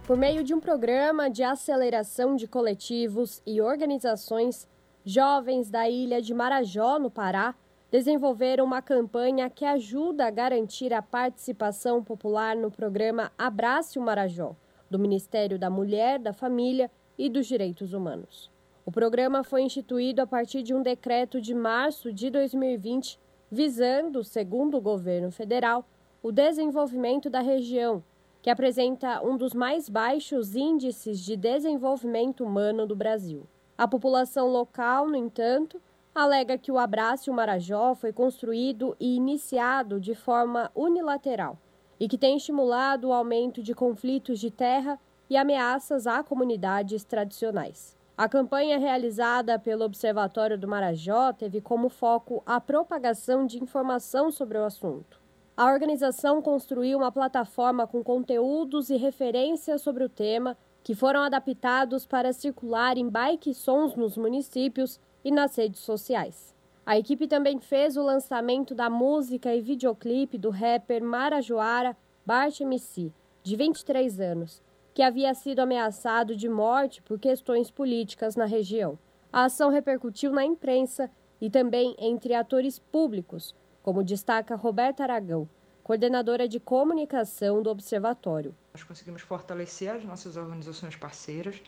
Por 0.06 0.18
meio 0.18 0.44
de 0.44 0.54
um 0.54 0.60
programa 0.60 1.30
de 1.30 1.44
aceleração 1.44 2.36
de 2.36 2.46
coletivos 2.46 3.42
e 3.46 3.62
organizações, 3.62 4.68
jovens 5.06 5.70
da 5.70 5.90
ilha 5.90 6.22
de 6.22 6.34
Marajó, 6.34 7.00
no 7.00 7.10
Pará, 7.10 7.56
desenvolveram 7.90 8.66
uma 8.66 8.82
campanha 8.82 9.50
que 9.50 9.64
ajuda 9.64 10.28
a 10.28 10.30
garantir 10.30 10.94
a 10.94 11.02
participação 11.02 12.04
popular 12.04 12.54
no 12.54 12.70
programa 12.70 13.32
Abrace 13.38 13.98
o 13.98 14.02
Marajó, 14.02 14.58
do 14.90 15.00
Ministério 15.00 15.58
da 15.58 15.70
Mulher, 15.70 16.20
da 16.20 16.34
Família 16.34 16.92
e 17.18 17.30
dos 17.30 17.48
Direitos 17.48 17.94
Humanos. 17.94 18.52
O 18.86 18.92
programa 18.92 19.42
foi 19.42 19.62
instituído 19.62 20.22
a 20.22 20.28
partir 20.28 20.64
de 20.64 20.74
um 20.74 20.84
decreto 20.84 21.40
de 21.40 21.54
março 21.54 22.12
de 22.12 22.30
2020, 22.30 23.18
visando, 23.50 24.22
segundo 24.22 24.76
o 24.76 24.82
governo 24.82 25.32
federal, 25.32 25.88
o 26.22 26.30
desenvolvimento 26.30 27.30
da 27.30 27.40
região 27.40 28.04
que 28.44 28.50
apresenta 28.50 29.26
um 29.26 29.38
dos 29.38 29.54
mais 29.54 29.88
baixos 29.88 30.54
índices 30.54 31.22
de 31.22 31.38
desenvolvimento 31.38 32.44
humano 32.44 32.86
do 32.86 32.94
Brasil. 32.94 33.48
A 33.78 33.88
população 33.88 34.50
local, 34.50 35.08
no 35.08 35.16
entanto, 35.16 35.82
alega 36.14 36.58
que 36.58 36.70
o 36.70 36.78
Abraço 36.78 37.32
Marajó 37.32 37.96
foi 37.96 38.12
construído 38.12 38.98
e 39.00 39.16
iniciado 39.16 39.98
de 39.98 40.14
forma 40.14 40.70
unilateral 40.76 41.58
e 41.98 42.06
que 42.06 42.18
tem 42.18 42.36
estimulado 42.36 43.08
o 43.08 43.14
aumento 43.14 43.64
de 43.64 43.74
conflitos 43.74 44.42
de 44.42 44.52
terra 44.52 45.00
e 45.30 45.38
ameaças 45.38 46.06
a 46.06 46.22
comunidades 46.22 47.06
tradicionais. 47.06 47.98
A 48.18 48.28
campanha 48.28 48.78
realizada 48.78 49.58
pelo 49.58 49.86
Observatório 49.86 50.58
do 50.58 50.68
Marajó 50.68 51.32
teve 51.32 51.62
como 51.62 51.88
foco 51.88 52.44
a 52.46 52.60
propagação 52.60 53.46
de 53.46 53.64
informação 53.64 54.30
sobre 54.30 54.58
o 54.58 54.66
assunto. 54.66 55.23
A 55.56 55.72
organização 55.72 56.42
construiu 56.42 56.98
uma 56.98 57.12
plataforma 57.12 57.86
com 57.86 58.04
conteúdos 58.04 58.90
e 58.90 58.98
referências 58.98 59.84
sobre 59.84 60.04
o 60.04 60.10
tema 60.10 60.58
que 60.84 60.96
foram 60.96 61.22
adaptados 61.22 62.08
para 62.08 62.34
circular 62.34 62.98
em 62.98 63.08
bike 63.08 63.54
sons 63.54 63.96
nos 63.96 64.18
municípios 64.18 65.00
e 65.24 65.30
nas 65.30 65.56
redes 65.56 65.82
sociais. 65.82 66.56
A 66.84 66.98
equipe 66.98 67.28
também 67.28 67.60
fez 67.60 67.96
o 67.96 68.04
lançamento 68.04 68.74
da 68.74 68.90
música 68.90 69.54
e 69.56 69.62
videoclipe 69.62 70.40
do 70.40 70.50
rapper 70.50 71.04
Marajoara 71.04 71.96
Bart 72.26 72.60
MC, 72.60 73.14
de 73.44 73.56
23 73.56 74.20
anos, 74.20 74.60
que 74.92 75.04
havia 75.04 75.36
sido 75.36 75.60
ameaçado 75.60 76.36
de 76.36 76.50
morte 76.50 77.00
por 77.04 77.20
questões 77.20 77.70
políticas 77.70 78.36
na 78.36 78.46
região. 78.46 78.98
A 79.32 79.46
ação 79.46 79.70
repercutiu 79.70 80.32
na 80.32 80.44
imprensa 80.44 81.12
e 81.40 81.48
também 81.48 81.96
entre 82.00 82.34
atores 82.34 82.80
públicos, 82.80 83.56
como 83.84 84.04
destaca 84.04 84.56
Roberta 84.56 85.04
Aragão, 85.04 85.48
coordenadora 85.84 86.48
de 86.48 86.60
comunicação 86.60 87.62
do 87.62 87.70
Observatório. 87.70 88.56
Nós 88.74 88.82
conseguimos 88.82 89.22
fortalecer 89.22 89.94
as 89.94 90.04
nossas 90.06 90.38
organizações 90.38 90.96
parceiras, 90.96 91.62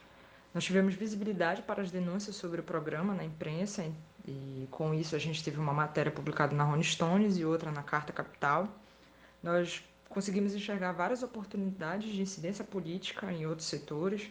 nós 0.53 0.63
tivemos 0.63 0.95
visibilidade 0.95 1.61
para 1.61 1.81
as 1.81 1.91
denúncias 1.91 2.37
sobre 2.37 2.61
o 2.61 2.63
programa 2.63 3.13
na 3.13 3.25
imprensa 3.25 3.85
e 4.25 4.65
com 4.71 4.93
isso 4.93 5.13
a 5.13 5.19
gente 5.19 5.43
teve 5.43 5.59
uma 5.59 5.73
matéria 5.73 6.11
publicada 6.11 6.55
na 6.55 6.63
Rolling 6.63 6.81
Stones 6.81 7.37
e 7.37 7.43
outra 7.43 7.69
na 7.71 7.83
Carta 7.83 8.13
Capital. 8.13 8.69
Nós 9.43 9.83
conseguimos 10.07 10.55
enxergar 10.55 10.93
várias 10.93 11.21
oportunidades 11.21 12.13
de 12.13 12.21
incidência 12.21 12.63
política 12.63 13.29
em 13.33 13.45
outros 13.45 13.67
setores. 13.67 14.29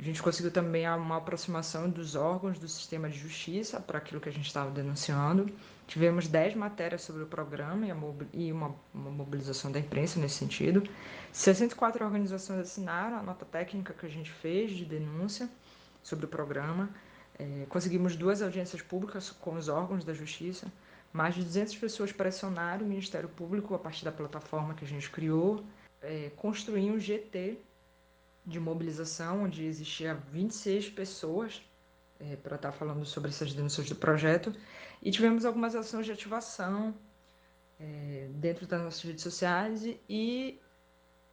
A 0.00 0.02
gente 0.02 0.22
conseguiu 0.22 0.50
também 0.50 0.88
uma 0.88 1.18
aproximação 1.18 1.90
dos 1.90 2.14
órgãos 2.14 2.58
do 2.58 2.66
sistema 2.66 3.06
de 3.10 3.18
justiça 3.18 3.78
para 3.78 3.98
aquilo 3.98 4.18
que 4.18 4.30
a 4.30 4.32
gente 4.32 4.46
estava 4.46 4.70
denunciando. 4.70 5.52
Tivemos 5.86 6.26
10 6.26 6.54
matérias 6.54 7.02
sobre 7.02 7.22
o 7.22 7.26
programa 7.26 7.86
e 8.32 8.50
uma, 8.50 8.74
uma 8.94 9.10
mobilização 9.10 9.70
da 9.70 9.78
imprensa 9.78 10.18
nesse 10.18 10.36
sentido. 10.36 10.82
64 11.30 12.02
organizações 12.02 12.60
assinaram 12.60 13.18
a 13.18 13.22
nota 13.22 13.44
técnica 13.44 13.92
que 13.92 14.06
a 14.06 14.08
gente 14.08 14.30
fez 14.30 14.70
de 14.70 14.86
denúncia 14.86 15.50
sobre 16.02 16.24
o 16.24 16.28
programa. 16.28 16.88
É, 17.38 17.66
conseguimos 17.68 18.16
duas 18.16 18.40
audiências 18.40 18.80
públicas 18.80 19.28
com 19.28 19.54
os 19.54 19.68
órgãos 19.68 20.02
da 20.02 20.14
justiça. 20.14 20.72
Mais 21.12 21.34
de 21.34 21.44
200 21.44 21.76
pessoas 21.76 22.10
pressionaram 22.10 22.86
o 22.86 22.88
Ministério 22.88 23.28
Público, 23.28 23.74
a 23.74 23.78
partir 23.78 24.06
da 24.06 24.12
plataforma 24.12 24.72
que 24.72 24.84
a 24.86 24.88
gente 24.88 25.10
criou, 25.10 25.62
é, 26.00 26.30
construir 26.36 26.90
um 26.90 26.98
GT 26.98 27.58
de 28.44 28.58
mobilização, 28.58 29.44
onde 29.44 29.64
existia 29.64 30.14
26 30.14 30.90
pessoas 30.90 31.62
é, 32.18 32.36
para 32.36 32.56
estar 32.56 32.72
tá 32.72 32.76
falando 32.76 33.04
sobre 33.04 33.30
essas 33.30 33.52
denúncias 33.52 33.88
do 33.88 33.94
projeto. 33.94 34.54
E 35.02 35.10
tivemos 35.10 35.44
algumas 35.44 35.74
ações 35.74 36.06
de 36.06 36.12
ativação 36.12 36.94
é, 37.78 38.28
dentro 38.34 38.66
das 38.66 38.82
nossas 38.82 39.02
redes 39.02 39.22
sociais 39.22 39.84
e, 40.08 40.58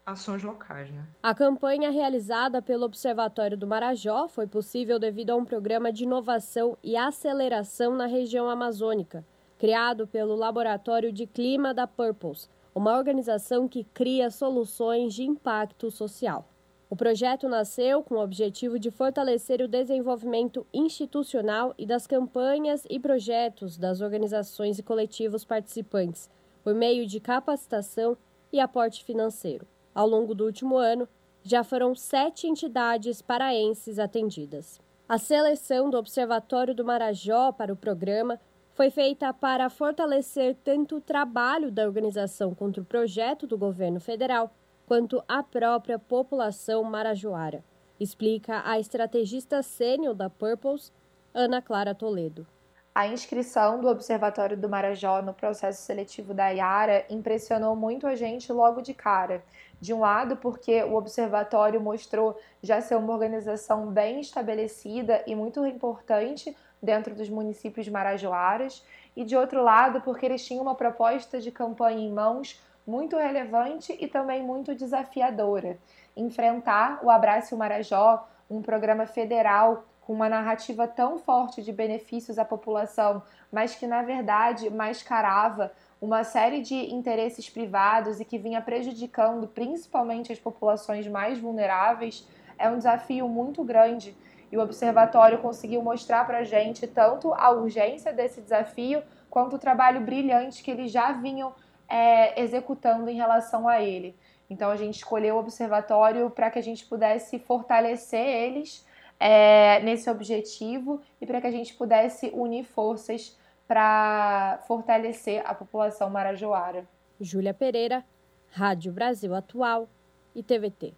ações 0.05 0.41
locais. 0.41 0.89
Né? 0.89 1.05
A 1.21 1.35
campanha 1.35 1.89
realizada 1.89 2.61
pelo 2.61 2.85
Observatório 2.85 3.57
do 3.57 3.67
Marajó 3.67 4.27
foi 4.27 4.47
possível 4.47 4.97
devido 4.97 5.31
a 5.31 5.35
um 5.35 5.43
programa 5.43 5.91
de 5.91 6.03
inovação 6.03 6.77
e 6.81 6.95
aceleração 6.95 7.95
na 7.95 8.05
região 8.05 8.49
amazônica 8.49 9.25
criado 9.57 10.07
pelo 10.07 10.35
Laboratório 10.35 11.11
de 11.11 11.25
Clima 11.25 11.73
da 11.73 11.87
Purpose, 11.87 12.47
uma 12.73 12.95
organização 12.95 13.67
que 13.67 13.83
cria 13.83 14.29
soluções 14.29 15.13
de 15.13 15.23
impacto 15.23 15.89
social. 15.89 16.47
O 16.89 16.95
projeto 16.95 17.49
nasceu 17.49 18.01
com 18.01 18.15
o 18.15 18.23
objetivo 18.23 18.79
de 18.79 18.89
fortalecer 18.89 19.61
o 19.61 19.67
desenvolvimento 19.67 20.65
institucional 20.73 21.73
e 21.77 21.85
das 21.85 22.07
campanhas 22.07 22.85
e 22.89 22.97
projetos 22.97 23.77
das 23.77 23.99
organizações 23.99 24.79
e 24.79 24.83
coletivos 24.83 25.43
participantes, 25.43 26.29
por 26.63 26.73
meio 26.73 27.05
de 27.05 27.19
capacitação 27.19 28.17
e 28.53 28.59
aporte 28.59 29.03
financeiro. 29.03 29.67
Ao 29.93 30.07
longo 30.07 30.33
do 30.33 30.45
último 30.45 30.77
ano, 30.77 31.09
já 31.43 31.61
foram 31.61 31.93
sete 31.93 32.47
entidades 32.47 33.21
paraenses 33.21 33.99
atendidas. 33.99 34.79
A 35.09 35.17
seleção 35.17 35.89
do 35.89 35.97
Observatório 35.97 36.73
do 36.73 36.85
Marajó 36.85 37.51
para 37.51 37.73
o 37.73 37.77
programa 37.77 38.39
foi 38.73 38.89
feita 38.89 39.33
para 39.33 39.69
fortalecer 39.69 40.55
tanto 40.63 40.97
o 40.97 41.01
trabalho 41.01 41.69
da 41.69 41.83
organização 41.83 42.55
contra 42.55 42.81
o 42.81 42.85
projeto 42.85 43.45
do 43.45 43.57
governo 43.57 43.99
federal 43.99 44.53
quanto 44.87 45.21
a 45.27 45.43
própria 45.43 45.99
população 45.99 46.81
marajoara, 46.81 47.61
explica 47.99 48.61
a 48.65 48.79
estrategista 48.79 49.61
sênior 49.61 50.15
da 50.15 50.29
Purpose, 50.29 50.93
Ana 51.33 51.61
Clara 51.61 51.93
Toledo. 51.93 52.47
A 52.95 53.05
inscrição 53.05 53.81
do 53.81 53.89
Observatório 53.89 54.57
do 54.57 54.69
Marajó 54.69 55.21
no 55.21 55.33
processo 55.33 55.83
seletivo 55.83 56.33
da 56.33 56.49
Iara 56.49 57.05
impressionou 57.09 57.75
muito 57.75 58.07
a 58.07 58.15
gente 58.15 58.51
logo 58.51 58.81
de 58.81 58.93
cara. 58.93 59.43
De 59.79 59.93
um 59.93 59.99
lado, 59.99 60.37
porque 60.37 60.81
o 60.83 60.95
observatório 60.95 61.81
mostrou 61.81 62.39
já 62.63 62.81
ser 62.81 62.95
uma 62.95 63.13
organização 63.13 63.87
bem 63.87 64.21
estabelecida 64.21 65.21
e 65.27 65.35
muito 65.35 65.63
importante 65.67 66.55
dentro 66.81 67.13
dos 67.13 67.29
municípios 67.29 67.87
marajoaras, 67.89 68.83
e 69.15 69.23
de 69.23 69.35
outro 69.35 69.61
lado, 69.61 70.01
porque 70.01 70.25
eles 70.25 70.45
tinham 70.45 70.63
uma 70.63 70.75
proposta 70.75 71.41
de 71.41 71.51
campanha 71.51 71.99
em 71.99 72.11
mãos 72.11 72.59
muito 72.87 73.17
relevante 73.17 73.95
e 73.99 74.07
também 74.07 74.41
muito 74.41 74.73
desafiadora. 74.73 75.77
Enfrentar 76.15 76.99
o 77.03 77.11
Abraço 77.11 77.57
Marajó, 77.57 78.25
um 78.49 78.61
programa 78.61 79.05
federal 79.05 79.83
com 79.99 80.13
uma 80.13 80.29
narrativa 80.29 80.87
tão 80.87 81.17
forte 81.17 81.61
de 81.61 81.73
benefícios 81.73 82.39
à 82.39 82.45
população, 82.45 83.21
mas 83.51 83.75
que 83.75 83.85
na 83.85 84.01
verdade 84.01 84.69
mascarava 84.69 85.73
uma 85.99 86.23
série 86.23 86.61
de 86.61 86.75
interesses 86.93 87.49
privados 87.49 88.21
e 88.21 88.25
que 88.25 88.37
vinha 88.37 88.61
prejudicando 88.61 89.49
principalmente 89.49 90.31
as 90.31 90.39
populações 90.39 91.05
mais 91.07 91.37
vulneráveis, 91.37 92.25
é 92.57 92.69
um 92.69 92.77
desafio 92.77 93.27
muito 93.27 93.65
grande 93.65 94.15
e 94.49 94.57
o 94.57 94.61
observatório 94.61 95.39
conseguiu 95.39 95.81
mostrar 95.81 96.25
para 96.25 96.37
a 96.37 96.43
gente 96.45 96.87
tanto 96.87 97.33
a 97.33 97.49
urgência 97.49 98.13
desse 98.13 98.39
desafio 98.39 99.03
quanto 99.29 99.57
o 99.57 99.59
trabalho 99.59 99.99
brilhante 99.99 100.63
que 100.63 100.71
eles 100.71 100.89
já 100.89 101.11
vinham 101.11 101.53
é, 101.87 102.41
executando 102.41 103.09
em 103.09 103.15
relação 103.15 103.67
a 103.67 103.81
ele. 103.81 104.15
Então 104.49 104.69
a 104.69 104.75
gente 104.75 104.95
escolheu 104.95 105.35
o 105.35 105.39
observatório 105.39 106.29
para 106.29 106.49
que 106.49 106.59
a 106.59 106.63
gente 106.63 106.85
pudesse 106.85 107.39
fortalecer 107.39 108.25
eles 108.25 108.85
é, 109.19 109.79
nesse 109.81 110.09
objetivo 110.09 111.01
e 111.19 111.25
para 111.25 111.41
que 111.41 111.47
a 111.47 111.51
gente 111.51 111.73
pudesse 111.73 112.31
unir 112.33 112.63
forças 112.63 113.37
para 113.67 114.59
fortalecer 114.67 115.43
a 115.45 115.53
população 115.53 116.09
marajoara. 116.09 116.87
Júlia 117.19 117.53
Pereira, 117.53 118.03
Rádio 118.51 118.91
Brasil 118.93 119.35
Atual 119.35 119.89
e 120.33 120.41
TVT. 120.41 120.93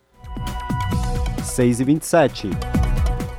6 1.43 1.79
e 1.79 1.83
27 1.83 2.49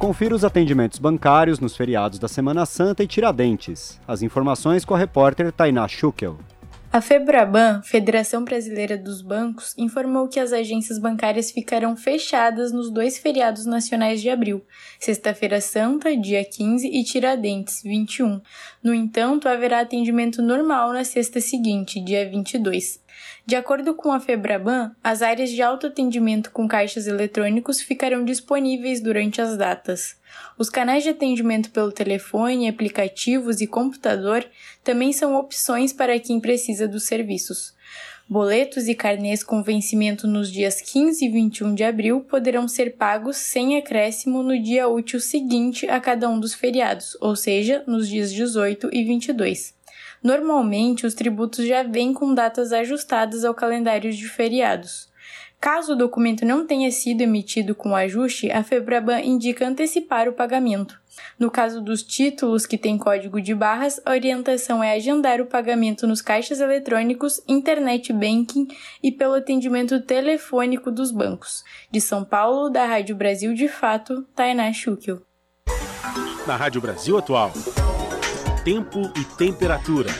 Confira 0.00 0.34
os 0.34 0.46
atendimentos 0.46 0.98
bancários 0.98 1.60
nos 1.60 1.76
feriados 1.76 2.18
da 2.18 2.26
Semana 2.26 2.64
Santa 2.64 3.02
e 3.02 3.06
Tiradentes. 3.06 4.00
As 4.08 4.22
informações 4.22 4.82
com 4.82 4.94
a 4.94 4.98
repórter 4.98 5.52
Tainá 5.52 5.86
Schukel. 5.86 6.38
A 6.92 7.00
Febraban, 7.00 7.82
Federação 7.84 8.42
Brasileira 8.42 8.98
dos 8.98 9.22
Bancos, 9.22 9.72
informou 9.78 10.26
que 10.26 10.40
as 10.40 10.52
agências 10.52 10.98
bancárias 10.98 11.52
ficarão 11.52 11.96
fechadas 11.96 12.72
nos 12.72 12.90
dois 12.90 13.16
feriados 13.16 13.64
nacionais 13.64 14.20
de 14.20 14.28
abril, 14.28 14.66
Sexta-feira 14.98 15.60
Santa, 15.60 16.16
dia 16.16 16.44
15, 16.44 16.88
e 16.88 17.04
Tiradentes, 17.04 17.80
21. 17.84 18.40
No 18.82 18.92
entanto, 18.92 19.48
haverá 19.48 19.78
atendimento 19.78 20.42
normal 20.42 20.92
na 20.92 21.04
sexta 21.04 21.40
seguinte, 21.40 22.00
dia 22.00 22.28
22. 22.28 23.00
De 23.44 23.56
acordo 23.56 23.94
com 23.94 24.12
a 24.12 24.20
Febraban, 24.20 24.92
as 25.02 25.22
áreas 25.22 25.50
de 25.50 25.62
autoatendimento 25.62 26.50
com 26.50 26.68
caixas 26.68 27.06
eletrônicos 27.06 27.80
ficarão 27.80 28.24
disponíveis 28.24 29.00
durante 29.00 29.40
as 29.40 29.56
datas. 29.56 30.16
Os 30.58 30.70
canais 30.70 31.02
de 31.02 31.10
atendimento 31.10 31.70
pelo 31.70 31.90
telefone, 31.90 32.68
aplicativos 32.68 33.60
e 33.60 33.66
computador 33.66 34.46
também 34.84 35.12
são 35.12 35.34
opções 35.34 35.92
para 35.92 36.18
quem 36.20 36.40
precisa 36.40 36.86
dos 36.86 37.04
serviços. 37.04 37.74
Boletos 38.28 38.86
e 38.86 38.94
carnês 38.94 39.42
com 39.42 39.60
vencimento 39.60 40.28
nos 40.28 40.52
dias 40.52 40.80
15 40.80 41.24
e 41.24 41.28
21 41.28 41.74
de 41.74 41.82
abril 41.82 42.20
poderão 42.20 42.68
ser 42.68 42.96
pagos 42.96 43.36
sem 43.36 43.76
acréscimo 43.76 44.40
no 44.40 44.56
dia 44.56 44.86
útil 44.86 45.18
seguinte 45.18 45.88
a 45.88 45.98
cada 45.98 46.28
um 46.28 46.38
dos 46.38 46.54
feriados, 46.54 47.16
ou 47.20 47.34
seja, 47.34 47.82
nos 47.88 48.08
dias 48.08 48.32
18 48.32 48.88
e 48.92 49.02
22. 49.02 49.79
Normalmente, 50.22 51.06
os 51.06 51.14
tributos 51.14 51.66
já 51.66 51.82
vêm 51.82 52.12
com 52.12 52.34
datas 52.34 52.72
ajustadas 52.72 53.44
ao 53.44 53.54
calendário 53.54 54.12
de 54.12 54.28
feriados. 54.28 55.08
Caso 55.60 55.92
o 55.92 55.96
documento 55.96 56.44
não 56.46 56.66
tenha 56.66 56.90
sido 56.90 57.20
emitido 57.20 57.74
com 57.74 57.94
ajuste, 57.94 58.50
a 58.50 58.64
Febraban 58.64 59.20
indica 59.20 59.68
antecipar 59.68 60.26
o 60.26 60.32
pagamento. 60.32 60.98
No 61.38 61.50
caso 61.50 61.82
dos 61.82 62.02
títulos 62.02 62.64
que 62.64 62.78
têm 62.78 62.96
código 62.96 63.42
de 63.42 63.54
barras, 63.54 64.00
a 64.06 64.12
orientação 64.12 64.82
é 64.82 64.94
agendar 64.94 65.38
o 65.38 65.46
pagamento 65.46 66.06
nos 66.06 66.22
caixas 66.22 66.60
eletrônicos, 66.60 67.42
internet 67.46 68.10
banking 68.10 68.68
e 69.02 69.12
pelo 69.12 69.34
atendimento 69.34 70.00
telefônico 70.00 70.90
dos 70.90 71.10
bancos. 71.10 71.62
De 71.90 72.00
São 72.00 72.24
Paulo, 72.24 72.70
da 72.70 72.86
Rádio 72.86 73.14
Brasil 73.14 73.52
de 73.52 73.68
Fato, 73.68 74.26
Tainá 74.34 74.72
Schukel. 74.72 75.20
Na 76.46 76.56
Rádio 76.56 76.80
Brasil 76.80 77.18
Atual, 77.18 77.52
tempo 78.64 79.10
e 79.16 79.24
temperatura. 79.36 80.10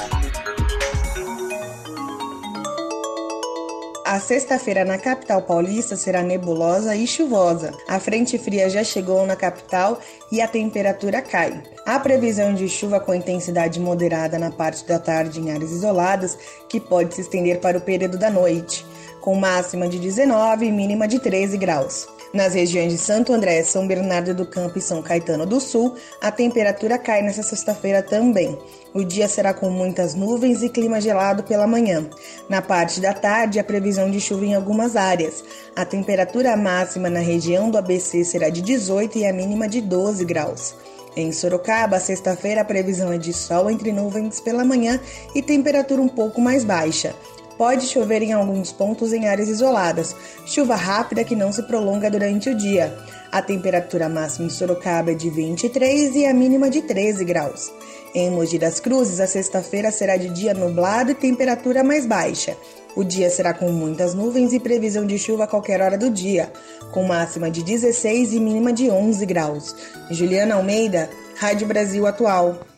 A 4.06 4.18
sexta-feira 4.18 4.82
na 4.82 4.96
capital 4.98 5.42
paulista 5.42 5.94
será 5.94 6.22
nebulosa 6.22 6.96
e 6.96 7.06
chuvosa. 7.06 7.72
A 7.86 8.00
frente 8.00 8.38
fria 8.38 8.68
já 8.70 8.82
chegou 8.82 9.26
na 9.26 9.36
capital 9.36 10.00
e 10.32 10.40
a 10.40 10.48
temperatura 10.48 11.20
cai. 11.20 11.62
Há 11.84 12.00
previsão 12.00 12.54
de 12.54 12.68
chuva 12.68 12.98
com 12.98 13.14
intensidade 13.14 13.78
moderada 13.78 14.38
na 14.38 14.50
parte 14.50 14.86
da 14.86 14.98
tarde 14.98 15.38
em 15.38 15.52
áreas 15.52 15.70
isoladas, 15.70 16.36
que 16.68 16.80
pode 16.80 17.14
se 17.14 17.20
estender 17.20 17.60
para 17.60 17.76
o 17.76 17.82
período 17.82 18.18
da 18.18 18.30
noite, 18.30 18.86
com 19.20 19.34
máxima 19.34 19.86
de 19.86 19.98
19 19.98 20.64
e 20.64 20.72
mínima 20.72 21.06
de 21.06 21.18
13 21.20 21.58
graus. 21.58 22.08
Nas 22.32 22.54
regiões 22.54 22.92
de 22.92 22.98
Santo 22.98 23.32
André, 23.32 23.60
São 23.64 23.88
Bernardo 23.88 24.32
do 24.32 24.46
Campo 24.46 24.78
e 24.78 24.80
São 24.80 25.02
Caetano 25.02 25.44
do 25.44 25.60
Sul, 25.60 25.96
a 26.20 26.30
temperatura 26.30 26.96
cai 26.96 27.22
nesta 27.22 27.42
sexta-feira 27.42 28.04
também. 28.04 28.56
O 28.94 29.02
dia 29.02 29.26
será 29.26 29.52
com 29.52 29.68
muitas 29.68 30.14
nuvens 30.14 30.62
e 30.62 30.68
clima 30.68 31.00
gelado 31.00 31.42
pela 31.42 31.66
manhã. 31.66 32.08
Na 32.48 32.62
parte 32.62 33.00
da 33.00 33.12
tarde, 33.12 33.58
a 33.58 33.64
previsão 33.64 34.08
de 34.08 34.20
chuva 34.20 34.44
em 34.44 34.54
algumas 34.54 34.94
áreas. 34.94 35.42
A 35.74 35.84
temperatura 35.84 36.56
máxima 36.56 37.10
na 37.10 37.18
região 37.18 37.68
do 37.68 37.76
ABC 37.76 38.22
será 38.22 38.48
de 38.48 38.62
18 38.62 39.18
e 39.18 39.26
a 39.26 39.32
mínima 39.32 39.68
de 39.68 39.80
12 39.80 40.24
graus. 40.24 40.76
Em 41.16 41.32
Sorocaba, 41.32 41.98
sexta-feira, 41.98 42.60
a 42.60 42.64
previsão 42.64 43.12
é 43.12 43.18
de 43.18 43.32
sol 43.32 43.68
entre 43.68 43.90
nuvens 43.90 44.38
pela 44.38 44.64
manhã 44.64 45.00
e 45.34 45.42
temperatura 45.42 46.00
um 46.00 46.08
pouco 46.08 46.40
mais 46.40 46.62
baixa. 46.62 47.12
Pode 47.60 47.88
chover 47.88 48.22
em 48.22 48.32
alguns 48.32 48.72
pontos 48.72 49.12
em 49.12 49.28
áreas 49.28 49.50
isoladas, 49.50 50.16
chuva 50.46 50.74
rápida 50.74 51.22
que 51.22 51.36
não 51.36 51.52
se 51.52 51.62
prolonga 51.64 52.10
durante 52.10 52.48
o 52.48 52.54
dia. 52.54 52.96
A 53.30 53.42
temperatura 53.42 54.08
máxima 54.08 54.46
em 54.46 54.50
Sorocaba 54.50 55.10
é 55.10 55.14
de 55.14 55.28
23 55.28 56.16
e 56.16 56.24
a 56.24 56.32
mínima 56.32 56.70
de 56.70 56.80
13 56.80 57.22
graus. 57.22 57.70
Em 58.14 58.30
Mogi 58.30 58.58
das 58.58 58.80
Cruzes, 58.80 59.20
a 59.20 59.26
sexta-feira 59.26 59.92
será 59.92 60.16
de 60.16 60.30
dia 60.30 60.54
nublado 60.54 61.10
e 61.10 61.14
temperatura 61.14 61.84
mais 61.84 62.06
baixa. 62.06 62.56
O 62.96 63.04
dia 63.04 63.28
será 63.28 63.52
com 63.52 63.70
muitas 63.70 64.14
nuvens 64.14 64.54
e 64.54 64.58
previsão 64.58 65.04
de 65.04 65.18
chuva 65.18 65.44
a 65.44 65.46
qualquer 65.46 65.82
hora 65.82 65.98
do 65.98 66.08
dia, 66.08 66.50
com 66.92 67.04
máxima 67.04 67.50
de 67.50 67.62
16 67.62 68.32
e 68.32 68.40
mínima 68.40 68.72
de 68.72 68.88
11 68.88 69.26
graus. 69.26 69.76
Juliana 70.10 70.54
Almeida, 70.54 71.10
Rádio 71.36 71.66
Brasil 71.66 72.06
Atual. 72.06 72.69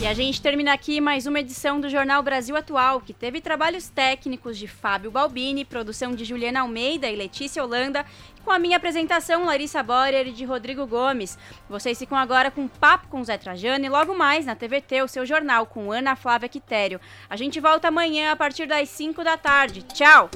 E 0.00 0.06
a 0.06 0.14
gente 0.14 0.40
termina 0.40 0.72
aqui 0.72 1.00
mais 1.00 1.26
uma 1.26 1.40
edição 1.40 1.80
do 1.80 1.88
Jornal 1.88 2.22
Brasil 2.22 2.56
Atual, 2.56 3.00
que 3.00 3.12
teve 3.12 3.40
trabalhos 3.40 3.88
técnicos 3.88 4.56
de 4.56 4.68
Fábio 4.68 5.10
Balbini, 5.10 5.64
produção 5.64 6.14
de 6.14 6.24
Juliana 6.24 6.60
Almeida 6.60 7.10
e 7.10 7.16
Letícia 7.16 7.64
Holanda, 7.64 8.06
com 8.44 8.52
a 8.52 8.60
minha 8.60 8.76
apresentação 8.76 9.44
Larissa 9.44 9.82
Borer 9.82 10.28
e 10.28 10.32
de 10.32 10.44
Rodrigo 10.44 10.86
Gomes. 10.86 11.36
Vocês 11.68 11.98
ficam 11.98 12.16
agora 12.16 12.48
com 12.48 12.68
Papo 12.68 13.08
com 13.08 13.24
Zé 13.24 13.36
Trajano 13.36 13.84
e 13.84 13.88
logo 13.88 14.14
mais 14.14 14.46
na 14.46 14.54
TVT, 14.54 15.02
o 15.02 15.08
seu 15.08 15.26
jornal, 15.26 15.66
com 15.66 15.90
Ana 15.90 16.14
Flávia 16.14 16.48
Quitério. 16.48 17.00
A 17.28 17.36
gente 17.36 17.58
volta 17.58 17.88
amanhã 17.88 18.30
a 18.30 18.36
partir 18.36 18.68
das 18.68 18.88
5 18.90 19.24
da 19.24 19.36
tarde. 19.36 19.82
Tchau! 19.82 20.30